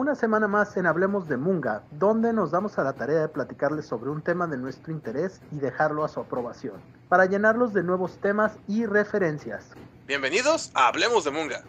una 0.00 0.14
semana 0.14 0.48
más 0.48 0.78
en 0.78 0.86
Hablemos 0.86 1.28
de 1.28 1.36
Munga, 1.36 1.82
donde 1.90 2.32
nos 2.32 2.52
damos 2.52 2.78
a 2.78 2.82
la 2.82 2.94
tarea 2.94 3.20
de 3.20 3.28
platicarles 3.28 3.84
sobre 3.84 4.08
un 4.08 4.22
tema 4.22 4.46
de 4.46 4.56
nuestro 4.56 4.94
interés 4.94 5.42
y 5.52 5.56
dejarlo 5.56 6.04
a 6.04 6.08
su 6.08 6.20
aprobación, 6.20 6.80
para 7.10 7.26
llenarlos 7.26 7.74
de 7.74 7.82
nuevos 7.82 8.16
temas 8.16 8.56
y 8.66 8.86
referencias. 8.86 9.74
Bienvenidos 10.06 10.70
a 10.72 10.88
Hablemos 10.88 11.24
de 11.24 11.30
Munga. 11.32 11.64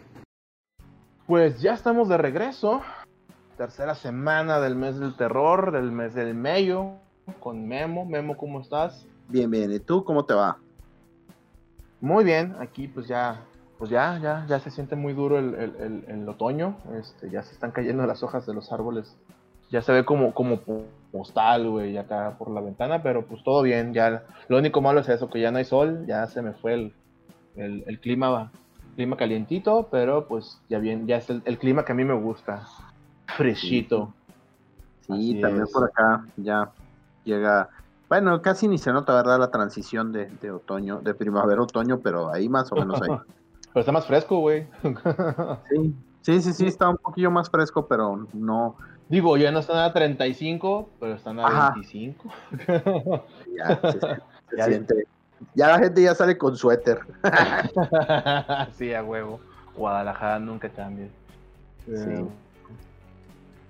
Pues 1.26 1.60
ya 1.60 1.74
estamos 1.74 2.08
de 2.08 2.16
regreso. 2.16 2.80
Tercera 3.58 3.94
semana 3.94 4.60
del 4.60 4.76
mes 4.76 4.98
del 4.98 5.14
terror, 5.14 5.70
del 5.70 5.92
mes 5.92 6.14
del 6.14 6.34
medio, 6.34 6.94
con 7.38 7.68
Memo. 7.68 8.06
Memo, 8.06 8.38
¿cómo 8.38 8.62
estás? 8.62 9.06
Bien, 9.28 9.50
bien. 9.50 9.70
¿Y 9.70 9.78
tú 9.78 10.04
cómo 10.04 10.24
te 10.24 10.32
va? 10.32 10.56
Muy 12.00 12.24
bien, 12.24 12.56
aquí 12.60 12.88
pues 12.88 13.06
ya 13.06 13.42
pues 13.82 13.90
ya, 13.90 14.16
ya, 14.22 14.46
ya 14.48 14.60
se 14.60 14.70
siente 14.70 14.94
muy 14.94 15.12
duro 15.12 15.40
el, 15.40 16.24
otoño, 16.28 16.76
este, 16.96 17.30
ya 17.30 17.42
se 17.42 17.52
están 17.52 17.72
cayendo 17.72 18.06
las 18.06 18.22
hojas 18.22 18.46
de 18.46 18.54
los 18.54 18.70
árboles, 18.70 19.16
ya 19.72 19.82
se 19.82 19.90
ve 19.90 20.04
como, 20.04 20.32
como 20.34 20.60
postal, 21.10 21.68
güey, 21.68 21.98
acá 21.98 22.36
por 22.38 22.52
la 22.52 22.60
ventana, 22.60 23.02
pero 23.02 23.26
pues 23.26 23.42
todo 23.42 23.60
bien, 23.60 23.92
ya, 23.92 24.22
lo 24.46 24.58
único 24.58 24.80
malo 24.80 25.00
es 25.00 25.08
eso, 25.08 25.28
que 25.28 25.40
ya 25.40 25.50
no 25.50 25.58
hay 25.58 25.64
sol, 25.64 26.04
ya 26.06 26.28
se 26.28 26.42
me 26.42 26.52
fue 26.52 26.74
el, 26.74 26.94
el, 27.56 27.98
clima, 27.98 28.52
clima 28.94 29.16
calientito, 29.16 29.88
pero 29.90 30.28
pues 30.28 30.60
ya 30.68 30.78
bien, 30.78 31.08
ya 31.08 31.16
es 31.16 31.28
el, 31.28 31.58
clima 31.58 31.84
que 31.84 31.90
a 31.90 31.96
mí 31.96 32.04
me 32.04 32.14
gusta, 32.14 32.62
freshito. 33.36 34.14
Sí, 35.08 35.40
también 35.40 35.66
por 35.72 35.86
acá 35.86 36.24
ya 36.36 36.70
llega, 37.24 37.68
bueno, 38.08 38.40
casi 38.42 38.68
ni 38.68 38.78
se 38.78 38.92
nota, 38.92 39.12
¿verdad? 39.12 39.40
La 39.40 39.50
transición 39.50 40.12
de, 40.12 40.26
de 40.40 40.52
otoño, 40.52 41.00
de 41.00 41.14
primavera-otoño, 41.14 41.98
pero 41.98 42.32
ahí 42.32 42.48
más 42.48 42.70
o 42.70 42.76
menos 42.76 43.02
hay. 43.02 43.08
Pero 43.72 43.80
está 43.80 43.92
más 43.92 44.06
fresco, 44.06 44.38
güey. 44.38 44.66
sí, 45.70 45.94
sí, 46.20 46.42
sí, 46.42 46.52
sí, 46.52 46.66
está 46.66 46.88
un 46.90 46.98
poquillo 46.98 47.30
más 47.30 47.48
fresco, 47.48 47.86
pero 47.86 48.26
no. 48.34 48.76
Digo, 49.08 49.36
ya 49.36 49.50
no 49.50 49.60
están 49.60 49.78
a 49.78 49.92
35, 49.92 50.90
pero 51.00 51.14
están 51.14 51.40
a 51.40 51.70
25. 51.70 52.30
ya, 53.56 53.80
se, 53.80 54.62
siente. 54.64 55.06
Ya 55.54 55.68
la 55.68 55.78
gente 55.78 56.02
ya 56.02 56.14
sale 56.14 56.36
con 56.36 56.56
suéter. 56.56 57.00
sí, 58.72 58.92
a 58.92 59.02
huevo. 59.02 59.40
Guadalajara 59.74 60.38
nunca 60.38 60.68
cambia. 60.68 61.08
Sí. 61.86 62.26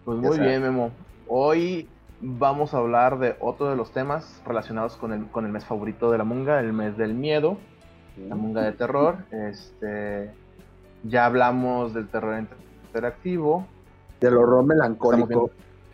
Pues 0.04 0.18
muy 0.18 0.38
bien, 0.38 0.62
Memo. 0.62 0.90
Hoy 1.28 1.88
vamos 2.20 2.74
a 2.74 2.78
hablar 2.78 3.18
de 3.20 3.36
otro 3.40 3.70
de 3.70 3.76
los 3.76 3.92
temas 3.92 4.42
relacionados 4.44 4.96
con 4.96 5.12
el, 5.12 5.26
con 5.28 5.46
el 5.46 5.52
mes 5.52 5.64
favorito 5.64 6.10
de 6.10 6.18
la 6.18 6.24
munga, 6.24 6.58
el 6.58 6.72
mes 6.72 6.96
del 6.96 7.14
miedo 7.14 7.56
la 8.16 8.34
munga 8.34 8.62
de 8.62 8.72
terror. 8.72 9.18
Este, 9.30 10.30
ya 11.04 11.26
hablamos 11.26 11.94
del 11.94 12.08
terror 12.08 12.44
interactivo. 12.86 13.66
Del 14.20 14.36
horror 14.36 14.64
melancólico. 14.64 15.50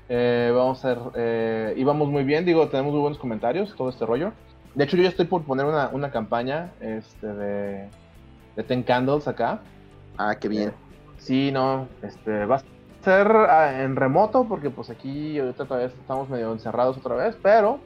Eh, 0.09 0.51
vamos 0.55 0.83
a 0.85 0.89
ver, 0.89 0.99
eh, 1.17 1.75
íbamos 1.77 2.09
muy 2.09 2.25
bien, 2.25 2.47
digo, 2.47 2.69
tenemos 2.69 2.93
muy 2.93 3.01
buenos 3.03 3.19
comentarios, 3.19 3.75
todo 3.77 3.91
este 3.91 4.07
rollo. 4.07 4.33
De 4.75 4.85
hecho, 4.85 4.97
yo 4.97 5.03
ya 5.03 5.11
estoy 5.11 5.27
por 5.27 5.43
poner 5.43 5.67
una, 5.67 5.89
una 5.89 6.11
campaña 6.11 6.73
este, 6.81 7.27
de, 7.27 7.89
de 8.57 8.63
Ten 8.63 8.83
Candles 8.83 9.29
acá. 9.29 9.61
Ah, 10.17 10.35
qué 10.37 10.49
bien. 10.49 10.73
sí, 11.19 11.51
no, 11.53 11.89
este, 12.03 12.47
va 12.47 12.57
a 12.57 12.63
ser 13.05 13.27
ah, 13.31 13.83
en 13.83 13.97
remoto 13.97 14.45
porque 14.49 14.71
pues 14.71 14.91
aquí 14.91 15.39
ahorita 15.39 15.65
todavía 15.65 15.89
estamos 15.89 16.29
medio 16.29 16.53
encerrados 16.53 16.97
otra 16.97 17.15
vez, 17.15 17.37
pero 17.43 17.79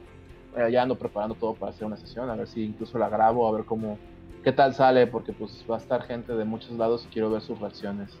eh, 0.55 0.69
ya 0.71 0.81
ando 0.81 0.95
preparando 0.95 1.35
todo 1.35 1.53
para 1.53 1.71
hacer 1.71 1.85
una 1.85 1.97
sesión, 1.97 2.29
a 2.29 2.35
ver 2.35 2.47
si 2.47 2.63
incluso 2.63 2.97
la 2.97 3.09
grabo, 3.09 3.47
a 3.47 3.51
ver 3.51 3.65
cómo, 3.65 3.97
qué 4.43 4.51
tal 4.51 4.73
sale, 4.73 5.07
porque 5.07 5.33
pues 5.33 5.65
va 5.69 5.75
a 5.75 5.79
estar 5.79 6.03
gente 6.03 6.33
de 6.33 6.45
muchos 6.45 6.71
lados 6.71 7.05
y 7.05 7.13
quiero 7.13 7.31
ver 7.31 7.41
sus 7.41 7.59
reacciones. 7.59 8.11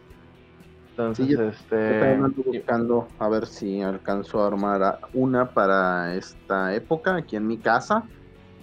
Entonces, 0.91 1.25
sí, 1.25 1.33
yo, 1.33 1.41
este... 1.43 2.17
buscando 2.45 3.07
a 3.17 3.27
ver 3.27 3.47
si 3.47 3.81
alcanzo 3.81 4.43
a 4.43 4.47
armar 4.47 4.99
una 5.13 5.49
para 5.49 6.15
esta 6.15 6.73
época 6.75 7.15
aquí 7.15 7.35
en 7.35 7.47
mi 7.47 7.57
casa. 7.57 8.03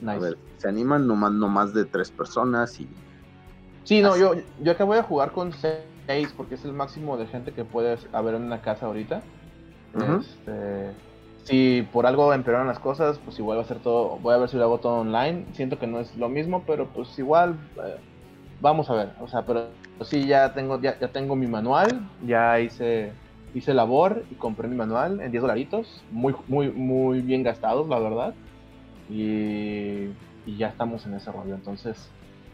A 0.07 0.17
ver, 0.17 0.39
se 0.57 0.69
animan 0.69 1.07
nomás, 1.07 1.33
no 1.33 1.49
más 1.49 1.75
de 1.75 1.85
tres 1.85 2.11
personas 2.11 2.81
y... 2.81 2.89
Sí, 3.85 4.01
no, 4.01 4.17
yo, 4.17 4.35
yo 4.61 4.73
acá 4.73 4.85
voy 4.85 4.99
a 4.99 5.03
jugar 5.03 5.33
con 5.33 5.53
seis 5.53 6.33
porque 6.37 6.55
es 6.55 6.65
el 6.65 6.73
máximo 6.73 7.17
de 7.17 7.27
gente 7.27 7.53
que 7.53 7.65
puede 7.65 7.99
haber 8.13 8.35
en 8.37 8.43
una 8.43 8.63
casa 8.63 8.87
ahorita. 8.87 9.23
Este 10.21 10.95
si 11.45 11.87
por 11.93 12.07
algo 12.07 12.33
empeoran 12.33 12.67
las 12.67 12.79
cosas, 12.79 13.19
pues 13.19 13.39
igual 13.39 13.59
va 13.59 13.63
a 13.63 13.67
ser 13.67 13.79
todo, 13.79 14.19
voy 14.19 14.35
a 14.35 14.39
ver 14.39 14.49
si 14.49 14.57
lo 14.57 14.65
hago 14.65 14.79
todo 14.79 15.01
online. 15.01 15.47
Siento 15.53 15.79
que 15.79 15.87
no 15.87 16.01
es 16.01 16.17
lo 16.17 16.29
mismo, 16.29 16.63
pero 16.67 16.87
pues 16.87 17.19
igual 17.19 17.57
eh, 17.85 17.97
vamos 18.61 18.91
a 18.91 18.95
ver. 18.95 19.11
O 19.21 19.29
sea, 19.29 19.43
pero 19.43 19.69
sí 20.03 20.27
ya 20.27 20.53
tengo 20.55 20.81
ya, 20.81 20.99
ya, 20.99 21.09
tengo 21.09 21.37
mi 21.37 21.47
manual, 21.47 22.09
ya 22.27 22.61
hice 22.61 23.13
hice 23.53 23.75
labor 23.75 24.23
y 24.31 24.35
compré 24.37 24.69
mi 24.69 24.77
manual 24.77 25.21
en 25.21 25.33
10 25.33 25.43
dolaritos, 25.43 26.05
muy 26.13 26.35
muy 26.47 26.71
muy 26.71 27.21
bien 27.21 27.43
gastados, 27.43 27.89
la 27.89 27.99
verdad. 27.99 28.35
Y, 29.09 30.11
y 30.47 30.57
ya 30.57 30.69
estamos 30.69 31.05
en 31.07 31.15
ese 31.15 31.33
rollo, 31.33 31.55
entonces 31.55 32.11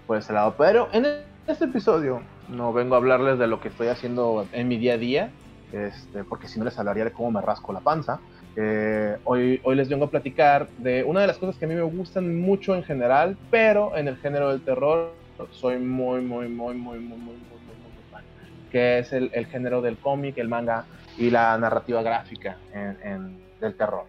por 0.07 0.17
ese 0.17 0.33
lado. 0.33 0.55
Pero 0.57 0.89
en 0.93 1.07
este 1.47 1.67
episodio 1.67 2.23
no 2.49 2.73
vengo 2.73 2.95
a 2.95 2.99
hablarles 2.99 3.39
de 3.39 3.47
lo 3.47 3.61
que 3.61 3.69
estoy 3.69 3.89
haciendo 3.89 4.47
en 4.53 4.69
mi 4.69 4.79
día 4.79 4.95
a 4.95 4.99
día, 4.99 5.31
este, 5.73 6.25
porque 6.25 6.49
si 6.49 6.59
no 6.59 6.65
les 6.65 6.79
hablaría 6.79 7.05
de 7.05 7.13
cómo 7.13 7.31
me 7.31 7.41
rasco 7.41 7.73
la 7.73 7.81
panza. 7.81 8.21
Eh, 8.59 9.19
hoy, 9.25 9.61
hoy 9.65 9.77
les 9.77 9.89
vengo 9.89 10.07
a 10.07 10.11
platicar 10.11 10.69
de 10.79 11.05
una 11.05 11.21
de 11.21 11.27
las 11.27 11.37
cosas 11.37 11.57
que 11.57 11.67
a 11.67 11.69
mí 11.69 11.75
me 11.75 11.83
gustan 11.83 12.41
mucho 12.41 12.75
en 12.75 12.83
general, 12.83 13.37
pero 13.51 13.95
en 13.97 14.09
el 14.09 14.17
género 14.17 14.49
del 14.49 14.63
terror 14.63 15.13
soy 15.51 15.79
muy, 15.79 16.23
muy, 16.23 16.49
muy, 16.49 16.75
muy, 16.75 16.99
muy, 16.99 16.99
muy, 16.99 17.19
muy, 17.19 17.19
muy, 17.19 17.37
muy 17.37 18.11
fan, 18.11 18.25
que 18.73 19.01
es 19.01 19.13
el, 19.13 19.31
el 19.35 19.47
género 19.47 19.83
del 19.83 19.99
cómic, 19.99 20.39
el 20.39 20.49
manga 20.49 20.87
y 21.19 21.29
la 21.29 21.57
narrativa 21.59 22.03
gráfica 22.03 22.57
en, 22.73 22.97
en, 23.03 23.41
del 23.61 23.75
terror. 23.77 24.05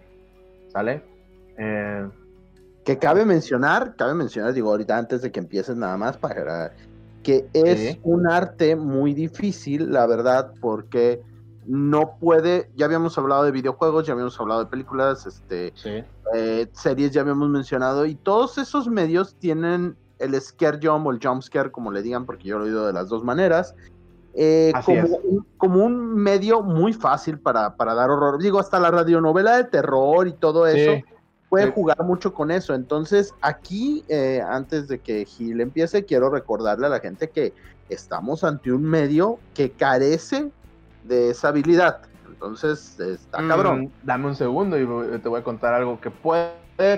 ¿Sale? 0.70 1.02
Eh, 1.58 2.08
que 2.86 2.98
cabe 2.98 3.26
mencionar, 3.26 3.96
cabe 3.98 4.14
mencionar, 4.14 4.54
digo, 4.54 4.70
ahorita 4.70 4.98
antes 4.98 5.22
de 5.22 5.30
que 5.30 5.40
empieces 5.40 5.76
nada 5.76 5.98
más, 5.98 6.18
para 6.18 6.72
que 7.22 7.48
es 7.52 7.80
¿Sí? 7.80 8.00
un 8.04 8.30
arte 8.30 8.78
muy 8.78 9.14
difícil, 9.14 9.92
la 9.92 10.08
verdad, 10.08 10.54
porque 10.62 11.22
no 11.68 12.18
puede, 12.20 12.72
ya 12.76 12.86
habíamos 12.86 13.18
hablado 13.18 13.44
de 13.44 13.52
videojuegos, 13.52 14.08
ya 14.08 14.14
habíamos 14.14 14.40
hablado 14.40 14.64
de 14.64 14.70
películas, 14.70 15.26
este, 15.26 15.74
sí. 15.76 16.04
eh, 16.34 16.68
series 16.72 17.12
ya 17.12 17.22
habíamos 17.22 17.50
mencionado, 17.50 18.06
y 18.06 18.16
todos 18.16 18.58
esos 18.58 18.88
medios 18.88 19.36
tienen 19.36 19.96
el 20.20 20.40
scare 20.42 20.80
jump 20.82 21.06
o 21.08 21.12
el 21.12 21.20
jump 21.22 21.42
scare, 21.42 21.72
como 21.72 21.92
le 21.92 22.02
digan, 22.02 22.26
porque 22.26 22.48
yo 22.48 22.58
lo 22.58 22.66
he 22.66 22.70
oído 22.70 22.88
de 22.88 22.94
las 22.94 23.10
dos 23.10 23.24
maneras, 23.24 23.76
eh, 24.34 24.72
como, 24.86 25.02
un, 25.02 25.48
como, 25.58 25.86
un, 25.86 26.16
medio 26.16 26.62
muy 26.62 26.94
fácil 26.94 27.40
para, 27.40 27.76
para, 27.76 27.96
dar 27.96 28.12
horror. 28.12 28.40
Digo, 28.40 28.60
hasta 28.60 28.80
la 28.80 28.92
radionovela 28.92 29.58
de 29.58 29.64
terror 29.64 30.28
y 30.28 30.34
todo 30.34 30.68
eso 30.68 31.04
puede 31.50 31.66
sí. 31.66 31.72
jugar 31.74 32.04
mucho 32.04 32.34
con 32.34 32.52
eso. 32.52 32.76
Entonces, 32.76 33.34
aquí, 33.42 34.04
eh, 34.10 34.42
antes 34.48 34.88
de 34.88 35.00
que 35.00 35.26
Gil 35.26 35.60
empiece, 35.60 36.06
quiero 36.06 36.30
recordarle 36.30 36.86
a 36.86 36.90
la 36.90 37.00
gente 37.00 37.30
que 37.30 37.52
estamos 37.90 38.44
ante 38.44 38.72
un 38.72 38.84
medio 38.84 39.40
que 39.56 39.72
carece 39.72 40.52
de 41.08 41.30
esa 41.30 41.50
habilidad. 41.50 42.00
Entonces, 42.28 43.00
está 43.00 43.48
cabrón. 43.48 43.86
Mm, 43.86 43.92
dame 44.06 44.28
un 44.28 44.36
segundo 44.36 44.80
y 44.80 45.20
te 45.20 45.30
voy 45.30 45.40
a 45.40 45.44
contar 45.44 45.74
algo 45.74 46.00
que 46.00 46.12
puede 46.12 46.52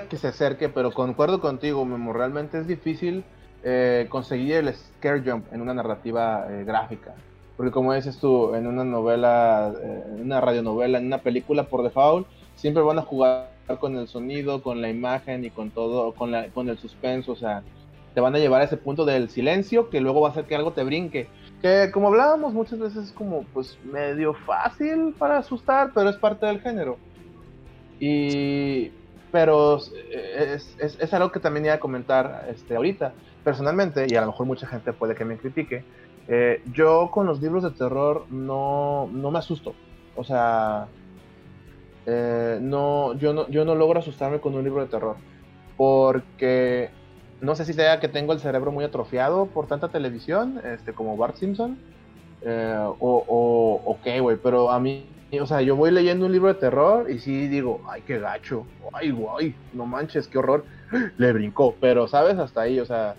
que 0.08 0.16
se 0.16 0.28
acerque, 0.28 0.68
pero 0.68 0.92
concuerdo 0.92 1.40
contigo, 1.40 1.84
Memo. 1.84 2.12
Realmente 2.12 2.58
es 2.58 2.66
difícil 2.66 3.24
eh, 3.62 4.06
conseguir 4.10 4.56
el 4.56 4.74
scare 4.74 5.22
jump 5.24 5.52
en 5.52 5.62
una 5.62 5.72
narrativa 5.72 6.46
eh, 6.50 6.64
gráfica. 6.64 7.14
Porque 7.56 7.72
como 7.72 7.94
dices 7.94 8.18
tú, 8.18 8.54
en 8.54 8.66
una 8.66 8.84
novela, 8.84 9.72
eh, 9.82 10.04
en 10.14 10.22
una 10.22 10.40
radionovela, 10.40 10.98
en 10.98 11.06
una 11.06 11.18
película 11.18 11.64
por 11.64 11.82
default, 11.82 12.26
siempre 12.54 12.82
van 12.82 12.98
a 12.98 13.02
jugar 13.02 13.50
con 13.80 13.96
el 13.96 14.08
sonido, 14.08 14.62
con 14.62 14.82
la 14.82 14.90
imagen 14.90 15.44
y 15.44 15.50
con 15.50 15.70
todo, 15.70 16.12
con, 16.12 16.30
la, 16.30 16.48
con 16.48 16.68
el 16.68 16.78
suspenso. 16.78 17.32
O 17.32 17.36
sea, 17.36 17.62
te 18.14 18.20
van 18.20 18.34
a 18.34 18.38
llevar 18.38 18.60
a 18.60 18.64
ese 18.64 18.76
punto 18.76 19.04
del 19.04 19.30
silencio 19.30 19.90
que 19.90 20.00
luego 20.00 20.20
va 20.20 20.28
a 20.28 20.30
hacer 20.32 20.44
que 20.44 20.56
algo 20.56 20.72
te 20.72 20.84
brinque 20.84 21.28
que 21.60 21.90
como 21.92 22.08
hablábamos 22.08 22.54
muchas 22.54 22.78
veces 22.78 23.04
es 23.04 23.12
como 23.12 23.44
pues 23.52 23.78
medio 23.84 24.34
fácil 24.34 25.14
para 25.18 25.38
asustar, 25.38 25.92
pero 25.94 26.10
es 26.10 26.16
parte 26.16 26.46
del 26.46 26.60
género. 26.60 26.96
Y 27.98 28.90
pero 29.30 29.76
es, 29.76 30.76
es, 30.78 30.98
es, 31.00 31.14
algo 31.14 31.30
que 31.30 31.40
también 31.40 31.66
iba 31.66 31.74
a 31.74 31.80
comentar 31.80 32.46
este, 32.50 32.74
ahorita. 32.74 33.12
Personalmente, 33.44 34.06
y 34.08 34.16
a 34.16 34.20
lo 34.22 34.28
mejor 34.28 34.46
mucha 34.46 34.66
gente 34.66 34.92
puede 34.92 35.14
que 35.14 35.24
me 35.24 35.36
critique, 35.36 35.84
eh, 36.28 36.62
yo 36.72 37.10
con 37.10 37.26
los 37.26 37.40
libros 37.40 37.62
de 37.62 37.70
terror 37.70 38.26
no, 38.30 39.08
no 39.12 39.30
me 39.30 39.38
asusto. 39.38 39.74
O 40.16 40.24
sea, 40.24 40.88
eh, 42.06 42.58
no, 42.60 43.14
yo 43.14 43.32
no, 43.32 43.48
yo 43.48 43.64
no 43.64 43.74
logro 43.74 44.00
asustarme 44.00 44.40
con 44.40 44.54
un 44.54 44.64
libro 44.64 44.80
de 44.82 44.88
terror. 44.88 45.16
Porque 45.76 46.90
no 47.40 47.54
sé 47.54 47.64
si 47.64 47.72
sea 47.72 48.00
que 48.00 48.08
tengo 48.08 48.32
el 48.32 48.40
cerebro 48.40 48.72
muy 48.72 48.84
atrofiado 48.84 49.46
por 49.46 49.66
tanta 49.66 49.88
televisión, 49.88 50.60
este, 50.64 50.92
como 50.92 51.16
Bart 51.16 51.36
Simpson, 51.36 51.78
eh, 52.42 52.76
o, 52.78 53.24
o, 53.26 53.82
o, 53.84 53.98
qué, 54.02 54.20
güey, 54.20 54.36
pero 54.36 54.70
a 54.70 54.80
mí, 54.80 55.06
o 55.40 55.46
sea, 55.46 55.60
yo 55.62 55.76
voy 55.76 55.90
leyendo 55.90 56.26
un 56.26 56.32
libro 56.32 56.48
de 56.48 56.60
terror 56.60 57.10
y 57.10 57.18
sí 57.18 57.48
digo, 57.48 57.80
ay, 57.88 58.02
qué 58.06 58.18
gacho, 58.18 58.66
ay, 58.92 59.10
guay, 59.10 59.54
no 59.72 59.86
manches, 59.86 60.28
qué 60.28 60.38
horror, 60.38 60.64
le 61.16 61.32
brincó, 61.32 61.74
pero, 61.80 62.08
¿sabes? 62.08 62.38
Hasta 62.38 62.62
ahí, 62.62 62.80
o 62.80 62.86
sea... 62.86 63.14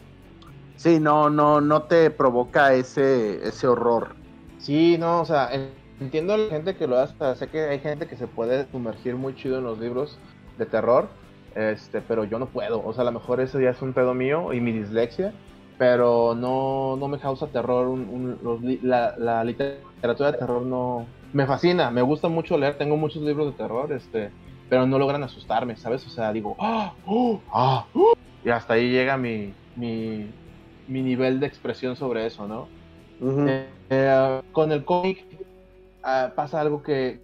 Sí, 0.75 0.99
no, 0.99 1.29
no, 1.29 1.61
no 1.61 1.83
te 1.83 2.09
provoca 2.09 2.73
ese, 2.73 3.47
ese 3.47 3.67
horror. 3.67 4.15
Sí, 4.57 4.97
no, 4.97 5.21
o 5.21 5.25
sea, 5.25 5.53
en 5.53 5.69
entiendo 6.01 6.33
a 6.33 6.37
la 6.37 6.49
gente 6.49 6.75
que 6.75 6.87
lo 6.87 6.97
hace, 6.97 7.13
sé 7.35 7.47
que 7.47 7.61
hay 7.61 7.79
gente 7.79 8.07
que 8.07 8.17
se 8.17 8.27
puede 8.27 8.69
sumergir 8.71 9.15
muy 9.15 9.35
chido 9.35 9.59
en 9.59 9.63
los 9.63 9.79
libros 9.79 10.17
de 10.57 10.65
terror, 10.65 11.07
este, 11.55 12.01
pero 12.01 12.23
yo 12.23 12.39
no 12.39 12.47
puedo, 12.47 12.83
o 12.85 12.93
sea, 12.93 13.01
a 13.01 13.05
lo 13.05 13.11
mejor 13.11 13.41
eso 13.41 13.59
ya 13.59 13.71
es 13.71 13.81
un 13.81 13.93
pedo 13.93 14.13
mío 14.13 14.53
y 14.53 14.61
mi 14.61 14.71
dislexia, 14.71 15.33
pero 15.77 16.35
no, 16.35 16.95
no 16.97 17.07
me 17.07 17.19
causa 17.19 17.47
terror, 17.47 17.97
la, 18.83 19.15
la, 19.17 19.43
literatura 19.43 20.31
de 20.31 20.37
terror 20.37 20.61
no, 20.61 21.05
me 21.33 21.45
fascina, 21.45 21.91
me 21.91 22.01
gusta 22.01 22.29
mucho 22.29 22.57
leer, 22.57 22.77
tengo 22.77 22.97
muchos 22.97 23.21
libros 23.21 23.47
de 23.47 23.57
terror, 23.57 23.91
este, 23.91 24.31
pero 24.69 24.85
no 24.85 24.97
logran 24.99 25.23
asustarme, 25.23 25.75
¿sabes? 25.75 26.05
O 26.07 26.09
sea, 26.09 26.31
digo, 26.31 26.55
¡ah! 26.59 26.93
¡Oh! 27.05 27.41
¡ah! 27.51 27.85
¡uh! 27.93 28.13
y 28.43 28.49
hasta 28.49 28.75
ahí 28.75 28.89
llega 28.89 29.17
mi, 29.17 29.53
mi, 29.75 30.29
mi 30.87 31.01
nivel 31.01 31.39
de 31.39 31.47
expresión 31.47 31.95
sobre 31.95 32.25
eso, 32.25 32.47
¿no? 32.47 32.67
Eh, 33.21 33.67
eh, 33.89 34.41
con 34.51 34.71
el 34.71 34.83
cómic 34.83 35.23
ah, 36.01 36.31
pasa 36.35 36.59
algo 36.59 36.81
que, 36.81 37.21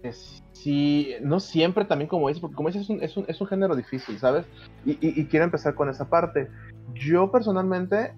sí, 0.62 1.14
no 1.20 1.40
siempre 1.40 1.84
también 1.84 2.08
como 2.08 2.28
dices, 2.28 2.40
porque 2.40 2.56
como 2.56 2.68
dices, 2.68 2.82
es 2.82 2.90
un, 2.90 3.02
es 3.02 3.16
un, 3.16 3.24
es 3.28 3.40
un 3.40 3.46
género 3.46 3.76
difícil, 3.76 4.18
¿sabes? 4.18 4.46
Y, 4.84 4.98
y, 5.00 5.26
quiero 5.26 5.44
empezar 5.44 5.74
con 5.74 5.88
esa 5.88 6.08
parte. 6.08 6.48
Yo 6.94 7.30
personalmente 7.30 8.14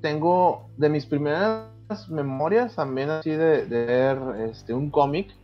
tengo 0.00 0.68
de 0.76 0.88
mis 0.88 1.06
primeras 1.06 1.68
memorias 2.08 2.74
también 2.74 3.10
así 3.10 3.30
de, 3.30 3.66
de 3.66 3.86
ver 3.86 4.18
este, 4.50 4.74
un 4.74 4.90
cómic, 4.90 5.34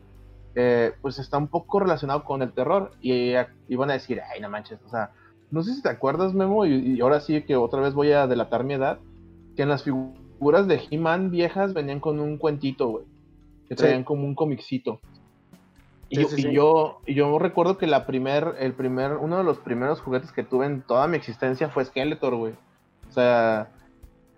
eh, 0.55 0.93
pues 1.01 1.19
está 1.19 1.39
un 1.39 1.49
poco 1.49 1.81
relacionado 1.81 2.25
con 2.25 2.43
el 2.43 2.53
terror. 2.53 2.93
Y, 3.01 3.35
y, 3.69 3.77
van 3.77 3.91
a 3.91 3.95
decir, 3.95 4.21
ay, 4.33 4.41
no 4.41 4.51
manches, 4.51 4.81
o 4.83 4.91
sea, 4.91 5.13
no 5.51 5.63
sé 5.63 5.75
si 5.75 5.83
te 5.83 5.89
acuerdas, 5.89 6.35
Memo, 6.35 6.67
y, 6.67 7.01
ahora 7.01 7.21
sí 7.21 7.43
que 7.43 7.57
otra 7.57 7.81
vez 7.81 7.95
voy 7.95 8.13
a 8.13 8.27
delatar 8.27 8.65
mi 8.65 8.75
edad, 8.75 8.99
que 9.57 9.63
en 9.63 9.69
las 9.69 9.83
figuras 9.83 10.67
de 10.67 10.81
He-Man 10.91 11.31
viejas 11.31 11.75
venían 11.75 12.01
con 12.01 12.21
un 12.21 12.39
cuentito, 12.39 12.89
güey. 12.89 13.05
Que 13.69 13.75
traían 13.75 14.03
como 14.03 14.25
un 14.25 14.35
comicito. 14.35 15.01
Y, 16.11 16.53
yo, 16.53 17.01
y, 17.05 17.15
yo, 17.15 17.39
recuerdo 17.39 17.77
que 17.77 17.87
la 17.87 18.07
primer, 18.07 18.55
el 18.59 18.73
primer, 18.73 19.13
uno 19.15 19.37
de 19.37 19.45
los 19.45 19.59
primeros 19.59 20.01
juguetes 20.01 20.33
que 20.33 20.43
tuve 20.43 20.65
en 20.65 20.81
toda 20.81 21.07
mi 21.07 21.19
existencia 21.19 21.69
fue 21.69 21.85
Skeletor, 21.85 22.35
güey. 22.35 22.55
O 23.09 23.13
sea, 23.13 23.71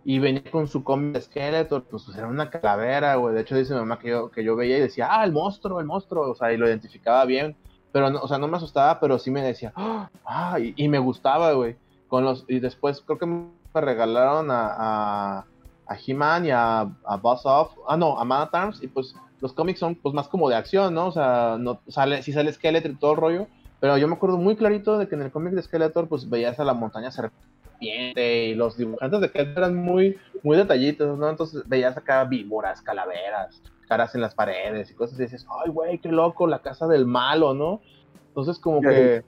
y 0.04 0.18
venía 0.18 0.42
con 0.50 0.66
su 0.66 0.82
cómic 0.82 1.14
de 1.14 1.20
Skeletor, 1.20 1.84
pues, 1.84 2.08
era 2.16 2.26
una 2.26 2.50
calavera, 2.50 3.14
güey. 3.16 3.34
De 3.34 3.42
hecho, 3.42 3.56
dice 3.56 3.74
mi 3.74 3.80
mamá 3.80 4.00
que 4.00 4.08
yo, 4.08 4.30
que 4.30 4.42
yo 4.42 4.56
veía 4.56 4.78
y 4.78 4.80
decía, 4.80 5.08
ah, 5.10 5.24
el 5.24 5.32
monstruo, 5.32 5.78
el 5.78 5.86
monstruo. 5.86 6.30
O 6.30 6.34
sea, 6.34 6.52
y 6.52 6.56
lo 6.56 6.66
identificaba 6.66 7.24
bien. 7.24 7.56
Pero, 7.92 8.10
no, 8.10 8.20
o 8.20 8.26
sea, 8.26 8.38
no 8.38 8.48
me 8.48 8.56
asustaba, 8.56 8.98
pero 8.98 9.18
sí 9.18 9.30
me 9.30 9.42
decía, 9.42 9.72
ah, 9.76 10.58
y, 10.58 10.88
me 10.88 10.98
gustaba, 10.98 11.52
güey. 11.52 11.76
Con 12.08 12.24
los, 12.24 12.44
y 12.48 12.58
después 12.58 13.00
creo 13.02 13.18
que 13.18 13.26
me 13.26 13.50
regalaron 13.74 14.50
a, 14.50 14.74
a, 14.76 15.44
a 15.86 15.96
He-Man 16.04 16.46
y 16.46 16.50
a, 16.50 16.80
a 16.80 17.16
Boss 17.16 17.42
Off, 17.44 17.76
ah, 17.86 17.96
no, 17.96 18.18
a 18.18 18.24
Man 18.24 18.48
Arms, 18.52 18.82
y 18.82 18.88
pues 18.88 19.14
los 19.40 19.52
cómics 19.52 19.80
son 19.80 19.94
pues 19.94 20.14
más 20.14 20.28
como 20.28 20.48
de 20.48 20.56
acción, 20.56 20.94
¿no? 20.94 21.08
O 21.08 21.12
sea, 21.12 21.56
no 21.58 21.80
sale, 21.88 22.22
sí 22.22 22.32
sale 22.32 22.52
Skeletor 22.52 22.90
y 22.90 22.96
todo 22.96 23.12
el 23.12 23.16
rollo, 23.16 23.46
pero 23.80 23.96
yo 23.96 24.06
me 24.08 24.14
acuerdo 24.14 24.36
muy 24.36 24.56
clarito 24.56 24.98
de 24.98 25.08
que 25.08 25.14
en 25.14 25.22
el 25.22 25.30
cómic 25.30 25.54
de 25.54 25.62
Skeletor 25.62 26.08
pues 26.08 26.28
veías 26.28 26.60
a 26.60 26.64
la 26.64 26.74
montaña 26.74 27.10
serpiente 27.10 28.44
y 28.46 28.54
los 28.54 28.76
dibujantes 28.76 29.20
de 29.20 29.28
Skeletor 29.28 29.58
eran 29.58 29.76
muy, 29.76 30.18
muy 30.42 30.56
detallitos, 30.56 31.18
¿no? 31.18 31.28
Entonces 31.28 31.62
veías 31.66 31.96
acá 31.96 32.24
víboras, 32.24 32.82
calaveras, 32.82 33.62
caras 33.88 34.14
en 34.14 34.20
las 34.20 34.34
paredes 34.34 34.90
y 34.90 34.94
cosas 34.94 35.18
y 35.18 35.22
dices, 35.22 35.46
ay, 35.64 35.70
güey, 35.70 35.98
qué 35.98 36.12
loco, 36.12 36.46
la 36.46 36.60
casa 36.60 36.86
del 36.86 37.06
malo, 37.06 37.54
¿no? 37.54 37.80
Entonces 38.28 38.58
como 38.58 38.82
que 38.82 39.24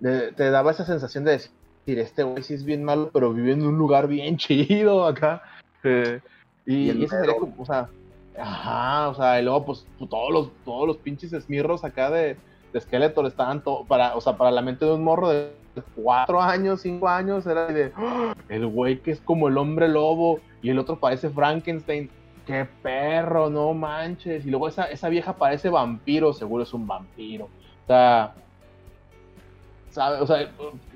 te 0.00 0.50
daba 0.50 0.72
esa 0.72 0.84
sensación 0.84 1.24
de 1.24 1.32
decir, 1.32 1.52
este 1.86 2.24
güey 2.24 2.42
sí 2.42 2.54
es 2.54 2.64
bien 2.64 2.82
malo, 2.82 3.10
pero 3.12 3.32
vive 3.32 3.52
en 3.52 3.64
un 3.64 3.78
lugar 3.78 4.08
bien 4.08 4.36
chido 4.38 5.06
acá. 5.06 5.42
Eh, 5.84 6.20
y, 6.66 6.90
y, 6.90 7.04
ese 7.04 7.18
sería 7.18 7.36
como, 7.36 7.54
o 7.58 7.64
sea, 7.66 7.88
Ajá, 8.38 9.08
o 9.08 9.14
sea, 9.14 9.40
y 9.40 9.44
luego 9.44 9.66
pues 9.66 9.86
todos 10.08 10.32
los, 10.32 10.50
todos 10.64 10.86
los 10.86 10.96
pinches 10.96 11.32
esmirros 11.32 11.84
acá 11.84 12.10
de, 12.10 12.36
de 12.72 12.80
Skeletor 12.80 13.26
estaban 13.26 13.62
todo, 13.62 13.84
para, 13.84 14.16
o 14.16 14.20
sea, 14.20 14.36
para 14.36 14.50
la 14.50 14.62
mente 14.62 14.84
de 14.84 14.92
un 14.92 15.04
morro 15.04 15.28
de 15.28 15.52
cuatro 15.94 16.40
años, 16.40 16.80
cinco 16.80 17.08
años, 17.08 17.46
era 17.46 17.66
de 17.66 17.92
¡Ah! 17.96 18.34
el 18.48 18.66
güey 18.66 19.00
que 19.00 19.10
es 19.10 19.20
como 19.20 19.48
el 19.48 19.58
hombre 19.58 19.88
lobo, 19.88 20.40
y 20.62 20.70
el 20.70 20.78
otro 20.78 20.98
parece 20.98 21.30
Frankenstein, 21.30 22.10
qué 22.46 22.66
perro, 22.82 23.50
no 23.50 23.74
manches, 23.74 24.46
y 24.46 24.50
luego 24.50 24.68
esa, 24.68 24.84
esa 24.84 25.08
vieja 25.08 25.34
parece 25.34 25.68
vampiro, 25.68 26.32
seguro 26.32 26.62
es 26.62 26.72
un 26.72 26.86
vampiro. 26.86 27.46
O 27.46 27.86
sea, 27.86 28.34
¿sabes? 29.92 30.22
O 30.22 30.26
sea, 30.26 30.50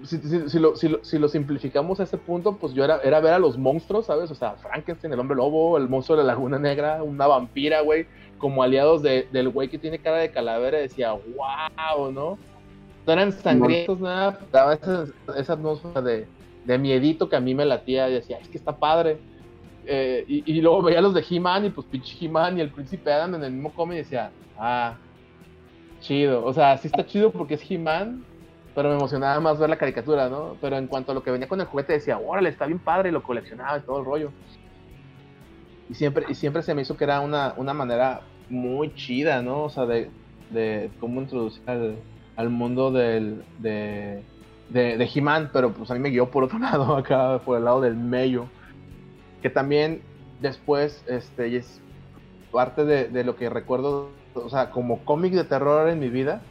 si, 0.05 1.19
lo, 1.19 1.29
simplificamos 1.29 2.01
a 2.01 2.05
ese 2.05 2.17
punto, 2.17 2.57
pues 2.57 2.73
yo 2.73 2.83
era, 2.83 2.99
era 3.05 3.21
ver 3.21 3.35
a 3.35 3.39
los 3.39 3.59
monstruos, 3.59 4.07
¿sabes? 4.07 4.31
O 4.31 4.35
sea, 4.35 4.53
Frankenstein, 4.53 5.13
el 5.13 5.21
hombre 5.21 5.37
lobo, 5.37 5.77
el 5.77 5.89
monstruo 5.89 6.17
de 6.17 6.25
la 6.25 6.33
laguna 6.33 6.59
negra, 6.59 7.03
una 7.03 7.27
vampira, 7.27 7.83
güey, 7.83 8.07
como 8.39 8.63
aliados 8.63 9.03
del 9.03 9.49
güey 9.51 9.69
que 9.69 9.79
tiene 9.79 9.99
cara 9.99 10.17
de 10.17 10.31
calavera, 10.31 10.79
decía, 10.79 11.13
wow, 11.13 12.11
¿no? 12.11 12.39
No 13.07 13.13
eran 13.13 13.33
sangrientos, 13.33 14.01
nada, 14.01 14.41
daba 14.51 14.75
esa, 14.75 15.07
esa 15.37 15.53
atmósfera 15.53 16.01
de, 16.01 16.27
de, 16.65 16.79
miedito 16.79 17.29
que 17.29 17.37
a 17.37 17.41
mí 17.41 17.55
me 17.55 17.67
latía, 17.67 18.09
y 18.09 18.15
decía, 18.15 18.39
es 18.39 18.49
que 18.49 18.59
está 18.59 18.77
padre. 18.77 19.19
Eh, 19.89 20.25
y, 20.27 20.61
luego 20.61 20.83
veía 20.83 21.01
los 21.01 21.15
de 21.15 21.25
He-Man 21.29 21.67
y 21.67 21.71
pues 21.71 21.87
pinche 21.87 22.17
He-Man 22.21 22.59
y 22.59 22.61
el 22.61 22.71
príncipe 22.71 23.13
Adam 23.13 23.37
en 23.37 23.45
el 23.45 23.53
mismo 23.53 23.73
cómic 23.73 23.95
y 23.95 23.99
decía, 23.99 24.33
ah, 24.59 24.97
chido. 26.01 26.45
O 26.45 26.53
sea, 26.53 26.77
sí 26.79 26.89
está 26.89 27.07
chido 27.07 27.31
porque 27.31 27.55
es 27.55 27.71
He-Man, 27.71 28.25
pero 28.77 28.91
me 28.91 28.97
emocionaba 28.97 29.41
más 29.41 29.59
ver 29.59 29.71
la 29.71 29.79
caricatura, 29.79 30.29
¿no? 30.29 30.59
Pero 30.61 30.77
en 30.77 30.87
cuanto 30.87 31.11
a 31.11 31.15
lo 31.15 31.23
que 31.23 31.31
venía 31.31 31.49
con 31.49 31.59
el 31.59 31.67
juguete 31.67 31.95
decía, 31.95 32.19
órale, 32.19 32.51
está 32.51 32.67
bien 32.67 32.79
padre, 32.79 33.09
y 33.09 33.13
lo 33.13 33.23
coleccionaba 33.23 33.79
y 33.79 33.81
todo 33.81 34.01
el 34.01 34.05
rollo. 34.05 34.31
Y 35.89 35.95
siempre, 35.95 36.27
y 36.29 36.35
siempre 36.35 36.63
se 36.63 36.75
me 36.75 36.83
hizo 36.83 36.95
que 36.95 37.05
era 37.05 37.21
una, 37.21 37.55
una 37.57 37.73
manera 37.73 38.21
muy 38.51 38.95
chida, 38.95 39.41
¿no? 39.41 39.65
O 39.65 39.71
sea, 39.71 39.87
de, 39.87 40.11
de 40.51 40.91
cómo 41.01 41.23
introducir 41.23 41.63
al, 42.37 42.51
mundo 42.51 42.91
del, 42.91 43.45
de, 43.61 44.23
de, 44.69 44.99
de 44.99 45.11
He-Man, 45.15 45.49
pero 45.55 45.73
pues 45.73 45.91
a 45.91 45.95
mí 45.95 46.01
me 46.01 46.11
guió 46.11 46.31
por 46.31 46.45
otro 46.45 46.59
lado, 46.61 46.97
acá 46.97 47.41
por 47.47 47.57
el 47.57 47.65
lado 47.65 47.81
del 47.81 47.97
medio. 47.97 48.47
Que 49.41 49.49
también 49.49 50.03
después, 50.43 51.03
este, 51.07 51.57
es 51.57 51.81
parte 52.53 52.85
de, 52.85 53.09
de 53.09 53.25
lo 53.25 53.37
que 53.37 53.49
recuerdo, 53.49 54.11
o 54.35 54.51
sea, 54.51 54.71
como 54.71 55.03
cómic 55.07 55.33
de 55.33 55.45
terror 55.45 55.89
en 55.89 55.99
mi 55.99 56.11
vida, 56.11 56.43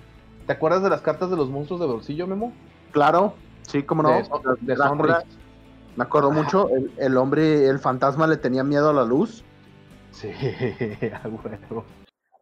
¿Te 0.45 0.53
acuerdas 0.53 0.83
de 0.83 0.89
las 0.89 1.01
cartas 1.01 1.29
de 1.29 1.37
los 1.37 1.49
monstruos 1.49 1.81
de 1.81 1.87
bolsillo, 1.87 2.27
Memo? 2.27 2.53
Claro, 2.91 3.33
sí, 3.63 3.83
cómo 3.83 4.03
no. 4.03 4.09
De, 4.61 4.75
Me 5.95 6.03
acuerdo 6.03 6.31
mucho, 6.31 6.69
el, 6.97 7.17
hombre, 7.17 7.67
el 7.67 7.79
fantasma 7.79 8.27
le 8.27 8.37
tenía 8.37 8.63
miedo 8.63 8.89
a 8.89 8.93
la 8.93 9.03
luz. 9.03 9.43
Sí, 10.11 10.29
a 11.23 11.27
huevo. 11.27 11.83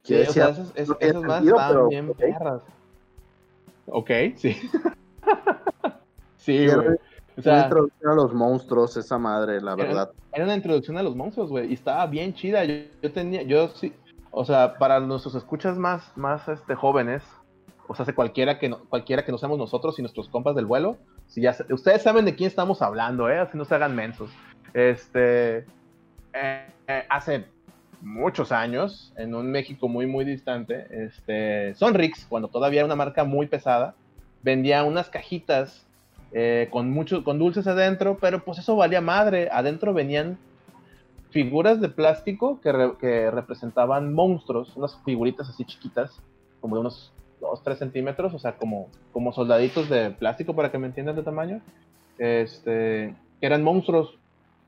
Sí, 0.03 0.15
o 0.15 0.31
sea, 0.31 0.49
esas, 0.49 0.73
esas, 0.75 1.23
más 1.23 1.45
estaban 1.45 1.87
bien 1.87 2.13
perras. 2.13 2.61
Ok, 3.87 4.09
sí. 4.35 4.57
sí, 6.37 6.67
güey. 6.67 6.97
O 7.35 7.41
sea, 7.41 7.53
una 7.53 7.63
introducción 7.63 8.11
a 8.11 8.15
los 8.15 8.33
monstruos, 8.33 8.97
esa 8.97 9.17
madre, 9.17 9.59
la 9.61 9.75
verdad. 9.75 10.11
Era 10.33 10.43
una 10.43 10.55
introducción 10.55 10.97
a 10.97 11.03
los 11.03 11.15
monstruos, 11.15 11.49
güey, 11.49 11.71
y 11.71 11.73
estaba 11.73 12.05
bien 12.05 12.33
chida. 12.33 12.63
Yo, 12.65 12.75
yo, 13.01 13.11
tenía, 13.11 13.41
yo 13.43 13.69
sí, 13.69 13.93
o 14.29 14.45
sea, 14.45 14.77
para 14.77 14.99
nuestros 14.99 15.35
escuchas 15.35 15.77
más, 15.77 16.11
más 16.15 16.47
este, 16.47 16.75
jóvenes, 16.75 17.23
o 17.99 18.05
sea, 18.05 18.15
cualquiera 18.15 18.59
que 18.59 18.69
no, 18.69 18.79
cualquiera 18.85 19.23
que 19.23 19.31
no 19.31 19.37
seamos 19.37 19.57
nosotros 19.57 19.97
y 19.99 20.01
nuestros 20.01 20.29
compas 20.29 20.55
del 20.55 20.65
vuelo, 20.65 20.97
si 21.27 21.45
ustedes 21.69 22.01
saben 22.01 22.25
de 22.25 22.35
quién 22.35 22.47
estamos 22.47 22.81
hablando, 22.81 23.29
¿eh? 23.29 23.39
Así 23.39 23.57
no 23.57 23.65
se 23.65 23.75
hagan 23.75 23.95
mensos. 23.95 24.29
Este, 24.73 25.59
eh, 26.33 26.67
eh, 26.87 27.05
hace 27.09 27.45
muchos 28.01 28.51
años, 28.51 29.13
en 29.17 29.33
un 29.35 29.51
México 29.51 29.87
muy, 29.87 30.07
muy 30.07 30.25
distante, 30.25 30.87
este, 30.89 31.73
Sonrix, 31.75 32.25
cuando 32.25 32.49
todavía 32.49 32.79
era 32.79 32.85
una 32.85 32.95
marca 32.95 33.23
muy 33.23 33.47
pesada, 33.47 33.95
vendía 34.41 34.83
unas 34.83 35.09
cajitas 35.09 35.85
eh, 36.33 36.67
con, 36.71 36.89
mucho, 36.89 37.23
con 37.23 37.37
dulces 37.37 37.67
adentro, 37.67 38.17
pero 38.19 38.43
pues 38.43 38.57
eso 38.57 38.75
valía 38.75 39.01
madre. 39.01 39.49
Adentro 39.51 39.93
venían 39.93 40.37
figuras 41.29 41.79
de 41.79 41.89
plástico 41.89 42.59
que, 42.61 42.93
que 42.99 43.31
representaban 43.31 44.13
monstruos, 44.13 44.75
unas 44.75 44.97
figuritas 45.03 45.49
así 45.49 45.63
chiquitas, 45.63 46.19
como 46.59 46.75
de 46.75 46.81
unos 46.81 47.13
2, 47.43 47.61
3 47.63 47.77
centímetros, 47.77 48.33
o 48.33 48.39
sea, 48.39 48.53
como, 48.55 48.87
como 49.11 49.33
soldaditos 49.33 49.89
de 49.89 50.11
plástico 50.11 50.55
para 50.55 50.71
que 50.71 50.79
me 50.79 50.87
entiendan 50.87 51.15
de 51.15 51.23
tamaño, 51.23 51.61
este, 52.17 53.13
eran 53.41 53.63
monstruos, 53.63 54.17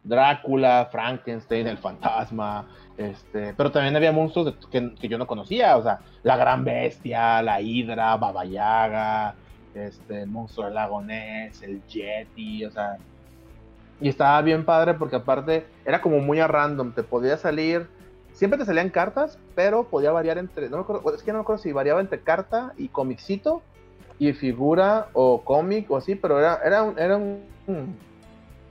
Drácula, 0.04 0.90
Frankenstein, 0.92 1.66
el 1.66 1.80
fantasma, 1.80 2.68
este, 2.96 3.56
pero 3.56 3.72
también 3.72 3.96
había 3.96 4.12
monstruos 4.12 4.54
que, 4.70 4.94
que, 4.94 5.08
yo 5.08 5.18
no 5.18 5.26
conocía, 5.26 5.78
o 5.78 5.84
sea, 5.84 6.02
la 6.22 6.38
gran 6.38 6.64
bestia, 6.64 7.42
la 7.42 7.60
hidra, 7.60 8.16
Baba 8.18 8.46
Yaga, 8.46 9.34
este, 9.74 10.22
el 10.22 10.30
monstruo 10.30 10.66
del 10.66 10.76
lago 10.76 11.02
Ness, 11.02 11.64
el 11.64 11.82
Yeti, 11.88 12.66
o 12.66 12.72
sea, 12.72 12.98
y 14.00 14.10
estaba 14.10 14.42
bien 14.42 14.66
padre 14.66 14.94
porque 14.94 15.16
aparte 15.16 15.66
era 15.86 16.02
como 16.02 16.20
muy 16.20 16.40
a 16.40 16.48
random, 16.48 16.92
te 16.94 17.02
podía 17.02 17.38
salir 17.38 17.88
Siempre 18.36 18.60
te 18.60 18.66
salían 18.66 18.90
cartas, 18.90 19.40
pero 19.56 19.86
podía 19.86 20.12
variar 20.12 20.38
entre. 20.38 20.70
No 20.70 20.78
me 20.78 20.84
acuerdo, 20.84 21.16
es 21.16 21.24
que 21.24 21.32
no 21.32 21.40
me 21.40 21.42
acuerdo 21.42 21.64
si 21.64 21.72
variaba 21.72 22.00
entre 22.00 22.22
carta 22.22 22.74
y 22.78 22.90
comicito 22.90 23.64
y 24.20 24.32
figura 24.34 25.08
o 25.14 25.42
cómic 25.42 25.90
o 25.90 25.98
así, 25.98 26.16
pero 26.16 26.38
era, 26.38 26.60
era 26.64 26.84
un. 26.84 27.00
Era 27.00 27.18
un 27.18 27.96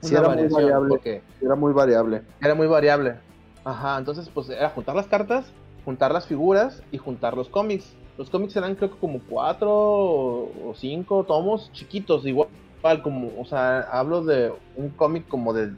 era 0.02 0.28
muy 0.28 0.48
variable. 0.48 1.22
Era 1.40 1.54
muy 1.56 1.72
variable. 1.72 2.22
Era 2.40 2.54
muy 2.54 2.66
variable. 2.66 3.16
Ajá, 3.64 3.98
entonces 3.98 4.28
pues 4.28 4.50
era 4.50 4.68
juntar 4.70 4.94
las 4.94 5.06
cartas 5.06 5.50
juntar 5.84 6.12
las 6.12 6.26
figuras 6.26 6.82
y 6.90 6.98
juntar 6.98 7.36
los 7.36 7.48
cómics. 7.48 7.94
Los 8.16 8.30
cómics 8.30 8.56
eran 8.56 8.74
creo 8.74 8.90
que 8.90 8.98
como 8.98 9.20
cuatro 9.28 9.70
o 9.72 10.72
cinco 10.76 11.24
tomos 11.24 11.70
chiquitos, 11.72 12.24
igual 12.26 12.48
como, 13.02 13.30
o 13.38 13.44
sea, 13.44 13.80
hablo 13.80 14.22
de 14.24 14.52
un 14.76 14.90
cómic 14.90 15.26
como 15.28 15.52
de, 15.52 15.72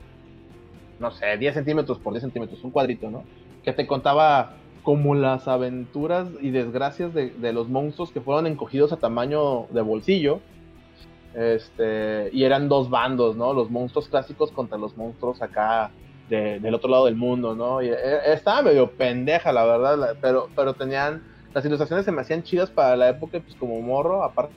no 0.98 1.10
sé, 1.10 1.36
10 1.38 1.54
centímetros 1.54 1.98
por 1.98 2.12
10 2.12 2.22
centímetros, 2.22 2.62
un 2.62 2.70
cuadrito, 2.70 3.10
¿no? 3.10 3.24
Que 3.66 3.74
te 3.74 3.86
contaba 3.86 4.54
como 4.82 5.14
las 5.14 5.48
aventuras 5.48 6.28
y 6.40 6.50
desgracias 6.50 7.12
de, 7.12 7.30
de 7.30 7.52
los 7.52 7.68
monstruos 7.68 8.12
que 8.12 8.22
fueron 8.22 8.46
encogidos 8.46 8.92
a 8.92 8.96
tamaño 8.96 9.66
de 9.70 9.82
bolsillo. 9.82 10.40
Este, 11.34 12.30
y 12.32 12.44
eran 12.44 12.70
dos 12.70 12.88
bandos, 12.88 13.36
¿no? 13.36 13.52
Los 13.52 13.70
monstruos 13.70 14.08
clásicos 14.08 14.50
contra 14.52 14.78
los 14.78 14.96
monstruos 14.96 15.42
acá 15.42 15.90
del 16.30 16.74
otro 16.74 16.88
lado 16.90 17.04
del 17.04 17.14
mundo, 17.14 17.54
¿no? 17.54 17.82
Y 17.82 17.88
eh, 17.88 18.32
estaba 18.32 18.62
medio 18.62 18.90
pendeja, 18.90 19.52
la 19.52 19.64
verdad, 19.64 20.16
pero, 20.20 20.48
pero 20.56 20.74
tenían, 20.74 21.22
las 21.54 21.64
ilustraciones 21.64 22.04
se 22.04 22.12
me 22.12 22.22
hacían 22.22 22.42
chidas 22.42 22.70
para 22.70 22.96
la 22.96 23.10
época, 23.10 23.38
pues 23.38 23.54
como 23.56 23.80
morro, 23.80 24.24
aparte, 24.24 24.54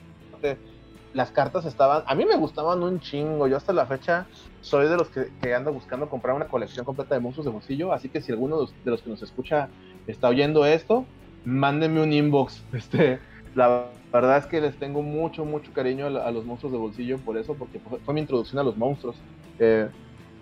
las 1.12 1.30
cartas 1.30 1.64
estaban, 1.64 2.02
a 2.06 2.14
mí 2.14 2.24
me 2.24 2.36
gustaban 2.36 2.82
un 2.82 3.00
chingo, 3.00 3.48
yo 3.48 3.56
hasta 3.56 3.72
la 3.72 3.86
fecha 3.86 4.26
soy 4.60 4.88
de 4.88 4.96
los 4.96 5.08
que, 5.08 5.54
ando 5.54 5.72
buscando 5.72 6.08
comprar 6.08 6.36
una 6.36 6.46
colección 6.46 6.84
completa 6.84 7.14
de 7.14 7.20
monstruos 7.20 7.46
de 7.46 7.52
bolsillo, 7.52 7.92
así 7.92 8.08
que 8.08 8.20
si 8.20 8.30
alguno 8.32 8.60
de 8.60 8.90
los, 8.90 9.02
que 9.02 9.10
nos 9.10 9.22
escucha 9.22 9.68
está 10.06 10.28
oyendo 10.28 10.64
esto, 10.66 11.04
mándenme 11.44 12.02
un 12.02 12.12
inbox, 12.12 12.62
este, 12.72 13.18
la 13.54 13.86
verdad 14.12 14.38
es 14.38 14.46
que 14.46 14.60
les 14.60 14.76
tengo 14.76 15.02
mucho, 15.02 15.44
mucho 15.44 15.72
cariño 15.72 16.06
a, 16.06 16.30
los 16.30 16.44
monstruos 16.44 16.72
de 16.72 16.78
bolsillo 16.78 17.18
por 17.18 17.36
eso, 17.36 17.54
porque 17.54 17.80
fue, 18.04 18.14
mi 18.14 18.20
introducción 18.20 18.58
a 18.60 18.62
los 18.62 18.76
monstruos. 18.76 19.16
Eh, 19.58 19.88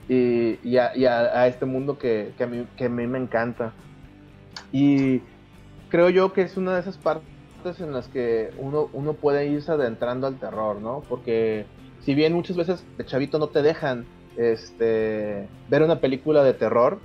y, 0.08 0.76
a, 0.76 1.46
este 1.46 1.66
mundo 1.66 1.98
que, 1.98 2.32
a 2.40 2.46
mí, 2.46 2.66
que 2.76 2.86
a 2.86 2.88
mí 2.88 3.06
me 3.06 3.18
encanta. 3.18 3.72
Y 4.72 5.20
creo 5.90 6.08
yo 6.08 6.32
que 6.32 6.42
es 6.42 6.56
una 6.56 6.74
de 6.74 6.80
esas 6.80 6.96
partes 6.96 7.37
en 7.64 7.92
las 7.92 8.08
que 8.08 8.50
uno, 8.58 8.88
uno 8.92 9.14
puede 9.14 9.46
irse 9.46 9.72
adentrando 9.72 10.26
al 10.26 10.38
terror, 10.38 10.80
¿no? 10.80 11.02
Porque 11.08 11.66
si 12.00 12.14
bien 12.14 12.32
muchas 12.32 12.56
veces 12.56 12.84
de 12.96 13.04
chavito 13.04 13.38
no 13.38 13.48
te 13.48 13.62
dejan 13.62 14.06
este, 14.36 15.48
ver 15.68 15.82
una 15.82 16.00
película 16.00 16.42
de 16.42 16.54
terror, 16.54 16.98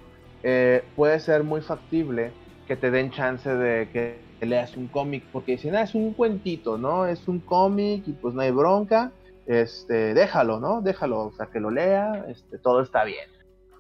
eh, 0.44 0.84
puede 0.96 1.20
ser 1.20 1.44
muy 1.44 1.62
factible 1.62 2.32
que 2.68 2.76
te 2.76 2.92
den 2.92 3.12
chance 3.12 3.50
de 3.50 3.90
que 3.90 4.20
leas 4.46 4.76
un 4.76 4.88
cómic, 4.88 5.24
porque 5.32 5.58
si 5.58 5.68
nada 5.70 5.84
es 5.84 5.96
un 5.96 6.14
cuentito, 6.14 6.78
¿no? 6.78 7.06
Es 7.06 7.28
un 7.28 7.40
cómic 7.40 8.08
y 8.08 8.12
pues 8.12 8.34
no 8.34 8.42
hay 8.42 8.52
bronca 8.52 9.12
este, 9.46 10.14
déjalo, 10.14 10.60
¿no? 10.60 10.82
Déjalo, 10.82 11.28
o 11.28 11.32
sea, 11.34 11.48
que 11.48 11.60
lo 11.60 11.70
lea, 11.70 12.26
este, 12.30 12.58
todo 12.60 12.82
está 12.82 13.04
bien. 13.04 13.30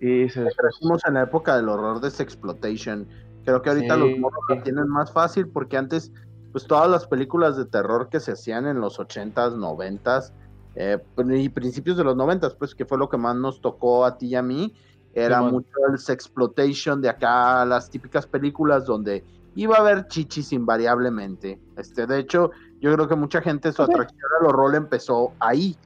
Y 0.01 0.29
se 0.29 0.45
crecimos 0.57 1.01
en 1.07 1.13
la 1.13 1.23
época 1.23 1.55
del 1.55 1.69
horror 1.69 2.01
de 2.01 2.11
Sexploitation. 2.11 3.07
Creo 3.45 3.61
que 3.61 3.69
ahorita 3.69 3.97
los 3.97 4.17
morros 4.17 4.43
lo 4.49 4.61
tienen 4.61 4.87
más 4.87 5.11
fácil 5.11 5.47
porque 5.47 5.77
antes, 5.77 6.11
pues 6.53 6.65
todas 6.65 6.89
las 6.89 7.07
películas 7.07 7.57
de 7.57 7.65
terror 7.65 8.07
que 8.09 8.19
se 8.19 8.31
hacían 8.31 8.67
en 8.67 8.79
los 8.79 8.99
80s, 8.99 9.57
90s 9.57 10.31
eh, 10.75 10.99
y 11.35 11.49
principios 11.49 11.97
de 11.97 12.03
los 12.03 12.15
90s, 12.15 12.55
pues 12.57 12.75
que 12.75 12.85
fue 12.85 12.97
lo 12.97 13.09
que 13.09 13.17
más 13.17 13.35
nos 13.35 13.59
tocó 13.59 14.05
a 14.05 14.17
ti 14.17 14.27
y 14.27 14.35
a 14.35 14.43
mí, 14.43 14.73
era 15.15 15.41
mucho 15.41 15.69
el 15.91 15.99
Sexploitation 15.99 17.01
de 17.01 17.09
acá, 17.09 17.65
las 17.65 17.89
típicas 17.89 18.25
películas 18.25 18.85
donde 18.85 19.23
iba 19.55 19.77
a 19.77 19.79
haber 19.79 20.07
chichis 20.07 20.53
invariablemente. 20.53 21.59
Este, 21.75 22.07
de 22.07 22.19
hecho, 22.19 22.51
yo 22.81 22.93
creo 22.93 23.07
que 23.07 23.15
mucha 23.15 23.41
gente 23.41 23.71
su 23.71 23.83
atracción 23.83 24.29
a 24.39 24.43
los 24.43 24.53
rol 24.53 24.75
empezó 24.75 25.33
ahí. 25.39 25.77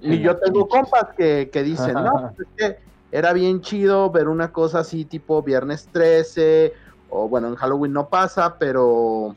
y 0.00 0.20
yo 0.20 0.36
tengo 0.36 0.68
compas 0.68 1.14
que, 1.16 1.50
dicen, 1.64 1.94
no, 1.94 2.32
pues 2.36 2.48
es 2.48 2.54
que 2.56 2.78
era 3.10 3.34
bien 3.34 3.60
chido 3.60 4.10
ver 4.10 4.28
una 4.28 4.52
cosa 4.52 4.80
así 4.80 5.04
tipo 5.04 5.42
Viernes 5.42 5.88
13, 5.92 6.72
o 7.12 7.28
bueno, 7.28 7.48
en 7.48 7.56
Halloween 7.56 7.92
no 7.92 8.08
pasa, 8.08 8.56
pero 8.58 9.36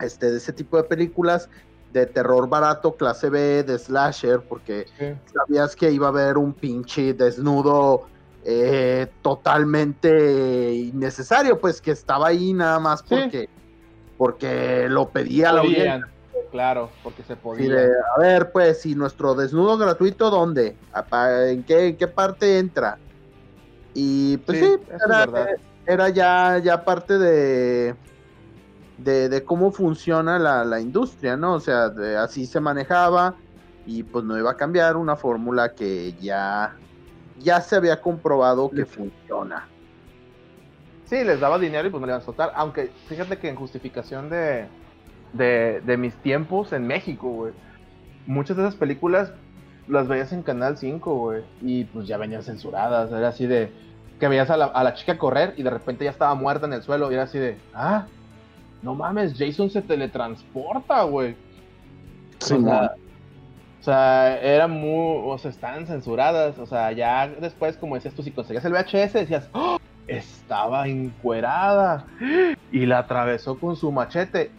este, 0.00 0.30
de 0.30 0.38
ese 0.38 0.52
tipo 0.52 0.76
de 0.76 0.82
películas 0.82 1.48
de 1.92 2.06
terror 2.06 2.48
barato, 2.48 2.96
clase 2.96 3.30
B, 3.30 3.62
de 3.62 3.78
slasher, 3.78 4.40
porque 4.40 4.86
sabías 5.32 5.76
que 5.76 5.92
iba 5.92 6.06
a 6.06 6.10
haber 6.10 6.38
un 6.38 6.52
pinche 6.52 7.14
desnudo 7.14 8.08
eh, 8.44 9.06
totalmente 9.22 10.74
innecesario, 10.74 11.60
pues 11.60 11.80
que 11.80 11.92
estaba 11.92 12.28
ahí 12.28 12.52
nada 12.52 12.80
más 12.80 13.02
porque 13.02 13.48
porque 14.16 14.88
lo 14.88 15.08
pedía 15.10 15.52
la 15.52 15.60
audiencia. 15.60 16.08
Claro, 16.50 16.90
porque 17.02 17.22
se 17.22 17.34
podía. 17.34 17.88
a 18.16 18.20
ver, 18.20 18.52
pues, 18.52 18.82
si 18.82 18.94
nuestro 18.94 19.34
desnudo 19.34 19.78
gratuito, 19.78 20.30
¿dónde? 20.30 20.76
¿En 21.48 21.62
qué, 21.64 21.88
en 21.88 21.96
qué 21.96 22.06
parte 22.08 22.58
entra? 22.58 22.98
Y 23.94 24.36
pues 24.38 24.58
sí, 24.58 24.76
era, 25.06 25.26
ya, 25.86 26.58
ya 26.58 26.84
parte 26.84 27.18
de, 27.18 27.94
de, 28.98 29.44
cómo 29.44 29.72
funciona 29.72 30.38
la, 30.38 30.80
industria, 30.80 31.36
¿no? 31.36 31.54
O 31.54 31.60
sea, 31.60 31.92
así 32.20 32.46
se 32.46 32.60
manejaba 32.60 33.34
y 33.86 34.02
pues 34.02 34.24
no 34.24 34.38
iba 34.38 34.52
a 34.52 34.56
cambiar 34.56 34.96
una 34.96 35.16
fórmula 35.16 35.74
que 35.74 36.14
ya, 36.20 36.76
ya 37.38 37.60
se 37.60 37.76
había 37.76 38.00
comprobado 38.00 38.70
que 38.70 38.84
funciona. 38.84 39.68
Sí, 41.04 41.24
les 41.24 41.40
daba 41.40 41.58
dinero 41.58 41.88
y 41.88 41.90
pues 41.90 42.00
me 42.00 42.06
lo 42.06 42.12
iban 42.12 42.22
a 42.22 42.24
soltar. 42.24 42.52
Aunque 42.54 42.90
fíjate 43.06 43.38
que 43.38 43.48
en 43.48 43.56
justificación 43.56 44.30
de, 44.30 44.66
de, 45.34 45.96
mis 45.98 46.14
tiempos 46.16 46.72
en 46.72 46.86
México, 46.86 47.28
güey, 47.28 47.52
muchas 48.26 48.56
de 48.56 48.62
esas 48.62 48.76
películas 48.76 49.32
las 49.88 50.06
veías 50.06 50.32
en 50.32 50.42
Canal 50.42 50.78
5, 50.78 51.14
güey, 51.14 51.42
y 51.60 51.84
pues 51.84 52.06
ya 52.06 52.16
venían 52.16 52.42
censuradas. 52.42 53.10
Era 53.10 53.28
así 53.28 53.46
de 53.46 53.72
que 54.22 54.28
veías 54.28 54.50
a 54.50 54.56
la, 54.56 54.66
a 54.66 54.84
la 54.84 54.94
chica 54.94 55.18
correr 55.18 55.54
y 55.56 55.64
de 55.64 55.70
repente 55.70 56.04
ya 56.04 56.12
estaba 56.12 56.32
muerta 56.36 56.66
en 56.66 56.74
el 56.74 56.84
suelo 56.84 57.10
y 57.10 57.14
era 57.14 57.24
así 57.24 57.40
de, 57.40 57.58
ah, 57.74 58.06
no 58.80 58.94
mames, 58.94 59.34
Jason 59.36 59.68
se 59.68 59.82
teletransporta, 59.82 61.02
güey. 61.02 61.34
Sí, 62.38 62.54
o 62.54 63.82
sea, 63.82 64.40
eran 64.40 64.70
muy, 64.70 65.22
o 65.26 65.36
sea, 65.38 65.50
estaban 65.50 65.88
censuradas, 65.88 66.56
o 66.60 66.66
sea, 66.66 66.92
ya 66.92 67.26
después, 67.26 67.76
como 67.76 67.96
decías 67.96 68.14
tú, 68.14 68.22
si 68.22 68.30
conseguías 68.30 68.64
el 68.64 68.74
VHS, 68.74 69.12
decías, 69.12 69.48
¡Oh! 69.54 69.78
estaba 70.06 70.86
encuerada 70.86 72.06
y 72.70 72.86
la 72.86 72.98
atravesó 72.98 73.58
con 73.58 73.74
su 73.74 73.90
machete 73.90 74.52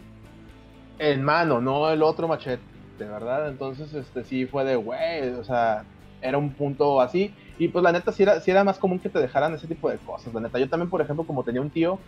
en 0.98 1.22
mano, 1.22 1.62
no 1.62 1.88
el 1.88 2.02
otro 2.02 2.28
machete, 2.28 2.62
de 2.98 3.06
verdad. 3.06 3.48
Entonces, 3.48 3.94
este 3.94 4.24
sí 4.24 4.44
fue 4.44 4.66
de 4.66 4.76
güey, 4.76 5.30
o 5.30 5.42
sea, 5.42 5.84
era 6.20 6.36
un 6.36 6.50
punto 6.52 7.00
así. 7.00 7.34
Y 7.58 7.68
pues 7.68 7.82
la 7.82 7.92
neta 7.92 8.12
sí 8.12 8.22
era, 8.22 8.40
sí 8.40 8.50
era 8.50 8.64
más 8.64 8.78
común 8.78 8.98
que 8.98 9.08
te 9.08 9.20
dejaran 9.20 9.54
ese 9.54 9.66
tipo 9.66 9.88
de 9.88 9.98
cosas, 9.98 10.34
la 10.34 10.40
neta. 10.40 10.58
Yo 10.58 10.68
también, 10.68 10.90
por 10.90 11.00
ejemplo, 11.00 11.24
como 11.24 11.44
tenía 11.44 11.60
un 11.60 11.70
tío 11.70 11.98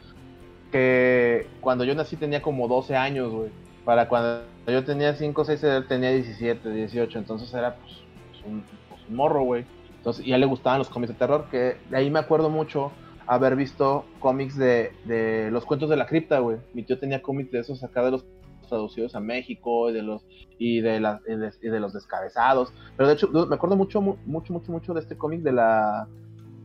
que 0.72 1.46
cuando 1.60 1.84
yo 1.84 1.94
nací 1.94 2.16
tenía 2.16 2.42
como 2.42 2.68
12 2.68 2.96
años, 2.96 3.32
güey. 3.32 3.50
Para 3.84 4.08
cuando 4.08 4.42
yo 4.66 4.84
tenía 4.84 5.14
5 5.14 5.40
o 5.40 5.44
6, 5.44 5.62
él 5.62 5.86
tenía 5.86 6.10
17, 6.10 6.68
18. 6.70 7.18
Entonces 7.18 7.52
era 7.54 7.76
pues, 7.76 8.02
pues, 8.32 8.44
un, 8.44 8.64
pues, 8.88 9.00
un 9.08 9.14
morro, 9.14 9.42
güey. 9.44 9.64
Entonces 9.98 10.24
ya 10.24 10.38
le 10.38 10.46
gustaban 10.46 10.78
los 10.78 10.88
cómics 10.88 11.12
de 11.12 11.18
terror, 11.18 11.46
que 11.50 11.76
de 11.88 11.96
ahí 11.96 12.10
me 12.10 12.18
acuerdo 12.18 12.50
mucho 12.50 12.90
haber 13.26 13.56
visto 13.56 14.04
cómics 14.20 14.56
de, 14.56 14.92
de 15.04 15.50
los 15.50 15.64
cuentos 15.64 15.88
de 15.90 15.96
la 15.96 16.06
cripta, 16.06 16.40
güey. 16.40 16.58
Mi 16.74 16.82
tío 16.82 16.98
tenía 16.98 17.22
cómics 17.22 17.50
de 17.52 17.60
esos 17.60 17.82
acá 17.84 18.04
de 18.04 18.12
los 18.12 18.24
traducidos 18.68 19.14
a 19.14 19.20
México 19.20 19.90
y 19.90 19.92
de 19.92 20.02
los 20.02 20.26
y 20.58 20.80
de, 20.80 21.00
la, 21.00 21.20
y 21.26 21.68
de, 21.68 21.80
los 21.80 21.92
descabezados. 21.92 22.72
Pero 22.96 23.08
de 23.08 23.14
hecho, 23.14 23.28
me 23.28 23.54
acuerdo 23.54 23.76
mucho, 23.76 24.00
mucho, 24.00 24.52
mucho, 24.52 24.72
mucho 24.72 24.94
de 24.94 25.00
este 25.00 25.16
cómic 25.16 25.42
de 25.42 25.52
la. 25.52 26.08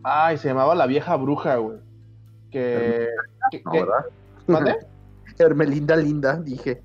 Ay, 0.03 0.37
se 0.37 0.47
llamaba 0.47 0.75
La 0.75 0.87
Vieja 0.87 1.15
Bruja, 1.15 1.57
güey. 1.57 1.79
Que. 2.49 3.07
¿Dónde? 4.47 4.77
Hermelinda 5.37 5.95
Linda, 5.95 6.37
dije. 6.37 6.83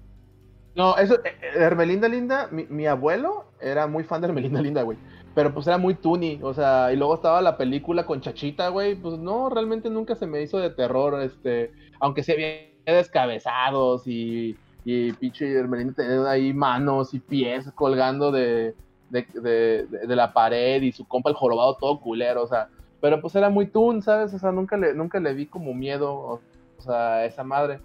No, 0.75 0.96
eso, 0.96 1.14
eh, 1.25 1.32
eh, 1.42 1.52
Hermelinda 1.56 2.08
Linda, 2.08 2.49
mi, 2.50 2.66
mi, 2.66 2.87
abuelo 2.87 3.46
era 3.61 3.87
muy 3.87 4.04
fan 4.04 4.20
de 4.20 4.28
Hermelinda 4.28 4.61
Linda, 4.61 4.82
güey. 4.82 4.99
Pero 5.35 5.52
pues 5.52 5.66
era 5.66 5.78
muy 5.78 5.94
tuny, 5.94 6.40
o 6.42 6.54
sea, 6.54 6.92
y 6.92 6.96
luego 6.96 7.14
estaba 7.14 7.42
la 7.42 7.56
película 7.56 8.06
con 8.06 8.20
Chachita, 8.20 8.68
güey, 8.68 8.94
pues 8.94 9.18
no, 9.18 9.50
realmente 9.50 9.90
nunca 9.90 10.14
se 10.14 10.26
me 10.26 10.40
hizo 10.42 10.58
de 10.58 10.70
terror, 10.70 11.20
este, 11.23 11.73
aunque 12.00 12.23
se 12.23 12.32
había 12.32 12.49
descabezados 12.87 14.06
y, 14.06 14.56
y 14.88 15.12
pinche 15.14 15.52
Hermelinda 15.52 15.95
tenía 15.95 16.31
ahí 16.31 16.55
manos 16.55 17.12
y 17.12 17.19
pies 17.19 17.69
colgando 17.75 18.31
de, 18.31 18.76
de, 19.11 20.07
la 20.07 20.33
pared 20.33 20.81
y 20.81 20.93
su 20.93 21.09
compa 21.09 21.28
el 21.28 21.35
jorobado 21.35 21.76
todo 21.76 22.00
culero, 22.00 22.45
o 22.45 22.47
sea, 22.47 22.69
pero 23.00 23.21
pues 23.21 23.35
era 23.35 23.50
muy 23.50 23.66
tun, 23.66 24.00
¿sabes? 24.00 24.33
O 24.33 24.38
sea, 24.38 24.52
nunca 24.52 24.76
le, 24.76 24.95
nunca 24.95 25.19
le 25.19 25.35
vi 25.35 25.47
como 25.47 25.75
miedo, 25.75 26.14
o, 26.14 26.40
sea, 26.78 27.14
a 27.14 27.25
esa 27.25 27.43
madre. 27.43 27.81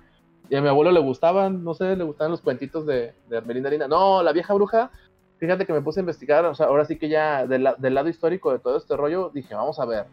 Y 0.48 0.55
a 0.55 0.62
mi 0.62 0.67
abuelo 0.67 0.91
le 0.91 1.00
gustaban, 1.00 1.63
no 1.63 1.74
sé, 1.74 1.96
le 1.96 2.03
gustaban 2.03 2.31
los 2.31 2.41
cuentitos 2.41 2.86
de, 2.86 3.15
de 3.27 3.38
Hermelinda 3.38 3.72
Linda. 3.72 3.88
No, 3.88 4.22
la 4.22 4.31
vieja 4.31 4.53
bruja, 4.53 4.91
fíjate 5.39 5.65
que 5.65 5.74
me 5.74 5.81
puse 5.81 6.00
a 6.00 6.01
investigar, 6.01 6.46
o 6.46 6.53
sea, 6.53 6.67
ahora 6.67 6.86
sí 6.86 7.00
que 7.00 7.10
ya 7.10 7.48
del, 7.48 7.63
lado 7.63 8.10
histórico 8.10 8.51
de 8.51 8.60
todo 8.60 8.77
este 8.77 8.96
rollo, 8.96 9.31
dije, 9.34 9.55
vamos 9.55 9.79
a 9.79 9.86
ver, 9.86 10.05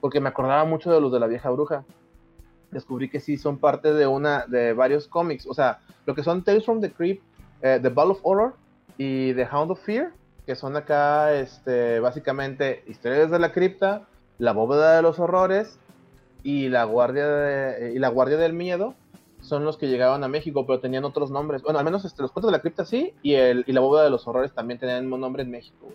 porque 0.00 0.20
me 0.20 0.28
acordaba 0.28 0.64
mucho 0.64 0.92
de 0.92 1.00
los 1.00 1.10
de 1.10 1.18
la 1.18 1.26
vieja 1.26 1.50
bruja. 1.50 1.84
Descubrí 2.70 3.08
que 3.08 3.20
sí 3.20 3.36
son 3.36 3.58
parte 3.58 3.92
de 3.92 4.06
una, 4.06 4.46
de 4.46 4.72
varios 4.72 5.08
cómics, 5.08 5.46
o 5.46 5.54
sea, 5.54 5.78
lo 6.04 6.14
que 6.14 6.22
son 6.22 6.42
Tales 6.42 6.64
from 6.64 6.80
the 6.80 6.90
Crypt, 6.90 7.22
eh, 7.62 7.78
The 7.80 7.88
Ball 7.88 8.10
of 8.10 8.20
Horror 8.22 8.54
y 8.98 9.34
The 9.34 9.48
Hound 9.50 9.70
of 9.70 9.84
Fear, 9.84 10.12
que 10.44 10.54
son 10.54 10.76
acá, 10.76 11.34
este, 11.34 12.00
básicamente, 12.00 12.84
historias 12.86 13.30
de 13.30 13.38
la 13.38 13.52
cripta, 13.52 14.06
la 14.38 14.52
bóveda 14.52 14.96
de 14.96 15.02
los 15.02 15.18
horrores 15.18 15.78
y 16.42 16.68
la 16.68 16.84
Guardia 16.84 17.78
y 17.90 17.98
la 17.98 18.08
Guardia 18.08 18.36
del 18.36 18.52
Miedo 18.52 18.94
son 19.40 19.64
los 19.64 19.76
que 19.76 19.88
llegaban 19.88 20.24
a 20.24 20.28
México, 20.28 20.66
pero 20.66 20.80
tenían 20.80 21.04
otros 21.04 21.30
nombres. 21.30 21.62
Bueno, 21.62 21.78
al 21.78 21.84
menos 21.84 22.04
este, 22.04 22.22
los 22.22 22.32
cuentos 22.32 22.50
de 22.50 22.56
la 22.56 22.62
cripta 22.62 22.84
sí, 22.84 23.14
y, 23.22 23.34
el, 23.34 23.64
y 23.66 23.72
la 23.72 23.80
bóveda 23.80 24.04
de 24.04 24.10
los 24.10 24.26
horrores 24.26 24.52
también 24.52 24.78
tenían 24.78 25.02
mismo 25.02 25.18
nombre 25.18 25.42
en 25.42 25.50
México. 25.50 25.88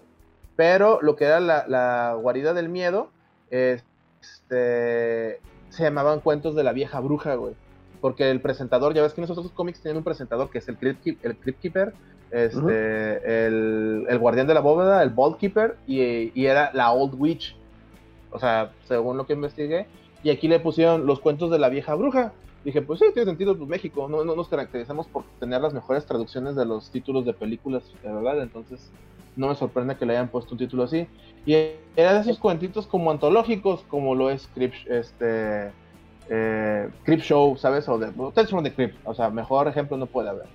Pero 0.55 0.99
lo 1.01 1.15
que 1.15 1.25
era 1.25 1.39
la, 1.39 1.65
la 1.67 2.17
guarida 2.19 2.53
del 2.53 2.69
miedo, 2.69 3.09
este, 3.49 5.41
se 5.71 5.83
llamaban 5.83 6.19
cuentos 6.19 6.55
de 6.55 6.63
la 6.63 6.73
vieja 6.73 6.99
bruja, 6.99 7.35
güey. 7.35 7.55
Porque 7.99 8.29
el 8.29 8.41
presentador, 8.41 8.93
ya 8.93 9.01
ves 9.01 9.13
que 9.13 9.21
en 9.21 9.25
esos 9.25 9.37
otros 9.37 9.53
cómics 9.53 9.81
tienen 9.81 9.97
un 9.97 10.03
presentador 10.03 10.49
que 10.49 10.59
es 10.59 10.67
el 10.67 10.77
Crypt, 10.77 11.23
el 11.23 11.37
Keeper, 11.55 11.93
este, 12.31 13.45
el, 13.47 14.05
el, 14.07 14.19
guardián 14.19 14.47
de 14.47 14.53
la 14.53 14.61
bóveda, 14.61 15.03
el 15.03 15.09
Vault 15.09 15.37
Keeper, 15.37 15.77
y, 15.87 16.31
y 16.39 16.45
era 16.45 16.71
la 16.73 16.91
Old 16.91 17.15
Witch. 17.17 17.55
O 18.31 18.39
sea, 18.39 18.71
según 18.87 19.17
lo 19.17 19.25
que 19.25 19.33
investigué. 19.33 19.87
Y 20.23 20.29
aquí 20.29 20.47
le 20.47 20.59
pusieron 20.59 21.05
los 21.05 21.19
cuentos 21.19 21.51
de 21.51 21.59
la 21.59 21.69
vieja 21.69 21.95
bruja 21.95 22.33
dije, 22.63 22.81
pues 22.81 22.99
sí, 22.99 23.05
tiene 23.13 23.29
sentido, 23.29 23.57
pues 23.57 23.69
México, 23.69 24.07
no, 24.07 24.23
no 24.23 24.35
nos 24.35 24.47
caracterizamos 24.47 25.07
por 25.07 25.23
tener 25.39 25.61
las 25.61 25.73
mejores 25.73 26.05
traducciones 26.05 26.55
de 26.55 26.65
los 26.65 26.91
títulos 26.91 27.25
de 27.25 27.33
películas, 27.33 27.83
¿verdad? 28.03 28.41
Entonces, 28.41 28.91
no 29.41 29.47
me 29.47 29.55
sorprende 29.55 29.97
que 29.97 30.05
le 30.05 30.13
hayan 30.13 30.29
puesto 30.29 30.53
un 30.53 30.59
título 30.59 30.83
así. 30.83 31.07
Y 31.45 31.53
era 31.95 32.13
de 32.13 32.21
esos 32.21 32.37
cuentitos 32.37 32.85
como 32.85 33.09
antológicos, 33.09 33.83
como 33.89 34.13
lo 34.13 34.29
es 34.29 34.47
Crip, 34.53 34.73
este, 34.87 35.71
eh, 36.29 36.89
Show, 37.05 37.57
¿sabes? 37.57 37.89
O 37.89 37.97
de 37.97 38.11
Tales 38.33 38.51
from 38.51 38.63
the 38.63 38.71
Crypt, 38.71 38.95
o 39.03 39.13
sea, 39.15 39.29
mejor 39.31 39.67
ejemplo 39.67 39.97
no 39.97 40.05
puede 40.05 40.29
haber. 40.29 40.45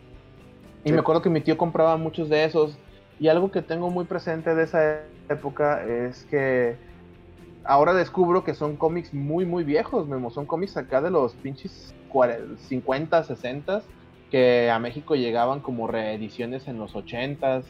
Y 0.85 0.93
me 0.93 1.01
acuerdo 1.01 1.21
que 1.21 1.29
mi 1.29 1.41
tío 1.41 1.59
compraba 1.59 1.97
muchos 1.97 2.29
de 2.29 2.45
esos. 2.45 2.79
Y 3.19 3.27
algo 3.27 3.51
que 3.51 3.61
tengo 3.61 3.91
muy 3.91 4.05
presente 4.05 4.55
de 4.55 4.63
esa 4.63 5.01
época 5.29 5.85
es 5.85 6.25
que 6.31 6.77
ahora 7.65 7.93
descubro 7.93 8.45
que 8.45 8.55
son 8.55 8.77
cómics 8.77 9.13
muy, 9.13 9.45
muy 9.45 9.65
viejos, 9.65 10.07
Memo. 10.07 10.31
Son 10.31 10.47
cómics 10.47 10.77
acá 10.77 11.01
de 11.01 11.11
los 11.11 11.35
pinches 11.35 11.93
50, 12.69 13.25
60 13.25 13.83
que 14.31 14.71
a 14.71 14.79
México 14.79 15.17
llegaban 15.17 15.61
como 15.61 15.87
reediciones 15.87 16.69
en 16.69 16.79
los 16.79 16.95
80s 16.95 17.65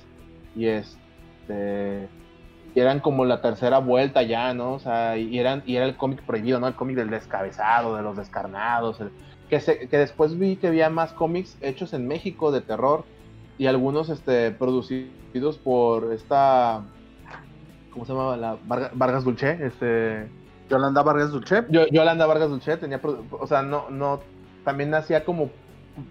y 0.55 0.67
este 0.67 1.06
eran 1.49 3.01
como 3.01 3.25
la 3.25 3.41
tercera 3.41 3.79
vuelta 3.79 4.23
ya, 4.23 4.53
¿no? 4.55 4.75
O 4.75 4.79
sea, 4.79 5.17
y 5.17 5.39
eran 5.39 5.63
y 5.67 5.77
era 5.77 5.87
el 5.87 5.97
cómic 5.97 6.23
prohibido, 6.23 6.61
¿no? 6.61 6.69
El 6.69 6.75
cómic 6.75 6.97
del 6.97 7.11
descabezado, 7.11 7.97
de 7.97 8.03
los 8.03 8.17
descarnados, 8.17 8.99
que 9.49 9.59
que 9.89 9.99
después 9.99 10.39
vi 10.39 10.57
que 10.57 10.69
había 10.69 10.91
más 10.91 11.13
cómics 11.13 11.57
hechos 11.61 11.93
en 11.95 12.07
México 12.07 12.53
de 12.53 12.61
terror 12.61 13.05
y 13.59 13.67
algunos 13.67 14.09
este 14.09 14.51
producidos 14.51 15.59
por 15.59 16.13
esta 16.13 16.83
¿cómo 17.97 18.05
se 18.05 18.13
llamaba? 18.13 18.37
La 18.37 18.59
Vargas 18.93 19.25
Dulce, 19.25 19.59
este 19.63 20.29
Yolanda 20.69 21.03
Vargas 21.03 21.31
Dulce. 21.31 21.65
Yo, 21.71 21.87
Yolanda 21.87 22.27
Vargas 22.27 22.51
Dulce 22.51 22.77
tenía, 22.77 23.01
o 23.31 23.47
sea, 23.47 23.63
no, 23.63 23.89
no, 23.89 24.21
también 24.65 24.93
hacía 24.95 25.25
como 25.25 25.51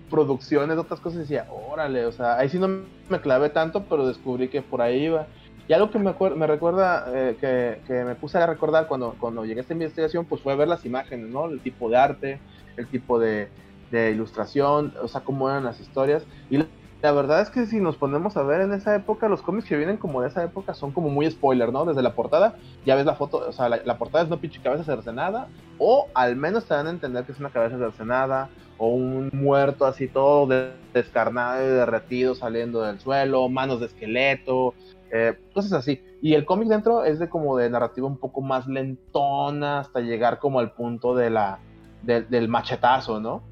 producciones, 0.10 0.78
otras 0.78 1.00
cosas, 1.00 1.20
decía, 1.20 1.48
órale, 1.50 2.06
o 2.06 2.12
sea, 2.12 2.38
ahí 2.38 2.50
sí 2.50 2.60
no 2.60 2.68
me 3.10 3.22
clavé 3.22 3.50
tanto, 3.50 3.86
pero 3.90 4.08
descubrí 4.08 4.48
que 4.48 4.62
por 4.62 4.82
ahí 4.82 5.06
iba. 5.06 5.28
Y 5.68 5.74
algo 5.74 5.90
que 5.90 6.00
me, 6.00 6.14
me 6.36 6.48
recuerda, 6.48 7.06
eh, 7.14 7.38
que, 7.40 7.82
que, 7.88 8.04
me 8.04 8.16
puse 8.16 8.38
a 8.38 8.46
recordar 8.46 8.88
cuando, 8.88 9.16
cuando 9.20 9.46
llegué 9.46 9.60
a 9.60 9.62
esta 9.62 9.74
investigación, 9.74 10.26
pues 10.26 10.42
fue 10.42 10.56
ver 10.56 10.68
las 10.68 10.86
imágenes, 10.86 11.30
¿no? 11.30 11.46
El 11.46 11.60
tipo 11.60 11.90
de 11.90 11.98
arte, 11.98 12.40
el 12.78 12.88
tipo 12.88 13.20
de, 13.20 13.50
de 13.92 14.12
ilustración, 14.12 14.94
o 15.02 15.08
sea, 15.08 15.22
cómo 15.22 15.50
eran 15.50 15.64
las 15.64 15.80
historias. 15.80 16.24
Y 16.50 16.64
la 17.06 17.12
verdad 17.12 17.42
es 17.42 17.52
que 17.52 17.68
si 17.68 17.80
nos 17.80 17.98
ponemos 17.98 18.36
a 18.36 18.42
ver 18.42 18.62
en 18.62 18.74
esa 18.74 18.96
época, 18.96 19.30
los 19.30 19.44
cómics 19.44 19.68
que 19.68 19.78
vienen 19.78 19.98
como 19.98 20.24
de 20.24 20.30
esa 20.30 20.44
época 20.44 20.74
son 20.74 20.92
como 20.92 21.10
muy 21.10 21.30
spoiler, 21.30 21.72
¿no? 21.72 21.86
Desde 21.86 22.02
la 22.02 22.16
portada, 22.16 22.56
ya 22.84 22.96
ves 22.96 23.06
la 23.06 23.14
foto, 23.14 23.46
o 23.48 23.52
sea, 23.52 23.70
la, 23.70 23.98
portada 24.00 24.24
es 24.24 24.30
no 24.32 24.40
pinche 24.40 24.60
cabeza 24.60 24.84
cercenada, 24.84 25.48
o 25.78 26.08
al 26.16 26.36
menos 26.36 26.66
te 26.66 26.74
dan 26.74 26.88
a 26.88 26.90
entender 26.90 27.24
que 27.24 27.34
es 27.34 27.40
una 27.40 27.52
cabeza 27.52 27.78
cercenada, 27.78 28.50
o 28.80 28.88
un 28.88 29.30
muerto 29.34 29.86
así 29.86 30.08
todo 30.08 30.48
descarnado 30.96 31.64
y 31.64 31.68
derretido 31.68 32.34
saliendo 32.34 32.82
del 32.82 33.00
suelo, 33.00 33.50
manos 33.50 33.82
de 33.82 33.86
esqueleto, 33.86 34.74
eh, 35.12 35.38
cosas 35.54 35.74
así. 35.74 36.02
Y 36.24 36.34
el 36.34 36.44
cómic 36.44 36.70
dentro 36.70 37.04
es 37.04 37.20
de 37.20 37.30
como 37.30 37.56
de 37.56 37.70
narrativa 37.70 38.08
un 38.08 38.18
poco 38.18 38.42
más 38.42 38.66
lentona 38.66 39.82
hasta 39.82 40.00
llegar 40.00 40.40
como 40.40 40.60
al 40.60 40.72
punto 40.72 41.14
de 41.14 41.30
la, 41.30 41.60
del 42.02 42.48
machetazo, 42.48 43.20
¿no? 43.20 43.44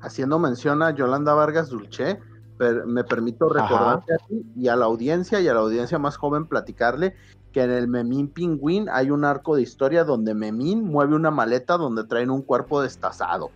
Haciendo 0.00 0.38
mención 0.38 0.82
a 0.82 0.92
Yolanda 0.92 1.34
Vargas 1.34 1.68
Dulce, 1.68 2.18
me 2.58 3.04
permito 3.04 3.48
recordarte 3.48 4.14
a 4.14 4.18
ti 4.18 4.44
y 4.56 4.68
a 4.68 4.76
la 4.76 4.84
audiencia 4.84 5.40
y 5.40 5.48
a 5.48 5.54
la 5.54 5.60
audiencia 5.60 5.98
más 5.98 6.16
joven 6.16 6.46
platicarle 6.46 7.14
que 7.52 7.62
en 7.62 7.70
el 7.70 7.88
Memín 7.88 8.28
Pingüín 8.28 8.88
hay 8.90 9.10
un 9.10 9.24
arco 9.24 9.56
de 9.56 9.62
historia 9.62 10.04
donde 10.04 10.34
Memín 10.34 10.84
mueve 10.84 11.14
una 11.14 11.30
maleta 11.30 11.76
donde 11.76 12.04
traen 12.04 12.30
un 12.30 12.42
cuerpo 12.42 12.82
destazado. 12.82 13.50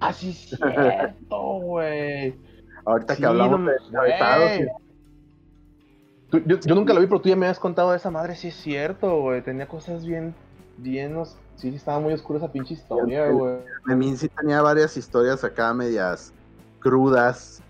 Ah, 0.00 0.12
sí, 0.12 0.32
cierto, 0.32 1.36
güey. 1.60 2.38
Ahorita 2.84 3.16
que 3.16 3.26
hablamos 3.26 3.60
de 3.64 4.68
yo, 6.32 6.58
yo, 6.60 6.74
nunca 6.74 6.92
lo 6.92 7.00
vi, 7.00 7.06
pero 7.06 7.20
tú 7.20 7.28
ya 7.28 7.36
me 7.36 7.46
habías 7.46 7.58
contado 7.58 7.92
de 7.92 7.96
esa 7.96 8.10
madre, 8.10 8.34
sí 8.34 8.48
es 8.48 8.56
cierto, 8.56 9.20
güey. 9.22 9.42
Tenía 9.42 9.68
cosas 9.68 10.04
bien, 10.04 10.34
bien, 10.76 11.16
sí, 11.54 11.68
estaba 11.68 12.00
muy 12.00 12.12
oscura 12.12 12.38
esa 12.38 12.50
pinche 12.50 12.74
historia, 12.74 13.28
güey. 13.30 13.58
Memín 13.84 14.16
sí 14.16 14.28
tenía 14.28 14.60
varias 14.60 14.96
historias 14.96 15.44
acá 15.44 15.72
medias 15.72 16.34
crudas, 16.80 17.62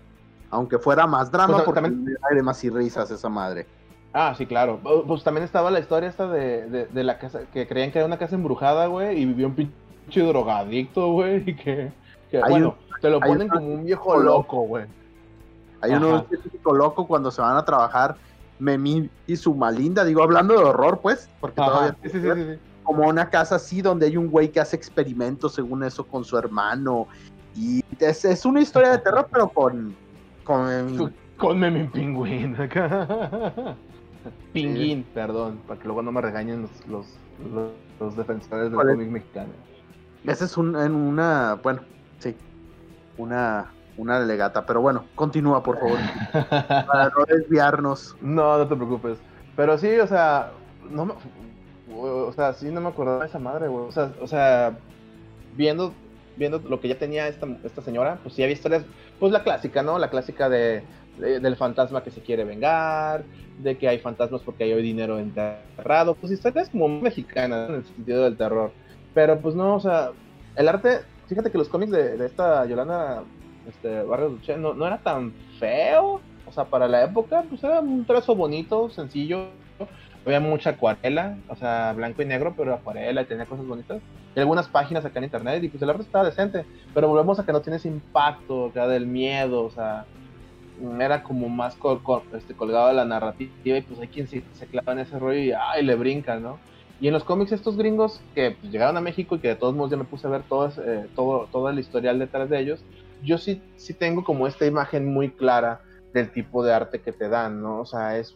aunque 0.49 0.77
fuera 0.79 1.07
más 1.07 1.31
drama, 1.31 1.55
pues, 1.55 1.63
porque 1.63 1.81
también 1.81 2.17
hay 2.29 2.41
más 2.41 2.63
y 2.63 2.69
risas 2.69 3.11
esa 3.11 3.29
madre. 3.29 3.65
Ah, 4.13 4.33
sí, 4.37 4.45
claro. 4.45 4.79
Pues 5.05 5.23
también 5.23 5.43
estaba 5.43 5.69
la 5.69 5.79
historia 5.79 6.09
esta 6.09 6.27
de, 6.27 6.87
de, 6.87 7.03
la 7.03 7.19
casa, 7.19 7.41
que 7.53 7.67
creían 7.67 7.91
que 7.91 7.99
era 7.99 8.07
una 8.07 8.17
casa 8.17 8.35
embrujada, 8.35 8.87
güey, 8.87 9.19
y 9.21 9.25
vivió 9.25 9.47
un 9.47 9.55
pinche 9.55 10.21
drogadicto, 10.23 11.11
güey, 11.11 11.43
y 11.49 11.55
que, 11.55 11.91
bueno, 12.49 12.75
te 13.01 13.09
lo 13.09 13.19
ponen 13.19 13.47
como 13.47 13.67
un 13.67 13.85
viejo 13.85 14.17
loco, 14.17 14.61
güey. 14.61 14.85
Hay 15.81 15.91
un 15.93 16.25
típico 16.25 16.73
loco 16.73 17.05
cuando 17.07 17.29
se 17.29 17.41
van 17.41 17.57
a 17.57 17.63
trabajar 17.63 18.15
Memín 18.59 19.11
y 19.27 19.35
su 19.35 19.53
malinda, 19.53 20.03
digo, 20.03 20.23
hablando 20.23 20.55
de 20.55 20.63
horror, 20.63 20.99
pues, 20.99 21.29
porque 21.39 21.57
todavía 21.57 21.95
sí, 22.01 22.09
sí, 22.09 22.19
sí, 22.21 22.59
como 22.87 23.07
una 23.07 23.29
casa 23.29 23.55
así 23.55 23.81
donde 23.81 24.07
hay 24.07 24.17
un 24.17 24.29
güey 24.29 24.49
que 24.49 24.59
hace 24.59 24.75
experimentos 24.75 25.53
según 25.53 25.83
eso 25.83 26.07
con 26.07 26.23
su 26.23 26.37
hermano. 26.37 27.07
Y 27.53 27.83
es, 27.99 28.23
es 28.23 28.45
una 28.45 28.61
historia 28.61 28.91
de 28.91 28.99
terror, 28.99 29.27
pero 29.29 29.49
con, 29.49 29.95
con, 30.47 31.13
con 31.35 31.59
Memín 31.59 31.91
Pingüín 31.91 32.55
Pinguín, 34.53 35.05
perdón, 35.13 35.59
para 35.67 35.79
que 35.79 35.85
luego 35.85 36.01
no 36.01 36.11
me 36.11 36.21
regañen 36.21 36.61
los, 36.61 36.71
los, 36.87 37.71
los, 37.99 38.17
defensores 38.17 38.71
del 38.71 38.79
cómic 38.79 39.09
mexicano. 39.09 39.49
Ese 40.25 40.45
es 40.45 40.57
un, 40.57 40.75
en 40.75 40.93
una, 40.95 41.59
bueno, 41.61 41.81
sí, 42.19 42.35
una, 43.17 43.71
una 43.97 44.19
delegata, 44.19 44.65
pero 44.65 44.81
bueno, 44.81 45.05
continúa 45.15 45.61
por 45.63 45.79
favor, 45.79 45.97
para 46.87 47.09
no 47.09 47.25
desviarnos. 47.25 48.15
No, 48.21 48.57
no 48.57 48.67
te 48.67 48.75
preocupes, 48.75 49.17
pero 49.55 49.77
sí, 49.77 49.99
o 49.99 50.07
sea, 50.07 50.51
no 50.89 51.05
me, 51.05 51.13
o 51.93 52.33
sea, 52.33 52.53
sí 52.53 52.69
no 52.71 52.81
me 52.81 52.89
acordaba 52.89 53.19
de 53.19 53.27
esa 53.27 53.39
madre, 53.39 53.67
güey, 53.67 53.85
o 53.85 53.91
sea, 53.91 54.11
o 54.21 54.27
sea, 54.27 54.77
viendo 55.55 55.93
viendo 56.37 56.59
lo 56.59 56.79
que 56.79 56.87
ya 56.87 56.97
tenía 56.97 57.27
esta, 57.27 57.47
esta 57.63 57.81
señora, 57.81 58.19
pues 58.23 58.35
sí 58.35 58.43
había 58.43 58.53
historias, 58.53 58.83
pues 59.19 59.31
la 59.31 59.43
clásica, 59.43 59.83
¿no? 59.83 59.99
La 59.99 60.09
clásica 60.09 60.49
de, 60.49 60.83
del 61.17 61.55
fantasma 61.55 62.03
que 62.03 62.11
se 62.11 62.21
quiere 62.21 62.43
vengar, 62.43 63.23
de 63.59 63.77
que 63.77 63.87
hay 63.87 63.99
fantasmas 63.99 64.41
porque 64.43 64.63
hay 64.63 64.81
dinero 64.81 65.19
enterrado, 65.19 66.15
pues 66.15 66.31
historias 66.31 66.69
como 66.69 66.87
mexicanas 66.87 67.69
en 67.69 67.75
el 67.75 67.85
sentido 67.85 68.23
del 68.23 68.37
terror. 68.37 68.71
Pero 69.13 69.39
pues 69.39 69.55
no, 69.55 69.75
o 69.75 69.79
sea, 69.79 70.11
el 70.55 70.67
arte, 70.67 71.01
fíjate 71.27 71.51
que 71.51 71.57
los 71.57 71.69
cómics 71.69 71.91
de, 71.91 72.23
esta 72.25 72.65
Yolanda 72.65 73.23
este, 73.67 74.03
Barrio 74.03 74.29
Duché 74.29 74.57
no, 74.57 74.73
no 74.73 74.85
era 74.85 74.99
tan 74.99 75.33
feo, 75.59 76.21
o 76.45 76.51
sea, 76.51 76.65
para 76.65 76.87
la 76.87 77.03
época, 77.03 77.43
pues 77.49 77.63
era 77.63 77.79
un 77.79 78.05
trazo 78.05 78.35
bonito, 78.35 78.89
sencillo, 78.89 79.49
había 80.27 80.41
mucha 80.41 80.71
acuarela, 80.71 81.37
o 81.47 81.55
sea, 81.55 81.93
blanco 81.93 82.21
y 82.21 82.25
negro, 82.25 82.53
pero 82.55 82.73
acuarela 82.73 83.21
y 83.21 83.25
tenía 83.25 83.45
cosas 83.45 83.65
bonitas. 83.65 84.01
Y 84.35 84.39
algunas 84.39 84.67
páginas 84.67 85.05
acá 85.05 85.19
en 85.19 85.25
internet, 85.25 85.63
y 85.63 85.69
pues 85.69 85.81
el 85.81 85.89
arte 85.89 86.03
estaba 86.03 86.25
decente, 86.25 86.65
pero 86.93 87.07
volvemos 87.07 87.39
a 87.39 87.45
que 87.45 87.53
no 87.53 87.61
tiene 87.61 87.77
ese 87.77 87.87
impacto 87.87 88.67
acá 88.67 88.87
del 88.87 89.07
miedo, 89.07 89.63
o 89.63 89.71
sea, 89.71 90.05
era 90.99 91.23
como 91.23 91.47
más 91.47 91.77
este, 92.33 92.53
colgado 92.53 92.89
de 92.89 92.93
la 92.93 93.05
narrativa, 93.05 93.77
y 93.77 93.81
pues 93.81 93.99
hay 94.01 94.07
quien 94.09 94.27
se, 94.27 94.43
clava 94.69 94.91
en 94.91 94.99
ese 94.99 95.17
rollo 95.17 95.39
y 95.39 95.53
ay, 95.53 95.83
le 95.83 95.95
brinca, 95.95 96.37
¿no? 96.37 96.59
Y 96.99 97.07
en 97.07 97.13
los 97.13 97.23
cómics 97.23 97.53
estos 97.53 97.77
gringos 97.77 98.19
que 98.35 98.51
pues, 98.59 98.71
llegaron 98.71 98.97
a 98.97 99.01
México 99.01 99.35
y 99.35 99.39
que 99.39 99.49
de 99.49 99.55
todos 99.55 99.75
modos 99.75 99.91
ya 99.91 99.97
me 99.97 100.03
puse 100.03 100.27
a 100.27 100.31
ver 100.31 100.41
todo, 100.43 100.69
eh, 100.83 101.07
todo, 101.15 101.47
todo 101.51 101.69
el 101.69 101.79
historial 101.79 102.19
detrás 102.19 102.49
de 102.49 102.59
ellos, 102.59 102.83
yo 103.23 103.37
sí, 103.37 103.61
sí 103.77 103.93
tengo 103.93 104.23
como 104.23 104.45
esta 104.45 104.65
imagen 104.65 105.13
muy 105.13 105.29
clara 105.29 105.81
del 106.13 106.31
tipo 106.31 106.65
de 106.65 106.73
arte 106.73 106.99
que 106.99 107.13
te 107.13 107.29
dan, 107.29 107.61
¿no? 107.61 107.79
O 107.79 107.85
sea, 107.85 108.17
es 108.17 108.35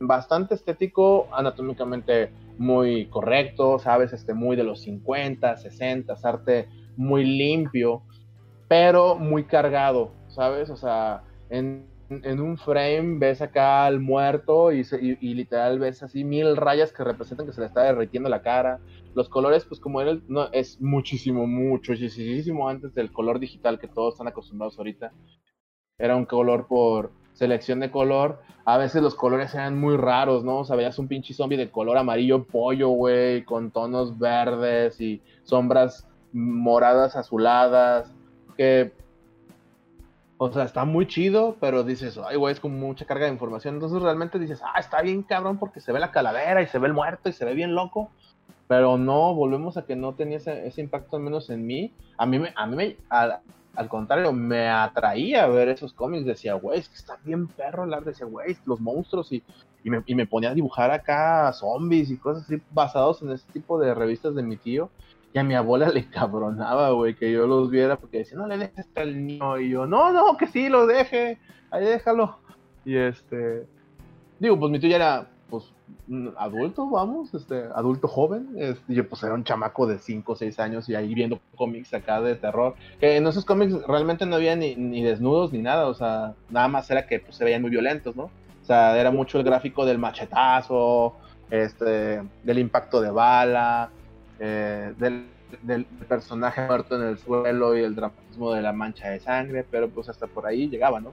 bastante 0.00 0.54
estético, 0.54 1.28
anatómicamente 1.32 2.30
muy 2.58 3.06
correcto, 3.06 3.78
sabes, 3.78 4.12
este, 4.12 4.34
muy 4.34 4.56
de 4.56 4.64
los 4.64 4.82
50, 4.82 5.56
60, 5.56 6.14
arte 6.22 6.68
muy 6.96 7.24
limpio, 7.24 8.02
pero 8.68 9.16
muy 9.16 9.44
cargado, 9.44 10.12
¿sabes? 10.28 10.70
O 10.70 10.76
sea, 10.76 11.22
en, 11.50 11.86
en 12.10 12.40
un 12.40 12.56
frame 12.56 13.18
ves 13.18 13.42
acá 13.42 13.86
al 13.86 14.00
muerto 14.00 14.72
y, 14.72 14.82
y, 15.00 15.34
literal 15.34 15.78
ves 15.78 16.02
así 16.02 16.24
mil 16.24 16.56
rayas 16.56 16.92
que 16.92 17.04
representan 17.04 17.46
que 17.46 17.52
se 17.52 17.60
le 17.60 17.66
está 17.66 17.82
derritiendo 17.82 18.28
la 18.28 18.42
cara. 18.42 18.80
Los 19.14 19.28
colores, 19.28 19.64
pues 19.64 19.80
como 19.80 20.00
era, 20.00 20.18
no, 20.28 20.50
es 20.52 20.80
muchísimo, 20.80 21.46
mucho, 21.46 21.92
muchísimo 21.92 22.68
antes 22.68 22.94
del 22.94 23.12
color 23.12 23.38
digital 23.38 23.78
que 23.78 23.88
todos 23.88 24.14
están 24.14 24.28
acostumbrados 24.28 24.78
ahorita. 24.78 25.12
Era 25.98 26.16
un 26.16 26.26
color 26.26 26.66
por 26.66 27.12
selección 27.38 27.78
de 27.78 27.90
color. 27.90 28.40
A 28.64 28.76
veces 28.78 29.00
los 29.00 29.14
colores 29.14 29.54
eran 29.54 29.78
muy 29.78 29.96
raros, 29.96 30.44
¿no? 30.44 30.58
O 30.58 30.64
sea, 30.64 30.76
veías 30.76 30.98
un 30.98 31.06
pinche 31.06 31.32
zombie 31.32 31.56
de 31.56 31.70
color 31.70 31.96
amarillo 31.96 32.44
pollo, 32.44 32.88
güey, 32.88 33.44
con 33.44 33.70
tonos 33.70 34.18
verdes 34.18 35.00
y 35.00 35.22
sombras 35.44 36.08
moradas 36.32 37.14
azuladas. 37.14 38.12
Que 38.56 38.92
o 40.36 40.52
sea, 40.52 40.64
está 40.64 40.84
muy 40.84 41.06
chido, 41.06 41.56
pero 41.60 41.84
dices, 41.84 42.18
ay, 42.24 42.36
güey, 42.36 42.52
es 42.52 42.60
con 42.60 42.78
mucha 42.78 43.04
carga 43.04 43.26
de 43.26 43.32
información. 43.32 43.74
Entonces 43.74 44.02
realmente 44.02 44.38
dices, 44.38 44.60
ah, 44.64 44.78
está 44.78 45.00
bien 45.02 45.22
cabrón 45.22 45.58
porque 45.58 45.80
se 45.80 45.92
ve 45.92 46.00
la 46.00 46.10
calavera 46.10 46.60
y 46.60 46.66
se 46.66 46.78
ve 46.78 46.88
el 46.88 46.94
muerto 46.94 47.28
y 47.28 47.32
se 47.32 47.44
ve 47.44 47.54
bien 47.54 47.74
loco. 47.74 48.10
Pero 48.66 48.98
no, 48.98 49.34
volvemos 49.34 49.76
a 49.76 49.86
que 49.86 49.96
no 49.96 50.14
tenía 50.14 50.36
ese, 50.36 50.80
impacto, 50.80 51.16
al 51.16 51.22
menos 51.22 51.50
en 51.50 51.66
mí. 51.66 51.94
A 52.16 52.26
mí, 52.26 52.38
me, 52.38 52.52
a 52.54 52.66
mí 52.66 52.76
me, 52.76 52.96
al, 53.74 53.88
contrario, 53.88 54.32
me 54.32 54.68
atraía 54.68 55.46
ver 55.46 55.68
esos 55.68 55.92
cómics. 55.92 56.26
Decía, 56.26 56.54
güey, 56.54 56.80
es 56.80 56.88
que 56.88 56.96
está 56.96 57.18
bien 57.24 57.48
perro 57.48 57.84
el 57.84 57.94
arte. 57.94 58.10
Decía, 58.10 58.26
güey, 58.26 58.56
los 58.66 58.80
monstruos 58.80 59.32
y, 59.32 59.42
y, 59.84 59.90
me, 59.90 60.02
y 60.06 60.14
me 60.14 60.26
ponía 60.26 60.50
a 60.50 60.54
dibujar 60.54 60.90
acá 60.90 61.52
zombies 61.52 62.10
y 62.10 62.16
cosas 62.16 62.44
así 62.44 62.60
basados 62.72 63.22
en 63.22 63.30
ese 63.30 63.50
tipo 63.52 63.78
de 63.78 63.94
revistas 63.94 64.34
de 64.34 64.42
mi 64.42 64.56
tío. 64.56 64.90
Y 65.32 65.38
a 65.38 65.44
mi 65.44 65.54
abuela 65.54 65.88
le 65.90 66.08
cabronaba, 66.08 66.90
güey, 66.90 67.14
que 67.14 67.30
yo 67.30 67.46
los 67.46 67.70
viera 67.70 67.96
porque 67.96 68.18
decía, 68.18 68.38
no 68.38 68.46
le 68.46 68.58
dejes 68.58 68.86
al 68.96 69.26
niño. 69.26 69.58
Y 69.58 69.70
yo, 69.70 69.86
no, 69.86 70.12
no, 70.12 70.36
que 70.36 70.46
sí, 70.46 70.68
lo 70.68 70.86
deje, 70.86 71.38
ahí 71.70 71.84
déjalo. 71.84 72.38
Y 72.84 72.96
este, 72.96 73.66
digo, 74.38 74.58
pues 74.58 74.72
mi 74.72 74.80
tío 74.80 74.88
ya 74.88 74.96
era, 74.96 75.30
pues, 75.50 75.64
adulto, 76.36 76.88
vamos, 76.88 77.34
este, 77.34 77.64
adulto 77.74 78.08
joven. 78.08 78.48
Este, 78.56 78.94
yo, 78.94 79.08
pues, 79.08 79.22
era 79.22 79.34
un 79.34 79.44
chamaco 79.44 79.86
de 79.86 79.98
5 79.98 80.32
o 80.32 80.36
6 80.36 80.58
años 80.58 80.88
y 80.88 80.94
ahí 80.94 81.14
viendo 81.14 81.40
cómics 81.56 81.94
acá 81.94 82.20
de 82.20 82.34
terror. 82.34 82.74
Que 83.00 83.16
en 83.16 83.26
esos 83.26 83.44
cómics 83.44 83.74
realmente 83.86 84.26
no 84.26 84.36
había 84.36 84.56
ni, 84.56 84.76
ni 84.76 85.02
desnudos 85.02 85.52
ni 85.52 85.62
nada, 85.62 85.86
o 85.86 85.94
sea, 85.94 86.34
nada 86.50 86.68
más 86.68 86.90
era 86.90 87.06
que 87.06 87.20
pues, 87.20 87.36
se 87.36 87.44
veían 87.44 87.62
muy 87.62 87.70
violentos, 87.70 88.16
¿no? 88.16 88.24
O 88.24 88.64
sea, 88.64 88.98
era 88.98 89.10
mucho 89.10 89.38
el 89.38 89.44
gráfico 89.44 89.86
del 89.86 89.98
machetazo, 89.98 91.14
este, 91.50 92.22
del 92.44 92.58
impacto 92.58 93.00
de 93.00 93.10
bala 93.10 93.90
eh, 94.38 94.92
del, 94.98 95.26
personaje 96.08 96.66
muerto 96.66 96.96
en 96.96 97.08
el 97.08 97.18
suelo 97.18 97.76
y 97.76 97.82
el 97.82 97.94
dramatismo 97.94 98.52
de 98.52 98.60
la 98.60 98.72
mancha 98.72 99.08
de 99.08 99.18
sangre, 99.18 99.64
pero 99.68 99.88
pues 99.88 100.08
hasta 100.10 100.26
por 100.26 100.46
ahí 100.46 100.68
llegaba, 100.68 101.00
¿no? 101.00 101.12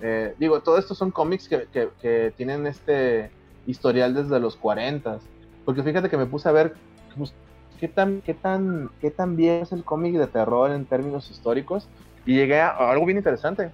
Eh, 0.00 0.34
digo, 0.38 0.60
todo 0.60 0.78
esto 0.78 0.94
son 0.94 1.10
cómics 1.10 1.48
que, 1.48 2.32
tienen 2.36 2.68
este 2.68 3.30
historial 3.66 4.14
desde 4.14 4.40
los 4.40 4.56
40, 4.56 5.18
porque 5.64 5.82
fíjate 5.82 6.10
que 6.10 6.16
me 6.16 6.26
puse 6.26 6.48
a 6.48 6.52
ver 6.52 6.74
pues, 7.16 7.32
qué 7.80 7.88
tan, 7.88 8.20
qué 8.22 8.34
tan, 8.34 8.90
qué 9.00 9.10
tan 9.10 9.36
bien 9.36 9.62
es 9.62 9.72
el 9.72 9.84
cómic 9.84 10.14
de 10.14 10.26
terror 10.26 10.70
en 10.70 10.84
términos 10.84 11.30
históricos, 11.30 11.88
y 12.26 12.34
llegué 12.34 12.60
a 12.60 12.70
algo 12.70 13.04
bien 13.04 13.18
interesante. 13.18 13.70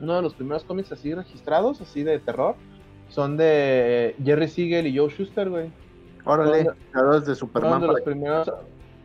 Uno 0.00 0.16
de 0.16 0.22
los 0.22 0.34
primeros 0.34 0.64
cómics 0.64 0.92
así 0.92 1.14
registrados, 1.14 1.80
así 1.80 2.02
de 2.02 2.18
terror, 2.18 2.54
son 3.08 3.36
de 3.36 4.14
Jerry 4.24 4.48
Siegel 4.48 4.86
y 4.86 4.96
Joe 4.96 5.10
Schuster, 5.10 5.50
güey. 5.50 5.70
Órale, 6.24 6.70
creadores 6.92 7.26
de 7.26 7.34
Superman. 7.34 7.86
los 7.86 8.00
primeros, 8.02 8.52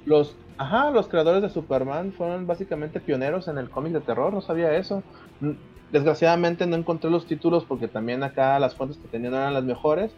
los, 0.06 0.36
ajá, 0.58 0.92
los 0.92 1.08
creadores 1.08 1.42
de 1.42 1.50
Superman 1.50 2.12
fueron 2.12 2.46
básicamente 2.46 3.00
pioneros 3.00 3.48
en 3.48 3.58
el 3.58 3.70
cómic 3.70 3.94
de 3.94 4.02
terror, 4.02 4.34
no 4.34 4.42
sabía 4.42 4.76
eso. 4.76 5.04
Desgraciadamente 5.96 6.68
no 6.68 6.76
encontré 6.76 7.10
los 7.10 7.26
títulos 7.26 7.64
porque 7.64 7.88
también 7.88 8.22
acá 8.22 8.60
las 8.60 8.76
fuentes 8.76 8.98
que 8.98 9.08
tenían 9.08 9.34
eran 9.34 9.54
las 9.54 9.64
mejores, 9.64 10.12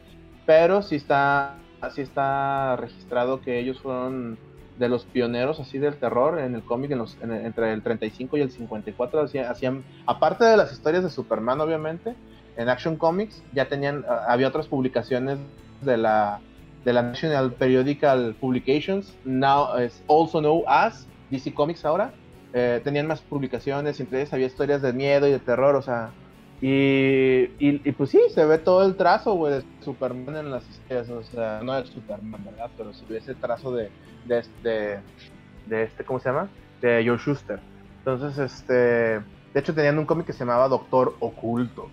pero 0.47 0.81
sí 0.81 0.95
está, 0.95 1.57
está 1.95 2.77
registrado 2.77 3.41
que 3.41 3.59
ellos 3.59 3.79
fueron 3.79 4.39
de 4.79 4.89
los 4.89 5.05
pioneros 5.05 5.59
así 5.59 5.77
del 5.77 5.97
terror 5.97 6.39
en 6.39 6.55
el 6.55 6.63
cómic 6.63 6.89
entre 7.21 7.73
el 7.73 7.83
35 7.83 8.37
y 8.37 8.41
el 8.41 8.49
54 8.49 9.21
hacían, 9.21 9.51
hacían, 9.51 9.83
aparte 10.07 10.45
de 10.45 10.57
las 10.57 10.73
historias 10.73 11.03
de 11.03 11.11
Superman 11.11 11.61
obviamente 11.61 12.15
en 12.55 12.69
Action 12.69 12.95
Comics 12.95 13.43
ya 13.53 13.67
tenían 13.67 14.03
había 14.27 14.47
otras 14.47 14.65
publicaciones 14.65 15.37
de 15.81 15.97
la 15.97 16.39
de 16.85 16.93
la 16.93 17.03
National 17.03 17.53
Periodical 17.53 18.33
Publications, 18.41 19.15
now 19.25 19.67
also 20.07 20.41
known 20.41 20.63
as 20.65 21.05
DC 21.29 21.53
Comics 21.53 21.85
ahora. 21.85 22.11
Eh, 22.53 22.81
tenían 22.83 23.07
más 23.07 23.21
publicaciones, 23.21 23.99
entre 23.99 24.27
había 24.31 24.47
historias 24.47 24.81
de 24.81 24.93
miedo 24.93 25.27
y 25.27 25.31
de 25.31 25.39
terror, 25.39 25.75
o 25.75 25.81
sea, 25.81 26.12
y, 26.60 27.51
y, 27.60 27.91
pues 27.91 28.10
sí, 28.10 28.19
se 28.33 28.43
ve 28.45 28.57
todo 28.57 28.83
el 28.83 28.95
trazo, 28.95 29.36
güey, 29.36 29.53
de 29.53 29.63
Superman 29.81 30.38
en 30.38 30.51
las 30.51 30.67
historias, 30.67 31.10
o 31.10 31.23
sea, 31.23 31.60
no 31.63 31.77
es 31.77 31.89
Superman, 31.89 32.43
¿verdad? 32.43 32.71
Pero 32.75 32.93
se 32.93 33.05
ve 33.05 33.17
ese 33.19 33.36
trazo 33.36 33.75
de, 33.75 33.91
de, 34.25 34.39
este, 34.39 34.99
de 35.67 35.83
este, 35.83 36.03
¿cómo 36.03 36.19
se 36.19 36.29
llama? 36.29 36.49
De 36.81 37.03
Joe 37.05 37.17
Schuster. 37.17 37.60
Entonces, 37.99 38.39
este, 38.39 38.73
de 38.73 39.60
hecho 39.60 39.75
tenían 39.75 39.99
un 39.99 40.05
cómic 40.05 40.25
que 40.25 40.33
se 40.33 40.39
llamaba 40.39 40.67
Doctor 40.67 41.15
Oculto 41.19 41.89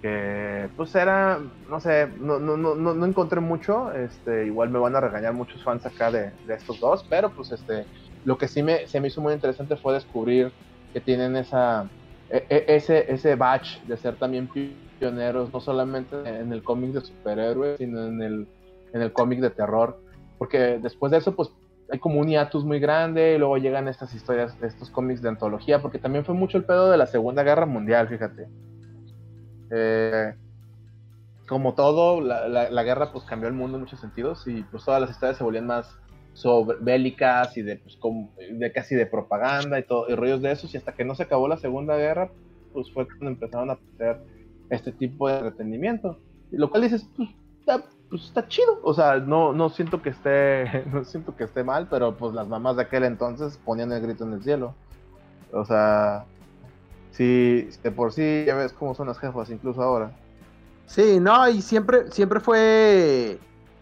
que 0.00 0.68
pues 0.76 0.94
era, 0.94 1.40
no 1.68 1.80
sé, 1.80 2.08
no, 2.18 2.38
no, 2.38 2.56
no, 2.56 2.74
no 2.74 3.06
encontré 3.06 3.40
mucho, 3.40 3.92
este, 3.92 4.46
igual 4.46 4.70
me 4.70 4.78
van 4.78 4.96
a 4.96 5.00
regañar 5.00 5.34
muchos 5.34 5.62
fans 5.62 5.84
acá 5.84 6.10
de, 6.10 6.32
de, 6.46 6.54
estos 6.54 6.80
dos, 6.80 7.04
pero 7.08 7.30
pues 7.30 7.52
este, 7.52 7.84
lo 8.24 8.38
que 8.38 8.48
sí 8.48 8.62
me, 8.62 8.86
se 8.86 9.00
me 9.00 9.08
hizo 9.08 9.20
muy 9.20 9.32
interesante 9.32 9.76
fue 9.76 9.94
descubrir 9.94 10.52
que 10.92 11.00
tienen 11.00 11.36
esa, 11.36 11.88
e, 12.28 12.44
e, 12.48 12.64
ese, 12.76 13.12
ese 13.12 13.34
batch 13.34 13.80
de 13.82 13.96
ser 13.96 14.16
también 14.16 14.48
pioneros, 14.98 15.52
no 15.52 15.60
solamente 15.60 16.16
en 16.26 16.52
el 16.52 16.62
cómic 16.62 16.92
de 16.92 17.00
superhéroes, 17.00 17.78
sino 17.78 18.06
en 18.06 18.22
el, 18.22 18.48
en 18.92 19.02
el 19.02 19.12
cómic 19.12 19.40
de 19.40 19.50
terror, 19.50 19.98
porque 20.38 20.78
después 20.80 21.12
de 21.12 21.18
eso 21.18 21.34
pues 21.34 21.50
hay 21.90 21.98
como 21.98 22.20
un 22.20 22.28
hiatus 22.28 22.64
muy 22.64 22.78
grande 22.78 23.34
y 23.34 23.38
luego 23.38 23.56
llegan 23.56 23.88
estas 23.88 24.14
historias, 24.14 24.56
estos 24.62 24.90
cómics 24.90 25.22
de 25.22 25.28
antología, 25.28 25.82
porque 25.82 25.98
también 25.98 26.24
fue 26.24 26.34
mucho 26.34 26.56
el 26.56 26.64
pedo 26.64 26.90
de 26.90 26.96
la 26.96 27.06
Segunda 27.06 27.42
Guerra 27.42 27.66
Mundial, 27.66 28.08
fíjate. 28.08 28.48
Eh, 29.70 30.34
como 31.48 31.74
todo, 31.74 32.20
la, 32.20 32.82
guerra 32.84 33.10
pues 33.10 33.24
cambió 33.24 33.48
el 33.48 33.54
mundo 33.54 33.76
en 33.76 33.82
muchos 33.82 33.98
sentidos 33.98 34.46
y 34.46 34.62
pues 34.62 34.84
todas 34.84 35.00
las 35.00 35.10
historias 35.10 35.36
se 35.36 35.42
volvían 35.42 35.66
más 35.66 35.98
sobre, 36.40 36.78
bélicas 36.80 37.56
y 37.56 37.62
de, 37.62 37.76
pues, 37.76 37.98
de 38.52 38.72
casi 38.72 38.94
de 38.94 39.06
propaganda 39.06 39.78
y 39.78 39.82
todo 39.82 40.08
y 40.08 40.14
rollos 40.14 40.42
de 40.42 40.52
esos 40.52 40.72
y 40.74 40.76
hasta 40.76 40.94
que 40.94 41.04
no 41.04 41.14
se 41.14 41.24
acabó 41.24 41.48
la 41.48 41.58
segunda 41.58 41.96
guerra 41.96 42.30
pues 42.72 42.90
fue 42.92 43.06
cuando 43.06 43.28
empezaron 43.28 43.70
a 43.70 43.74
hacer 43.74 44.20
este 44.70 44.92
tipo 44.92 45.28
de 45.28 45.38
entretenimiento. 45.38 46.18
Lo 46.50 46.70
cual 46.70 46.82
dices 46.82 47.08
pues 47.16 47.28
está, 47.58 47.84
pues 48.08 48.24
está 48.24 48.46
chido. 48.48 48.80
O 48.82 48.94
sea 48.94 49.16
no 49.16 49.52
no 49.52 49.68
siento 49.68 50.02
que 50.02 50.10
esté 50.10 50.84
no 50.92 51.04
siento 51.04 51.36
que 51.36 51.44
esté 51.44 51.64
mal 51.64 51.88
pero 51.90 52.16
pues 52.16 52.32
las 52.34 52.48
mamás 52.48 52.76
de 52.76 52.82
aquel 52.82 53.04
entonces 53.04 53.58
ponían 53.64 53.92
el 53.92 54.00
grito 54.00 54.24
en 54.24 54.32
el 54.32 54.42
cielo. 54.42 54.74
O 55.52 55.64
sea 55.64 56.24
Sí, 57.12 57.68
de 57.82 57.90
por 57.90 58.12
sí 58.12 58.44
ya 58.46 58.54
ves 58.54 58.72
cómo 58.72 58.94
son 58.94 59.08
las 59.08 59.18
jefas, 59.18 59.50
incluso 59.50 59.82
ahora. 59.82 60.12
Sí, 60.86 61.18
no, 61.20 61.48
y 61.48 61.60
siempre, 61.62 62.10
siempre 62.10 62.40
fue, 62.40 63.38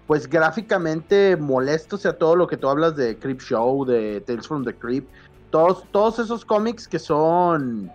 pues 0.08 0.26
gráficamente 0.26 1.36
molesto, 1.36 1.98
sea, 1.98 2.14
todo 2.14 2.34
lo 2.34 2.46
que 2.46 2.56
tú 2.56 2.66
hablas 2.66 2.96
de 2.96 3.18
Creep 3.18 3.42
Show, 3.42 3.84
de 3.84 4.22
Tales 4.22 4.48
from 4.48 4.64
the 4.64 4.74
Creep, 4.74 5.06
todos, 5.50 5.84
todos 5.92 6.18
esos 6.18 6.46
cómics 6.46 6.88
que 6.88 6.98
son 6.98 7.92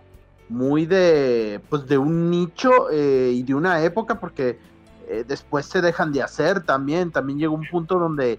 muy 0.47 0.85
de, 0.85 1.59
pues 1.69 1.87
de 1.87 1.97
un 1.97 2.29
nicho 2.29 2.91
eh, 2.91 3.31
y 3.33 3.41
de 3.41 3.55
una 3.55 3.83
época, 3.83 4.19
porque 4.19 4.59
eh, 5.07 5.25
después 5.27 5.65
se 5.65 5.81
dejan 5.81 6.11
de 6.11 6.21
hacer 6.21 6.63
también, 6.63 7.11
también 7.11 7.39
llegó 7.39 7.55
un 7.55 7.67
punto 7.67 7.97
donde 7.97 8.37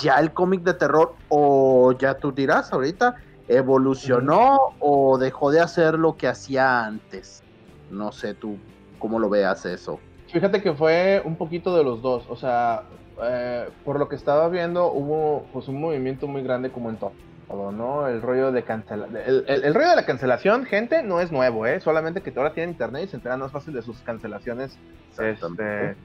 ya 0.00 0.20
el 0.20 0.32
cómic 0.32 0.62
de 0.62 0.74
terror, 0.74 1.16
o 1.28 1.90
ya 1.98 2.14
tú 2.14 2.30
dirás 2.30 2.72
ahorita, 2.72 3.16
evolucionó 3.48 4.58
o 4.78 5.18
dejó 5.18 5.50
de 5.50 5.58
hacer 5.58 5.98
lo 5.98 6.16
que 6.16 6.28
hacía 6.28 6.84
antes. 6.84 7.42
No 7.90 8.12
sé 8.12 8.34
tú 8.34 8.58
cómo 9.00 9.18
lo 9.18 9.28
veas 9.28 9.66
eso. 9.66 9.98
Fíjate 10.28 10.62
que 10.62 10.72
fue 10.72 11.20
un 11.24 11.34
poquito 11.36 11.76
de 11.76 11.82
los 11.82 12.00
dos, 12.00 12.24
o 12.28 12.36
sea, 12.36 12.84
eh, 13.22 13.68
por 13.84 13.98
lo 13.98 14.08
que 14.08 14.16
estaba 14.16 14.48
viendo 14.48 14.92
hubo 14.92 15.46
pues 15.52 15.68
un 15.68 15.80
movimiento 15.80 16.26
muy 16.26 16.42
grande 16.42 16.70
como 16.70 16.90
en 16.90 16.96
todo, 16.96 17.72
¿no? 17.72 18.06
El 18.06 18.22
rollo 18.22 18.52
de 18.52 18.62
cancelación, 18.62 19.16
el, 19.26 19.74
rollo 19.74 19.90
de 19.90 19.96
la 19.96 20.06
cancelación, 20.06 20.64
gente, 20.64 21.02
no 21.02 21.20
es 21.20 21.32
nuevo, 21.32 21.66
¿eh? 21.66 21.80
Solamente 21.80 22.20
que 22.20 22.32
ahora 22.36 22.52
tienen 22.52 22.70
internet 22.70 23.04
y 23.04 23.08
se 23.08 23.16
enteran 23.16 23.40
más 23.40 23.50
fácil 23.50 23.74
de 23.74 23.82
sus 23.82 23.98
cancelaciones 24.02 24.78
este, 25.18 25.96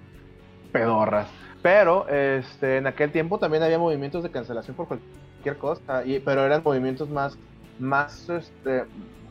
pedorras. 0.72 1.28
Pero 1.62 2.08
este, 2.10 2.78
en 2.78 2.88
aquel 2.88 3.12
tiempo 3.12 3.40
también 3.40 3.64
había 3.64 3.80
movimientos 3.80 4.24
de 4.24 4.32
cancelación 4.32 4.76
por 4.76 4.88
cualquier 4.88 5.58
cosa, 5.58 6.04
y, 6.06 6.20
pero 6.20 6.46
eran 6.46 6.62
movimientos 6.64 7.10
más, 7.10 7.38
más, 7.80 8.30
este, 8.30 8.86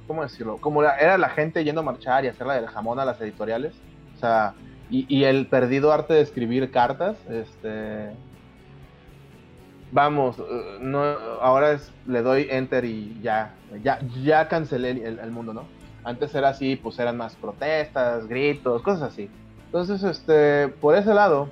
¿cómo 0.06 0.22
decirlo? 0.22 0.56
Como 0.58 0.82
era 0.82 1.18
la 1.18 1.28
gente 1.28 1.64
yendo 1.64 1.82
a 1.82 1.84
marchar 1.84 2.24
y 2.24 2.28
hacerla 2.28 2.54
del 2.54 2.68
jamón 2.68 2.98
a 3.00 3.04
las 3.04 3.20
editoriales, 3.20 3.74
o 4.16 4.18
sea, 4.18 4.54
y, 4.92 5.06
y, 5.08 5.24
el 5.24 5.46
perdido 5.46 5.92
arte 5.92 6.14
de 6.14 6.20
escribir 6.20 6.70
cartas, 6.70 7.16
este, 7.28 8.10
vamos, 9.90 10.38
eh, 10.38 10.78
no, 10.80 11.02
ahora 11.40 11.72
es, 11.72 11.90
le 12.06 12.22
doy 12.22 12.46
enter 12.50 12.84
y 12.84 13.18
ya, 13.22 13.54
ya, 13.82 14.00
ya 14.22 14.48
cancelé 14.48 14.90
el, 14.90 15.30
mundo, 15.30 15.54
¿no? 15.54 15.64
Antes 16.04 16.34
era 16.34 16.50
así, 16.50 16.76
pues 16.76 16.98
eran 16.98 17.16
más 17.16 17.36
protestas, 17.36 18.26
gritos, 18.26 18.82
cosas 18.82 19.12
así. 19.12 19.30
Entonces, 19.66 20.02
este, 20.02 20.68
por 20.68 20.94
ese 20.94 21.14
lado, 21.14 21.48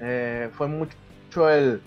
eh, 0.00 0.50
fue 0.52 0.68
mucho 0.68 1.48
el 1.48 1.80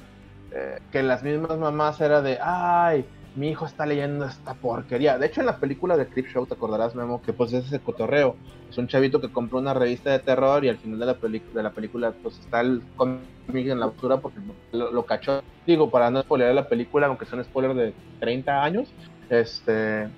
eh, 0.52 0.80
que 0.92 1.04
las 1.04 1.24
mismas 1.24 1.58
mamás 1.58 2.02
era 2.02 2.22
de, 2.22 2.40
ay, 2.42 3.06
mi 3.38 3.50
hijo 3.50 3.68
está 3.68 3.86
leyendo 3.86 4.26
esta 4.26 4.56
porquería. 4.56 5.20
De 5.20 5.28
hecho, 5.28 5.42
en 5.42 5.46
la 5.46 5.58
película 5.58 5.96
de 5.96 6.08
Clip 6.08 6.26
Show, 6.28 6.48
te 6.48 6.56
acordarás, 6.56 6.96
Memo, 6.96 7.22
que 7.22 7.34
pues 7.34 7.54
es 7.54 7.66
ese 7.68 7.80
cotorreo. 7.80 8.36
Es 8.68 8.78
un 8.80 8.88
chavito 8.88 9.22
que 9.22 9.32
compró 9.32 9.60
una 9.60 9.76
revista 9.76 10.12
de 10.12 10.20
terror 10.20 10.66
y 10.66 10.70
al 10.70 10.78
final 10.78 11.00
de 11.00 11.06
la, 11.06 11.14
de 11.14 11.64
la 11.64 11.72
película, 11.72 12.14
pues 12.24 12.40
está 12.40 12.62
el 12.62 12.82
cómic 12.96 13.22
en 13.48 13.80
la 13.80 13.86
basura 13.86 14.18
porque 14.18 14.40
lo, 14.72 15.06
cachó. 15.06 15.44
Digo, 15.68 15.92
para 15.92 16.10
no 16.10 16.22
spoiler 16.22 16.54
la 16.56 16.68
película, 16.68 17.08
aunque 17.08 17.26
sea 17.26 17.38
un 17.38 17.46
spoiler 17.46 17.76
de 17.76 17.94
30 18.20 18.64
años. 18.64 18.90
Este. 19.30 20.10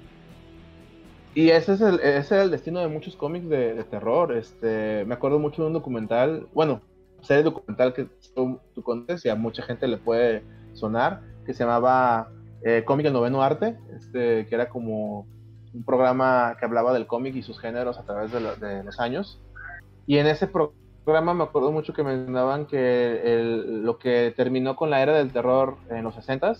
Y 1.35 1.49
ese 1.49 1.73
es 1.73 1.81
el, 1.81 1.95
ese 1.99 2.19
es 2.19 2.31
el 2.43 2.51
destino 2.51 2.79
de 2.79 2.87
muchos 2.87 3.17
cómics 3.17 3.49
de, 3.49 3.83
terror. 3.83 4.31
Este, 4.31 5.03
me 5.05 5.15
acuerdo 5.15 5.39
mucho 5.39 5.61
de 5.61 5.67
un 5.67 5.73
documental, 5.73 6.47
bueno, 6.53 6.81
serie 7.21 7.43
documental 7.43 7.93
que 7.93 8.07
tú, 8.33 8.61
tú 8.73 8.81
conoces 8.81 9.25
y 9.25 9.29
a 9.29 9.35
mucha 9.35 9.61
gente 9.63 9.89
le 9.89 9.97
puede 9.97 10.41
sonar, 10.73 11.21
que 11.45 11.53
se 11.53 11.65
llamaba 11.65 12.31
eh, 12.63 12.83
cómic 12.85 13.05
El 13.05 13.13
Noveno 13.13 13.41
Arte, 13.41 13.77
este, 13.95 14.45
que 14.47 14.55
era 14.55 14.69
como 14.69 15.25
un 15.73 15.83
programa 15.83 16.55
que 16.59 16.65
hablaba 16.65 16.93
del 16.93 17.07
cómic 17.07 17.35
y 17.35 17.43
sus 17.43 17.59
géneros 17.59 17.97
a 17.97 18.03
través 18.03 18.31
de, 18.31 18.83
los 18.83 18.99
años. 18.99 19.39
Y 20.07 20.17
en 20.17 20.27
ese 20.27 20.47
programa 20.47 21.33
me 21.33 21.43
acuerdo 21.43 21.71
mucho 21.71 21.93
que 21.93 22.03
mencionaban 22.03 22.65
que 22.65 23.21
lo 23.83 23.97
que 23.97 24.33
terminó 24.35 24.75
con 24.75 24.89
la 24.89 25.01
era 25.01 25.13
del 25.13 25.31
terror 25.31 25.77
en 25.89 26.03
los 26.03 26.15
60 26.15 26.53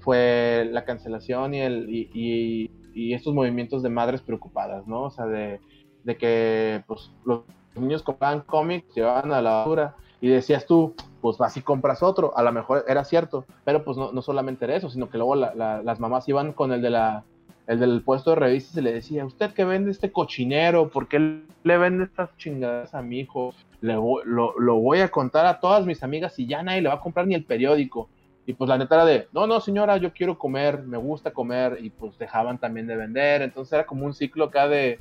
fue 0.00 0.68
la 0.70 0.84
cancelación 0.84 1.54
y, 1.54 1.60
el, 1.60 1.86
y, 1.88 2.70
estos 3.14 3.34
movimientos 3.34 3.82
de 3.82 3.88
madres 3.88 4.20
preocupadas, 4.20 4.86
¿no? 4.86 5.04
O 5.04 5.10
sea, 5.10 5.26
de, 5.26 5.60
de 6.04 6.16
que 6.16 6.84
pues, 6.86 7.10
los 7.24 7.42
niños 7.74 8.02
compraban 8.02 8.40
cómics, 8.40 8.94
llevaban 8.94 9.32
a 9.32 9.40
la 9.40 9.50
basura 9.50 9.96
y 10.20 10.28
decías 10.28 10.66
tú, 10.66 10.94
pues 11.20 11.38
vas 11.38 11.56
y 11.56 11.62
compras 11.62 12.02
otro. 12.02 12.36
A 12.36 12.42
lo 12.42 12.52
mejor 12.52 12.84
era 12.88 13.04
cierto, 13.04 13.44
pero 13.64 13.84
pues 13.84 13.96
no, 13.96 14.22
solamente 14.22 14.64
era 14.64 14.76
eso, 14.76 14.90
sino 14.90 15.10
que 15.10 15.18
luego 15.18 15.36
las 15.36 16.00
mamás 16.00 16.28
iban 16.28 16.52
con 16.52 16.72
el 16.72 16.82
de 16.82 16.90
la 16.90 17.24
el 17.66 17.78
del 17.78 18.02
puesto 18.02 18.30
de 18.30 18.36
revistas 18.36 18.76
y 18.76 18.80
le 18.80 18.92
decía, 18.92 19.24
¿usted 19.24 19.52
que 19.52 19.64
vende 19.64 19.92
este 19.92 20.10
cochinero? 20.10 20.88
¿Por 20.88 21.06
qué 21.06 21.44
le 21.62 21.78
vende 21.78 22.02
estas 22.02 22.36
chingadas 22.36 22.94
a 22.94 23.02
mi 23.02 23.20
hijo? 23.20 23.54
Le, 23.80 23.94
lo, 23.94 24.58
lo, 24.58 24.74
voy 24.80 24.98
a 24.98 25.08
contar 25.08 25.46
a 25.46 25.60
todas 25.60 25.86
mis 25.86 26.02
amigas 26.02 26.36
y 26.40 26.46
ya 26.46 26.64
nadie 26.64 26.82
le 26.82 26.88
va 26.88 26.96
a 26.96 27.00
comprar 27.00 27.28
ni 27.28 27.36
el 27.36 27.44
periódico. 27.44 28.08
Y 28.44 28.54
pues 28.54 28.68
la 28.68 28.76
neta 28.76 28.96
era 28.96 29.04
de, 29.04 29.28
no, 29.32 29.46
no 29.46 29.60
señora, 29.60 29.98
yo 29.98 30.12
quiero 30.12 30.36
comer, 30.36 30.82
me 30.82 30.96
gusta 30.96 31.30
comer, 31.30 31.78
y 31.80 31.90
pues 31.90 32.18
dejaban 32.18 32.58
también 32.58 32.88
de 32.88 32.96
vender. 32.96 33.42
Entonces 33.42 33.72
era 33.72 33.86
como 33.86 34.04
un 34.04 34.14
ciclo 34.14 34.46
acá 34.46 34.66
de, 34.66 34.98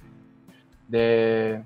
de, 0.88 1.64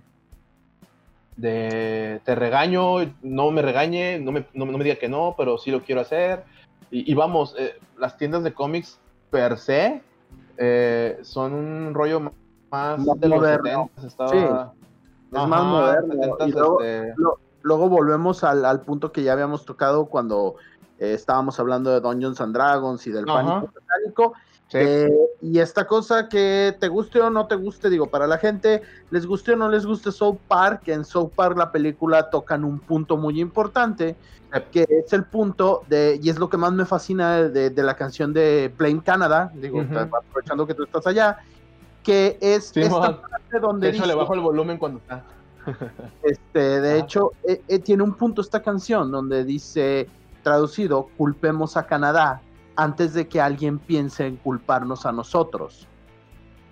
de 1.36 2.22
te 2.24 2.36
regaño, 2.36 2.98
no 3.22 3.52
me 3.52 3.62
regañe, 3.62 4.20
no 4.20 4.32
me, 4.32 4.46
no, 4.54 4.66
me 4.66 4.84
diga 4.84 4.96
que 4.96 5.10
no, 5.10 5.36
pero 5.38 5.58
sí 5.58 5.72
lo 5.72 5.82
quiero 5.84 6.02
hacer. 6.02 6.44
Y, 6.92 7.12
vamos, 7.16 7.56
eh, 7.58 7.80
las 7.98 8.18
tiendas 8.18 8.44
de 8.44 8.54
cómics 8.54 9.00
per 9.32 9.58
se 9.58 10.04
eh, 10.58 11.18
son 11.24 11.54
un 11.54 11.94
rollo 11.96 12.32
más, 12.70 13.04
de 13.20 13.28
moderno. 13.30 13.90
los 13.96 14.12
70 14.12 14.28
sí, 14.32 14.38
es 15.32 15.48
más 15.48 15.64
moderno. 15.64 16.14
y 16.46 16.52
luego, 16.52 16.82
este 16.84 17.16
luego, 17.64 17.90
volvemos 17.90 18.44
al, 18.44 18.64
al, 18.64 18.82
punto 18.82 19.12
que 19.12 19.24
ya 19.24 19.34
habíamos 19.34 19.66
tocado 19.66 20.06
cuando 20.06 20.58
eh, 21.00 21.14
estábamos 21.14 21.60
hablando 21.60 21.90
de 21.90 22.00
Dungeons 22.00 22.40
and 22.40 22.54
Dragons 22.54 23.08
y 23.08 23.12
del 23.12 23.26
pánico 23.26 23.72
satánico 23.74 24.34
eh, 24.74 25.12
y 25.42 25.60
esta 25.60 25.86
cosa 25.86 26.30
que 26.30 26.76
te 26.80 26.88
guste 26.88 27.20
o 27.22 27.30
no 27.30 27.48
te 27.48 27.56
guste, 27.56 27.90
digo, 27.90 28.08
para 28.08 28.28
la 28.28 28.38
gente, 28.38 28.82
les 29.12 29.26
guste 29.26 29.54
o 29.54 29.56
no 29.56 29.70
les 29.70 29.86
guste 29.86 30.12
South 30.12 30.38
Park, 30.48 30.88
en 30.88 31.06
South 31.06 31.32
Park 31.36 31.58
la 31.58 31.72
película 31.72 32.30
tocan 32.30 32.64
un 32.64 32.80
punto 32.80 33.18
muy 33.18 33.40
importante, 33.40 34.16
que 34.72 34.86
es 34.90 35.12
el 35.14 35.26
punto 35.26 35.84
de, 35.88 36.20
y 36.22 36.30
es 36.30 36.40
lo 36.40 36.50
que 36.50 36.58
más 36.58 36.72
me 36.74 36.86
fascina 36.86 37.44
de, 37.44 37.84
la 37.84 37.96
canción 37.96 38.34
de 38.34 38.72
Plain 38.76 39.00
Canada, 39.00 39.52
digo, 39.56 39.82
aprovechando 39.82 40.66
que 40.68 40.74
tú 40.74 40.84
estás 40.84 41.08
allá, 41.08 41.40
que 42.04 42.38
es 42.40 42.76
esta 42.76 43.22
parte 43.22 43.60
donde... 43.60 43.92
De 43.92 43.98
hecho, 43.98 44.06
le 44.06 44.16
bajo 44.16 44.34
el 44.34 44.42
volumen 44.42 44.78
cuando 44.78 45.00
está. 45.00 45.24
este, 46.24 46.82
de 46.82 47.00
hecho, 47.00 47.32
eh, 47.48 47.62
eh, 47.68 47.80
tiene 47.80 48.04
un 48.04 48.14
punto 48.14 48.42
esta 48.42 48.62
canción 48.62 49.12
donde 49.12 49.44
dice, 49.44 50.08
traducido, 50.44 51.10
culpemos 51.18 51.78
a 51.78 51.86
Canadá 51.86 52.42
antes 52.76 53.14
de 53.14 53.28
que 53.28 53.40
alguien 53.42 53.80
piense 53.80 54.26
en 54.26 54.38
culparnos 54.38 55.06
a 55.06 55.12
nosotros. 55.12 55.88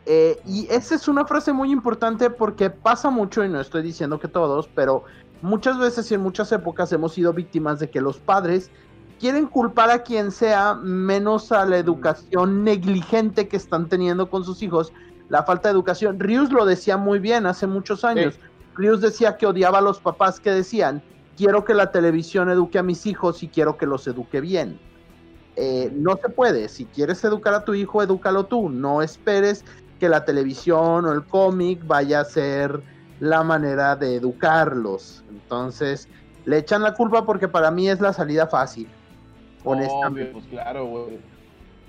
Eh, 0.06 0.40
y 0.46 0.68
esa 0.70 0.96
es 0.96 1.08
una 1.08 1.26
frase 1.26 1.54
muy 1.54 1.72
importante 1.72 2.30
porque 2.30 2.70
pasa 2.70 3.10
mucho, 3.10 3.44
y 3.46 3.50
no 3.50 3.62
estoy 3.62 3.84
diciendo 3.84 4.20
que 4.20 4.28
todos, 4.28 4.68
pero 4.74 5.04
muchas 5.42 5.78
veces 5.78 6.10
y 6.12 6.16
en 6.16 6.22
muchas 6.22 6.52
épocas 6.52 6.92
hemos 6.92 7.14
sido 7.14 7.34
víctimas 7.34 7.80
de 7.80 7.90
que 7.90 8.02
los 8.02 8.18
padres 8.18 8.72
quieren 9.20 9.46
culpar 9.46 9.92
a 9.92 10.02
quien 10.02 10.32
sea 10.32 10.74
menos 10.74 11.52
a 11.52 11.66
la 11.66 11.78
educación 11.78 12.64
negligente 12.64 13.48
que 13.48 13.58
están 13.58 13.88
teniendo 13.88 14.30
con 14.30 14.44
sus 14.44 14.64
hijos, 14.64 14.92
la 15.30 15.44
falta 15.44 15.70
de 15.70 15.74
educación. 15.74 16.20
Rius 16.20 16.52
lo 16.52 16.66
decía 16.66 16.98
muy 16.98 17.20
bien 17.20 17.46
hace 17.46 17.68
muchos 17.68 18.04
años. 18.04 18.40
Rius 18.76 19.00
decía 19.00 19.38
que 19.38 19.46
odiaba 19.46 19.78
a 19.78 19.82
los 19.82 20.00
papás 20.00 20.40
que 20.40 20.50
decían, 20.50 21.04
quiero 21.38 21.64
que 21.64 21.76
la 21.76 21.92
televisión 21.92 22.50
eduque 22.50 22.80
a 22.80 22.84
mis 22.84 23.06
hijos 23.06 23.44
y 23.44 23.48
quiero 23.48 23.78
que 23.78 23.86
los 23.86 24.08
eduque 24.08 24.42
bien. 24.42 24.80
Eh, 25.64 25.92
no 25.94 26.18
se 26.18 26.28
puede. 26.28 26.70
Si 26.70 26.86
quieres 26.86 27.24
educar 27.24 27.54
a 27.54 27.64
tu 27.64 27.76
hijo, 27.76 28.02
edúcalo 28.02 28.48
tú. 28.48 28.68
No 28.68 29.04
esperes 29.04 29.64
que 30.00 30.10
la 30.10 30.26
televisión 30.26 31.06
o 31.06 31.12
el 31.12 31.24
cómic 31.24 31.86
vaya 31.86 32.22
a 32.22 32.26
ser 32.26 32.82
la 33.20 33.44
manera 33.44 33.96
de 33.96 34.16
educarlos. 34.16 35.24
Entonces, 35.30 36.10
le 36.46 36.58
echan 36.58 36.82
la 36.82 36.96
culpa 36.96 37.28
porque 37.28 37.48
para 37.48 37.70
mí 37.70 37.88
es 37.88 38.02
la 38.02 38.12
salida 38.12 38.48
fácil. 38.48 38.90
Honestamente. 39.64 40.32
pues 40.32 40.46
claro, 40.48 40.88
güey. 40.88 41.20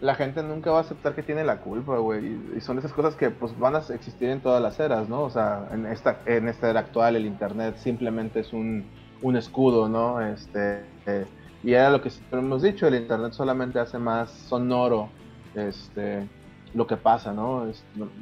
La 0.02 0.16
gente 0.16 0.42
nunca 0.42 0.70
va 0.70 0.78
a 0.78 0.80
aceptar 0.82 1.14
que 1.14 1.22
tiene 1.22 1.42
la 1.42 1.60
culpa, 1.60 1.96
güey. 1.96 2.36
Y 2.54 2.60
son 2.60 2.78
esas 2.78 2.92
cosas 2.92 3.14
que 3.14 3.30
pues 3.30 3.58
van 3.58 3.74
a 3.74 3.78
existir 3.78 4.28
en 4.28 4.42
todas 4.42 4.60
las 4.60 4.78
eras, 4.80 5.08
¿no? 5.08 5.22
O 5.22 5.30
sea, 5.30 5.66
en 5.72 5.86
esta, 5.86 6.20
en 6.26 6.46
esta 6.46 6.68
era 6.68 6.80
actual 6.80 7.16
el 7.16 7.24
internet 7.24 7.76
simplemente 7.78 8.40
es 8.40 8.52
un, 8.52 8.84
un 9.22 9.36
escudo, 9.36 9.88
¿no? 9.88 10.20
Este, 10.20 10.84
eh, 11.06 11.24
y 11.62 11.74
era 11.74 11.90
lo 11.90 12.02
que 12.02 12.10
siempre 12.10 12.40
hemos 12.40 12.62
dicho, 12.62 12.86
el 12.86 12.96
internet 12.96 13.32
solamente 13.32 13.78
hace 13.78 13.98
más 13.98 14.30
sonoro 14.30 15.10
este, 15.54 16.28
lo 16.74 16.86
que 16.86 16.96
pasa, 16.96 17.32
¿no? 17.32 17.70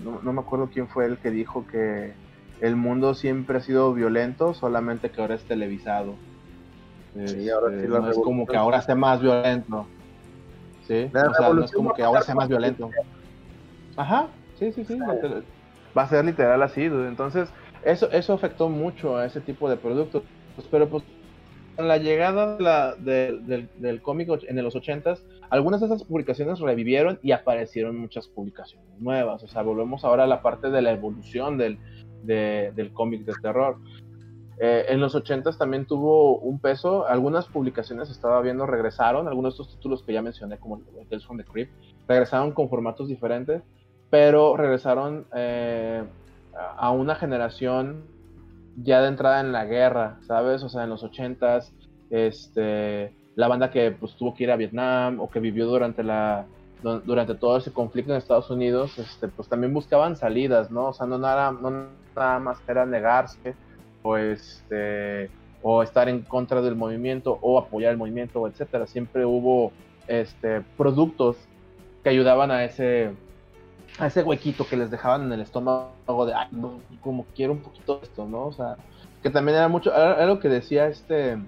no, 0.02 0.32
me 0.32 0.40
acuerdo 0.40 0.68
quién 0.72 0.88
fue 0.88 1.06
el 1.06 1.18
que 1.18 1.30
dijo 1.30 1.66
que 1.66 2.12
el 2.60 2.76
mundo 2.76 3.14
siempre 3.14 3.58
ha 3.58 3.60
sido 3.60 3.94
violento, 3.94 4.52
solamente 4.52 5.10
que 5.10 5.20
ahora 5.20 5.36
es 5.36 5.44
televisado. 5.44 6.16
Sí, 7.14 7.48
ahora 7.48 7.70
sí 7.70 7.86
no 7.88 8.10
es 8.10 8.18
como 8.18 8.46
que 8.46 8.56
ahora 8.56 8.82
sea 8.82 8.94
más 8.94 9.20
violento. 9.20 9.86
Sí, 10.86 11.10
o 11.12 11.34
sea, 11.34 11.52
no 11.52 11.64
es 11.64 11.72
como 11.72 11.94
que 11.94 12.02
ahora 12.02 12.22
sea 12.22 12.34
más 12.34 12.48
violento. 12.48 12.90
Ajá, 13.96 14.28
sí, 14.58 14.72
sí, 14.72 14.84
sí. 14.84 14.98
Va 15.96 16.02
a 16.02 16.08
ser 16.08 16.24
literal 16.24 16.62
así, 16.62 16.84
entonces 16.84 17.48
eso, 17.84 18.10
eso 18.10 18.34
afectó 18.34 18.68
mucho 18.68 19.16
a 19.16 19.24
ese 19.24 19.40
tipo 19.40 19.68
de 19.70 19.76
productos. 19.76 20.22
Pero 20.70 20.88
pues 20.88 21.04
la 21.78 21.98
llegada 21.98 22.94
del, 22.96 24.02
cómic 24.02 24.28
en 24.46 24.62
los 24.62 24.76
80 24.76 25.16
algunas 25.50 25.80
de 25.80 25.86
esas 25.86 26.04
publicaciones 26.04 26.60
revivieron 26.60 27.18
y 27.22 27.32
aparecieron 27.32 27.98
muchas 27.98 28.28
publicaciones 28.28 28.88
nuevas. 29.00 29.42
O 29.42 29.48
sea, 29.48 29.62
volvemos 29.62 30.04
ahora 30.04 30.24
a 30.24 30.26
la 30.28 30.42
parte 30.42 30.70
de 30.70 30.80
la 30.80 30.92
evolución 30.92 31.58
del, 31.58 31.78
cómic 32.92 33.24
de 33.24 33.32
terror. 33.42 33.78
Eh, 34.62 34.86
en 34.90 35.00
los 35.00 35.14
80 35.14 35.50
también 35.58 35.86
tuvo 35.86 36.38
un 36.38 36.60
peso. 36.60 37.04
Algunas 37.06 37.46
publicaciones 37.46 38.10
estaba 38.10 38.40
viendo 38.42 38.64
regresaron. 38.64 39.26
Algunos 39.26 39.56
de 39.56 39.62
estos 39.62 39.76
títulos 39.76 40.04
que 40.04 40.12
ya 40.12 40.22
mencioné, 40.22 40.58
como 40.58 40.80
Tales 41.08 41.26
from 41.26 41.38
the 41.38 41.44
Crypt, 41.44 41.72
regresaron 42.06 42.52
con 42.52 42.68
formatos 42.68 43.08
diferentes, 43.08 43.62
pero 44.08 44.56
regresaron 44.56 45.26
eh, 45.34 46.04
a 46.54 46.90
una 46.92 47.16
generación 47.16 48.04
ya 48.82 49.00
de 49.02 49.08
entrada 49.08 49.40
en 49.40 49.52
la 49.52 49.64
guerra, 49.64 50.18
¿sabes? 50.26 50.62
O 50.62 50.68
sea, 50.68 50.84
en 50.84 50.90
los 50.90 51.02
ochentas, 51.02 51.72
este, 52.10 53.12
la 53.36 53.48
banda 53.48 53.70
que 53.70 53.90
pues 53.92 54.14
tuvo 54.14 54.34
que 54.34 54.44
ir 54.44 54.50
a 54.50 54.56
Vietnam 54.56 55.20
o 55.20 55.30
que 55.30 55.40
vivió 55.40 55.66
durante 55.66 56.02
la 56.02 56.46
durante 56.82 57.34
todo 57.34 57.58
ese 57.58 57.72
conflicto 57.72 58.12
en 58.12 58.16
Estados 58.16 58.50
Unidos, 58.50 58.98
este, 58.98 59.28
pues 59.28 59.48
también 59.50 59.74
buscaban 59.74 60.16
salidas, 60.16 60.70
¿no? 60.70 60.86
O 60.86 60.92
sea, 60.94 61.06
no 61.06 61.18
nada, 61.18 61.52
no 61.52 61.88
nada 62.16 62.38
más 62.38 62.58
era 62.66 62.86
negarse 62.86 63.54
o 64.02 64.16
este 64.16 65.30
o 65.62 65.82
estar 65.82 66.08
en 66.08 66.22
contra 66.22 66.62
del 66.62 66.76
movimiento 66.76 67.38
o 67.42 67.58
apoyar 67.58 67.92
el 67.92 67.98
movimiento, 67.98 68.46
etcétera. 68.46 68.86
Siempre 68.86 69.26
hubo 69.26 69.72
este 70.08 70.62
productos 70.78 71.36
que 72.02 72.08
ayudaban 72.08 72.50
a 72.50 72.64
ese 72.64 73.10
a 73.98 74.06
ese 74.06 74.22
huequito 74.22 74.66
que 74.66 74.76
les 74.76 74.90
dejaban 74.90 75.22
en 75.24 75.32
el 75.32 75.40
estómago 75.40 76.26
de, 76.26 76.34
ay, 76.34 76.48
como 77.00 77.26
quiero 77.34 77.52
un 77.52 77.60
poquito 77.60 77.98
de 77.98 78.04
esto, 78.04 78.26
¿no? 78.26 78.46
O 78.46 78.52
sea, 78.52 78.76
que 79.22 79.30
también 79.30 79.58
era 79.58 79.68
mucho, 79.68 79.94
era, 79.94 80.24
lo 80.26 80.40
que 80.40 80.48
decía 80.48 80.86
este 80.86 81.38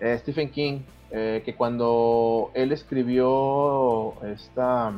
eh, 0.00 0.18
Stephen 0.18 0.50
King, 0.50 0.80
eh, 1.10 1.42
que 1.44 1.54
cuando 1.54 2.50
él 2.54 2.72
escribió 2.72 4.14
esta, 4.24 4.92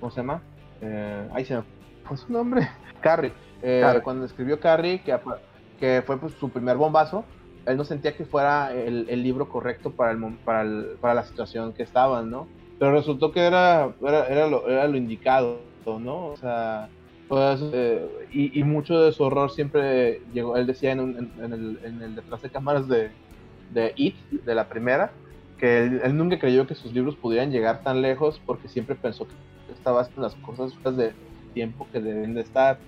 ¿cómo 0.00 0.10
se 0.10 0.16
llama? 0.18 0.42
Eh, 0.80 1.28
ahí 1.32 1.44
se 1.44 1.62
fue 2.04 2.16
su 2.16 2.32
nombre? 2.32 2.68
Carrie. 3.00 3.32
Eh, 3.62 4.00
cuando 4.02 4.24
escribió 4.24 4.58
Carrie, 4.58 5.00
que, 5.02 5.16
que 5.78 6.02
fue 6.04 6.18
pues, 6.18 6.34
su 6.34 6.50
primer 6.50 6.76
bombazo, 6.76 7.24
él 7.66 7.76
no 7.76 7.84
sentía 7.84 8.16
que 8.16 8.24
fuera 8.24 8.74
el, 8.74 9.22
libro 9.22 9.48
correcto 9.48 9.92
para, 9.92 10.10
el, 10.10 10.20
para, 10.44 10.64
para 11.00 11.14
la 11.14 11.24
situación 11.24 11.72
que 11.72 11.84
estaban, 11.84 12.30
¿no? 12.30 12.48
Pero 12.78 12.92
resultó 12.92 13.30
que 13.30 13.40
era, 13.40 13.92
era, 14.02 14.26
era, 14.26 14.46
lo, 14.48 14.68
era 14.68 14.88
lo 14.88 14.96
indicado, 14.96 15.60
¿no? 15.86 16.26
O 16.26 16.36
sea, 16.36 16.88
pues, 17.28 17.60
eh, 17.72 18.06
y, 18.32 18.62
mucho 18.62 19.00
de 19.00 19.12
su 19.12 19.22
horror 19.22 19.50
siempre 19.50 20.20
llegó, 20.34 20.56
él 20.56 20.66
decía 20.66 20.92
en, 20.92 21.30
en, 21.40 21.52
el, 21.52 21.78
en 21.82 22.02
el, 22.02 22.14
detrás 22.14 22.42
de 22.42 22.50
cámaras 22.50 22.88
de, 22.88 23.10
de 23.72 23.92
It, 23.96 24.16
de 24.30 24.54
la 24.54 24.68
primera, 24.68 25.12
que 25.58 25.84
él, 25.84 26.16
nunca 26.16 26.38
creyó 26.38 26.66
que 26.66 26.74
sus 26.74 26.92
libros 26.92 27.16
pudieran 27.16 27.50
llegar 27.50 27.82
tan 27.82 28.02
lejos 28.02 28.40
porque 28.44 28.68
siempre 28.68 28.96
pensó 28.96 29.26
que 29.26 29.72
estaba 29.72 30.02
en 30.02 30.22
las 30.22 30.34
cosas 30.36 30.74
de 30.96 31.12
tiempo 31.54 31.86
que 31.92 32.00
deben 32.00 32.34
de 32.34 32.42
estar. 32.42 32.78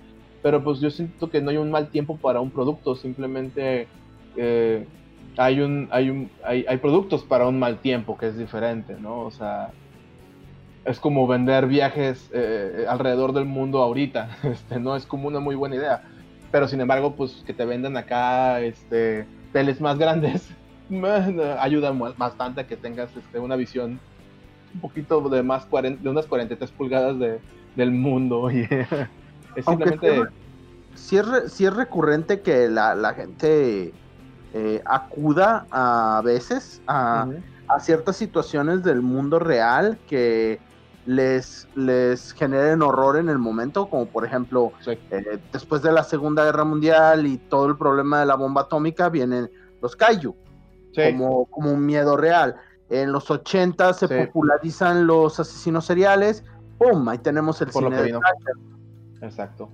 Pero 0.43 0.63
pues 0.63 0.79
yo 0.79 0.91
siento 0.91 1.29
que 1.29 1.41
no 1.41 1.49
hay 1.49 1.57
un 1.57 1.71
mal 1.71 1.89
tiempo 1.89 2.17
para 2.17 2.39
un 2.39 2.51
producto, 2.51 2.95
simplemente 2.95 3.87
eh, 4.35 4.85
hay 5.37 5.61
un, 5.61 5.87
hay 5.91 6.09
un, 6.09 6.29
hay, 6.43 6.65
hay 6.67 6.77
productos 6.77 7.23
para 7.23 7.47
un 7.47 7.57
mal 7.57 7.79
tiempo 7.79 8.17
que 8.17 8.27
es 8.27 8.37
diferente, 8.37 8.95
¿no? 8.99 9.21
O 9.21 9.31
sea, 9.31 9.71
es 10.85 10.99
como 10.99 11.27
vender 11.27 11.65
viajes 11.65 12.29
eh, 12.33 12.85
alrededor 12.87 13.33
del 13.33 13.45
mundo 13.45 13.81
ahorita, 13.81 14.37
este, 14.43 14.79
no 14.79 14.95
es 14.95 15.05
como 15.05 15.27
una 15.27 15.39
muy 15.39 15.55
buena 15.55 15.75
idea. 15.75 16.03
Pero 16.51 16.67
sin 16.67 16.79
embargo, 16.79 17.15
pues 17.15 17.43
que 17.45 17.53
te 17.53 17.65
vendan 17.65 17.97
acá 17.97 18.61
este, 18.61 19.25
teles 19.51 19.81
más 19.81 19.97
grandes 19.97 20.49
ayuda 21.59 21.91
bastante 21.91 22.61
a 22.61 22.67
que 22.67 22.77
tengas 22.77 23.15
este, 23.17 23.39
una 23.39 23.55
visión 23.55 23.99
un 24.73 24.81
poquito 24.81 25.27
de 25.29 25.41
más 25.41 25.67
de 25.69 26.09
unas 26.09 26.27
43 26.27 26.71
pulgadas 26.71 27.19
de, 27.19 27.39
del 27.75 27.91
mundo. 27.91 28.49
Y, 29.55 29.59
es 29.59 29.65
simplemente... 29.65 30.23
Si 30.95 31.15
es, 31.15 31.25
si 31.47 31.65
es, 31.65 31.73
recurrente 31.73 32.41
que 32.41 32.67
la, 32.67 32.93
la 32.93 33.13
gente 33.13 33.93
eh, 34.53 34.81
acuda 34.85 35.65
a 35.71 36.21
veces 36.25 36.81
a, 36.87 37.27
a, 37.69 37.79
ciertas 37.79 38.17
situaciones 38.17 38.83
del 38.83 39.01
mundo 39.01 39.39
real 39.39 39.97
que 40.07 40.59
les, 41.05 41.67
les 41.75 42.33
generen 42.33 42.81
horror 42.81 43.17
en 43.17 43.29
el 43.29 43.37
momento, 43.37 43.87
como 43.89 44.05
por 44.07 44.25
ejemplo, 44.25 44.71
eh, 44.87 45.39
después 45.53 45.81
de 45.81 45.91
la 45.91 46.03
Segunda 46.03 46.43
Guerra 46.45 46.63
Mundial 46.63 47.27
y 47.27 47.37
todo 47.37 47.67
el 47.67 47.77
problema 47.77 48.19
de 48.19 48.25
la 48.25 48.35
bomba 48.35 48.61
atómica, 48.61 49.09
vienen 49.09 49.49
los 49.81 49.95
kaiju, 49.95 50.35
como, 50.95 51.45
como 51.45 51.71
un 51.71 51.85
miedo 51.85 52.17
real. 52.17 52.55
En 52.89 53.11
los 53.11 53.29
80 53.31 53.93
se 53.93 54.07
popularizan 54.07 55.07
los 55.07 55.39
asesinos 55.39 55.85
seriales, 55.85 56.43
¡pum! 56.77 57.07
Ahí 57.09 57.17
tenemos 57.17 57.61
el 57.61 57.71
cine 57.71 58.01
de 58.01 58.19
Exacto. 59.21 59.69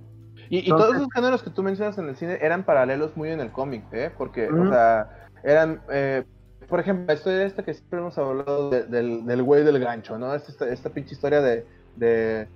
Y, 0.48 0.68
todos 0.68 0.94
esos 0.96 1.08
géneros 1.14 1.42
que 1.42 1.48
tú 1.48 1.62
mencionas 1.62 1.96
en 1.96 2.10
el 2.10 2.16
cine 2.16 2.38
eran 2.42 2.64
paralelos 2.64 3.16
muy 3.16 3.30
en 3.30 3.40
el 3.40 3.50
cómic, 3.52 3.84
¿eh? 3.92 4.12
Porque, 4.16 4.48
o 4.48 4.68
sea, 4.68 5.28
eran... 5.42 5.80
Eh, 5.90 6.24
por 6.68 6.80
ejemplo, 6.80 7.12
esto 7.12 7.30
historia 7.30 7.46
esta 7.46 7.62
que 7.64 7.74
siempre 7.74 7.98
hemos 7.98 8.18
hablado 8.18 8.70
del, 8.70 9.24
del 9.26 9.42
güey 9.42 9.64
del 9.64 9.78
gancho, 9.78 10.18
¿no? 10.18 10.34
Esta, 10.34 10.68
esta, 10.68 10.90
pinche 10.90 11.14
historia 11.14 11.40
de, 11.40 11.66
de 11.96 12.48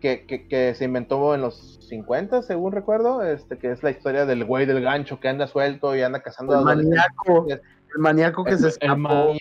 que, 0.00 0.24
que, 0.26 0.74
se 0.74 0.84
inventó 0.84 1.34
en 1.34 1.42
los 1.42 1.78
50, 1.88 2.42
según 2.42 2.72
recuerdo, 2.72 3.22
este, 3.22 3.58
que 3.58 3.70
es 3.70 3.82
la 3.82 3.90
historia 3.90 4.26
del 4.26 4.44
güey 4.44 4.66
del 4.66 4.80
gancho 4.80 5.20
que 5.20 5.28
anda 5.28 5.46
suelto 5.46 5.94
y 5.94 6.02
anda 6.02 6.20
cazando 6.20 6.58
el 6.58 6.64
maníaco, 6.64 7.46
el 7.48 7.60
maníaco 7.98 8.44
que 8.44 8.56
se 8.56 8.68
escapó. 8.68 9.34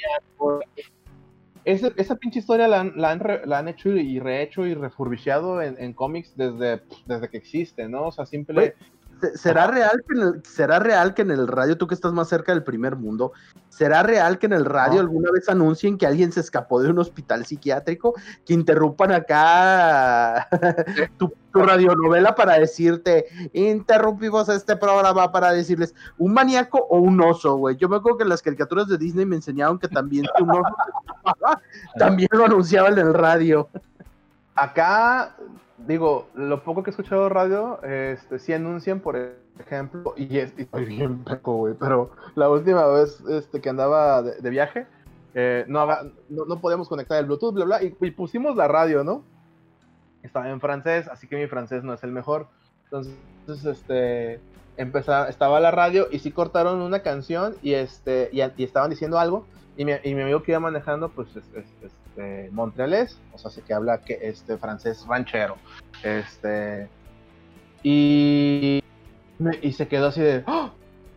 Esa, 1.65 1.91
esa, 1.97 2.15
pinche 2.15 2.39
historia 2.39 2.67
la 2.67 2.79
han, 2.79 2.93
la, 2.95 3.11
han 3.11 3.21
la 3.45 3.59
han, 3.59 3.67
hecho 3.67 3.89
y 3.89 4.19
rehecho 4.19 4.65
y 4.65 4.73
refurbishado 4.73 5.61
en, 5.61 5.75
en 5.77 5.93
cómics 5.93 6.35
desde, 6.35 6.81
desde 7.05 7.29
que 7.29 7.37
existe, 7.37 7.87
¿no? 7.87 8.07
O 8.07 8.11
sea, 8.11 8.25
simple, 8.25 8.75
¿Será 9.35 9.67
real, 9.67 10.03
que 10.07 10.17
en 10.17 10.21
el, 10.21 10.45
¿Será 10.45 10.79
real 10.79 11.13
que 11.13 11.21
en 11.21 11.31
el 11.31 11.47
radio, 11.47 11.77
tú 11.77 11.87
que 11.87 11.95
estás 11.95 12.13
más 12.13 12.29
cerca 12.29 12.53
del 12.53 12.63
primer 12.63 12.95
mundo, 12.95 13.33
¿será 13.69 14.03
real 14.03 14.39
que 14.39 14.45
en 14.45 14.53
el 14.53 14.65
radio 14.65 14.99
alguna 14.99 15.31
vez 15.31 15.49
anuncien 15.49 15.97
que 15.97 16.07
alguien 16.07 16.31
se 16.31 16.39
escapó 16.39 16.81
de 16.81 16.89
un 16.89 16.99
hospital 16.99 17.45
psiquiátrico? 17.45 18.13
Que 18.45 18.53
interrumpan 18.53 19.11
acá 19.11 20.47
tu, 21.17 21.33
radionovela 21.51 22.35
para 22.35 22.59
decirte, 22.59 23.25
interrumpimos 23.53 24.47
este 24.49 24.75
programa 24.77 25.31
para 25.31 25.51
decirles, 25.51 25.93
un 26.17 26.33
maníaco 26.33 26.85
o 26.89 26.99
un 26.99 27.21
oso, 27.21 27.55
güey. 27.55 27.75
Yo 27.77 27.89
me 27.89 27.97
acuerdo 27.97 28.19
que 28.19 28.25
las 28.25 28.41
caricaturas 28.41 28.87
de 28.87 28.97
Disney 28.97 29.25
me 29.25 29.35
enseñaron 29.35 29.79
que 29.79 29.87
también 29.87 30.25
un 30.39 30.51
oso 30.51 30.75
también 31.97 32.29
lo 32.31 32.45
anunciaba 32.45 32.89
en 32.89 32.99
el 32.99 33.13
radio. 33.13 33.67
Acá 34.55 35.35
digo, 35.89 36.29
lo 36.35 36.63
poco 36.63 36.83
que 36.83 36.91
he 36.91 36.93
escuchado 36.93 37.29
radio, 37.29 37.81
este, 37.81 38.37
sí 38.37 38.53
anuncian, 38.53 38.99
por 38.99 39.17
ejemplo, 39.57 40.13
y, 40.15 40.37
estoy 40.37 40.85
bien 40.85 41.23
peco, 41.23 41.55
güey, 41.55 41.73
pero 41.73 42.11
la 42.35 42.47
última 42.47 42.85
vez 42.85 43.19
este, 43.27 43.59
que 43.59 43.69
andaba 43.69 44.21
de, 44.21 44.49
viaje, 44.51 44.85
eh, 45.33 45.65
no, 45.67 45.87
no, 46.29 46.61
podíamos 46.61 46.87
conectar 46.87 47.17
el 47.17 47.25
Bluetooth, 47.25 47.55
bla, 47.55 47.65
bla, 47.65 47.83
y, 47.83 47.89
pusimos 48.11 48.55
la 48.55 48.67
radio, 48.67 49.03
¿no? 49.03 49.23
Estaba 50.21 50.49
en 50.51 50.61
francés, 50.61 51.07
así 51.07 51.27
que 51.27 51.37
mi 51.37 51.47
francés 51.47 51.83
no 51.83 51.93
es 51.93 52.03
el 52.03 52.11
mejor. 52.11 52.47
Entonces, 52.83 53.65
este, 53.65 54.39
empezaba, 54.77 55.27
estaba 55.27 55.59
la 55.59 55.71
radio 55.71 56.07
y 56.11 56.19
sí 56.19 56.31
cortaron 56.31 56.81
una 56.81 56.99
canción 56.99 57.55
y, 57.63 57.73
este, 57.73 58.29
y, 58.31 58.41
estaban 58.63 58.91
diciendo 58.91 59.17
algo, 59.17 59.47
y 59.75 59.85
mi, 59.85 59.93
y 60.03 60.13
mi, 60.13 60.21
amigo 60.21 60.43
que 60.43 60.51
iba 60.51 60.59
manejando, 60.59 61.09
pues, 61.09 61.35
es, 61.35 61.45
es 61.55 61.98
este, 62.19 62.49
montrealés, 62.51 63.17
o 63.31 63.37
sea, 63.37 63.63
que 63.63 63.73
habla 63.73 64.01
que 64.01 64.19
este 64.21 64.57
francés 64.57 65.05
ranchero. 65.07 65.55
Este 66.03 66.89
y, 67.81 68.83
y 69.61 69.71
se 69.71 69.87
quedó 69.87 70.07
así 70.07 70.21
de 70.21 70.43
¡Oh! 70.45 70.71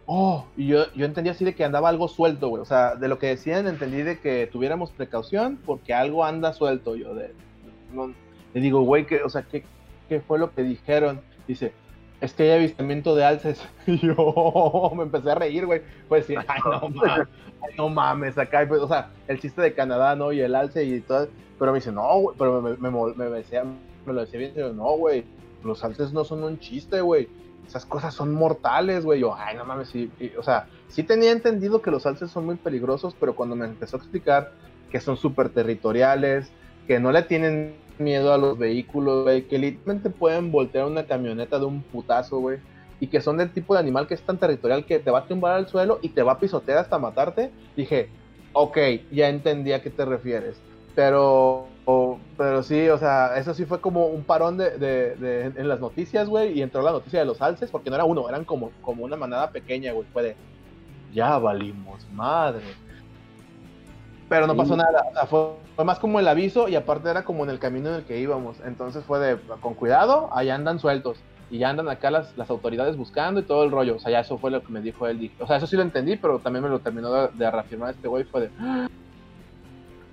¡Oh! 0.06 0.46
y 0.56 0.68
yo, 0.68 0.92
yo 0.94 1.04
entendí 1.04 1.30
así 1.30 1.44
de 1.44 1.54
que 1.54 1.64
andaba 1.64 1.88
algo 1.88 2.06
suelto, 2.06 2.48
güey. 2.48 2.62
O 2.62 2.64
sea, 2.64 2.94
de 2.94 3.08
lo 3.08 3.18
que 3.18 3.26
decían 3.28 3.66
entendí 3.66 4.02
de 4.02 4.20
que 4.20 4.46
tuviéramos 4.46 4.90
precaución 4.92 5.58
porque 5.64 5.92
algo 5.92 6.24
anda 6.24 6.52
suelto. 6.52 6.94
Yo 6.94 7.14
de, 7.14 7.34
le 8.54 8.60
digo, 8.60 8.82
güey, 8.82 9.06
que, 9.06 9.22
o 9.22 9.28
sea, 9.28 9.42
¿qué, 9.42 9.64
¿qué 10.08 10.20
fue 10.20 10.38
lo 10.38 10.52
que 10.54 10.62
dijeron? 10.62 11.20
Dice, 11.48 11.72
es 12.22 12.32
que 12.34 12.44
hay 12.44 12.50
avistamiento 12.52 13.14
de 13.14 13.24
alces. 13.24 13.60
Y 13.86 13.98
yo 13.98 14.92
me 14.96 15.02
empecé 15.02 15.30
a 15.30 15.34
reír, 15.34 15.66
güey. 15.66 15.82
Pues 16.08 16.24
sí, 16.26 16.34
ay, 16.48 16.60
no 16.64 16.88
mames, 16.88 17.28
no 17.76 17.88
mames, 17.88 18.38
acá, 18.38 18.64
pues, 18.66 18.80
o 18.80 18.88
sea, 18.88 19.10
el 19.28 19.40
chiste 19.40 19.60
de 19.60 19.74
Canadá, 19.74 20.14
¿no? 20.14 20.32
Y 20.32 20.40
el 20.40 20.54
alce 20.54 20.84
y 20.84 21.00
todo. 21.00 21.28
Pero 21.58 21.72
me 21.72 21.78
dice, 21.78 21.92
no, 21.92 22.18
güey, 22.18 22.36
pero 22.38 22.62
me, 22.62 22.76
me, 22.76 22.90
me, 23.14 23.24
decía, 23.26 23.64
me 23.64 24.12
lo 24.12 24.20
decía 24.20 24.38
bien, 24.38 24.52
pero 24.54 24.72
no, 24.72 24.96
güey, 24.96 25.24
los 25.62 25.84
alces 25.84 26.12
no 26.12 26.24
son 26.24 26.44
un 26.44 26.58
chiste, 26.58 27.00
güey. 27.00 27.28
Esas 27.66 27.86
cosas 27.86 28.14
son 28.14 28.32
mortales, 28.32 29.04
güey. 29.04 29.20
Yo, 29.20 29.34
ay, 29.34 29.56
no 29.56 29.64
mames, 29.64 29.88
sí. 29.88 30.10
o 30.38 30.42
sea, 30.42 30.68
sí 30.88 31.02
tenía 31.02 31.32
entendido 31.32 31.82
que 31.82 31.90
los 31.90 32.06
alces 32.06 32.30
son 32.30 32.46
muy 32.46 32.56
peligrosos, 32.56 33.16
pero 33.18 33.34
cuando 33.34 33.56
me 33.56 33.66
empezó 33.66 33.96
a 33.96 34.00
explicar 34.00 34.52
que 34.90 35.00
son 35.00 35.16
súper 35.16 35.48
territoriales, 35.48 36.50
que 36.86 37.00
no 37.00 37.12
le 37.12 37.22
tienen 37.22 37.74
miedo 37.98 38.32
a 38.32 38.38
los 38.38 38.58
vehículos, 38.58 39.24
güey, 39.24 39.42
que 39.42 39.58
literalmente 39.58 40.10
pueden 40.10 40.50
voltear 40.52 40.86
una 40.86 41.04
camioneta 41.04 41.58
de 41.58 41.66
un 41.66 41.82
putazo, 41.82 42.38
güey, 42.38 42.58
y 43.00 43.08
que 43.08 43.20
son 43.20 43.36
del 43.36 43.52
tipo 43.52 43.74
de 43.74 43.80
animal 43.80 44.06
que 44.06 44.14
es 44.14 44.22
tan 44.22 44.38
territorial 44.38 44.84
que 44.84 44.98
te 44.98 45.10
va 45.10 45.20
a 45.20 45.26
tumbar 45.26 45.52
al 45.54 45.68
suelo 45.68 45.98
y 46.02 46.10
te 46.10 46.22
va 46.22 46.32
a 46.32 46.38
pisotear 46.38 46.78
hasta 46.78 46.98
matarte, 46.98 47.50
dije, 47.76 48.08
ok, 48.52 48.78
ya 49.10 49.28
entendí 49.28 49.72
a 49.72 49.82
qué 49.82 49.90
te 49.90 50.04
refieres. 50.04 50.56
Pero, 50.94 51.66
pero 52.36 52.62
sí, 52.62 52.88
o 52.88 52.98
sea, 52.98 53.36
eso 53.38 53.54
sí 53.54 53.64
fue 53.64 53.80
como 53.80 54.06
un 54.06 54.24
parón 54.24 54.58
de, 54.58 54.78
de, 54.78 55.44
en 55.44 55.68
las 55.68 55.80
noticias, 55.80 56.28
güey, 56.28 56.58
y 56.58 56.62
entró 56.62 56.82
la 56.82 56.92
noticia 56.92 57.20
de 57.20 57.24
los 57.24 57.40
alces, 57.40 57.70
porque 57.70 57.90
no 57.90 57.96
era 57.96 58.04
uno, 58.04 58.28
eran 58.28 58.44
como, 58.44 58.70
como 58.82 59.04
una 59.04 59.16
manada 59.16 59.50
pequeña, 59.50 59.92
güey, 59.92 60.06
fue 60.12 60.22
de, 60.22 60.36
ya 61.12 61.38
valimos, 61.38 62.06
madre. 62.12 62.62
Pero 64.32 64.46
no 64.46 64.56
pasó 64.56 64.76
nada, 64.76 65.04
o 65.10 65.12
sea, 65.12 65.26
fue 65.26 65.56
fue 65.74 65.84
más 65.84 65.98
como 65.98 66.20
el 66.20 66.28
aviso 66.28 66.68
y 66.68 66.74
aparte 66.74 67.08
era 67.08 67.24
como 67.24 67.44
en 67.44 67.50
el 67.50 67.58
camino 67.58 67.88
en 67.88 67.96
el 67.96 68.04
que 68.04 68.18
íbamos. 68.18 68.58
Entonces 68.64 69.04
fue 69.04 69.18
de, 69.18 69.38
con 69.60 69.74
cuidado, 69.74 70.28
allá 70.32 70.54
andan 70.54 70.78
sueltos. 70.78 71.18
Y 71.50 71.58
ya 71.58 71.68
andan 71.68 71.88
acá 71.90 72.10
las, 72.10 72.36
las 72.38 72.48
autoridades 72.48 72.96
buscando 72.96 73.40
y 73.40 73.42
todo 73.42 73.62
el 73.64 73.70
rollo. 73.70 73.96
O 73.96 73.98
sea, 73.98 74.10
ya 74.10 74.20
eso 74.20 74.38
fue 74.38 74.50
lo 74.50 74.62
que 74.62 74.72
me 74.72 74.80
dijo 74.80 75.06
él. 75.06 75.30
O 75.38 75.46
sea, 75.46 75.56
eso 75.56 75.66
sí 75.66 75.76
lo 75.76 75.82
entendí, 75.82 76.16
pero 76.16 76.38
también 76.38 76.62
me 76.62 76.70
lo 76.70 76.78
terminó 76.78 77.28
de, 77.28 77.50
reafirmar 77.50 77.90
este 77.90 78.08
güey. 78.08 78.24
Fue 78.24 78.42
de... 78.42 78.50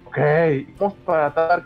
Ok, 0.05 0.17
vamos 0.80 0.95
para 1.05 1.34
tratar 1.34 1.63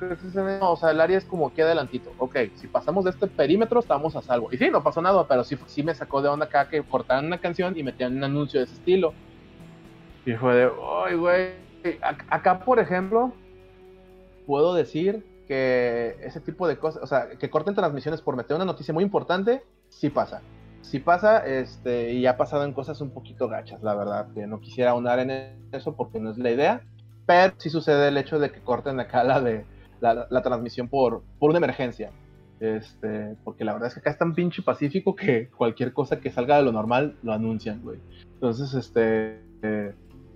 O 0.61 0.75
sea, 0.75 0.91
el 0.91 1.01
área 1.01 1.17
es 1.17 1.25
como 1.25 1.47
aquí 1.47 1.61
adelantito. 1.61 2.11
Ok, 2.19 2.37
si 2.55 2.67
pasamos 2.67 3.05
de 3.05 3.11
este 3.11 3.25
perímetro 3.25 3.79
estamos 3.79 4.15
a 4.15 4.21
salvo. 4.21 4.49
Y 4.51 4.57
sí, 4.57 4.69
no 4.69 4.83
pasó 4.83 5.01
nada, 5.01 5.27
pero 5.27 5.43
sí, 5.43 5.57
sí 5.65 5.81
me 5.81 5.95
sacó 5.95 6.21
de 6.21 6.29
onda 6.29 6.45
acá 6.45 6.69
que 6.69 6.83
cortaran 6.83 7.25
una 7.25 7.39
canción 7.39 7.75
y 7.75 7.81
metían 7.81 8.15
un 8.15 8.23
anuncio 8.23 8.59
de 8.59 8.65
ese 8.65 8.75
estilo. 8.75 9.13
Y 10.23 10.33
fue 10.33 10.53
de, 10.53 10.69
ay, 11.05 11.15
güey. 11.15 11.72
Acá, 12.29 12.59
por 12.59 12.79
ejemplo, 12.79 13.33
puedo 14.45 14.73
decir 14.73 15.25
que 15.47 16.17
ese 16.21 16.39
tipo 16.39 16.67
de 16.67 16.77
cosas, 16.77 17.03
o 17.03 17.07
sea, 17.07 17.29
que 17.29 17.49
corten 17.49 17.75
transmisiones 17.75 18.21
por 18.21 18.35
meter 18.35 18.55
una 18.55 18.65
noticia 18.65 18.93
muy 18.93 19.03
importante, 19.03 19.63
sí 19.89 20.09
pasa. 20.09 20.41
Sí 20.81 20.99
pasa, 20.99 21.45
este, 21.45 22.13
y 22.13 22.25
ha 22.25 22.37
pasado 22.37 22.65
en 22.65 22.73
cosas 22.73 22.99
un 23.01 23.11
poquito 23.11 23.47
gachas, 23.47 23.81
la 23.83 23.95
verdad, 23.95 24.27
que 24.33 24.47
no 24.47 24.59
quisiera 24.59 24.91
ahondar 24.91 25.19
en 25.19 25.31
eso 25.71 25.95
porque 25.95 26.19
no 26.19 26.31
es 26.31 26.37
la 26.37 26.51
idea, 26.51 26.81
pero 27.25 27.53
sí 27.57 27.69
sucede 27.69 28.09
el 28.09 28.17
hecho 28.17 28.37
de 28.37 28.51
que 28.51 28.59
corten 28.59 28.99
acá 28.99 29.23
la 29.23 29.39
de 29.39 29.65
la, 30.01 30.41
transmisión 30.41 30.89
por, 30.89 31.23
por 31.39 31.49
una 31.49 31.59
emergencia. 31.59 32.11
Este, 32.59 33.35
porque 33.43 33.65
la 33.65 33.73
verdad 33.73 33.87
es 33.87 33.93
que 33.93 33.99
acá 34.01 34.11
es 34.11 34.17
tan 34.17 34.35
pinche 34.35 34.61
pacífico 34.61 35.15
que 35.15 35.49
cualquier 35.49 35.91
cosa 35.93 36.19
que 36.19 36.31
salga 36.31 36.57
de 36.57 36.63
lo 36.63 36.71
normal 36.71 37.17
lo 37.23 37.33
anuncian, 37.33 37.81
güey. 37.81 37.99
Entonces, 38.35 38.73
este, 38.73 39.41
eh, 39.61 39.93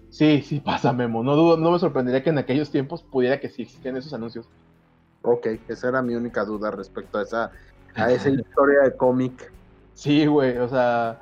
sí, 0.09 0.41
sí 0.41 0.59
pasa, 0.65 0.93
Memo. 0.93 1.23
No 1.23 1.35
dudo, 1.35 1.57
no 1.57 1.71
me 1.71 1.79
sorprendería 1.79 2.23
que 2.23 2.29
en 2.29 2.37
aquellos 2.37 2.69
tiempos 2.71 3.03
pudiera 3.03 3.39
que 3.39 3.49
sí 3.49 3.63
existieran 3.63 3.97
esos 3.97 4.13
anuncios. 4.13 4.47
Ok, 5.21 5.47
esa 5.67 5.89
era 5.89 6.01
mi 6.01 6.15
única 6.15 6.45
duda 6.45 6.71
respecto 6.71 7.17
a 7.17 7.23
esa, 7.23 7.51
a 7.95 8.11
esa 8.11 8.29
historia 8.29 8.81
de 8.81 8.95
cómic. 8.95 9.51
Sí, 9.93 10.25
güey, 10.25 10.57
o 10.57 10.69
sea, 10.69 11.19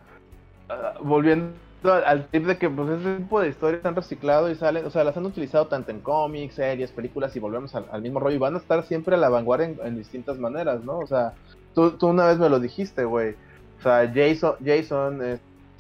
ah, 0.70 0.94
volviendo 1.02 1.54
al, 1.84 2.28
tip 2.28 2.46
de 2.46 2.58
que 2.58 2.70
pues 2.70 2.90
ese 2.90 3.18
tipo 3.18 3.40
de 3.40 3.50
historias 3.50 3.78
están 3.78 3.96
reciclado 3.96 4.50
y 4.50 4.56
salen, 4.56 4.86
o 4.86 4.90
sea, 4.90 5.04
las 5.04 5.16
han 5.16 5.26
utilizado 5.26 5.68
tanto 5.68 5.92
en 5.92 6.00
cómics, 6.02 6.56
series, 6.56 6.92
películas 6.92 7.36
y 7.36 7.40
volvemos 7.40 7.76
al, 7.76 8.02
mismo 8.02 8.20
rollo 8.20 8.36
y 8.36 8.40
van 8.40 8.56
a 8.56 8.58
estar 8.58 8.84
siempre 8.84 9.16
a 9.16 9.18
la 9.18 9.30
vanguardia 9.30 9.74
en, 9.84 9.98
distintas 9.98 10.38
maneras, 10.38 10.84
¿no? 10.84 11.00
O 11.00 11.08
sea, 11.08 11.34
tú, 11.74 11.92
tú, 11.92 12.08
una 12.08 12.26
vez 12.26 12.40
me 12.40 12.50
lo 12.50 12.60
dijiste, 12.60 13.06
güey. 13.06 13.36
O 13.80 13.82
sea, 13.84 14.12
Jason, 14.14 14.56
Jason 14.64 15.22